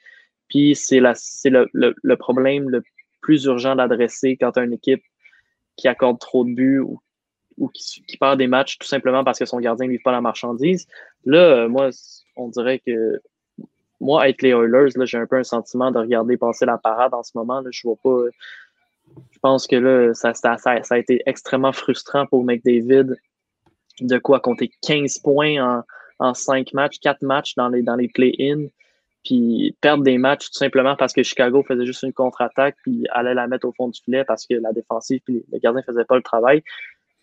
Puis 0.50 0.76
c'est 0.76 1.00
le, 1.00 1.68
le, 1.74 2.16
problème 2.16 2.70
le 2.70 2.84
plus 3.22 3.46
urgent 3.46 3.76
d'adresser 3.76 4.38
quand 4.38 4.52
tu 4.52 4.64
une 4.64 4.74
équipe 4.74 5.04
qui 5.78 5.88
accorde 5.88 6.20
trop 6.20 6.44
de 6.44 6.54
buts 6.54 6.80
ou, 6.80 7.00
qui, 7.70 8.18
perd 8.18 8.38
des 8.38 8.48
matchs 8.48 8.78
tout 8.78 8.88
simplement 8.88 9.24
parce 9.24 9.40
que 9.40 9.46
son 9.46 9.60
gardien 9.60 9.88
ne 9.88 9.92
livre 9.92 10.04
pas 10.04 10.12
la 10.12 10.22
marchandise. 10.22 10.88
Là, 11.26 11.40
euh, 11.40 11.70
moi, 11.70 11.90
on 12.36 12.50
dirait 12.50 12.80
que 12.80 13.20
moi, 14.00 14.24
avec 14.24 14.42
les 14.42 14.50
Oilers, 14.50 14.90
j'ai 15.06 15.18
un 15.18 15.26
peu 15.26 15.38
un 15.38 15.44
sentiment 15.44 15.92
de 15.92 16.00
regarder 16.00 16.38
passer 16.38 16.66
la 16.66 16.78
parade 16.78 17.14
en 17.14 17.24
ce 17.24 17.32
moment. 17.36 17.62
Là, 17.62 17.70
je 17.72 17.82
vois 17.84 17.98
pas. 18.04 18.30
Je 19.32 19.40
pense 19.40 19.68
que 19.68 19.76
là, 19.76 20.14
ça, 20.14 20.34
a 20.64 20.98
été 20.98 21.22
extrêmement 21.26 21.72
frustrant 21.72 22.26
pour 22.26 22.44
McDavid 22.44 23.16
de 24.02 24.18
quoi 24.20 24.40
compter 24.40 24.70
15 24.82 25.20
points 25.20 25.58
en, 25.64 25.84
en 26.20 26.34
5 26.34 26.74
matchs, 26.74 27.00
4 27.00 27.22
matchs 27.24 27.56
dans 27.56 27.70
les, 27.70 27.82
dans 27.82 27.96
les 27.96 28.10
play-in, 28.10 28.68
puis 29.24 29.76
perdre 29.82 30.04
des 30.04 30.18
matchs 30.18 30.48
tout 30.48 30.58
simplement 30.58 30.96
parce 30.96 31.14
que 31.14 31.24
Chicago 31.24 31.64
faisait 31.68 31.86
juste 31.86 32.04
une 32.04 32.14
contre-attaque, 32.14 32.76
puis 32.84 33.06
allait 33.12 33.34
la 33.34 33.48
mettre 33.48 33.68
au 33.68 33.74
fond 33.74 33.88
du 33.88 34.00
filet 34.00 34.24
parce 34.24 34.46
que 34.46 34.56
la 34.56 34.74
défensive 34.74 35.22
puis 35.26 35.44
le 35.52 35.60
gardien 35.60 35.82
ne 35.82 35.94
faisait 35.94 36.06
pas 36.06 36.16
le 36.16 36.22
travail. 36.22 36.64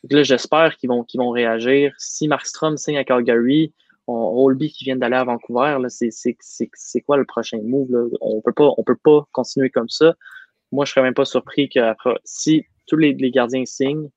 Donc 0.03 0.13
là, 0.13 0.23
j'espère 0.23 0.77
qu'ils 0.77 0.91
vont, 0.91 1.03
qu'ils 1.03 1.21
vont 1.21 1.31
réagir. 1.31 1.95
Si 1.99 2.29
Markstrom 2.29 2.77
signe 2.77 2.99
à 2.99 3.05
Calgary, 3.05 3.73
Holby 4.07 4.71
qui 4.71 4.85
vient 4.85 4.97
d'aller 4.97 5.17
à 5.17 5.25
Vancouver, 5.25 5.79
c'est 5.89 7.01
quoi 7.03 7.17
le 7.17 7.25
prochain 7.25 7.59
move? 7.63 7.91
Là? 7.91 8.07
On 8.21 8.41
peut 8.41 8.53
pas, 8.53 8.71
on 8.77 8.85
peut 8.85 8.99
pas 9.03 9.27
continuer 9.33 9.71
comme 9.71 9.89
ça. 9.89 10.15
Moi, 10.73 10.85
je 10.85 10.93
serais 10.93 11.03
même 11.03 11.15
pas 11.15 11.25
surpris 11.25 11.69
que 11.69 11.81
si 12.25 12.67
tous 12.87 12.97
les, 12.97 13.15
gardiens 13.31 13.65
signent, 13.65 14.11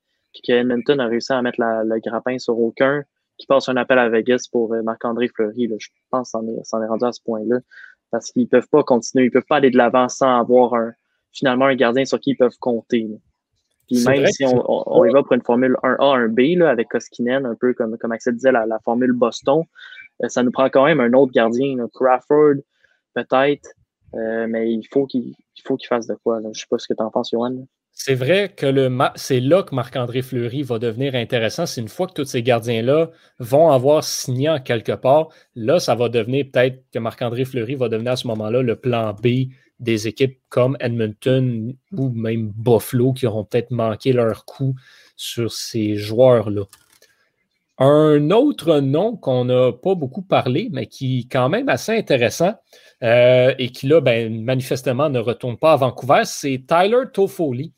que 0.46 0.52
Edmonton 0.52 1.00
a 1.00 1.06
réussi 1.06 1.32
à 1.32 1.40
mettre 1.42 1.60
le 1.60 2.00
grappin 2.00 2.38
sur 2.38 2.58
aucun, 2.58 3.02
qui 3.38 3.46
passe 3.46 3.68
un 3.68 3.76
appel 3.76 3.98
à 3.98 4.08
Vegas 4.08 4.48
pour 4.50 4.74
euh, 4.74 4.82
Marc-André 4.82 5.28
Fleury, 5.28 5.70
je 5.78 5.88
pense 6.10 6.32
qu'on 6.32 6.48
est, 6.48 6.56
est 6.56 6.86
rendu 6.88 7.04
à 7.04 7.12
ce 7.12 7.20
point-là. 7.22 7.58
Parce 8.10 8.32
qu'ils 8.32 8.48
peuvent 8.48 8.68
pas 8.68 8.82
continuer, 8.82 9.26
ils 9.26 9.30
peuvent 9.30 9.44
pas 9.48 9.56
aller 9.56 9.70
de 9.70 9.76
l'avant 9.76 10.08
sans 10.08 10.40
avoir 10.40 10.74
un 10.74 10.92
finalement 11.32 11.66
un 11.66 11.74
gardien 11.74 12.04
sur 12.04 12.18
qui 12.18 12.30
ils 12.30 12.36
peuvent 12.36 12.56
compter. 12.58 13.06
Puis 13.88 14.04
même 14.04 14.26
si 14.26 14.44
on, 14.44 15.04
y 15.04 15.10
va 15.10 15.22
pour 15.22 15.32
une 15.32 15.42
formule 15.42 15.76
1A, 15.82 16.28
1B, 16.28 16.58
là, 16.58 16.68
avec 16.68 16.88
Koskinen, 16.88 17.46
un 17.46 17.54
peu 17.54 17.72
comme, 17.72 17.96
comme 17.96 18.12
Axel 18.12 18.34
disait, 18.34 18.52
la, 18.52 18.78
formule 18.84 19.12
Boston, 19.12 19.62
euh, 20.22 20.28
ça 20.28 20.42
nous 20.42 20.50
prend 20.50 20.68
quand 20.68 20.84
même 20.84 21.00
un 21.00 21.12
autre 21.14 21.32
gardien, 21.32 21.76
Crawford, 21.94 22.56
peut-être, 23.14 23.70
euh, 24.14 24.46
mais 24.46 24.70
il 24.70 24.86
faut 24.90 25.06
qu'il 25.06 25.34
fasse 25.88 26.06
de 26.06 26.14
quoi. 26.22 26.40
Je 26.42 26.48
ne 26.48 26.52
sais 26.52 26.66
pas 26.68 26.78
ce 26.78 26.86
que 26.86 26.94
tu 26.94 27.02
en 27.02 27.10
penses, 27.10 27.30
Johan. 27.30 27.66
C'est 28.00 28.14
vrai 28.14 28.52
que 28.54 28.66
le 28.66 28.96
c'est 29.16 29.40
là 29.40 29.64
que 29.64 29.74
Marc-André 29.74 30.22
Fleury 30.22 30.62
va 30.62 30.78
devenir 30.78 31.16
intéressant. 31.16 31.66
C'est 31.66 31.80
une 31.80 31.88
fois 31.88 32.06
que 32.06 32.12
tous 32.12 32.26
ces 32.26 32.44
gardiens-là 32.44 33.10
vont 33.40 33.70
avoir 33.70 34.04
signé 34.04 34.48
en 34.48 34.60
quelque 34.60 34.92
part, 34.92 35.30
là, 35.56 35.80
ça 35.80 35.96
va 35.96 36.08
devenir 36.08 36.46
peut-être 36.52 36.84
que 36.92 37.00
Marc-André 37.00 37.44
Fleury 37.44 37.74
va 37.74 37.88
devenir 37.88 38.12
à 38.12 38.16
ce 38.16 38.28
moment-là 38.28 38.62
le 38.62 38.76
plan 38.76 39.14
B 39.14 39.50
des 39.80 40.08
équipes 40.08 40.38
comme 40.48 40.76
Edmonton 40.80 41.74
ou 41.92 42.08
même 42.10 42.52
Buffalo 42.56 43.12
qui 43.12 43.26
auront 43.26 43.44
peut-être 43.44 43.70
manqué 43.70 44.12
leur 44.12 44.44
coup 44.44 44.74
sur 45.16 45.52
ces 45.52 45.96
joueurs-là. 45.96 46.64
Un 47.78 48.32
autre 48.32 48.80
nom 48.80 49.16
qu'on 49.16 49.44
n'a 49.44 49.72
pas 49.72 49.94
beaucoup 49.94 50.22
parlé, 50.22 50.68
mais 50.72 50.86
qui 50.86 51.20
est 51.20 51.32
quand 51.32 51.48
même 51.48 51.68
assez 51.68 51.96
intéressant 51.96 52.54
euh, 53.04 53.54
et 53.56 53.70
qui 53.70 53.86
là, 53.86 54.00
ben, 54.00 54.42
manifestement 54.42 55.08
ne 55.08 55.20
retourne 55.20 55.56
pas 55.56 55.74
à 55.74 55.76
Vancouver, 55.76 56.22
c'est 56.24 56.64
Tyler 56.66 57.04
Toffoli. 57.12 57.72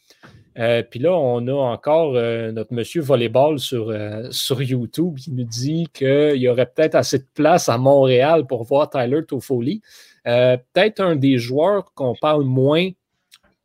Euh, 0.59 0.83
puis 0.83 1.01
là, 1.01 1.13
on 1.13 1.47
a 1.47 1.53
encore 1.53 2.17
euh, 2.17 2.51
notre 2.51 2.73
monsieur 2.73 3.03
volleyball 3.03 3.59
sur, 3.59 3.95
sur 4.31 4.63
YouTube 4.63 5.17
qui 5.19 5.33
nous 5.33 5.45
dit 5.45 5.87
qu'il 5.93 6.37
y 6.37 6.49
aurait 6.49 6.67
peut-être 6.67 6.95
assez 6.95 7.19
de 7.19 7.27
place 7.35 7.69
à 7.69 7.77
Montréal 7.77 8.47
pour 8.47 8.65
voir 8.65 8.89
Tyler 8.89 9.25
Toffoli. 9.27 9.83
Peut-être 10.25 11.01
un 11.01 11.17
des 11.17 11.39
joueurs 11.39 11.93
qu'on 11.95 12.15
parle 12.15 12.45
moins 12.45 12.91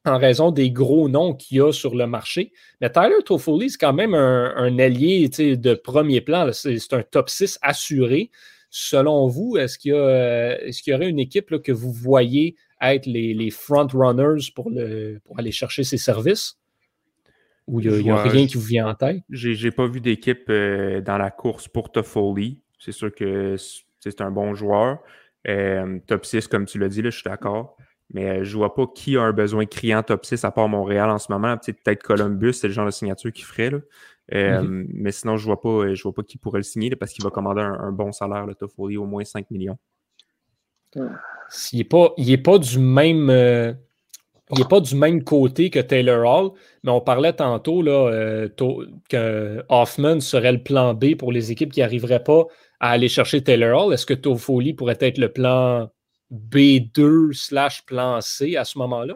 en 0.05 0.17
raison 0.17 0.51
des 0.51 0.71
gros 0.71 1.09
noms 1.09 1.33
qu'il 1.33 1.57
y 1.57 1.61
a 1.61 1.71
sur 1.71 1.95
le 1.95 2.05
marché. 2.07 2.51
Mais 2.79 2.91
Tyler 2.91 3.23
Toffoli, 3.25 3.71
c'est 3.71 3.77
quand 3.77 3.93
même 3.93 4.13
un, 4.13 4.79
allié 4.79 5.27
de 5.29 5.73
premier 5.73 6.21
plan. 6.21 6.51
C'est 6.53 6.93
un 6.93 7.03
top 7.03 7.29
6 7.29 7.59
assuré. 7.61 8.29
Selon 8.69 9.27
vous, 9.27 9.57
est-ce 9.57 9.77
qu'il 9.77 9.93
y, 9.93 9.95
est 9.95 10.87
y, 10.87 10.93
aurait 10.93 11.09
une 11.09 11.19
équipe 11.19 11.61
que 11.61 11.71
vous 11.71 11.91
voyez 11.91 12.55
être 12.81 13.05
les, 13.05 13.49
front-runners 13.49 14.51
pour, 14.53 14.71
pour 15.23 15.39
aller 15.39 15.51
chercher 15.51 15.83
ses 15.83 15.97
services? 15.97 16.57
Ou 17.67 17.79
il 17.79 18.03
n'y 18.03 18.11
a, 18.11 18.21
rien 18.21 18.45
qui 18.45 18.55
vous 18.55 18.61
vient 18.61 18.89
en 18.89 18.93
tête? 18.93 19.21
J'ai 19.29 19.71
pas 19.71 19.87
vu 19.87 19.99
d'équipe 19.99 20.49
euh, 20.49 21.01
dans 21.01 21.17
la 21.17 21.31
course 21.31 21.67
pour 21.67 21.91
Toffoli. 21.91 22.59
C'est 22.77 22.91
sûr 22.91 23.13
que 23.13 23.55
c'est 23.99 24.21
un 24.21 24.29
bon 24.29 24.53
joueur. 24.53 24.99
Euh, 25.47 25.99
top 26.07 26.25
6, 26.25 26.47
comme 26.47 26.65
tu 26.65 26.79
l'as 26.79 26.89
dit, 26.89 27.01
là, 27.01 27.09
je 27.09 27.17
suis 27.17 27.29
d'accord. 27.29 27.77
Mais 28.13 28.29
euh, 28.29 28.43
je 28.43 28.51
ne 28.51 28.57
vois 28.57 28.75
pas 28.75 28.85
qui 28.87 29.17
a 29.17 29.23
un 29.23 29.33
besoin 29.33 29.65
criant 29.65 30.03
top 30.03 30.25
6 30.25 30.43
à 30.43 30.51
part 30.51 30.69
Montréal 30.69 31.09
en 31.09 31.17
ce 31.17 31.31
moment. 31.31 31.57
Peut-être 31.57 32.03
Columbus, 32.03 32.53
c'est 32.53 32.67
le 32.67 32.73
genre 32.73 32.85
de 32.85 32.91
signature 32.91 33.31
qu'il 33.31 33.45
ferait. 33.45 33.71
Là. 33.71 33.79
Euh, 34.33 34.61
mhm. 34.61 34.87
Mais 34.93 35.11
sinon, 35.11 35.37
je 35.37 35.43
ne 35.43 35.47
vois, 35.47 35.61
pas, 35.61 35.93
je 35.93 36.03
vois 36.03 36.13
pas 36.13 36.23
qui 36.23 36.37
pourrait 36.37 36.59
le 36.59 36.63
signer 36.63 36.95
parce 36.95 37.13
qu'il 37.13 37.23
va 37.23 37.29
commander 37.29 37.61
un, 37.61 37.91
bon 37.91 38.11
salaire, 38.11 38.45
le 38.45 38.55
Toffoli, 38.55 38.97
au 38.97 39.05
moins 39.05 39.23
5 39.23 39.49
millions. 39.51 39.77
Il 40.95 41.77
n'est 41.77 41.83
pas, 41.83 42.13
pas 42.43 42.57
du 42.57 42.79
même. 42.79 43.29
Euh, 43.29 43.73
il 44.51 44.59
n'est 44.59 44.67
pas 44.67 44.79
du 44.79 44.95
même 44.95 45.23
côté 45.23 45.69
que 45.69 45.79
Taylor 45.79 46.23
Hall, 46.25 46.51
mais 46.83 46.91
on 46.91 47.01
parlait 47.01 47.33
tantôt 47.33 47.81
là, 47.81 48.47
que 49.09 49.63
Hoffman 49.69 50.19
serait 50.19 50.51
le 50.51 50.61
plan 50.61 50.93
B 50.93 51.15
pour 51.15 51.31
les 51.31 51.51
équipes 51.51 51.71
qui 51.71 51.79
n'arriveraient 51.79 52.23
pas 52.23 52.45
à 52.79 52.91
aller 52.91 53.09
chercher 53.09 53.43
Taylor 53.43 53.87
Hall. 53.87 53.93
Est-ce 53.93 54.05
que 54.05 54.13
Toffoli 54.13 54.73
pourrait 54.73 54.97
être 54.99 55.17
le 55.17 55.31
plan 55.31 55.89
B2 56.31 57.33
slash 57.33 57.85
plan 57.85 58.21
C 58.21 58.55
à 58.55 58.65
ce 58.65 58.77
moment-là? 58.77 59.15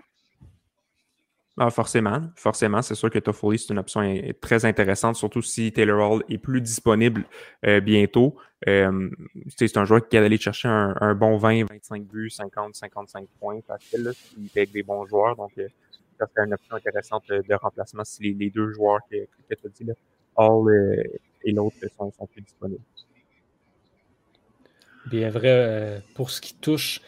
Ah, 1.61 1.69
forcément, 1.72 2.22
forcément. 2.38 2.81
C'est 2.81 2.95
sûr 2.95 3.10
que 3.10 3.19
Toffoli, 3.19 3.60
c'est 3.60 3.73
une 3.73 3.80
option 3.80 4.02
très 4.40 4.64
intéressante, 4.64 5.18
surtout 5.18 5.41
si 5.41 5.73
Taylor 5.73 6.10
Hall 6.10 6.23
est 6.30 6.38
plus 6.38 6.61
disponible 6.61 7.26
euh, 7.65 7.81
bientôt. 7.81 8.38
Euh, 8.69 9.10
c'est 9.57 9.76
un 9.76 9.84
joueur 9.84 10.07
qui 10.07 10.15
a 10.15 10.23
aller 10.23 10.38
chercher 10.38 10.69
un, 10.69 11.15
bon 11.15 11.36
20, 11.36 11.65
25 11.65 12.03
buts, 12.03 12.30
50, 12.30 12.76
55 12.76 13.27
points 13.41 13.60
facile, 13.68 14.03
là, 14.03 14.11
il 14.38 14.48
fait 14.48 14.61
avec 14.61 14.72
des 14.72 14.84
bons 14.84 15.06
joueurs. 15.06 15.36
Donc, 15.36 15.52
euh, 15.57 15.68
ça 16.18 16.27
serait 16.27 16.45
une 16.48 16.53
option 16.53 16.77
intéressante 16.77 17.26
de 17.27 17.53
remplacement 17.56 18.06
si 18.06 18.34
les, 18.34 18.49
deux 18.49 18.72
joueurs 18.72 19.02
que, 19.11 19.18
tu 19.49 19.57
as 19.65 19.69
dit, 19.69 19.91
Hall 20.38 20.73
et 21.44 21.52
l'autre, 21.52 21.76
sont, 21.98 22.10
sont 22.14 22.26
plus 22.26 22.41
disponibles. 22.41 22.84
Bien 25.07 25.30
vrai, 25.30 26.02
pour 26.15 26.30
ce 26.30 26.40
qui 26.40 26.56
touche 26.56 27.02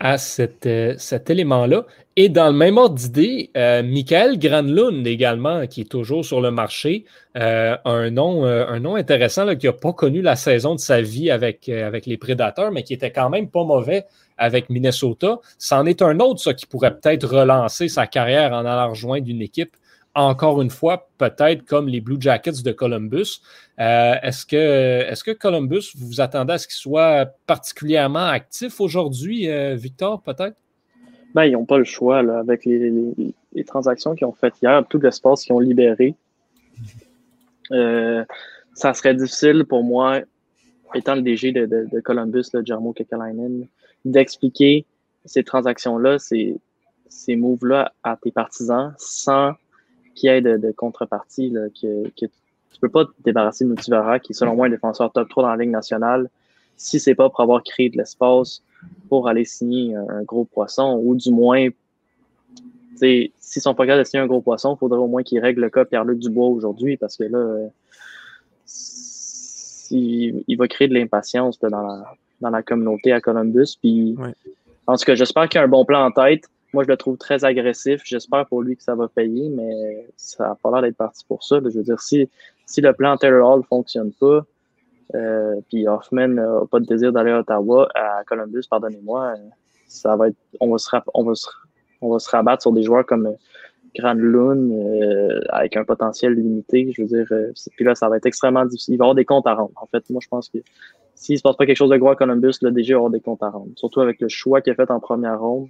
à 0.00 0.16
euh, 0.16 0.94
cet 0.98 1.30
élément-là. 1.30 1.86
Et 2.16 2.28
dans 2.28 2.46
le 2.46 2.54
même 2.54 2.78
ordre 2.78 2.94
d'idée, 2.94 3.50
euh, 3.56 3.82
Michael 3.82 4.38
Granlund 4.38 5.06
également, 5.06 5.66
qui 5.66 5.82
est 5.82 5.90
toujours 5.90 6.24
sur 6.24 6.40
le 6.40 6.50
marché, 6.50 7.04
un, 7.34 8.10
nom, 8.10 8.46
un 8.46 8.80
nom 8.80 8.96
intéressant 8.96 9.54
qui 9.56 9.66
n'a 9.66 9.72
pas 9.74 9.92
connu 9.92 10.22
la 10.22 10.36
saison 10.36 10.74
de 10.74 10.80
sa 10.80 11.02
vie 11.02 11.30
avec, 11.30 11.68
avec 11.68 12.06
les 12.06 12.16
Prédateurs, 12.16 12.72
mais 12.72 12.82
qui 12.82 12.94
était 12.94 13.12
quand 13.12 13.28
même 13.28 13.50
pas 13.50 13.62
mauvais 13.62 14.06
avec 14.38 14.70
Minnesota. 14.70 15.38
C'en 15.58 15.84
est 15.84 16.00
un 16.00 16.18
autre, 16.20 16.40
ça, 16.40 16.54
qui 16.54 16.64
pourrait 16.64 16.96
peut-être 16.96 17.26
relancer 17.26 17.88
sa 17.88 18.06
carrière 18.06 18.52
en 18.52 18.64
allant 18.64 18.88
rejoindre 18.88 19.28
une 19.28 19.42
équipe 19.42 19.76
encore 20.16 20.62
une 20.62 20.70
fois, 20.70 21.08
peut-être 21.18 21.64
comme 21.66 21.88
les 21.88 22.00
Blue 22.00 22.16
Jackets 22.18 22.62
de 22.64 22.72
Columbus. 22.72 23.42
Euh, 23.78 24.14
est-ce, 24.22 24.46
que, 24.46 24.56
est 24.56 25.22
que 25.22 25.32
Columbus, 25.32 25.92
vous 25.94 26.06
vous 26.06 26.20
attendez 26.22 26.54
à 26.54 26.58
ce 26.58 26.66
qu'il 26.66 26.76
soit 26.76 27.26
particulièrement 27.46 28.26
actif 28.26 28.80
aujourd'hui, 28.80 29.48
euh, 29.50 29.74
Victor, 29.74 30.22
peut-être? 30.22 30.56
Ben, 31.34 31.44
ils 31.44 31.52
n'ont 31.52 31.66
pas 31.66 31.76
le 31.76 31.84
choix 31.84 32.18
avec 32.18 32.64
les, 32.64 33.12
transactions 33.66 34.14
qu'ils 34.14 34.26
ont 34.26 34.32
faites 34.32 34.54
hier, 34.62 34.82
tout 34.88 34.98
l'espace 34.98 35.44
qu'ils 35.44 35.54
ont 35.54 35.60
libéré. 35.60 36.14
Euh, 37.72 38.24
ça 38.72 38.94
serait 38.94 39.14
difficile 39.14 39.64
pour 39.64 39.84
moi, 39.84 40.20
étant 40.94 41.14
le 41.14 41.20
DG 41.20 41.52
de, 41.52 42.00
Columbus, 42.00 42.44
le 42.54 42.64
Jarmo 42.64 42.94
Kekalainen, 42.94 43.66
d'expliquer 44.06 44.86
ces 45.26 45.44
transactions-là, 45.44 46.18
ces, 46.18 46.56
ces 47.08 47.36
moves-là 47.36 47.92
à 48.02 48.16
tes 48.16 48.30
partisans 48.30 48.94
sans 48.96 49.52
qu'il 50.16 50.30
y 50.30 50.32
ait 50.32 50.40
de, 50.40 50.72
contrepartie, 50.72 51.50
là, 51.50 51.68
que, 51.80 52.08
que 52.08 52.26
tu 52.26 52.80
peux 52.80 52.88
pas 52.88 53.04
te 53.04 53.10
débarrasser 53.24 53.64
de 53.64 53.70
Mutivara, 53.70 54.18
qui 54.18 54.32
est 54.32 54.34
selon 54.34 54.56
moi 54.56 54.66
un 54.66 54.70
défenseur 54.70 55.12
top 55.12 55.28
3 55.28 55.44
dans 55.44 55.50
la 55.50 55.56
Ligue 55.56 55.70
nationale, 55.70 56.28
si 56.76 57.00
c'est 57.00 57.14
pas 57.14 57.30
pour 57.30 57.40
avoir 57.40 57.62
créé 57.62 57.88
de 57.88 57.96
l'espace 57.96 58.62
pour 59.08 59.28
aller 59.28 59.44
signer 59.44 59.94
un, 59.94 60.22
gros 60.24 60.44
poisson, 60.44 61.00
ou 61.02 61.14
du 61.14 61.30
moins, 61.30 61.68
s'ils 62.96 63.30
sont 63.40 63.74
pas 63.74 63.86
capables 63.86 64.04
de 64.04 64.08
signer 64.08 64.22
un 64.22 64.26
gros 64.26 64.42
poisson, 64.42 64.74
il 64.74 64.78
faudrait 64.78 64.98
au 64.98 65.06
moins 65.06 65.22
qu'ils 65.22 65.40
règlent 65.40 65.62
le 65.62 65.70
cas 65.70 65.84
Pierre-Luc 65.84 66.18
Dubois 66.18 66.48
aujourd'hui, 66.48 66.96
parce 66.96 67.16
que 67.16 67.24
là, 67.24 67.38
euh, 67.38 67.68
il, 69.90 70.56
va 70.56 70.68
créer 70.68 70.88
de 70.88 70.94
l'impatience 70.94 71.58
dans 71.58 71.68
la, 71.68 72.14
dans 72.40 72.50
la 72.50 72.62
communauté 72.62 73.12
à 73.12 73.20
Columbus. 73.20 73.76
Puis, 73.80 74.16
En 74.86 74.96
tout 74.96 75.04
cas, 75.04 75.14
j'espère 75.14 75.48
qu'il 75.48 75.58
y 75.58 75.62
a 75.62 75.64
un 75.64 75.68
bon 75.68 75.84
plan 75.84 76.04
en 76.04 76.10
tête. 76.10 76.44
Moi, 76.76 76.84
je 76.84 76.90
le 76.90 76.98
trouve 76.98 77.16
très 77.16 77.42
agressif. 77.46 78.02
J'espère 78.04 78.44
pour 78.44 78.60
lui 78.60 78.76
que 78.76 78.82
ça 78.82 78.94
va 78.94 79.08
payer, 79.08 79.48
mais 79.48 80.06
ça 80.18 80.48
n'a 80.48 80.58
pas 80.62 80.70
l'air 80.72 80.82
d'être 80.82 80.98
parti 80.98 81.24
pour 81.26 81.42
ça. 81.42 81.58
Je 81.64 81.70
veux 81.70 81.82
dire, 81.82 81.98
si, 82.02 82.28
si 82.66 82.82
le 82.82 82.92
plan 82.92 83.16
Taylor 83.16 83.48
Hall 83.48 83.60
ne 83.60 83.64
fonctionne 83.64 84.12
pas, 84.12 84.44
euh, 85.14 85.54
puis 85.68 85.88
Hoffman 85.88 86.28
n'a 86.28 86.60
pas 86.70 86.78
de 86.78 86.84
désir 86.84 87.14
d'aller 87.14 87.30
à 87.30 87.38
Ottawa, 87.38 87.88
à 87.94 88.22
Columbus, 88.24 88.64
pardonnez-moi, 88.68 89.36
ça 89.88 90.16
va 90.16 90.28
être, 90.28 90.36
on 90.60 90.70
va 90.70 90.76
se, 90.76 90.94
on 91.14 91.22
va 91.22 91.32
on 92.02 92.12
va 92.12 92.18
se 92.18 92.28
rabattre 92.28 92.60
sur 92.60 92.72
des 92.72 92.82
joueurs 92.82 93.06
comme 93.06 93.34
Grand 93.98 94.12
Lune 94.12 94.70
euh, 94.74 95.40
avec 95.48 95.78
un 95.78 95.84
potentiel 95.84 96.34
limité. 96.34 96.92
Je 96.94 97.00
veux 97.00 97.08
dire, 97.08 97.26
euh, 97.30 97.52
puis 97.74 97.86
là, 97.86 97.94
ça 97.94 98.10
va 98.10 98.18
être 98.18 98.26
extrêmement 98.26 98.66
difficile. 98.66 98.96
Il 98.96 98.98
va 98.98 99.04
y 99.04 99.06
avoir 99.06 99.14
des 99.14 99.24
comptes 99.24 99.46
à 99.46 99.54
rendre. 99.54 99.72
En 99.76 99.86
fait, 99.86 100.04
moi, 100.10 100.20
je 100.22 100.28
pense 100.28 100.50
que 100.50 100.58
s'il 101.14 101.36
ne 101.36 101.38
se 101.38 101.42
passe 101.42 101.56
pas 101.56 101.64
quelque 101.64 101.78
chose 101.78 101.88
de 101.88 101.96
gros 101.96 102.10
à 102.10 102.16
Columbus, 102.16 102.52
va 102.60 102.68
y 102.70 102.92
avoir 102.92 103.08
des 103.08 103.20
comptes 103.20 103.42
à 103.42 103.48
rendre. 103.48 103.70
Surtout 103.76 104.02
avec 104.02 104.20
le 104.20 104.28
choix 104.28 104.60
qu'il 104.60 104.74
a 104.74 104.76
fait 104.76 104.90
en 104.90 105.00
première 105.00 105.40
ronde 105.40 105.68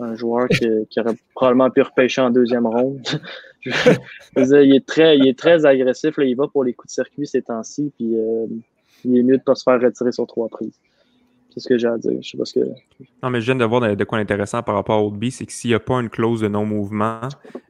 un 0.00 0.14
joueur 0.14 0.48
qui, 0.48 1.00
aurait 1.00 1.16
probablement 1.34 1.70
pu 1.70 1.82
repêcher 1.82 2.20
en 2.20 2.30
deuxième 2.30 2.66
ronde. 2.66 3.02
il, 3.66 4.74
est 4.74 4.86
très, 4.86 5.18
il 5.18 5.28
est 5.28 5.38
très 5.38 5.66
agressif. 5.66 6.16
Là. 6.16 6.24
Il 6.24 6.36
va 6.36 6.48
pour 6.48 6.64
les 6.64 6.72
coups 6.72 6.92
de 6.92 6.94
circuit 6.94 7.26
ces 7.26 7.42
temps-ci. 7.42 7.92
Puis 7.96 8.16
euh, 8.16 8.46
il 9.04 9.18
est 9.18 9.22
mieux 9.22 9.36
de 9.36 9.40
ne 9.40 9.44
pas 9.44 9.54
se 9.54 9.62
faire 9.62 9.80
retirer 9.80 10.12
sur 10.12 10.26
trois 10.26 10.48
prises. 10.48 10.78
C'est 11.52 11.60
ce 11.60 11.68
que 11.68 11.78
j'ai 11.78 11.88
à 11.88 11.98
dire. 11.98 12.12
Je 12.22 12.30
sais 12.30 12.38
pas 12.38 12.44
ce 12.44 12.54
que. 12.54 12.66
Non, 13.22 13.30
mais 13.30 13.40
je 13.40 13.46
viens 13.46 13.56
de 13.56 13.64
voir 13.64 13.96
de, 13.96 14.04
quoi 14.04 14.18
intéressant 14.18 14.62
par 14.62 14.76
rapport 14.76 14.98
à 14.98 15.04
Oldby, 15.04 15.32
c'est 15.32 15.46
que 15.46 15.52
s'il 15.52 15.70
n'y 15.70 15.74
a 15.74 15.80
pas 15.80 16.00
une 16.00 16.08
clause 16.08 16.40
de 16.40 16.48
non-mouvement 16.48 17.20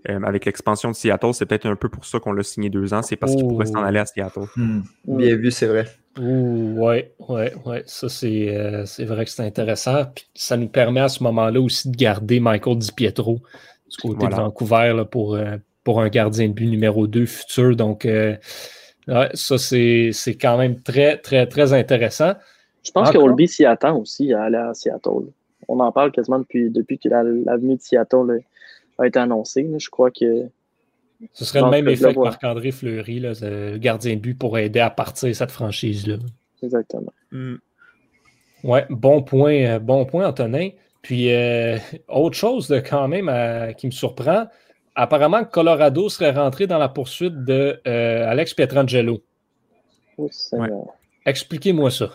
euh, 0.09 0.21
avec 0.23 0.45
l'expansion 0.45 0.91
de 0.91 0.95
Seattle, 0.95 1.33
c'est 1.33 1.47
peut-être 1.47 1.67
un 1.67 1.77
peu 1.77 1.89
pour 1.89 2.05
ça 2.05 2.21
qu'on 2.21 2.33
l'a 2.33 2.43
signé 2.43 2.69
deux 2.69 2.93
ans. 2.93 3.03
C'est 3.03 3.17
parce 3.17 3.35
qu'il 3.35 3.47
pourrait 3.49 3.67
s'en 3.67 3.83
aller 3.83 3.99
à 3.99 4.07
Seattle. 4.07 4.45
Hmm. 4.55 4.83
Bien 5.07 5.37
vu, 5.37 5.51
c'est 5.51 5.67
vrai. 5.67 5.87
Oui, 6.19 6.73
ouais, 6.77 7.15
ouais, 7.29 7.55
ouais. 7.65 7.83
Ça, 7.87 8.07
euh, 8.25 8.85
c'est 8.85 9.05
vrai 9.05 9.25
que 9.25 9.31
c'est 9.31 9.45
intéressant. 9.45 10.07
Puis 10.15 10.27
ça 10.35 10.57
nous 10.57 10.69
permet 10.69 11.01
à 11.01 11.09
ce 11.09 11.23
moment-là 11.23 11.61
aussi 11.61 11.91
de 11.91 11.97
garder 11.97 12.41
Michael 12.41 12.79
DiPietro 12.79 13.41
du 13.89 13.97
côté 13.97 14.27
de 14.27 14.35
Vancouver 14.35 15.05
pour, 15.11 15.35
euh, 15.35 15.57
pour 15.85 16.01
un 16.01 16.09
gardien 16.09 16.49
de 16.49 16.53
but 16.53 16.67
numéro 16.67 17.07
2 17.07 17.27
futur. 17.27 17.77
Donc, 17.77 18.05
euh, 18.07 18.37
ça, 19.07 19.59
c'est 19.59 20.13
quand 20.41 20.59
même 20.59 20.81
très, 20.81 21.17
très, 21.19 21.47
très 21.47 21.73
intéressant. 21.73 22.33
Je 22.85 22.91
pense 22.91 23.11
que 23.11 23.19
Olby 23.19 23.47
s'y 23.47 23.65
attend 23.65 23.97
aussi 23.97 24.33
à 24.33 24.45
aller 24.45 24.57
à 24.57 24.75
Seattle. 24.75 25.31
On 25.69 25.79
en 25.81 25.93
parle 25.93 26.11
quasiment 26.11 26.39
depuis, 26.39 26.71
depuis 26.71 26.99
que 26.99 27.09
l'avenue 27.09 27.77
de 27.77 27.81
Seattle 27.81 28.41
a 28.99 29.07
été 29.07 29.19
annoncé. 29.19 29.69
je 29.79 29.91
crois 29.91 30.11
que. 30.11 30.47
Ce 31.33 31.45
serait 31.45 31.61
le 31.61 31.71
même 31.71 31.89
effet 31.89 32.15
que 32.15 32.21
Marc-André 32.21 32.73
Fleury, 32.73 33.21
le 33.21 33.77
gardien 33.79 34.15
de 34.15 34.21
but, 34.21 34.35
pour 34.39 34.59
aider 34.59 34.81
à 34.81 34.91
partir 34.91 35.35
cette 35.35 35.51
franchise-là. 35.51 36.17
Exactement. 36.63 37.13
Hmm. 37.31 37.57
Ouais, 38.63 38.87
bon 38.91 39.23
point, 39.23 39.65
euh, 39.65 39.79
bon 39.79 40.05
point, 40.05 40.27
Antonin. 40.27 40.71
Puis, 41.03 41.33
euh, 41.33 41.79
autre 42.09 42.37
chose 42.37 42.75
quand 42.89 43.09
même 43.09 43.75
qui 43.75 43.87
me 43.87 43.91
surprend, 43.91 44.49
apparemment 44.95 45.45
Colorado 45.45 46.09
serait 46.11 46.33
rentré 46.33 46.67
dans 46.67 46.79
la 46.79 46.89
poursuite 46.89 47.45
de 47.45 47.81
Alex 47.87 48.53
Pietrangelo. 48.55 49.23
Expliquez-moi 51.25 51.91
ça. 51.91 52.11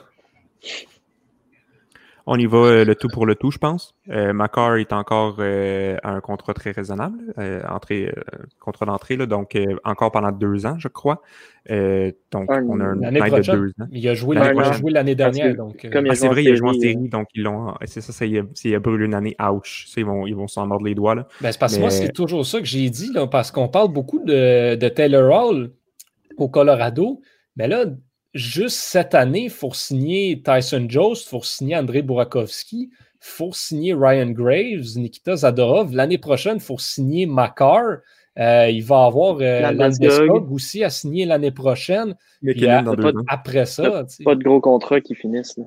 On 2.28 2.40
y 2.40 2.48
va 2.48 2.58
euh, 2.58 2.86
le 2.86 2.96
tout 2.96 3.08
pour 3.08 3.28
le 3.28 3.36
tout, 3.36 3.52
je 3.52 3.60
pense. 3.60 3.94
Euh, 4.10 4.34
Macar 4.34 4.78
est 4.78 4.94
encore 4.94 5.36
euh, 5.40 5.96
à 6.02 6.12
un 6.12 6.22
contrat 6.22 6.56
très 6.56 6.72
raisonnable, 6.72 7.20
entrée, 7.70 8.14
contrat 8.60 8.86
d'entrée, 8.86 9.18
donc 9.28 9.58
encore 9.84 10.12
pendant 10.12 10.32
deux 10.32 10.66
ans, 10.66 10.76
je 10.80 10.88
crois. 10.88 11.22
donc, 11.70 12.50
on 12.50 12.80
a 12.80 12.84
un 12.84 13.04
année 13.04 13.20
de 13.20 13.52
deux 13.52 13.70
ans. 13.80 13.88
Il 13.92 14.08
a 14.08 14.14
joué 14.16 14.36
l'année 14.92 15.16
dernière. 15.16 15.56
Donc, 15.56 15.88
ah, 15.94 16.16
c'est 16.16 16.28
vrai, 16.28 16.44
il 16.44 16.52
a 16.52 16.56
joué 16.56 16.70
en 16.70 16.74
série, 16.74 17.10
donc 17.10 17.28
ils 17.36 17.44
l'ont. 17.44 17.76
C'est 17.86 18.02
ça, 18.02 18.12
ça, 18.12 18.26
il 18.26 18.40
a, 18.40 18.80
brûlé 18.80 19.06
une 19.06 19.14
année, 19.14 19.36
ouch. 19.40 19.88
ils 19.96 20.06
vont 20.06 20.26
ils 20.26 20.36
vont 20.36 20.48
s'en 20.48 20.66
mordre 20.66 20.86
les 20.86 20.96
doigts. 20.96 21.16
Là. 21.16 21.28
Ben, 21.42 21.52
c'est 21.52 21.60
parce 21.60 21.76
que 21.76 21.82
moi, 21.82 21.92
c'est 21.92 22.12
toujours 22.12 22.46
ça 22.46 22.60
que 22.60 22.66
j'ai 22.66 22.90
dit, 22.90 23.12
là, 23.14 23.28
parce 23.28 23.52
qu'on 23.52 23.68
parle 23.68 23.90
beaucoup 23.90 24.20
de, 24.20 24.76
de 24.76 24.90
Taylor 24.90 25.32
Hall 25.32 25.72
au 26.38 26.50
Colorado. 26.50 27.22
Mais 27.58 27.68
là, 27.68 27.86
juste 28.36 28.78
cette 28.78 29.16
année, 29.16 29.46
il 29.46 29.50
faut 29.50 29.74
signer 29.74 30.42
Tyson 30.44 30.86
Jost, 30.88 31.26
il 31.26 31.30
faut 31.30 31.42
signer 31.42 31.78
André 31.78 32.02
Burakovsky, 32.02 32.90
il 32.92 32.98
faut 33.20 33.54
signer 33.54 33.94
Ryan 33.94 34.30
Graves, 34.30 34.98
Nikita 34.98 35.38
Zadorov. 35.38 35.96
L'année 35.96 36.20
prochaine, 36.20 36.58
il 36.58 36.64
faut 36.64 36.78
signer 36.78 37.26
Makar. 37.26 38.00
Euh, 38.38 38.70
il 38.70 38.84
va 38.84 39.06
avoir 39.06 39.38
euh, 39.40 40.44
aussi 40.52 40.84
à 40.84 40.90
signer 40.90 41.26
l'année 41.26 41.52
prochaine. 41.52 42.16
après 43.28 43.66
ça. 43.66 44.06
Pas 44.26 44.36
de 44.36 44.44
gros 44.44 44.60
contrats 44.60 45.00
qui 45.00 45.16
finissent. 45.16 45.58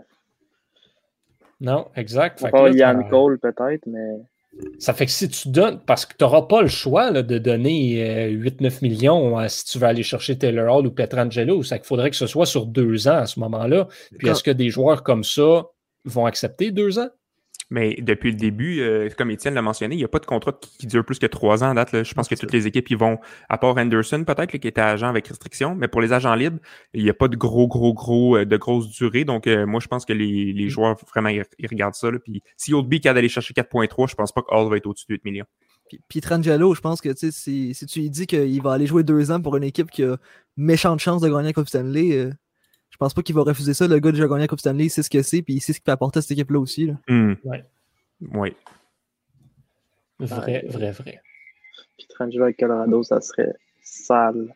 Non, 1.60 1.86
exact. 1.96 2.48
Pas 2.50 2.70
Yann 2.70 3.08
Cole 3.08 3.38
peut-être, 3.38 3.86
mais. 3.86 4.18
Ça 4.78 4.92
fait 4.92 5.06
que 5.06 5.12
si 5.12 5.28
tu 5.28 5.48
donnes, 5.50 5.80
parce 5.86 6.06
que 6.06 6.14
tu 6.16 6.24
n'auras 6.24 6.42
pas 6.42 6.62
le 6.62 6.68
choix 6.68 7.10
de 7.10 7.38
donner 7.38 8.28
8-9 8.30 8.66
euh, 8.66 8.70
millions 8.82 9.38
euh, 9.38 9.46
si 9.48 9.64
tu 9.64 9.78
veux 9.78 9.86
aller 9.86 10.02
chercher 10.02 10.38
Taylor 10.38 10.76
Hall 10.76 10.86
ou 10.86 10.90
Petrangelo, 10.90 11.62
ça 11.62 11.78
qu'il 11.78 11.86
faudrait 11.86 12.10
que 12.10 12.16
ce 12.16 12.26
soit 12.26 12.46
sur 12.46 12.66
deux 12.66 13.08
ans 13.08 13.18
à 13.18 13.26
ce 13.26 13.38
moment-là. 13.40 13.88
Puis 14.18 14.28
est-ce 14.28 14.42
que 14.42 14.50
des 14.50 14.70
joueurs 14.70 15.02
comme 15.02 15.24
ça 15.24 15.66
vont 16.04 16.26
accepter 16.26 16.70
deux 16.70 16.98
ans? 16.98 17.08
Mais 17.70 17.96
depuis 18.00 18.30
le 18.30 18.36
début, 18.38 18.80
euh, 18.80 19.10
comme 19.16 19.30
Étienne 19.30 19.52
l'a 19.52 19.60
mentionné, 19.60 19.94
il 19.94 19.98
n'y 19.98 20.04
a 20.04 20.08
pas 20.08 20.20
de 20.20 20.26
contrat 20.26 20.52
qui, 20.52 20.86
dure 20.86 21.04
plus 21.04 21.18
que 21.18 21.26
trois 21.26 21.62
ans 21.62 21.74
date. 21.74 22.02
Je 22.02 22.14
pense 22.14 22.26
que 22.26 22.34
toutes 22.34 22.52
les 22.52 22.66
équipes, 22.66 22.88
ils 22.90 22.96
vont, 22.96 23.18
à 23.50 23.58
part 23.58 23.76
Anderson 23.76 24.24
peut-être, 24.24 24.56
qui 24.56 24.68
était 24.68 24.80
agent 24.80 25.06
avec 25.06 25.28
restriction, 25.28 25.74
mais 25.74 25.86
pour 25.86 26.00
les 26.00 26.14
agents 26.14 26.34
libres, 26.34 26.58
il 26.94 27.04
n'y 27.04 27.10
a 27.10 27.14
pas 27.14 27.28
de 27.28 27.36
gros, 27.36 27.68
gros, 27.68 27.92
gros, 27.92 28.38
euh, 28.38 28.46
de 28.46 28.56
grosses 28.56 28.88
durées. 28.88 29.24
Donc, 29.24 29.46
euh, 29.46 29.66
moi, 29.66 29.80
je 29.80 29.88
pense 29.88 30.06
que 30.06 30.14
les, 30.14 30.52
les 30.54 30.68
joueurs, 30.70 30.96
vraiment, 31.10 31.28
ils, 31.28 31.44
regardent 31.68 31.94
ça. 31.94 32.10
Là. 32.10 32.18
Puis, 32.18 32.42
si 32.56 32.72
Oldby 32.72 33.06
a 33.06 33.12
d'aller 33.12 33.28
chercher 33.28 33.52
4.3, 33.52 34.08
je 34.08 34.14
pense 34.14 34.32
pas 34.32 34.40
que 34.40 34.48
Hall 34.50 34.70
va 34.70 34.78
être 34.78 34.86
au-dessus 34.86 35.06
de 35.08 35.14
8 35.14 35.24
millions. 35.26 35.46
Puis, 35.90 36.00
puis 36.08 36.20
Trangelo, 36.22 36.74
je 36.74 36.80
pense 36.80 37.02
que 37.02 37.10
si, 37.14 37.74
si 37.74 37.86
tu 37.86 38.00
lui 38.00 38.10
dis 38.10 38.26
qu'il 38.26 38.62
va 38.62 38.72
aller 38.72 38.86
jouer 38.86 39.02
deux 39.02 39.30
ans 39.30 39.42
pour 39.42 39.56
une 39.56 39.64
équipe 39.64 39.90
qui 39.90 40.04
a 40.04 40.16
méchante 40.56 41.00
chance 41.00 41.20
de 41.20 41.28
gagner 41.28 41.48
la 41.48 41.52
Coupe 41.52 41.68
Stanley, 41.68 42.30
je 42.98 43.04
pense 43.04 43.14
pas 43.14 43.22
qu'il 43.22 43.36
va 43.36 43.42
refuser 43.42 43.74
ça. 43.74 43.86
Le 43.86 44.00
gars 44.00 44.10
de 44.10 44.18
gagné 44.18 44.40
la 44.40 44.48
Coupe 44.48 44.58
Stanley, 44.58 44.86
il 44.86 44.90
sait 44.90 45.04
ce 45.04 45.10
que 45.10 45.22
c'est, 45.22 45.40
puis 45.40 45.54
il 45.54 45.60
sait 45.60 45.72
ce 45.72 45.78
qu'il 45.78 45.84
peut 45.84 45.92
apporter 45.92 46.18
à 46.18 46.20
cette 46.20 46.32
équipe-là 46.32 46.58
aussi. 46.58 46.86
Là. 46.86 46.94
Mm. 47.06 47.34
Ouais. 47.44 47.64
Oui. 48.32 48.56
Vrai, 50.18 50.64
vrai, 50.66 50.90
vrai. 50.90 51.20
Puis 51.96 52.08
Trangelo 52.08 52.42
avec 52.42 52.56
Colorado, 52.56 53.04
ça 53.04 53.20
serait 53.20 53.52
sale. 53.80 54.52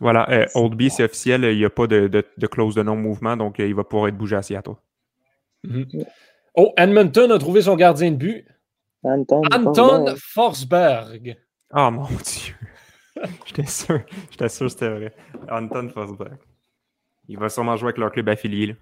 Voilà, 0.00 0.30
euh, 0.30 0.46
Oldby, 0.54 0.88
c'est 0.88 1.04
officiel, 1.04 1.44
il 1.44 1.58
n'y 1.58 1.64
a 1.66 1.68
pas 1.68 1.86
de, 1.86 2.08
de, 2.08 2.46
clause 2.46 2.74
de 2.74 2.82
non-mouvement, 2.82 3.36
donc 3.36 3.60
euh, 3.60 3.66
il 3.66 3.74
va 3.74 3.84
pouvoir 3.84 4.08
être 4.08 4.16
bougé 4.16 4.36
à 4.36 4.42
Seattle. 4.42 4.76
Mhm. 5.64 6.06
Oh, 6.54 6.72
Edmonton 6.78 7.30
a 7.32 7.38
trouvé 7.38 7.60
son 7.60 7.76
gardien 7.76 8.12
de 8.12 8.16
but. 8.16 8.46
Anton, 9.02 9.42
Anton 9.52 10.14
Forsberg. 10.16 11.36
Ah, 11.70 11.90
mon 11.90 12.06
Dieu. 12.06 12.54
J'étais 13.44 13.66
sûr, 13.66 14.00
j'étais 14.30 14.48
sûr 14.48 14.66
que 14.66 14.72
c'était 14.72 14.88
vrai. 14.88 15.12
Anton 15.50 15.90
Forsberg. 15.92 16.38
Il 17.28 17.38
va 17.38 17.48
sûrement 17.48 17.76
jouer 17.76 17.88
avec 17.88 17.98
leur 17.98 18.10
club 18.10 18.28
affilié. 18.28 18.66
Là 18.66 18.74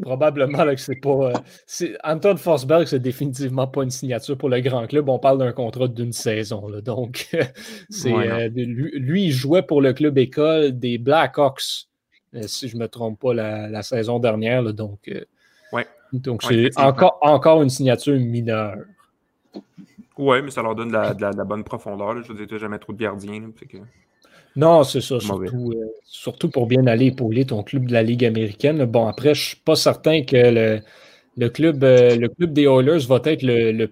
probablement 0.00 0.64
que 0.66 0.76
c'est 0.76 0.96
pas. 0.96 1.32
Euh, 1.32 1.96
Anton 2.04 2.36
Forsberg, 2.36 2.86
c'est 2.86 3.00
définitivement 3.00 3.66
pas 3.66 3.82
une 3.82 3.90
signature 3.90 4.36
pour 4.38 4.48
le 4.48 4.60
grand 4.60 4.86
club. 4.86 5.08
On 5.08 5.18
parle 5.18 5.38
d'un 5.38 5.52
contrat 5.52 5.88
d'une 5.88 6.12
saison. 6.12 6.70
donc, 6.84 7.28
c'est, 7.90 8.12
euh, 8.12 8.48
lui, 8.54 9.24
il 9.24 9.32
jouait 9.32 9.62
pour 9.62 9.80
le 9.82 9.92
club 9.92 10.18
école 10.18 10.78
des 10.78 10.98
Blackhawks, 10.98 11.88
euh, 12.34 12.42
si 12.46 12.68
je 12.68 12.76
ne 12.76 12.82
me 12.82 12.88
trompe 12.88 13.20
pas, 13.20 13.34
la, 13.34 13.82
saison 13.82 14.18
dernière. 14.18 14.72
donc, 14.72 15.10
ouais. 15.72 15.86
donc 16.12 16.42
c'est 16.42 16.70
encore, 16.78 17.18
encore 17.20 17.62
une 17.62 17.70
signature 17.70 18.18
mineure. 18.18 18.76
Oui, 20.18 20.42
mais 20.42 20.50
ça 20.50 20.62
leur 20.62 20.74
donne 20.74 20.88
de 20.88 20.92
la, 20.94 21.44
bonne 21.44 21.64
profondeur. 21.64 22.22
Je 22.22 22.32
ne 22.32 22.44
dis 22.44 22.58
jamais 22.58 22.78
trop 22.78 22.92
de 22.92 22.98
gardiens. 22.98 23.50
que... 23.68 23.78
Non, 24.56 24.84
c'est 24.84 25.00
ça. 25.00 25.18
Surtout, 25.18 25.72
euh, 25.72 25.86
surtout, 26.04 26.50
pour 26.50 26.66
bien 26.66 26.86
aller 26.86 27.06
épauler 27.06 27.46
ton 27.46 27.62
club 27.62 27.86
de 27.86 27.92
la 27.92 28.02
Ligue 28.02 28.24
américaine. 28.24 28.84
Bon, 28.84 29.06
après, 29.06 29.34
je 29.34 29.40
ne 29.40 29.46
suis 29.46 29.56
pas 29.56 29.76
certain 29.76 30.22
que 30.22 30.80
le, 31.36 31.48
club, 31.48 31.82
euh, 31.84 32.16
le 32.16 32.28
club 32.28 32.52
des 32.52 32.64
Oilers 32.64 33.06
va 33.06 33.20
être 33.24 33.42
le, 33.42 33.86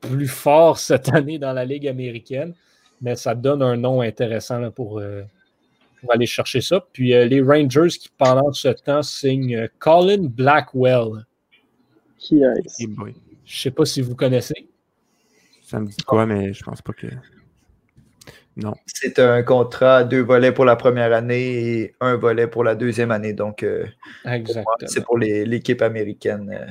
plus 0.00 0.28
fort 0.28 0.78
cette 0.78 1.08
année 1.14 1.38
dans 1.38 1.52
la 1.52 1.64
Ligue 1.64 1.86
américaine, 1.86 2.54
mais 3.02 3.16
ça 3.16 3.34
donne 3.34 3.62
un 3.62 3.76
nom 3.76 4.00
intéressant 4.00 4.70
pour, 4.70 4.98
euh, 4.98 5.22
pour, 6.00 6.12
aller 6.12 6.26
chercher 6.26 6.62
ça. 6.62 6.84
Puis 6.92 7.08
les 7.08 7.42
Rangers 7.42 7.88
qui, 7.88 8.08
pendant 8.16 8.52
ce 8.52 8.68
temps, 8.68 9.02
signent 9.02 9.68
Colin 9.78 10.28
Blackwell. 10.28 11.26
Qui 12.18 12.42
est 12.42 12.54
Je 12.78 12.86
ne 12.86 13.12
sais 13.44 13.70
pas 13.70 13.84
si 13.84 14.00
vous 14.00 14.14
connaissez. 14.14 14.66
Ça 15.62 15.80
me 15.80 15.86
dit 15.86 15.96
quoi, 16.06 16.24
mais 16.24 16.52
je 16.54 16.62
pense 16.62 16.80
pas 16.80 16.92
que. 16.92 17.08
Non. 18.56 18.72
C'est 18.86 19.18
un 19.18 19.42
contrat, 19.42 20.02
deux 20.04 20.22
volets 20.22 20.52
pour 20.52 20.64
la 20.64 20.76
première 20.76 21.12
année 21.12 21.80
et 21.80 21.94
un 22.00 22.16
volet 22.16 22.46
pour 22.46 22.64
la 22.64 22.74
deuxième 22.74 23.10
année. 23.10 23.34
Donc, 23.34 23.62
euh, 23.62 23.84
c'est 24.86 25.04
pour 25.04 25.18
l'équipe 25.18 25.82
américaine 25.82 26.50
euh, 26.58 26.66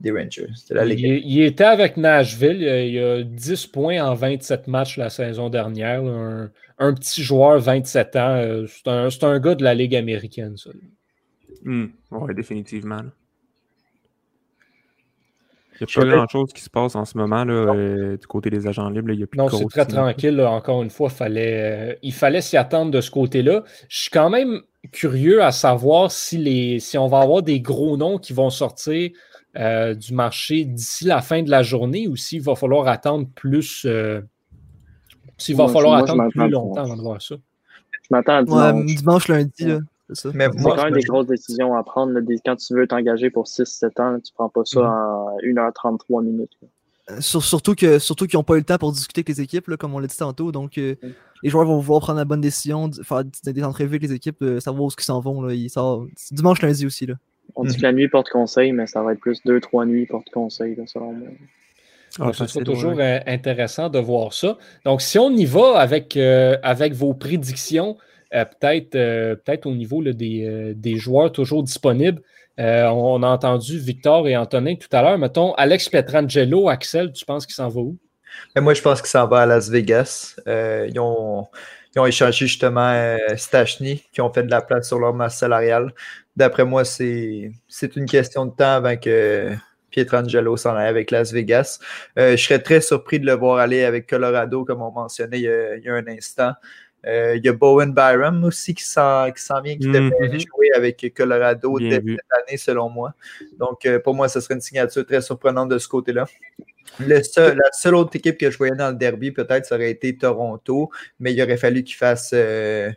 des 0.00 0.10
Rangers. 0.10 0.48
il, 0.70 1.42
était 1.42 1.64
avec 1.64 1.96
Nashville. 1.96 2.62
Il, 2.62 2.98
a 2.98 3.22
10 3.22 3.66
points 3.68 4.02
en 4.02 4.14
27 4.14 4.66
matchs 4.66 4.96
la 4.96 5.08
saison 5.08 5.50
dernière. 5.50 6.02
Un, 6.02 6.94
petit 6.94 7.22
joueur, 7.22 7.60
27 7.60 8.16
ans. 8.16 8.36
Euh, 8.36 8.66
c'est 8.66 9.24
un, 9.24 9.38
gars 9.38 9.54
de 9.54 9.62
la 9.62 9.74
Ligue 9.74 9.94
américaine, 9.94 10.56
ça. 10.56 10.70
Hmm. 11.62 11.86
oui, 12.10 12.34
définitivement. 12.34 13.02
Il 15.80 15.86
n'y 15.86 16.08
a 16.08 16.10
pas 16.10 16.16
grand-chose 16.16 16.52
qui 16.52 16.62
se 16.62 16.70
passe 16.70 16.94
en 16.94 17.04
ce 17.04 17.16
moment 17.16 17.44
là, 17.44 17.52
euh, 17.52 18.16
du 18.16 18.26
côté 18.26 18.50
des 18.50 18.66
agents 18.66 18.88
libres. 18.90 19.12
Il 19.12 19.20
y 19.20 19.22
a 19.22 19.26
plus 19.26 19.38
non, 19.38 19.48
c'est 19.48 19.66
très 19.66 19.86
tranquille. 19.86 20.40
Encore 20.40 20.82
une 20.82 20.90
fois, 20.90 21.08
fallait, 21.08 21.92
euh, 21.92 21.94
il 22.02 22.12
fallait 22.12 22.40
s'y 22.40 22.56
attendre 22.56 22.90
de 22.90 23.00
ce 23.00 23.10
côté-là. 23.10 23.64
Je 23.88 24.00
suis 24.02 24.10
quand 24.10 24.30
même 24.30 24.60
curieux 24.92 25.42
à 25.42 25.52
savoir 25.52 26.10
si, 26.10 26.38
les, 26.38 26.80
si 26.80 26.98
on 26.98 27.08
va 27.08 27.20
avoir 27.20 27.42
des 27.42 27.60
gros 27.60 27.96
noms 27.96 28.18
qui 28.18 28.32
vont 28.32 28.50
sortir 28.50 29.10
euh, 29.56 29.94
du 29.94 30.14
marché 30.14 30.64
d'ici 30.64 31.06
la 31.06 31.22
fin 31.22 31.42
de 31.42 31.50
la 31.50 31.62
journée 31.62 32.08
ou 32.08 32.16
s'il 32.16 32.42
va 32.42 32.54
falloir 32.54 32.86
attendre 32.88 33.26
plus. 33.34 33.86
s'il 35.38 35.56
va 35.56 35.68
falloir 35.68 35.94
attendre 35.94 36.28
plus 36.30 36.48
longtemps 36.48 36.82
avant 36.82 36.96
de 36.96 37.02
voir 37.02 37.22
ça. 37.22 37.36
Je 37.92 38.08
m'attends 38.10 38.36
à 38.36 38.72
dimanche. 38.72 39.30
Lundi. 40.14 40.58
C'est 40.58 40.62
quand 40.62 40.84
même 40.84 40.94
des 40.94 41.02
grosses 41.02 41.26
décisions 41.26 41.74
à 41.74 41.82
prendre. 41.82 42.18
Quand 42.44 42.56
tu 42.56 42.74
veux 42.74 42.86
t'engager 42.86 43.30
pour 43.30 43.46
6-7 43.46 44.00
ans, 44.00 44.20
tu 44.20 44.32
prends 44.34 44.48
pas 44.48 44.64
ça 44.64 44.80
mm-hmm. 44.80 45.56
en 45.56 45.70
1h33 45.70 46.24
minutes. 46.24 46.56
Euh, 47.10 47.20
surtout 47.20 47.74
qu'ils 47.74 48.00
surtout 48.00 48.26
qu'ils 48.26 48.38
n'ont 48.38 48.44
pas 48.44 48.54
eu 48.54 48.58
le 48.58 48.64
temps 48.64 48.78
pour 48.78 48.92
discuter 48.92 49.20
avec 49.20 49.28
les 49.28 49.40
équipes, 49.40 49.76
comme 49.76 49.94
on 49.94 49.98
l'a 49.98 50.06
dit 50.06 50.16
tantôt. 50.16 50.52
Donc, 50.52 50.78
euh, 50.78 50.94
mm. 51.02 51.08
les 51.42 51.50
joueurs 51.50 51.66
vont 51.66 51.78
vouloir 51.78 52.00
prendre 52.00 52.18
la 52.18 52.24
bonne 52.24 52.40
décision, 52.40 52.90
faire 53.02 53.24
des 53.24 53.64
entrevues 53.64 53.96
avec 53.96 54.02
les 54.02 54.12
équipes, 54.12 54.42
euh, 54.42 54.60
savoir 54.60 54.84
où 54.84 54.90
ils 54.96 55.02
s'en 55.02 55.20
vont. 55.20 55.42
Là. 55.42 55.54
dimanche, 56.30 56.62
lundi 56.62 56.86
aussi. 56.86 57.06
Là. 57.06 57.14
On 57.56 57.64
dit 57.64 57.76
que 57.76 57.82
la 57.82 57.92
nuit 57.92 58.08
porte 58.08 58.28
conseil, 58.28 58.72
mais 58.72 58.86
ça 58.86 59.02
va 59.02 59.12
être 59.12 59.20
plus 59.20 59.40
2-3 59.44 59.86
nuits 59.86 60.06
porte 60.06 60.30
conseil, 60.30 60.76
selon 60.86 61.12
moi. 61.12 61.28
Ah, 62.18 62.32
c'est 62.32 62.64
toujours 62.64 62.98
intéressant 63.26 63.88
de 63.88 63.98
voir 63.98 64.32
ça. 64.32 64.58
Donc, 64.84 65.00
si 65.00 65.18
on 65.18 65.30
y 65.30 65.46
va 65.46 65.78
avec, 65.78 66.16
avec 66.16 66.92
vos 66.92 67.14
prédictions, 67.14 67.96
euh, 68.34 68.44
peut-être 68.44 68.94
euh, 68.94 69.34
peut 69.34 69.58
au 69.64 69.74
niveau 69.74 70.02
euh, 70.02 70.72
des, 70.74 70.96
joueurs 70.96 71.32
toujours 71.32 71.62
disponibles. 71.62 72.22
On, 72.58 73.22
a 73.22 73.28
entendu 73.28 73.78
Victor 73.78 74.28
et 74.28 74.36
Antonin 74.36 74.74
tout 74.76 74.94
à 74.94 75.02
l'heure. 75.02 75.18
Mettons, 75.18 75.54
Alex 75.54 75.88
Petrangelo, 75.88 76.68
Axel, 76.68 77.10
tu 77.12 77.24
penses 77.24 77.46
qu'il 77.46 77.54
s'en 77.54 77.68
va 77.68 77.80
où? 77.80 77.96
moi, 78.56 78.74
je 78.74 78.82
pense 78.82 79.00
qu'il 79.00 79.08
s'en 79.08 79.26
va 79.26 79.40
à 79.40 79.46
Las 79.46 79.70
Vegas. 79.70 80.36
ils, 80.46 81.00
ont, 81.00 81.48
échangé 82.06 82.46
justement 82.46 83.16
Stachny, 83.34 84.04
qui 84.12 84.20
ont 84.20 84.30
fait 84.30 84.42
de 84.42 84.50
la 84.50 84.60
place 84.60 84.88
sur 84.88 84.98
leur 84.98 85.14
masse 85.14 85.38
salariale. 85.38 85.92
D'après 86.36 86.64
moi, 86.64 86.84
c'est 86.84 87.50
une 87.96 88.06
question 88.06 88.44
de 88.44 88.54
temps 88.54 88.74
avant 88.74 88.96
que 88.96 89.52
Pietrangelo 89.90 90.58
s'en 90.58 90.78
est 90.78 90.86
avec 90.86 91.10
Las 91.10 91.32
Vegas. 91.32 91.78
je 92.16 92.36
serais 92.36 92.60
très 92.60 92.82
surpris 92.82 93.20
de 93.20 93.26
le 93.26 93.32
voir 93.32 93.56
aller 93.56 93.84
avec 93.84 94.06
Colorado, 94.06 94.66
comme 94.66 94.82
on 94.82 94.92
mentionnait 94.92 95.40
il 95.40 95.82
y 95.82 95.88
a, 95.88 95.94
un 95.94 96.06
instant. 96.08 96.52
Il 97.04 97.40
y 97.44 97.48
a 97.48 97.52
Bowen 97.52 97.92
Byram 97.92 98.44
aussi 98.44 98.74
qui 98.74 98.84
s'en 98.84 99.30
vient, 99.62 99.76
qui 99.76 99.88
mm-hmm. 99.88 100.46
jouer 100.46 100.70
avec 100.74 101.12
Colorado 101.16 101.78
dès 101.78 101.96
cette 101.96 102.04
année, 102.04 102.56
selon 102.56 102.88
moi. 102.90 103.14
Donc, 103.58 103.88
pour 104.04 104.14
moi, 104.14 104.28
ce 104.28 104.40
serait 104.40 104.54
une 104.54 104.60
signature 104.60 105.06
très 105.06 105.20
surprenante 105.20 105.70
de 105.70 105.78
ce 105.78 105.88
côté-là 105.88 106.26
la 106.98 107.22
seule 107.72 107.94
autre 107.94 108.16
équipe 108.16 108.38
que 108.38 108.50
je 108.50 108.58
voyais 108.58 108.74
dans 108.74 108.90
le 108.90 108.96
derby, 108.96 109.30
peut-être, 109.30 109.66
ça 109.66 109.76
aurait 109.76 109.90
été 109.90 110.16
Toronto, 110.16 110.90
mais 111.18 111.32
il 111.32 111.42
aurait 111.42 111.56
fallu 111.56 111.84
qu'il 111.84 111.96
fasse 111.96 112.30
euh, 112.34 112.90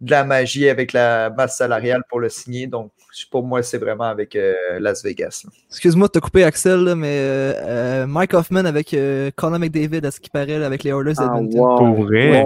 de 0.00 0.10
la 0.10 0.24
magie 0.24 0.68
avec 0.68 0.92
la 0.92 1.30
masse 1.30 1.58
salariale 1.58 2.02
pour 2.08 2.20
le 2.20 2.28
signer. 2.28 2.66
Donc, 2.66 2.90
pour 3.30 3.42
moi, 3.42 3.62
c'est 3.62 3.78
vraiment 3.78 4.04
avec 4.04 4.36
euh, 4.36 4.54
Las 4.78 5.02
Vegas. 5.02 5.44
Excuse-moi 5.70 6.06
de 6.08 6.12
te 6.12 6.18
couper, 6.18 6.44
Axel, 6.44 6.94
mais 6.96 7.18
euh, 7.18 8.06
Mike 8.06 8.34
Hoffman 8.34 8.64
avec 8.64 8.94
Conor 9.36 9.58
McDavid, 9.58 10.04
à 10.06 10.10
ce 10.10 10.20
qui 10.20 10.30
paraît, 10.30 10.62
avec 10.62 10.84
les 10.84 10.90
Oilers 10.90 11.14
ah, 11.18 11.40
Wow. 11.40 12.04
vrai? 12.04 12.44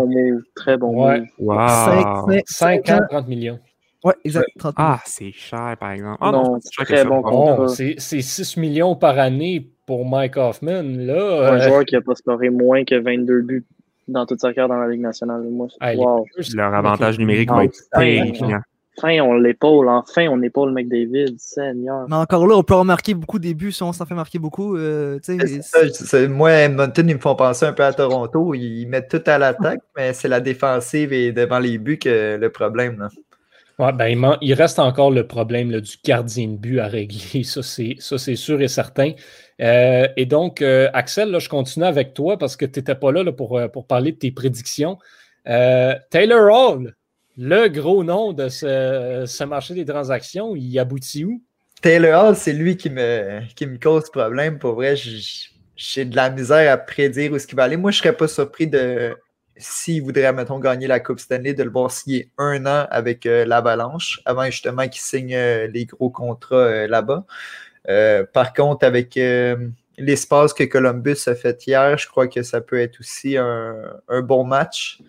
très 0.54 0.76
bon 0.76 1.06
ouais. 1.06 1.22
Wow. 1.38 2.28
50 2.46 3.28
millions. 3.28 3.58
Ouais, 4.04 4.14
exact. 4.24 4.48
ah, 4.76 5.00
c'est 5.04 5.30
cher, 5.30 5.76
par 5.78 5.92
exemple. 5.92 6.18
Ah, 6.20 6.32
non, 6.32 6.58
c'est 6.60 6.84
très 6.84 7.04
bon. 7.04 7.68
c'est 7.68 7.98
6 7.98 8.56
millions 8.56 8.96
par 8.96 9.18
année 9.18 9.70
pour 9.86 10.04
Mike 10.04 10.36
Hoffman. 10.36 10.82
Là, 10.82 11.52
un 11.52 11.56
euh, 11.56 11.60
joueur 11.60 11.84
qui 11.84 11.94
n'a 11.94 12.00
pas 12.00 12.14
scoré 12.14 12.50
moins 12.50 12.84
que 12.84 12.96
22 12.96 13.42
buts 13.42 13.64
dans 14.08 14.26
toute 14.26 14.40
sa 14.40 14.52
carrière 14.52 14.68
dans 14.68 14.80
la 14.80 14.88
Ligue 14.88 15.00
nationale. 15.00 15.42
Moi, 15.42 15.68
Leur 16.54 16.74
avantage 16.74 17.18
numérique 17.18 17.50
va 17.50 17.64
être 17.64 17.78
terrifiant. 17.92 18.60
Enfin, 18.98 19.20
on 19.20 19.34
l'épaule. 19.34 19.88
Enfin, 19.88 20.26
on 20.28 20.42
épaule 20.42 20.72
McDavid. 20.72 21.36
Seigneur. 21.38 22.06
Mais 22.08 22.16
encore 22.16 22.46
là, 22.46 22.56
on 22.56 22.62
peut 22.62 22.74
remarquer 22.74 23.14
beaucoup 23.14 23.38
des 23.38 23.54
buts 23.54 23.72
si 23.72 23.82
on 23.82 23.92
s'en 23.92 24.04
fait 24.04 24.14
marquer 24.14 24.38
beaucoup. 24.38 24.76
Euh, 24.76 25.18
moi, 26.28 26.52
Edmonton, 26.52 27.08
ils 27.08 27.14
me 27.14 27.20
font 27.20 27.34
penser 27.34 27.64
un 27.64 27.72
peu 27.72 27.84
à 27.84 27.92
Toronto. 27.92 28.52
Ils 28.54 28.86
mettent 28.86 29.08
tout 29.08 29.30
à 29.30 29.38
l'attaque, 29.38 29.80
mais 29.96 30.12
c'est 30.12 30.28
la 30.28 30.40
défensive 30.40 31.12
et 31.12 31.32
devant 31.32 31.58
les 31.58 31.78
buts 31.78 31.98
que 31.98 32.36
le 32.36 32.50
problème. 32.50 32.98
Là. 32.98 33.08
Ben, 33.90 34.36
il, 34.40 34.54
reste 34.54 34.78
encore 34.78 35.10
le 35.10 35.26
problème 35.26 35.80
du 35.80 35.96
gardien 36.04 36.46
de 36.46 36.56
but 36.56 36.78
à 36.78 36.86
régler. 36.86 37.42
Ça, 37.42 37.62
c'est 37.62 38.36
sûr 38.36 38.60
et 38.62 38.68
certain. 38.68 39.12
Euh, 39.60 40.06
et 40.16 40.26
donc, 40.26 40.62
euh, 40.62 40.88
Axel, 40.92 41.30
là, 41.30 41.40
je 41.40 41.48
continue 41.48 41.84
avec 41.84 42.14
toi 42.14 42.38
parce 42.38 42.56
que 42.56 42.64
tu 42.64 42.78
n'étais 42.78 42.94
pas 42.94 43.10
là, 43.10 43.30
pour, 43.32 43.58
euh, 43.58 43.68
pour, 43.68 43.86
parler 43.86 44.12
de 44.12 44.18
tes 44.18 44.30
prédictions. 44.30 44.98
Taylor 45.44 46.50
Hall, 46.50 46.94
le 47.36 47.68
gros 47.68 48.04
nom 48.04 48.32
de 48.32 48.48
ce, 48.48 49.44
marché 49.44 49.74
des 49.74 49.84
transactions, 49.84 50.54
il 50.54 50.78
aboutit 50.78 51.24
où? 51.24 51.42
Taylor 51.80 52.28
Hall, 52.28 52.36
c'est 52.36 52.52
lui 52.52 52.76
qui 52.76 52.90
me, 52.90 53.40
qui 53.56 53.66
me 53.66 53.78
cause 53.78 54.08
problème. 54.10 54.60
Pour 54.60 54.74
vrai, 54.74 54.94
j'ai 55.74 56.04
de 56.04 56.14
la 56.14 56.30
misère 56.30 56.72
à 56.72 56.76
prédire 56.76 57.32
où 57.32 57.38
ce 57.38 57.46
qu'il 57.46 57.56
va 57.56 57.64
aller. 57.64 57.76
Moi, 57.76 57.90
je 57.90 57.98
ne 57.98 58.02
serais 58.02 58.16
pas 58.16 58.28
surpris 58.28 58.68
de 58.68 59.16
s'il 59.62 60.02
voudrait, 60.02 60.32
mettons, 60.32 60.58
gagner 60.58 60.86
la 60.86 61.00
Coupe 61.00 61.20
Stanley, 61.20 61.54
de 61.54 61.62
le 61.62 61.70
voir 61.70 61.90
signer 61.90 62.30
un 62.38 62.66
an 62.66 62.86
avec 62.90 63.24
l'Avalanche 63.24 64.20
avant 64.24 64.44
justement 64.46 64.88
qu'il 64.88 65.00
signe 65.00 65.36
les 65.36 65.86
gros 65.86 66.10
contrats 66.10 66.86
là-bas. 66.86 67.24
Euh, 67.88 68.24
par 68.32 68.52
contre, 68.52 68.86
avec 68.86 69.16
euh, 69.16 69.56
l'espace 69.98 70.52
que 70.54 70.64
Columbus 70.64 71.18
a 71.26 71.34
fait 71.34 71.66
hier, 71.66 71.98
je 71.98 72.06
crois 72.08 72.28
que 72.28 72.42
ça 72.42 72.60
peut 72.60 72.80
être 72.80 73.00
aussi 73.00 73.36
un, 73.36 74.00
bon 74.22 74.44
match. 74.44 75.00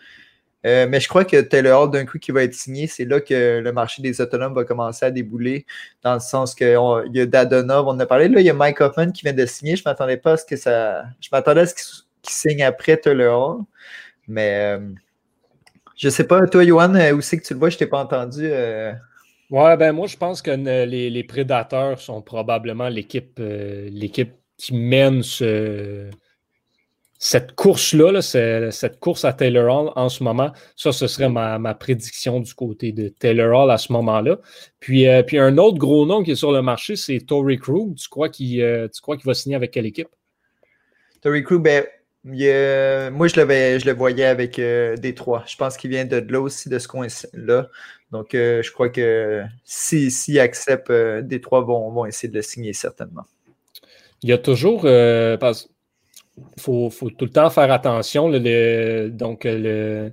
Euh, 0.65 0.87
mais 0.87 1.01
je 1.01 1.09
crois 1.09 1.25
que 1.25 1.41
Taylor 1.41 1.83
Hall, 1.83 1.91
d'un 1.91 2.05
coup, 2.05 2.19
qui 2.19 2.31
va 2.31 2.43
être 2.43 2.53
signé, 2.53 2.87
c'est 2.87 3.03
là 3.03 3.19
que 3.19 3.59
le 3.59 3.71
marché 3.73 4.01
des 4.01 4.21
autonomes 4.21 4.53
va 4.53 4.63
commencer 4.63 5.05
à 5.05 5.11
débouler, 5.11 5.65
dans 6.03 6.13
le 6.13 6.21
sens 6.21 6.55
qu'il 6.55 6.69
y 7.13 7.19
a 7.19 7.25
Dadonov, 7.25 7.87
on 7.87 7.91
en 7.91 7.99
a 7.99 8.05
parlé, 8.05 8.29
là, 8.29 8.39
il 8.39 8.45
y 8.45 8.49
a 8.49 8.53
Mike 8.53 8.79
Hoffman 8.79 9.11
qui 9.11 9.23
vient 9.23 9.33
de 9.33 9.45
signer. 9.45 9.75
Je 9.75 9.83
m'attendais 9.85 10.17
pas 10.17 10.33
à 10.33 10.37
ce 10.37 10.45
que 10.45 10.55
ça. 10.55 11.03
Je 11.19 11.27
m'attendais 11.33 11.61
à 11.61 11.65
ce 11.65 11.75
qu'il 11.75 11.83
signe 12.23 12.63
après 12.63 12.95
Taylor 12.97 13.57
Hall. 13.57 13.63
Mais 14.27 14.79
je 15.95 16.09
sais 16.09 16.25
pas, 16.25 16.45
toi, 16.47 16.65
Johan, 16.65 16.93
où 17.13 17.21
c'est 17.21 17.37
que 17.37 17.45
tu 17.45 17.53
le 17.53 17.59
vois? 17.59 17.69
Je 17.69 17.77
t'ai 17.77 17.87
pas 17.87 17.99
entendu. 17.99 18.49
Ouais, 19.53 19.77
ben 19.77 19.91
moi, 19.91 20.07
je 20.07 20.17
pense 20.17 20.41
que 20.41 20.49
les, 20.49 21.23
prédateurs 21.23 21.99
sont 21.99 22.23
probablement 22.23 22.89
l'équipe 22.89 23.37
euh, 23.39 23.87
l'équipe 23.91 24.33
qui 24.57 24.73
mène 24.73 25.21
cette 27.19 27.53
course-là, 27.53 28.21
cette 28.23 28.99
course 28.99 29.25
à 29.25 29.33
Taylor 29.33 29.65
Hall 29.65 29.91
en 29.95 30.09
ce 30.09 30.23
moment. 30.23 30.51
Ça, 30.75 30.91
ce 30.91 31.05
serait 31.05 31.29
ma, 31.29 31.75
prédiction 31.75 32.39
du 32.39 32.51
côté 32.55 32.91
de 32.93 33.09
Taylor 33.09 33.55
Hall 33.55 33.69
à 33.69 33.77
ce 33.77 33.93
moment-là. 33.93 34.39
Puis, 34.79 35.07
euh, 35.07 35.21
puis 35.21 35.37
un 35.37 35.59
autre 35.59 35.77
gros 35.77 36.07
nom 36.07 36.23
qui 36.23 36.31
est 36.31 36.35
sur 36.35 36.51
le 36.51 36.63
marché, 36.63 36.95
c'est 36.95 37.19
Tory 37.19 37.59
Krug. 37.59 37.95
Tu 37.95 38.09
crois 38.09 38.29
qu'il 38.29 38.59
euh, 38.59 38.87
va 39.23 39.33
signer 39.35 39.55
avec 39.55 39.69
quelle 39.69 39.85
équipe? 39.85 40.09
Tory 41.21 41.43
Krug, 41.43 41.61
ben, 41.61 41.85
moi, 42.25 43.27
je 43.27 43.39
le, 43.39 43.93
voyais 43.93 44.25
avec 44.25 44.59
Détroit. 44.99 45.43
Je 45.47 45.55
pense 45.57 45.77
qu'il 45.77 45.89
vient 45.89 46.05
de 46.05 46.17
là 46.17 46.39
aussi, 46.39 46.69
de 46.69 46.79
ce 46.79 46.87
coin-là. 46.87 47.69
Donc, 48.13 48.35
euh, 48.35 48.61
je 48.61 48.71
crois 48.71 48.89
que 48.89 49.43
s'ils 49.65 50.11
si, 50.11 50.39
acceptent, 50.39 50.91
euh, 50.91 51.23
des 51.23 51.41
trois 51.41 51.61
vont, 51.61 52.05
essayer 52.05 52.29
de 52.29 52.35
le 52.35 52.43
signer 52.43 52.71
certainement. 52.71 53.23
Il 54.21 54.29
y 54.29 54.33
a 54.33 54.37
toujours. 54.37 54.83
Euh, 54.85 55.35
il 56.55 56.61
faut, 56.61 56.91
tout 57.17 57.25
le 57.25 57.31
temps 57.31 57.49
faire 57.49 57.71
attention. 57.71 58.29
donc, 58.29 59.45
le, 59.45 60.11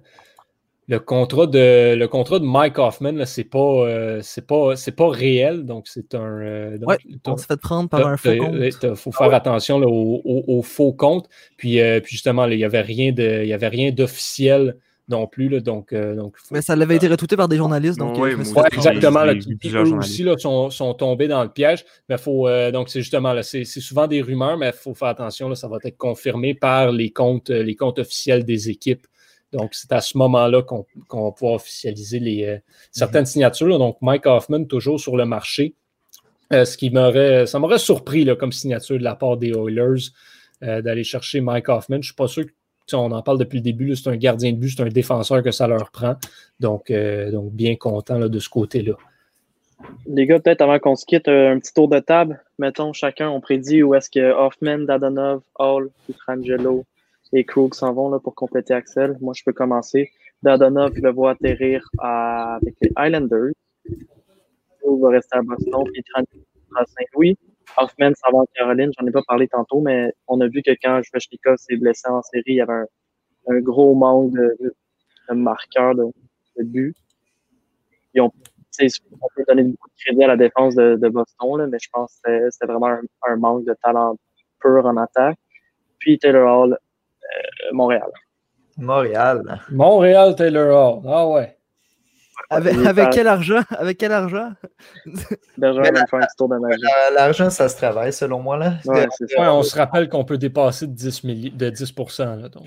le, 0.91 1.01
contrat 1.01 1.47
de, 1.47 1.95
le 1.95 2.09
contrat 2.09 2.39
de 2.39 2.45
Mike 2.45 2.79
Hoffman, 2.79 3.25
ce 3.25 3.41
n'est 3.41 3.45
pas, 3.45 4.21
c'est 4.23 4.47
pas, 4.47 4.75
pas 4.97 5.09
réel. 5.09 5.65
Donc, 5.65 5.87
c'est 5.89 6.15
un. 6.15 6.77
on 7.27 7.37
se 7.37 7.47
fait 7.47 7.61
prendre 7.61 7.89
par 7.89 8.07
un 8.07 8.17
faux 8.17 8.37
compte. 8.37 8.55
Il 8.83 8.97
faut 8.97 9.13
faire 9.13 9.33
attention 9.33 9.81
au, 9.83 10.63
faux 10.63 10.93
compte. 10.93 11.29
Puis, 11.57 11.81
puis 12.03 12.13
justement, 12.13 12.47
il 12.47 12.59
n'y 12.59 12.65
avait 12.65 12.83
rien 12.83 13.93
d'officiel 13.93 14.77
non 15.11 15.27
plus. 15.27 15.49
Là, 15.49 15.61
donc, 15.61 15.93
euh, 15.93 16.15
donc, 16.15 16.37
Mais 16.51 16.63
ça 16.63 16.75
l'avait 16.75 16.97
été 16.97 17.09
retweeté 17.09 17.37
par 17.37 17.49
des 17.49 17.57
journalistes. 17.57 17.99
Donc, 17.99 18.17
oui, 18.17 18.31
euh, 18.33 18.63
exactement. 18.73 19.25
Là, 19.25 19.35
eux 19.35 19.95
aussi 19.95 20.23
là, 20.23 20.39
sont, 20.39 20.71
sont, 20.71 20.95
tombés 20.95 21.29
dans 21.29 21.43
le 21.43 21.51
piège. 21.51 21.85
Mais 22.09 22.17
faut, 22.17 22.49
euh, 22.49 22.71
donc, 22.71 22.89
c'est 22.89 23.01
justement, 23.01 23.35
là, 23.35 23.43
c'est, 23.43 23.65
souvent 23.65 24.07
des 24.07 24.23
rumeurs, 24.23 24.57
mais 24.57 24.69
il 24.69 24.73
faut 24.73 24.95
faire 24.95 25.09
attention. 25.09 25.49
Là, 25.49 25.55
ça 25.55 25.69
va 25.69 25.79
être 25.85 25.99
confirmé 25.99 26.55
par 26.55 26.93
les 26.93 27.11
comptes, 27.11 27.51
les 27.51 27.77
comptes 27.77 27.99
officiels 27.99 28.45
des 28.45 28.71
équipes. 28.71 29.07
Donc, 29.53 29.75
c'est 29.75 29.93
à 29.93 30.01
ce 30.01 30.17
moment-là 30.19 30.63
qu'on, 30.63 30.87
va 31.13 31.31
pouvoir 31.33 31.55
officialiser 31.55 32.19
les, 32.21 32.61
certaines 32.93 33.23
mhm. 33.23 33.27
signatures. 33.27 33.79
Donc, 33.79 33.97
Mike 34.01 34.27
Hoffman, 34.27 34.65
toujours 34.65 35.01
sur 35.01 35.17
le 35.17 35.25
marché. 35.25 35.75
ce 36.51 36.77
qui 36.77 36.91
m'aurait, 36.91 37.47
ça 37.47 37.59
m'aurait 37.59 37.79
surpris 37.79 38.25
là, 38.25 38.37
comme 38.37 38.53
signature 38.53 38.99
de 38.99 39.05
la 39.05 39.15
part 39.15 39.37
des 39.37 39.51
Oilers 39.51 40.11
d'aller 40.61 41.05
chercher 41.05 41.41
Mike 41.41 41.69
Hoffman. 41.69 41.97
Je 41.97 41.99
ne 41.99 42.03
suis 42.03 42.15
pas 42.15 42.29
sûr 42.29 42.47
que 42.47 42.53
on 42.97 43.13
en 43.13 43.23
parle 43.23 43.39
depuis 43.39 43.59
le 43.59 43.63
début, 43.63 43.95
c'est 43.97 44.11
un 44.11 44.17
gardien 44.17 44.53
de 44.53 44.57
but, 44.57 44.71
c'est 44.71 44.83
un 44.83 44.89
défenseur 44.89 45.43
que 45.43 45.51
ça 45.51 45.67
leur 45.67 45.91
prend. 45.91 46.17
Donc, 46.59 46.91
euh, 46.91 47.31
donc 47.31 47.53
bien 47.53 47.77
content 47.77 48.19
de 48.19 48.39
ce 48.39 48.49
côté-là. 48.49 48.95
Les 50.07 50.27
gars, 50.27 50.39
peut-être 50.39 50.61
avant 50.61 50.79
qu'on 50.79 50.97
se 50.97 51.07
quitte, 51.07 51.29
euh, 51.29 51.53
un 51.53 51.59
petit 51.59 51.73
tour 51.73 51.89
de 51.89 51.99
table. 52.01 52.43
Mettons, 52.59 52.93
chacun, 52.93 53.31
on 53.31 53.41
prédit 53.41 53.83
où 53.83 53.95
est-ce 53.95 54.11
que 54.11 54.33
Hoffman, 54.33 54.81
Dadonov, 54.81 55.41
Hall, 55.59 55.91
Pietrangelo 56.07 56.85
et 57.33 57.45
Krug 57.45 57.75
s'en 57.75 57.93
vont 57.93 58.11
là, 58.11 58.19
pour 58.19 58.35
compléter 58.35 58.75
Axel. 58.75 59.17
Moi, 59.21 59.35
je 59.37 59.43
peux 59.45 59.53
commencer. 59.53 60.11
Dadonov, 60.43 60.93
le 60.95 61.13
vois 61.13 61.33
atterrir 61.33 61.87
avec 61.99 62.75
les 62.81 62.91
Islanders. 62.99 63.53
Krug 64.81 65.01
va 65.01 65.11
rester 65.11 65.39
à 65.39 65.43
Boston. 65.43 65.85
Pietrangelo 65.93 66.45
à 66.77 66.85
Saint-Louis. 66.87 67.37
Hoffman 67.77 68.13
ça 68.15 68.31
va 68.33 68.39
en 68.39 68.47
Caroline, 68.55 68.91
j'en 68.99 69.07
ai 69.07 69.11
pas 69.11 69.23
parlé 69.27 69.49
tantôt, 69.49 69.81
mais 69.81 70.13
on 70.27 70.41
a 70.41 70.49
vu 70.49 70.63
que 70.63 70.73
quand 70.83 71.01
Svechnikov 71.03 71.57
s'est 71.57 71.77
blessé 71.77 72.09
en 72.09 72.23
série, 72.23 72.43
il 72.47 72.55
y 72.57 72.61
avait 72.61 72.85
un, 73.49 73.61
gros 73.61 73.95
manque 73.95 74.33
de, 74.33 74.75
marqueurs 75.35 75.95
de, 75.95 76.05
de 76.57 76.65
but. 76.65 76.97
on 78.19 78.31
peut 79.35 79.45
donner 79.49 79.65
beaucoup 79.65 79.89
de 79.89 80.05
crédit 80.05 80.25
à 80.25 80.29
la 80.29 80.37
défense 80.37 80.75
de, 80.75 81.09
Boston, 81.09 81.59
là, 81.59 81.67
mais 81.67 81.79
je 81.81 81.89
pense 81.93 82.19
que 82.25 82.51
c'était 82.51 82.67
vraiment 82.67 82.99
un, 83.27 83.37
manque 83.37 83.65
de 83.65 83.75
talent 83.83 84.17
pur 84.61 84.85
en 84.85 84.97
attaque. 84.97 85.39
Puis 85.99 86.19
Taylor 86.19 86.63
Hall, 86.63 86.79
Montréal. 87.73 88.11
Montréal. 88.77 89.61
Montréal, 89.71 90.35
Taylor 90.35 90.69
Hall. 90.69 91.03
Ah 91.07 91.27
ouais. 91.27 91.57
Avec, 92.49 93.11
quel 93.13 93.29
argent? 93.29 93.61
Avec 93.71 93.99
quel 93.99 94.13
argent? 94.13 94.53
L'argent, 97.15 97.51
ça 97.51 97.69
se 97.69 97.77
travaille, 97.77 98.13
selon 98.13 98.41
moi. 98.41 98.57
Là. 98.57 98.75
on 99.39 99.63
se 99.63 99.77
rappelle 99.77 100.09
qu'on 100.09 100.25
peut 100.25 100.39
dépasser 100.39 100.87
de 100.87 100.93
10, 100.93 101.25
de 101.25 101.71
10 101.71 101.95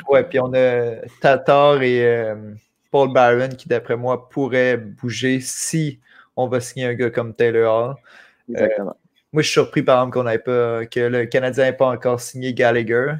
Oui, 0.09 0.19
puis 0.29 0.39
on 0.39 0.53
a 0.53 0.95
Tatar 1.21 1.81
et 1.81 2.05
euh, 2.05 2.53
Paul 2.91 3.11
Barron 3.11 3.49
qui, 3.49 3.67
d'après 3.67 3.97
moi, 3.97 4.29
pourraient 4.29 4.77
bouger 4.77 5.39
si 5.41 5.99
on 6.37 6.47
va 6.47 6.61
signer 6.61 6.85
un 6.85 6.93
gars 6.93 7.09
comme 7.09 7.33
Taylor 7.33 7.89
Hall. 7.89 7.95
Euh, 8.57 8.67
moi, 9.33 9.41
je 9.41 9.47
suis 9.47 9.53
surpris, 9.53 9.83
par 9.83 9.97
exemple, 9.99 10.13
qu'on 10.13 10.23
pas, 10.23 10.85
que 10.85 10.99
le 10.99 11.25
Canadien 11.25 11.65
n'ait 11.65 11.73
pas 11.73 11.87
encore 11.87 12.21
signé 12.21 12.53
Gallagher. 12.53 13.15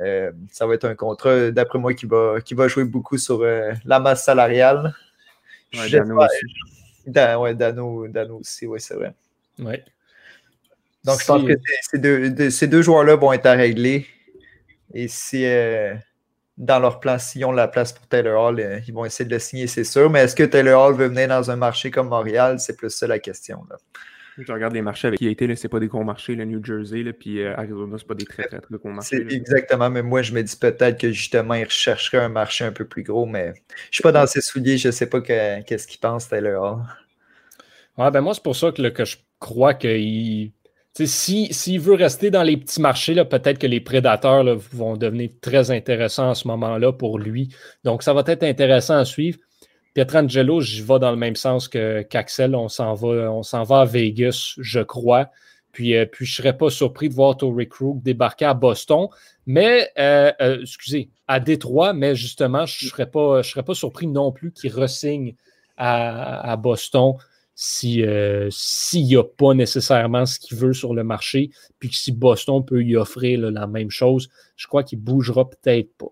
Euh, 0.00 0.32
ça 0.50 0.66
va 0.66 0.74
être 0.74 0.84
un 0.84 0.94
contrat, 0.94 1.50
d'après 1.50 1.78
moi, 1.78 1.94
qui 1.94 2.06
va, 2.06 2.40
qui 2.44 2.54
va 2.54 2.68
jouer 2.68 2.84
beaucoup 2.84 3.18
sur 3.18 3.44
la 3.84 4.00
masse 4.00 4.24
salariale. 4.24 4.94
Dano 5.90 6.18
aussi. 6.18 6.46
Dan, 7.06 7.40
ouais, 7.40 7.54
Dano, 7.54 8.06
Dano 8.08 8.38
aussi, 8.38 8.66
oui, 8.66 8.80
c'est 8.80 8.94
vrai. 8.94 9.14
Ouais. 9.58 9.84
Donc, 11.04 11.20
je 11.20 11.26
pense 11.26 11.44
que 11.44 11.54
ces 11.90 11.98
deux, 11.98 12.50
ces 12.50 12.66
deux 12.68 12.82
joueurs-là 12.82 13.16
vont 13.16 13.32
être 13.32 13.46
à 13.46 13.52
régler. 13.52 14.06
Et 14.94 15.08
si 15.08 15.44
euh, 15.44 15.94
dans 16.56 16.78
leur 16.78 17.00
plan, 17.00 17.18
s'ils 17.18 17.44
ont 17.44 17.52
la 17.52 17.66
place 17.66 17.92
pour 17.92 18.06
Taylor 18.06 18.44
Hall, 18.44 18.60
euh, 18.60 18.80
ils 18.86 18.94
vont 18.94 19.04
essayer 19.04 19.24
de 19.24 19.34
le 19.34 19.40
signer, 19.40 19.66
c'est 19.66 19.84
sûr. 19.84 20.10
Mais 20.10 20.20
est-ce 20.20 20.36
que 20.36 20.44
Taylor 20.44 20.86
Hall 20.86 20.94
veut 20.94 21.08
venir 21.08 21.28
dans 21.28 21.50
un 21.50 21.56
marché 21.56 21.90
comme 21.90 22.08
Montréal? 22.08 22.60
C'est 22.60 22.76
plus 22.76 22.90
ça 22.90 23.06
la 23.06 23.18
question. 23.18 23.64
Là. 23.68 23.76
Je 24.38 24.52
regarde 24.52 24.72
les 24.72 24.82
marchés 24.82 25.08
avec 25.08 25.18
qui 25.18 25.26
il 25.26 25.28
a 25.28 25.30
été, 25.30 25.54
c'est 25.56 25.68
pas 25.68 25.80
des 25.80 25.88
gros 25.88 26.04
marchés, 26.04 26.34
le 26.34 26.44
New 26.44 26.64
Jersey, 26.64 27.02
là, 27.02 27.12
puis 27.12 27.40
euh, 27.42 27.56
Arizona, 27.56 27.96
c'est 27.98 28.06
pas 28.06 28.14
des 28.14 28.24
très, 28.24 28.44
très, 28.44 28.60
très 28.60 28.76
gros 28.76 28.90
marchés. 28.90 29.26
exactement, 29.30 29.90
mais 29.90 30.02
moi, 30.02 30.22
je 30.22 30.32
me 30.32 30.42
dis 30.42 30.56
peut-être 30.56 30.98
que 30.98 31.12
justement, 31.12 31.54
il 31.54 31.64
rechercherait 31.64 32.24
un 32.24 32.28
marché 32.28 32.64
un 32.64 32.72
peu 32.72 32.86
plus 32.86 33.02
gros, 33.02 33.26
mais 33.26 33.52
je 33.90 33.96
suis 33.96 34.02
pas 34.02 34.12
dans 34.12 34.26
ses 34.26 34.40
souliers, 34.40 34.78
je 34.78 34.90
sais 34.90 35.06
pas 35.06 35.20
qu'est-ce 35.20 35.86
qu'il 35.86 36.00
pense, 36.00 36.28
Taylor 36.28 36.62
Hall. 36.62 36.82
Ouais, 37.98 38.10
ben 38.10 38.22
moi, 38.22 38.32
c'est 38.34 38.42
pour 38.42 38.56
ça 38.56 38.72
que, 38.72 38.88
que 38.88 39.04
je 39.04 39.18
crois 39.38 39.74
qu'il 39.74 40.52
s'il 40.94 41.54
si, 41.54 41.78
veut 41.78 41.94
rester 41.94 42.30
dans 42.30 42.42
les 42.42 42.56
petits 42.56 42.80
marchés, 42.80 43.14
peut-être 43.24 43.58
que 43.58 43.66
les 43.66 43.80
prédateurs 43.80 44.44
vont 44.72 44.96
devenir 44.96 45.30
très 45.40 45.70
intéressants 45.70 46.30
à 46.30 46.34
ce 46.34 46.46
moment-là 46.48 46.92
pour 46.92 47.18
lui. 47.18 47.48
Donc, 47.84 48.02
ça 48.02 48.12
va 48.12 48.22
être 48.26 48.42
intéressant 48.42 48.96
à 48.96 49.04
suivre. 49.04 49.38
Pietrangelo, 49.94 50.60
j'y 50.60 50.80
vais 50.80 50.98
dans 50.98 51.10
le 51.10 51.16
même 51.16 51.36
sens 51.36 51.68
qu'Axel. 51.68 52.54
on 52.54 52.68
s'en 52.68 52.94
va, 52.94 53.80
à 53.80 53.84
Vegas, 53.84 54.54
je 54.58 54.80
crois. 54.80 55.30
Puis, 55.72 55.96
euh, 55.96 56.04
je 56.12 56.24
ne 56.24 56.28
serais 56.28 56.56
pas 56.56 56.70
surpris 56.70 57.08
de 57.08 57.14
voir 57.14 57.36
Torrey 57.36 57.66
Krug 57.66 58.02
débarquer 58.02 58.44
à 58.44 58.54
Boston. 58.54 59.08
Mais, 59.46 59.90
euh, 59.98 60.30
euh, 60.40 60.60
excusez, 60.60 61.10
à 61.26 61.40
Détroit, 61.40 61.94
mais 61.94 62.14
justement, 62.14 62.66
je 62.66 62.84
ne 62.84 62.90
serais, 62.90 63.10
pas, 63.10 63.42
serais 63.42 63.62
pas 63.62 63.74
surpris 63.74 64.06
non 64.06 64.32
plus 64.32 64.52
qu'il 64.52 64.72
ressigne 64.72 65.34
à, 65.78 66.56
Boston 66.58 67.14
s'il 67.54 68.06
n'y 68.94 69.16
a 69.16 69.24
pas 69.24 69.54
nécessairement 69.54 70.26
ce 70.26 70.38
qu'il 70.38 70.56
veut 70.56 70.72
sur 70.74 70.94
le 70.94 71.02
marché, 71.02 71.50
puis 71.78 71.92
si 71.92 72.12
Boston 72.12 72.64
peut 72.64 72.82
y 72.82 72.96
offrir 72.96 73.40
la 73.50 73.66
même 73.66 73.90
chose, 73.90 74.28
je 74.56 74.66
crois 74.66 74.84
qu'il 74.84 75.00
bougera 75.00 75.48
peut-être 75.48 75.92
pas. 75.96 76.10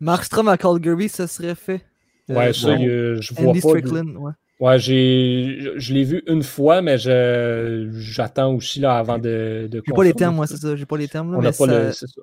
Markstrom 0.00 0.48
à 0.48 0.56
Calgary, 0.56 1.08
ça 1.08 1.26
serait 1.26 1.54
fait. 1.54 1.84
Ouais, 2.28 2.52
ça, 2.52 2.76
je 2.76 3.34
vois 3.34 3.52
pas. 3.52 4.60
ouais. 4.60 4.78
j'ai, 4.78 5.72
je 5.76 5.94
l'ai 5.94 6.04
vu 6.04 6.22
une 6.26 6.42
fois, 6.42 6.82
mais 6.82 6.98
j'attends 6.98 8.54
aussi 8.54 8.80
là, 8.80 8.98
avant 8.98 9.18
de. 9.18 9.68
de 9.70 9.82
j'ai 9.86 9.92
pas 9.94 10.04
les 10.04 10.14
termes, 10.14 10.36
moi, 10.36 10.46
c'est 10.46 10.56
ça. 10.56 10.76
J'ai 10.76 10.86
pas 10.86 10.96
les 10.96 11.08
termes. 11.08 11.32
Là, 11.32 11.38
On 11.38 11.42
n'a 11.42 11.52
pas 11.52 11.66
le. 11.66 11.92
C'est 11.92 12.06
ça. 12.06 12.22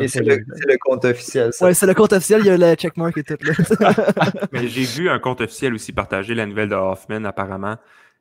Et 0.00 0.08
c'est 0.08 0.22
le, 0.22 0.38
le, 0.38 0.76
compte 0.80 1.04
officiel. 1.04 1.52
Ça. 1.52 1.64
Ouais, 1.64 1.74
c'est 1.74 1.86
le 1.86 1.94
compte 1.94 2.12
officiel, 2.12 2.40
il 2.40 2.46
y 2.46 2.50
a 2.50 2.56
le 2.56 2.74
checkmark 2.74 3.16
et 3.18 3.22
tout. 3.22 3.36
Là. 3.40 3.94
mais 4.52 4.66
j'ai 4.66 4.82
vu 4.82 5.08
un 5.08 5.20
compte 5.20 5.40
officiel 5.40 5.74
aussi 5.74 5.92
partager 5.92 6.34
la 6.34 6.44
nouvelle 6.44 6.68
de 6.68 6.74
Hoffman, 6.74 7.24
apparemment. 7.24 7.76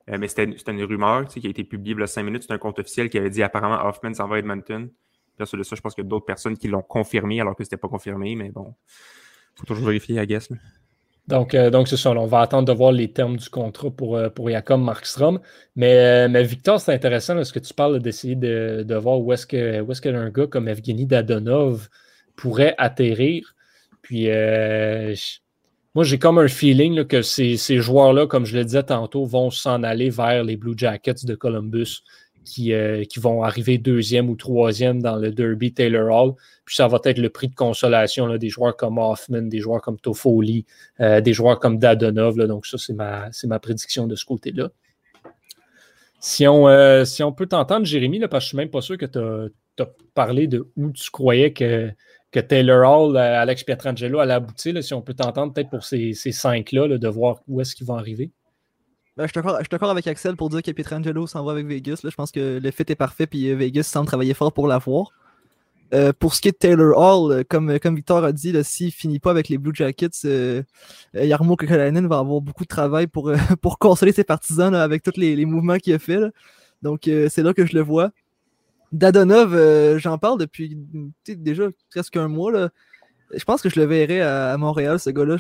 Euh, 0.10 0.18
mais 0.20 0.28
c'était 0.28 0.44
une 0.44 0.84
rumeur 0.84 1.26
qui 1.26 1.46
a 1.46 1.50
été 1.50 1.64
publiée 1.64 1.96
il 1.96 2.00
y 2.00 2.04
a 2.04 2.08
cinq 2.08 2.22
minutes. 2.22 2.44
C'est 2.48 2.54
un 2.54 2.60
compte 2.60 2.78
officiel 2.78 3.10
qui 3.10 3.18
avait 3.18 3.32
dit 3.32 3.42
apparemment 3.42 3.84
Hoffman 3.84 4.14
s'en 4.14 4.28
va 4.28 4.36
à 4.36 4.40
Edmonton. 4.40 4.90
Bien 5.38 5.46
sûr 5.46 5.58
de 5.58 5.64
ça, 5.64 5.76
je 5.76 5.82
pense 5.82 5.96
qu'il 5.96 6.04
y 6.04 6.08
a 6.08 6.10
d'autres 6.10 6.26
personnes 6.26 6.56
qui 6.56 6.68
l'ont 6.68 6.84
confirmé 6.84 7.42
alors 7.42 7.56
que 7.56 7.64
c'était 7.64 7.78
pas 7.78 7.90
confirmé, 7.90 8.36
mais 8.36 8.50
bon. 8.50 8.76
Faut 9.56 9.66
toujours 9.66 9.88
vérifier, 9.88 10.22
I 10.22 10.28
guess. 10.28 10.50
Donc, 11.28 11.56
euh, 11.56 11.72
donc 11.72 11.88
c'est 11.88 11.98
ça. 11.98 12.12
on 12.12 12.26
va 12.28 12.42
attendre 12.42 12.68
de 12.68 12.74
voir 12.78 12.92
les 12.92 13.12
termes 13.12 13.38
du 13.38 13.50
contrat 13.50 13.90
pour, 13.90 14.16
euh, 14.16 14.30
pour 14.30 14.50
Jacob 14.50 14.82
Markstrom. 14.82 15.40
Mais, 15.76 15.96
euh, 15.98 16.28
mais 16.30 16.44
Victor, 16.44 16.80
c'est 16.80 16.94
intéressant 16.94 17.36
parce 17.36 17.52
que 17.52 17.60
tu 17.60 17.74
parles 17.74 18.00
d'essayer 18.00 18.36
de, 18.36 18.84
de, 18.88 18.96
voir 18.96 19.20
où 19.20 19.34
est-ce 19.34 19.48
qu'un 19.48 20.30
gars 20.30 20.48
comme 20.48 20.68
Evgeny 20.68 21.06
Dadonov 21.08 21.90
pourrait 22.36 22.76
atterrir. 22.78 23.56
Puis 24.04 24.28
moi, 25.96 26.04
j'ai 26.04 26.20
comme 26.20 26.38
un 26.38 26.48
feeling 26.48 27.06
que 27.06 27.22
ces, 27.22 27.58
ces 27.58 27.78
joueurs-là, 27.78 28.28
comme 28.28 28.46
je 28.46 28.56
le 28.56 28.64
disais 28.66 28.84
tantôt, 28.84 29.26
vont 29.26 29.50
s'en 29.50 29.82
aller 29.82 30.10
vers 30.10 30.44
les 30.44 30.58
Blue 30.58 30.74
Jackets 30.78 31.26
de 31.26 31.36
Columbus 31.36 32.02
qui, 32.46 32.72
qui 33.10 33.20
vont 33.20 33.44
arriver 33.44 33.78
deuxième 33.78 34.30
ou 34.30 34.36
troisième 34.36 35.02
dans 35.02 35.18
le 35.18 35.32
Derby 35.32 35.74
Taylor 35.74 36.16
Hall. 36.16 36.36
Puis 36.66 36.76
ça 36.76 36.88
va 36.88 37.00
être 37.04 37.20
le 37.20 37.30
prix 37.30 37.48
de 37.48 37.56
consolation 37.56 38.26
là, 38.26 38.40
des 38.40 38.50
joueurs 38.50 38.76
comme 38.76 38.98
Hoffman, 38.98 39.44
des 39.44 39.60
joueurs 39.60 39.82
comme 39.82 40.00
Toffoli, 40.00 40.66
euh, 41.00 41.22
des 41.22 41.32
joueurs 41.32 41.60
comme 41.60 41.78
Dadonov. 41.78 42.38
donc 42.48 42.66
ça, 42.66 42.78
c'est 42.78 42.94
ma, 42.94 43.30
ma 43.44 43.60
prédiction 43.60 44.08
de 44.08 44.16
ce 44.16 44.26
côté-là. 44.26 44.70
Si 46.20 46.48
on, 46.48 46.68
euh, 46.68 47.06
si 47.06 47.22
on 47.22 47.32
peut 47.32 47.46
t'entendre, 47.46 47.86
Jérémy, 47.86 48.18
là, 48.18 48.28
parce 48.28 48.46
que 48.46 48.50
je 48.50 48.56
ne 48.56 48.60
suis 48.60 48.66
même 48.66 48.72
pas 48.72 48.82
sûr 48.82 48.98
que 48.98 49.06
tu 49.06 49.20
as, 49.20 49.88
parlé 50.16 50.48
de 50.48 50.68
où 50.76 50.90
tu 50.92 51.12
croyais 51.12 51.54
que, 51.54 51.92
que 52.32 52.40
Taylor 52.40 52.90
Hall, 52.90 53.16
euh, 53.16 53.42
Alex 53.42 53.64
Pietrangelo 53.64 54.20
allait 54.20 54.34
aboutir. 54.34 54.84
si 54.84 54.94
on 54.96 55.04
peut 55.04 55.14
t'entendre 55.14 55.54
peut-être 55.54 55.70
pour 55.70 55.84
ces, 55.84 56.14
ces 56.14 56.32
cinq-là, 56.32 56.88
de 56.98 57.08
voir 57.08 57.42
où 57.48 57.62
est-ce 57.62 57.76
qu'ils 57.76 57.86
vont 57.86 57.98
arriver. 57.98 58.32
Ben, 59.18 59.28
je 59.28 59.32
suis 59.32 59.70
d'accord 59.72 59.90
avec 59.90 60.08
Axel 60.08 60.36
pour 60.36 60.50
dire 60.50 60.62
que 60.62 60.72
Pietrangelo 60.72 61.26
s'en 61.26 61.44
va 61.46 61.54
avec 61.54 61.66
Vegas. 61.68 62.02
Je 62.04 62.10
pense 62.10 62.32
que 62.32 62.60
le 62.62 62.72
fit 62.72 62.84
est 62.88 62.96
parfait, 62.96 63.28
puis 63.28 63.54
Vegas 63.54 63.84
semble 63.84 64.08
travailler 64.08 64.34
fort 64.34 64.52
pour 64.52 64.68
l'avoir. 64.68 65.12
Euh, 65.94 66.12
pour 66.18 66.34
ce 66.34 66.42
qui 66.42 66.50
est 66.50 66.52
de 66.52 66.58
Taylor 66.58 66.98
Hall, 66.98 67.32
euh, 67.32 67.44
comme, 67.48 67.80
comme 67.80 67.96
Victor 67.96 68.24
a 68.24 68.32
dit, 68.34 68.54
s'il 68.64 68.88
ne 68.88 68.92
finit 68.92 69.20
pas 69.20 69.32
avec 69.32 69.48
les 69.50 69.58
Blue 69.58 69.74
Jackets, 69.74 70.10
euh, 70.26 70.64
Yarmo 71.14 71.56
va 71.58 72.18
avoir 72.18 72.42
beaucoup 72.42 72.64
de 72.64 72.68
travail 72.68 73.08
pour, 73.08 73.32
pour 73.62 73.78
consoler 73.80 74.12
ses 74.12 74.24
partisans 74.24 74.74
avec 74.74 75.04
tous 75.04 75.18
les, 75.18 75.46
mouvements 75.46 75.78
qu'il 75.78 75.94
a 75.94 76.00
fait. 76.00 76.20
Donc, 76.82 77.04
c'est 77.06 77.44
là 77.44 77.54
que 77.54 77.66
je 77.66 77.76
le 77.76 77.82
vois. 77.82 78.12
Dadonov, 78.92 79.98
j'en 79.98 80.18
parle 80.18 80.40
depuis 80.40 80.78
déjà 81.28 81.70
presque 81.90 82.18
un 82.18 82.28
mois. 82.28 82.70
Je 83.34 83.44
pense 83.44 83.62
que 83.62 83.70
je 83.70 83.80
le 83.80 83.86
verrai 83.86 84.22
à, 84.22 84.58
Montréal, 84.58 85.00
ce 85.00 85.10
gars-là. 85.10 85.38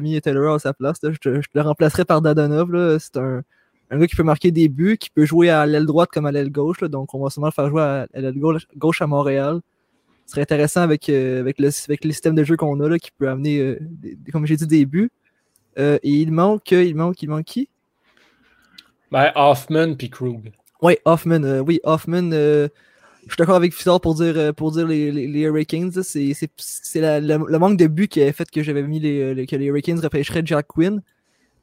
Mis 0.00 0.20
Taylor 0.20 0.54
à 0.54 0.58
sa 0.58 0.72
place. 0.72 0.98
Je, 1.02 1.30
le 1.30 1.60
remplacerai 1.60 2.04
par 2.04 2.22
Dadonov. 2.22 2.98
C'est 2.98 3.16
un, 3.16 3.42
gars 3.92 4.06
qui 4.06 4.16
peut 4.16 4.22
marquer 4.22 4.50
des 4.50 4.68
buts, 4.68 4.96
qui 4.98 5.10
peut 5.10 5.24
jouer 5.24 5.50
à 5.50 5.66
l'aile 5.66 5.86
droite 5.86 6.10
comme 6.12 6.26
à 6.26 6.32
l'aile 6.32 6.50
gauche. 6.50 6.80
donc, 6.80 7.14
on 7.14 7.22
va 7.22 7.30
sûrement 7.30 7.48
le 7.48 7.52
faire 7.52 7.68
jouer 7.68 7.82
à, 7.82 8.06
l'aile 8.14 8.38
gauche 8.76 9.02
à 9.02 9.06
Montréal 9.06 9.60
ce 10.30 10.34
serait 10.34 10.42
intéressant 10.42 10.82
avec, 10.82 11.08
euh, 11.08 11.40
avec, 11.40 11.58
le, 11.58 11.70
avec 11.88 12.04
le 12.04 12.12
système 12.12 12.36
de 12.36 12.44
jeu 12.44 12.56
qu'on 12.56 12.78
a 12.78 12.88
là, 12.88 13.00
qui 13.00 13.10
peut 13.10 13.28
amener, 13.28 13.58
euh, 13.58 13.80
comme 14.30 14.46
j'ai 14.46 14.54
dit, 14.54 14.68
des 14.68 14.86
buts. 14.86 15.10
Euh, 15.76 15.98
et 16.04 16.12
il 16.12 16.30
manque, 16.30 16.70
il 16.70 16.94
manque, 16.94 17.20
il 17.20 17.28
manque 17.28 17.46
qui? 17.46 17.68
Ben, 19.10 19.32
Hoffman 19.34 19.96
puis 19.96 20.08
Krug. 20.08 20.52
Oui, 20.82 20.98
Hoffman. 21.04 21.62
oui, 21.66 21.80
Hoffman. 21.82 22.30
Je 23.30 23.34
suis 23.34 23.38
d'accord 23.38 23.56
avec 23.56 23.72
Fissard 23.72 24.00
pour 24.00 24.14
dire, 24.14 24.54
pour 24.54 24.72
dire 24.72 24.86
les, 24.86 25.10
les, 25.10 25.40
Hurricanes. 25.40 25.92
C'est 26.02 26.34
le, 26.96 27.58
manque 27.58 27.78
de 27.78 27.86
buts 27.86 28.08
qui 28.08 28.22
a 28.22 28.32
fait 28.32 28.50
que 28.50 28.62
j'avais 28.62 28.82
mis 28.82 29.00
les, 29.00 29.46
que 29.46 29.56
les 29.56 29.66
Hurricanes 29.66 30.00
repêcheraient 30.00 30.42
Jack 30.44 30.66
Quinn. 30.66 31.02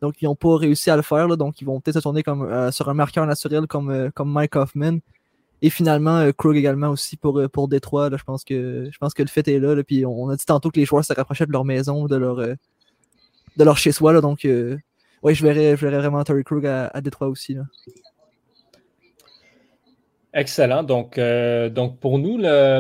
Donc, 0.02 0.22
ils 0.22 0.26
n'ont 0.26 0.36
pas 0.36 0.56
réussi 0.58 0.90
à 0.90 0.96
le 0.96 1.02
faire. 1.02 1.28
Là, 1.28 1.36
donc, 1.36 1.62
ils 1.62 1.66
vont 1.66 1.80
peut-être 1.80 1.96
se 1.96 2.04
tourner 2.04 2.24
comme, 2.24 2.72
sur 2.72 2.90
un 2.90 2.94
marqueur 2.94 3.26
naturel 3.26 3.68
comme, 3.68 4.12
comme 4.16 4.32
Mike 4.32 4.56
Hoffman. 4.56 5.00
Et 5.62 5.70
finalement, 5.70 6.18
euh, 6.18 6.32
Krug 6.32 6.56
également 6.56 6.90
aussi 6.90 7.18
pour, 7.18 7.40
euh, 7.40 7.48
pour 7.48 7.68
Détroit. 7.68 8.10
je, 8.16 8.24
pense 8.24 8.44
que, 8.44 8.90
je 8.92 8.98
pense 9.00 9.14
que 9.14 9.24
le 9.24 9.28
fait 9.28 9.48
est 9.48 9.60
là. 9.60 9.82
puis 9.84 10.06
on, 10.06 10.30
a 10.30 10.36
dit 10.36 10.46
tantôt 10.46 10.70
que 10.70 10.80
les 10.80 10.86
joueurs 10.86 11.04
se 11.04 11.14
rapprochaient 11.14 11.48
de 11.48 11.52
leur 11.52 11.66
maison, 11.66 12.06
de 12.06 12.16
leur, 12.16 12.40
euh, 12.40 12.54
de 13.58 13.64
leur 13.64 13.78
chez-soi. 13.78 14.20
Donc, 14.22 14.48
oui, 15.24 15.36
je 15.36 15.44
verrais, 15.44 15.76
je 15.76 15.88
vraiment 15.88 16.24
Terry 16.24 16.44
Krug 16.44 16.66
à, 16.66 16.88
à 16.88 17.02
Détroit 17.02 17.28
aussi. 17.28 17.56
Là. 17.56 17.64
Excellent. 20.38 20.84
Donc, 20.84 21.18
euh, 21.18 21.68
donc 21.68 22.00
pour 22.00 22.20
nous, 22.20 22.38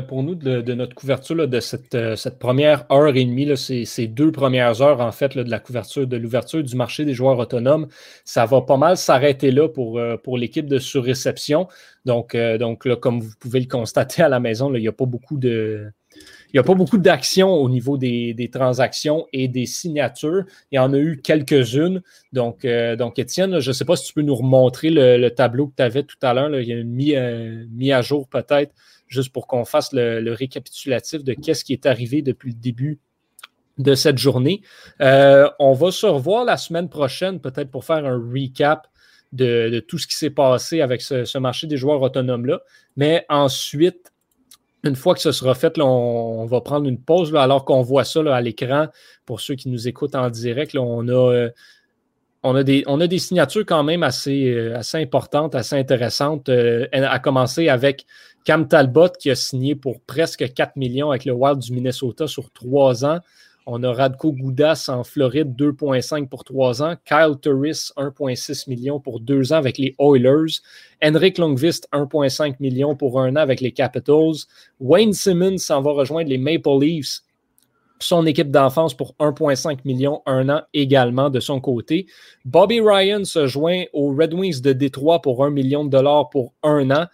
pour 0.08 0.22
nous 0.22 0.36
de, 0.36 0.74
notre 0.76 0.94
couverture 0.94 1.48
de 1.48 1.60
cette, 1.60 1.96
euh, 1.96 2.16
cette, 2.16 2.38
première 2.38 2.86
heure 2.92 3.16
et 3.16 3.26
demie, 3.26 3.58
ces, 3.58 4.06
deux 4.06 4.32
premières 4.32 4.80
heures 4.84 5.02
en 5.02 5.12
fait 5.12 5.36
de 5.36 5.50
la 5.50 5.58
couverture, 5.58 6.06
de 6.06 6.18
l'ouverture 6.18 6.64
du 6.64 6.76
marché 6.76 7.04
des 7.04 7.16
joueurs 7.16 7.40
autonomes, 7.40 7.88
ça 8.26 8.46
va 8.46 8.62
pas 8.62 8.78
mal 8.78 8.96
s'arrêter 8.96 9.50
là 9.50 9.68
pour, 9.68 9.98
euh, 9.98 10.18
pour 10.18 10.38
l'équipe 10.38 10.68
de 10.68 10.78
surréception. 10.78 11.68
Donc, 12.06 12.38
donc 12.60 12.86
là, 12.86 12.96
comme 12.96 13.22
vous 13.22 13.34
pouvez 13.40 13.60
le 13.60 13.66
constater 13.66 14.22
à 14.22 14.30
la 14.30 14.40
maison, 14.40 14.72
il 14.76 14.82
n'y 14.82 14.88
a 14.88 14.92
pas 14.92 15.06
beaucoup 15.06 15.38
de, 15.38 15.92
n'y 16.54 16.60
a 16.60 16.64
pas 16.64 16.76
beaucoup 16.76 16.98
d'action 16.98 17.50
au 17.50 17.70
niveau 17.70 17.98
des, 17.98 18.50
transactions 18.52 19.28
et 19.34 19.48
des 19.48 19.66
signatures. 19.66 20.44
Il 20.72 20.76
y 20.76 20.80
en 20.80 20.94
a 20.94 20.98
eu 20.98 21.20
quelques-unes. 21.22 22.02
Donc, 22.34 22.66
euh, 22.66 22.96
donc 22.96 23.20
Étienne, 23.20 23.60
je 23.60 23.70
ne 23.70 23.74
sais 23.74 23.86
pas 23.86 23.96
si 23.96 24.08
tu 24.08 24.14
peux 24.14 24.22
nous 24.22 24.36
remontrer 24.36 24.90
le, 24.90 25.30
tableau 25.30 25.68
que 25.68 25.76
tu 25.76 25.84
avais 25.84 26.04
tout 26.04 26.18
à 26.22 26.34
l'heure. 26.34 26.58
Il 26.60 26.68
y 26.68 26.74
a 26.74 26.84
mis, 26.84 27.16
euh, 27.16 27.66
mis 27.72 27.92
à 27.92 28.02
jour 28.02 28.28
peut-être, 28.28 28.74
juste 29.08 29.34
pour 29.34 29.48
qu'on 29.48 29.66
fasse 29.66 29.92
le, 29.94 30.32
récapitulatif 30.32 31.24
de 31.24 31.34
qu'est-ce 31.34 31.66
qui 31.66 31.74
est 31.74 31.86
arrivé 31.86 32.22
depuis 32.22 32.52
le 32.52 32.58
début 32.58 33.00
de 33.78 33.94
cette 33.94 34.18
journée. 34.18 34.62
Euh, 35.02 35.50
on 35.60 35.74
va 35.74 35.92
se 35.92 36.06
revoir 36.06 36.46
la 36.46 36.58
semaine 36.58 36.90
prochaine, 36.90 37.40
peut-être 37.40 37.70
pour 37.70 37.86
faire 37.86 38.06
un 38.06 38.18
recap 38.18 38.88
de, 39.34 39.84
tout 39.88 39.98
ce 39.98 40.08
qui 40.08 40.16
s'est 40.16 40.30
passé 40.30 40.82
avec 40.82 41.02
ce 41.02 41.38
marché 41.38 41.68
des 41.68 41.78
joueurs 41.78 42.02
autonomes-là. 42.02 42.62
Mais 42.96 43.26
ensuite, 43.30 44.12
une 44.88 44.96
fois 44.96 45.14
que 45.14 45.22
ce 45.22 45.32
sera 45.32 45.54
fait, 45.56 45.78
on, 45.80 46.46
va 46.46 46.62
prendre 46.62 46.88
une 46.88 47.00
pause 47.00 47.36
alors 47.36 47.66
qu'on 47.66 47.82
voit 47.82 48.04
ça 48.04 48.22
à 48.34 48.42
l'écran. 48.42 48.88
Pour 49.26 49.42
ceux 49.42 49.56
qui 49.56 49.70
nous 49.70 49.88
écoutent 49.88 50.16
en 50.16 50.30
direct, 50.30 50.76
on, 50.76 51.08
a, 51.08 51.34
euh, 51.34 51.50
on, 52.44 52.56
a 52.56 52.64
des, 52.64 52.84
on 52.88 53.00
a 53.00 53.18
signatures 53.18 53.66
quand 53.66 53.84
même 53.84 54.04
assez, 54.04 54.50
euh, 54.50 54.78
assez 54.78 54.98
importantes, 54.98 55.56
assez 55.56 55.76
intéressantes. 55.76 56.50
Euh, 56.50 56.88
à 56.92 57.20
commencer 57.20 57.70
avec 57.70 58.06
Cam 58.46 58.68
Talbot 58.68 59.10
qui 59.20 59.30
a 59.30 59.36
signé 59.36 59.76
pour 59.76 60.02
presque 60.02 60.54
4 60.54 60.76
millions 60.78 61.12
avec 61.12 61.26
le 61.26 61.34
Wild 61.34 61.60
du 61.60 61.74
Minnesota 61.74 62.28
sur 62.28 62.52
trois 62.52 63.06
ans. 63.06 63.20
On 63.70 63.84
a 63.84 63.92
Radko 63.92 64.32
Goudas 64.32 64.86
en 64.88 65.04
Floride, 65.04 65.54
2,5 65.58 66.30
pour 66.30 66.46
3 66.46 66.82
ans. 66.82 66.96
Kyle 67.06 67.36
Turris, 67.42 67.92
1,6 67.98 68.70
million 68.70 69.02
pour 69.02 69.20
2 69.20 69.52
ans 69.52 69.58
avec 69.58 69.78
les 69.78 69.94
Oilers. 70.00 70.62
Henrik 71.04 71.38
Longvist, 71.38 71.90
1,5 71.92 72.56
million 72.62 72.96
pour 72.96 73.20
un 73.20 73.34
an 73.34 73.42
avec 73.42 73.60
les 73.60 73.74
Capitals. 73.74 74.46
Wayne 74.80 75.12
Simmons 75.12 75.58
s'en 75.58 75.82
va 75.82 75.92
rejoindre 75.92 76.30
les 76.30 76.38
Maple 76.38 76.80
Leafs 76.80 77.24
son 78.00 78.26
équipe 78.26 78.52
d'enfance 78.52 78.94
pour 78.94 79.16
1,5 79.20 79.80
million, 79.84 80.22
un 80.28 80.50
an 80.50 80.62
également 80.74 81.30
de 81.30 81.40
son 81.40 81.60
côté. 81.60 82.06
Bobby 82.46 82.80
Ryan 82.80 83.26
se 83.26 83.48
joint 83.48 83.86
aux 83.92 84.16
Red 84.16 84.34
Wings 84.34 84.62
de 84.62 84.72
Détroit 84.72 85.22
pour 85.22 85.44
1 85.44 85.50
million 85.50 85.84
de 85.84 85.90
dollars 85.90 86.30
pour 86.30 86.54
un 86.64 86.92
an. 86.92 87.08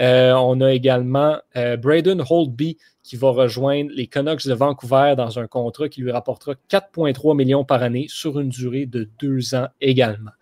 Euh, 0.00 0.32
on 0.32 0.60
a 0.62 0.72
également 0.72 1.36
euh, 1.56 1.76
Braden 1.76 2.22
Holtby 2.28 2.78
qui 3.02 3.16
va 3.16 3.30
rejoindre 3.30 3.90
les 3.94 4.06
Canucks 4.06 4.46
de 4.46 4.54
Vancouver 4.54 5.14
dans 5.16 5.38
un 5.38 5.46
contrat 5.46 5.88
qui 5.88 6.02
lui 6.02 6.12
rapportera 6.12 6.54
4,3 6.70 7.36
millions 7.36 7.64
par 7.64 7.82
année 7.82 8.06
sur 8.08 8.38
une 8.38 8.50
durée 8.50 8.86
de 8.86 9.08
deux 9.18 9.54
ans 9.54 9.68
également. 9.80 10.32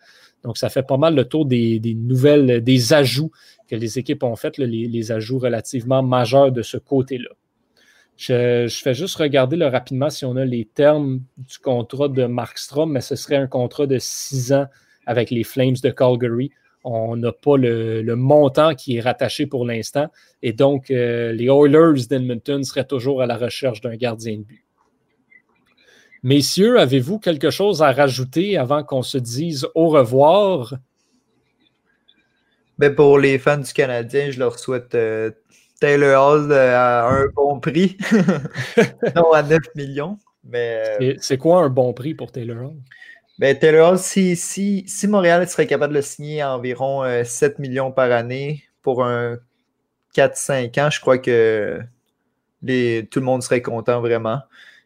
Donc, 0.42 0.58
ça 0.58 0.68
fait 0.68 0.82
pas 0.82 0.96
mal 0.96 1.14
le 1.14 1.24
tour 1.24 1.46
des, 1.46 1.80
nouvelles, 1.96 2.62
des 2.62 2.92
ajouts 2.92 3.30
que 3.68 3.76
les 3.76 3.98
équipes 3.98 4.22
ont 4.22 4.36
fait, 4.36 4.58
les 4.58 5.12
ajouts 5.12 5.38
relativement 5.38 6.02
majeurs 6.02 6.52
de 6.52 6.62
ce 6.62 6.76
côté-là. 6.76 7.30
Je, 8.18 8.66
fais 8.82 8.94
juste 8.94 9.14
regarder 9.14 9.64
rapidement 9.64 10.10
si 10.10 10.24
on 10.24 10.34
a 10.34 10.44
les 10.44 10.64
termes 10.64 11.20
du 11.36 11.58
contrat 11.58 12.08
de 12.08 12.24
Markstrom, 12.24 12.90
mais 12.90 13.00
ce 13.00 13.14
serait 13.14 13.36
un 13.36 13.46
contrat 13.46 13.86
de 13.86 13.98
six 14.00 14.52
ans 14.52 14.66
avec 15.06 15.30
les 15.30 15.44
Flames 15.44 15.76
de 15.80 15.90
Calgary. 15.90 16.50
On 16.84 17.16
n'a 17.16 17.32
pas 17.32 17.56
le, 17.56 18.02
montant 18.14 18.74
qui 18.74 18.96
est 18.96 19.00
rattaché 19.00 19.46
pour 19.46 19.66
l'instant. 19.66 20.08
Et 20.42 20.52
donc, 20.52 20.90
euh, 20.90 21.32
les 21.32 21.46
Oilers 21.46 22.06
d'Edmonton 22.08 22.62
seraient 22.62 22.86
toujours 22.86 23.22
à 23.22 23.26
la 23.26 23.36
recherche 23.36 23.80
d'un 23.80 23.96
gardien 23.96 24.38
de 24.38 24.42
but. 24.42 24.64
Messieurs, 26.22 26.78
avez-vous 26.78 27.18
quelque 27.18 27.50
chose 27.50 27.82
à 27.82 27.92
rajouter 27.92 28.56
avant 28.56 28.82
qu'on 28.82 29.02
se 29.02 29.18
dise 29.18 29.68
au 29.74 29.88
revoir? 29.88 30.74
Ben 32.78 32.94
pour 32.94 33.18
les 33.18 33.38
fans 33.38 33.58
du 33.58 33.72
Canadien, 33.72 34.30
je 34.30 34.38
leur 34.38 34.58
souhaite 34.58 34.94
euh, 34.94 35.30
Taylor 35.80 36.32
Hall 36.32 36.52
euh, 36.52 36.76
à 36.76 37.08
un 37.08 37.26
bon 37.28 37.60
prix, 37.60 37.96
non 39.16 39.32
à 39.32 39.42
9 39.42 39.58
millions. 39.74 40.18
Mais... 40.44 41.16
C'est 41.20 41.38
quoi 41.38 41.62
un 41.62 41.68
bon 41.68 41.92
prix 41.92 42.14
pour 42.14 42.32
Taylor 42.32 42.70
Hall? 42.70 42.76
Ben, 43.38 43.56
Taylor 43.56 43.92
Hall, 43.92 43.98
si, 43.98 44.36
si, 44.36 44.84
si, 44.88 45.06
Montréal 45.06 45.48
serait 45.48 45.66
capable 45.66 45.92
de 45.92 45.98
le 45.98 46.02
signer 46.02 46.40
à 46.40 46.56
environ 46.56 47.04
7 47.24 47.52
euh, 47.52 47.62
millions 47.62 47.92
par 47.92 48.10
année 48.10 48.64
pour 48.82 49.04
un 49.04 49.38
4-5 50.16 50.80
ans, 50.80 50.90
je 50.90 51.00
crois 51.00 51.18
que 51.18 51.80
tout 52.60 53.20
le 53.20 53.24
monde 53.24 53.42
serait 53.42 53.62
content 53.62 54.00
vraiment. 54.00 54.40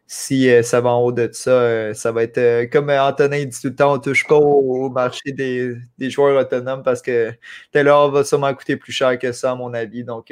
Si 0.05 0.49
euh, 0.49 0.61
ça 0.61 0.81
va 0.81 0.91
en 0.91 1.01
haut 1.01 1.11
de 1.11 1.29
ça, 1.31 1.93
ça 1.95 2.11
va 2.11 2.23
être 2.23 2.69
comme 2.71 2.89
Antonin 2.89 3.45
dit 3.45 3.59
tout 3.59 3.69
le 3.69 3.75
temps, 3.75 3.93
on 3.93 3.99
touche 3.99 4.27
pas 4.27 4.35
au, 4.35 4.89
marché 4.89 5.31
des, 5.31 5.75
des, 5.97 6.09
joueurs 6.09 6.39
autonomes 6.39 6.83
parce 6.83 7.01
que 7.01 7.33
Taylor 7.71 8.11
va 8.11 8.23
sûrement 8.23 8.53
coûter 8.53 8.77
plus 8.77 8.91
cher 8.91 9.17
que 9.17 9.31
ça, 9.31 9.51
à 9.51 9.55
mon 9.55 9.73
avis. 9.73 10.03
Donc, 10.03 10.31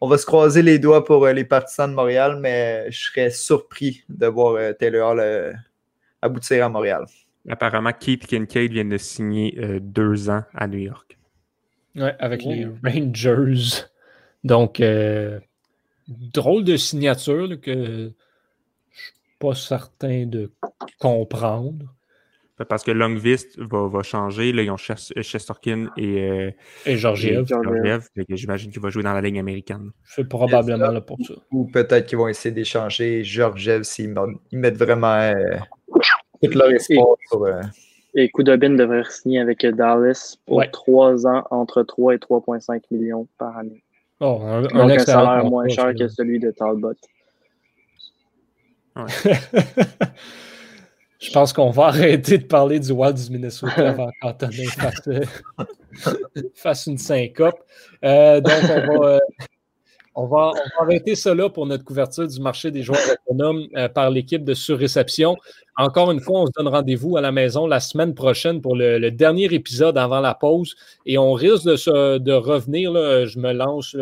on 0.00 0.08
va 0.08 0.18
se 0.18 0.26
croiser 0.26 0.62
les 0.62 0.78
doigts 0.78 1.04
pour 1.04 1.26
euh, 1.26 1.32
les 1.32 1.44
partisans 1.44 1.90
de 1.90 1.94
Montréal, 1.94 2.38
mais 2.40 2.90
je 2.90 3.06
serais 3.06 3.30
surpris 3.30 4.04
de 4.08 4.26
voir 4.26 4.54
euh, 4.54 4.72
Taylor 4.72 5.10
Hall 5.10 5.20
euh, 5.20 5.52
aboutir 6.22 6.64
à 6.64 6.68
Montréal. 6.68 7.06
Apparemment, 7.48 7.92
Keith 7.92 8.26
Kincaid 8.26 8.72
vient 8.72 8.84
de 8.84 8.98
signer 8.98 9.58
deux 9.80 10.30
ans 10.30 10.42
à 10.54 10.66
New 10.66 10.78
York. 10.78 11.18
Oui, 11.96 12.10
avec 12.18 12.44
les 12.44 12.66
Rangers. 12.84 13.84
Donc, 14.44 14.82
drôle 16.08 16.64
de 16.64 16.76
signature 16.76 17.60
que 17.60 17.72
je 17.72 17.78
ne 17.80 18.10
suis 18.92 19.12
pas 19.38 19.54
certain 19.54 20.26
de 20.26 20.50
comprendre. 20.98 21.94
Parce 22.68 22.82
que 22.82 22.90
Longvist 22.90 23.56
va, 23.58 23.86
va 23.86 24.02
changer. 24.02 24.52
Là, 24.52 24.62
ils 24.62 24.70
ont 24.70 24.76
Chesterkin 24.76 25.90
et, 25.96 26.28
euh, 26.28 26.50
et 26.86 26.96
Georgiev. 26.96 27.46
J'imagine 28.30 28.72
qu'il 28.72 28.82
va 28.82 28.90
jouer 28.90 29.04
dans 29.04 29.12
la 29.12 29.20
ligne 29.20 29.38
américaine. 29.38 29.92
C'est 30.04 30.28
probablement 30.28 30.90
là 30.90 31.00
pour 31.00 31.18
ça. 31.24 31.34
Ou 31.52 31.66
peut-être 31.66 32.06
qu'ils 32.06 32.18
vont 32.18 32.26
essayer 32.26 32.52
d'échanger 32.52 33.22
Georgiev 33.22 33.84
s'ils 33.84 34.12
mettent 34.50 34.76
vraiment 34.76 35.20
euh, 35.20 35.56
tout 36.42 36.50
leur 36.58 36.70
espoir 36.70 37.16
sur. 37.28 37.44
Euh... 37.44 37.62
Et 38.14 38.30
Kudobin 38.30 38.70
devrait 38.70 39.04
signer 39.04 39.40
avec 39.40 39.64
Dallas 39.64 40.36
pour 40.46 40.62
trois 40.72 41.14
3 41.14 41.26
ans 41.26 41.44
entre 41.50 41.82
3 41.82 42.14
et 42.14 42.18
3,5 42.18 42.80
millions 42.90 43.28
par 43.38 43.56
année. 43.58 43.82
Oh, 44.20 44.40
un, 44.42 44.62
Donc 44.62 44.90
un, 44.90 44.98
salaire 44.98 45.44
moins 45.44 45.68
cher 45.68 45.94
que 45.94 46.08
celui 46.08 46.40
de 46.40 46.50
Talbot. 46.50 46.94
Ouais. 48.96 49.04
Je 51.20 51.32
pense 51.32 51.52
qu'on 51.52 51.70
va 51.70 51.86
arrêter 51.86 52.38
de 52.38 52.44
parler 52.44 52.78
du 52.78 52.92
Wild 52.92 53.16
du 53.16 53.30
Minnesota 53.30 53.90
avant 53.90 54.08
qu'Antonin 54.22 54.64
fasse, 56.54 56.86
une 56.86 56.98
syncope. 56.98 57.58
Euh, 58.04 58.40
donc, 58.40 58.52
euh, 59.02 59.18
on 60.20 60.26
va, 60.26 60.50
arrêter 60.80 61.14
cela 61.14 61.48
pour 61.48 61.64
notre 61.66 61.84
couverture 61.84 62.26
du 62.26 62.40
marché 62.40 62.72
des 62.72 62.82
joueurs 62.82 62.98
autonomes 63.26 63.68
euh, 63.76 63.88
par 63.88 64.10
l'équipe 64.10 64.42
de 64.42 64.52
surréception. 64.52 65.36
Encore 65.76 66.10
une 66.10 66.20
fois, 66.20 66.40
on 66.40 66.46
se 66.46 66.52
donne 66.56 66.66
rendez-vous 66.66 67.16
à 67.16 67.20
la 67.20 67.30
maison 67.30 67.68
la 67.68 67.78
semaine 67.78 68.14
prochaine 68.14 68.60
pour 68.60 68.74
le, 68.74 69.10
dernier 69.10 69.44
épisode 69.44 69.96
avant 69.96 70.18
la 70.18 70.34
pause 70.34 70.74
et 71.06 71.18
on 71.18 71.32
risque 71.34 71.64
de, 71.64 72.32
revenir. 72.32 72.92
je 73.26 73.38
me 73.38 73.52
lance. 73.52 73.96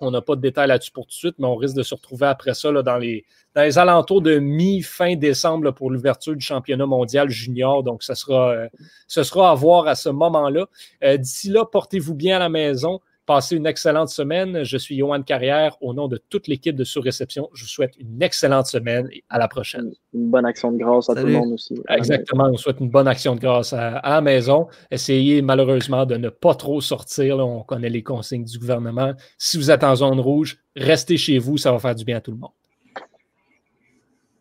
On 0.00 0.10
n'a 0.10 0.20
pas 0.20 0.36
de 0.36 0.40
détails 0.40 0.68
là-dessus 0.68 0.92
pour 0.92 1.04
tout 1.04 1.10
de 1.10 1.14
suite, 1.14 1.36
mais 1.38 1.46
on 1.46 1.56
risque 1.56 1.76
de 1.76 1.82
se 1.82 1.94
retrouver 1.94 2.26
après 2.26 2.54
ça 2.54 2.70
dans, 2.70 2.96
les, 2.96 3.24
alentours 3.54 4.22
de 4.22 4.38
mi-fin 4.38 5.16
décembre 5.16 5.70
pour 5.70 5.90
l'ouverture 5.90 6.34
du 6.34 6.44
championnat 6.44 6.86
mondial 6.86 7.28
junior. 7.28 7.82
Donc, 7.82 8.02
ce 8.02 8.14
sera, 8.14 8.52
euh, 8.52 9.42
à 9.42 9.54
voir 9.54 9.86
à 9.86 9.94
ce 9.94 10.08
moment-là. 10.08 10.66
Euh, 11.02 11.16
d'ici 11.16 11.50
là, 11.50 11.64
portez-vous 11.64 12.14
bien 12.14 12.36
à 12.36 12.40
la 12.40 12.48
maison. 12.48 13.00
Passez 13.26 13.56
une 13.56 13.66
excellente 13.66 14.08
semaine. 14.08 14.62
Je 14.62 14.78
suis 14.78 14.96
Johan 14.96 15.20
Carrière. 15.22 15.76
Au 15.80 15.92
nom 15.92 16.06
de 16.06 16.16
toute 16.16 16.46
l'équipe 16.46 16.76
de 16.76 16.84
Sous-Réception, 16.84 17.50
je 17.52 17.64
vous 17.64 17.68
souhaite 17.68 17.94
une 17.98 18.22
excellente 18.22 18.66
semaine 18.66 19.08
et 19.12 19.24
à 19.28 19.38
la 19.38 19.48
prochaine. 19.48 19.90
Une 20.14 20.30
bonne 20.30 20.46
action 20.46 20.70
de 20.70 20.78
grâce 20.78 21.10
à 21.10 21.16
tout 21.16 21.26
le 21.26 21.32
monde 21.32 21.54
aussi. 21.54 21.74
Exactement. 21.88 22.48
On 22.52 22.56
souhaite 22.56 22.78
une 22.78 22.88
bonne 22.88 23.08
action 23.08 23.34
de 23.34 23.40
grâce 23.40 23.72
à, 23.72 24.00
la 24.04 24.20
maison. 24.20 24.68
Essayez 24.92 25.42
malheureusement 25.42 26.06
de 26.06 26.16
ne 26.16 26.28
pas 26.28 26.54
trop 26.54 26.80
sortir. 26.80 27.38
On 27.38 27.64
connaît 27.64 27.90
les 27.90 28.04
consignes 28.04 28.44
du 28.44 28.60
gouvernement. 28.60 29.12
Si 29.38 29.56
vous 29.56 29.72
êtes 29.72 29.82
en 29.82 29.96
zone 29.96 30.20
rouge, 30.20 30.58
restez 30.76 31.16
chez 31.16 31.38
vous. 31.38 31.58
Ça 31.58 31.72
va 31.72 31.80
faire 31.80 31.96
du 31.96 32.04
bien 32.04 32.18
à 32.18 32.20
tout 32.20 32.30
le 32.30 32.38
monde. 32.38 32.52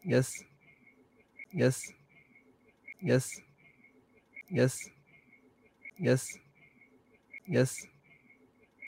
Yes. 0.06 0.44
Yes. 1.56 1.92
Yes. 3.02 3.32
Yes. 4.52 4.80
Yes. 6.00 6.40
Yes. 7.50 7.88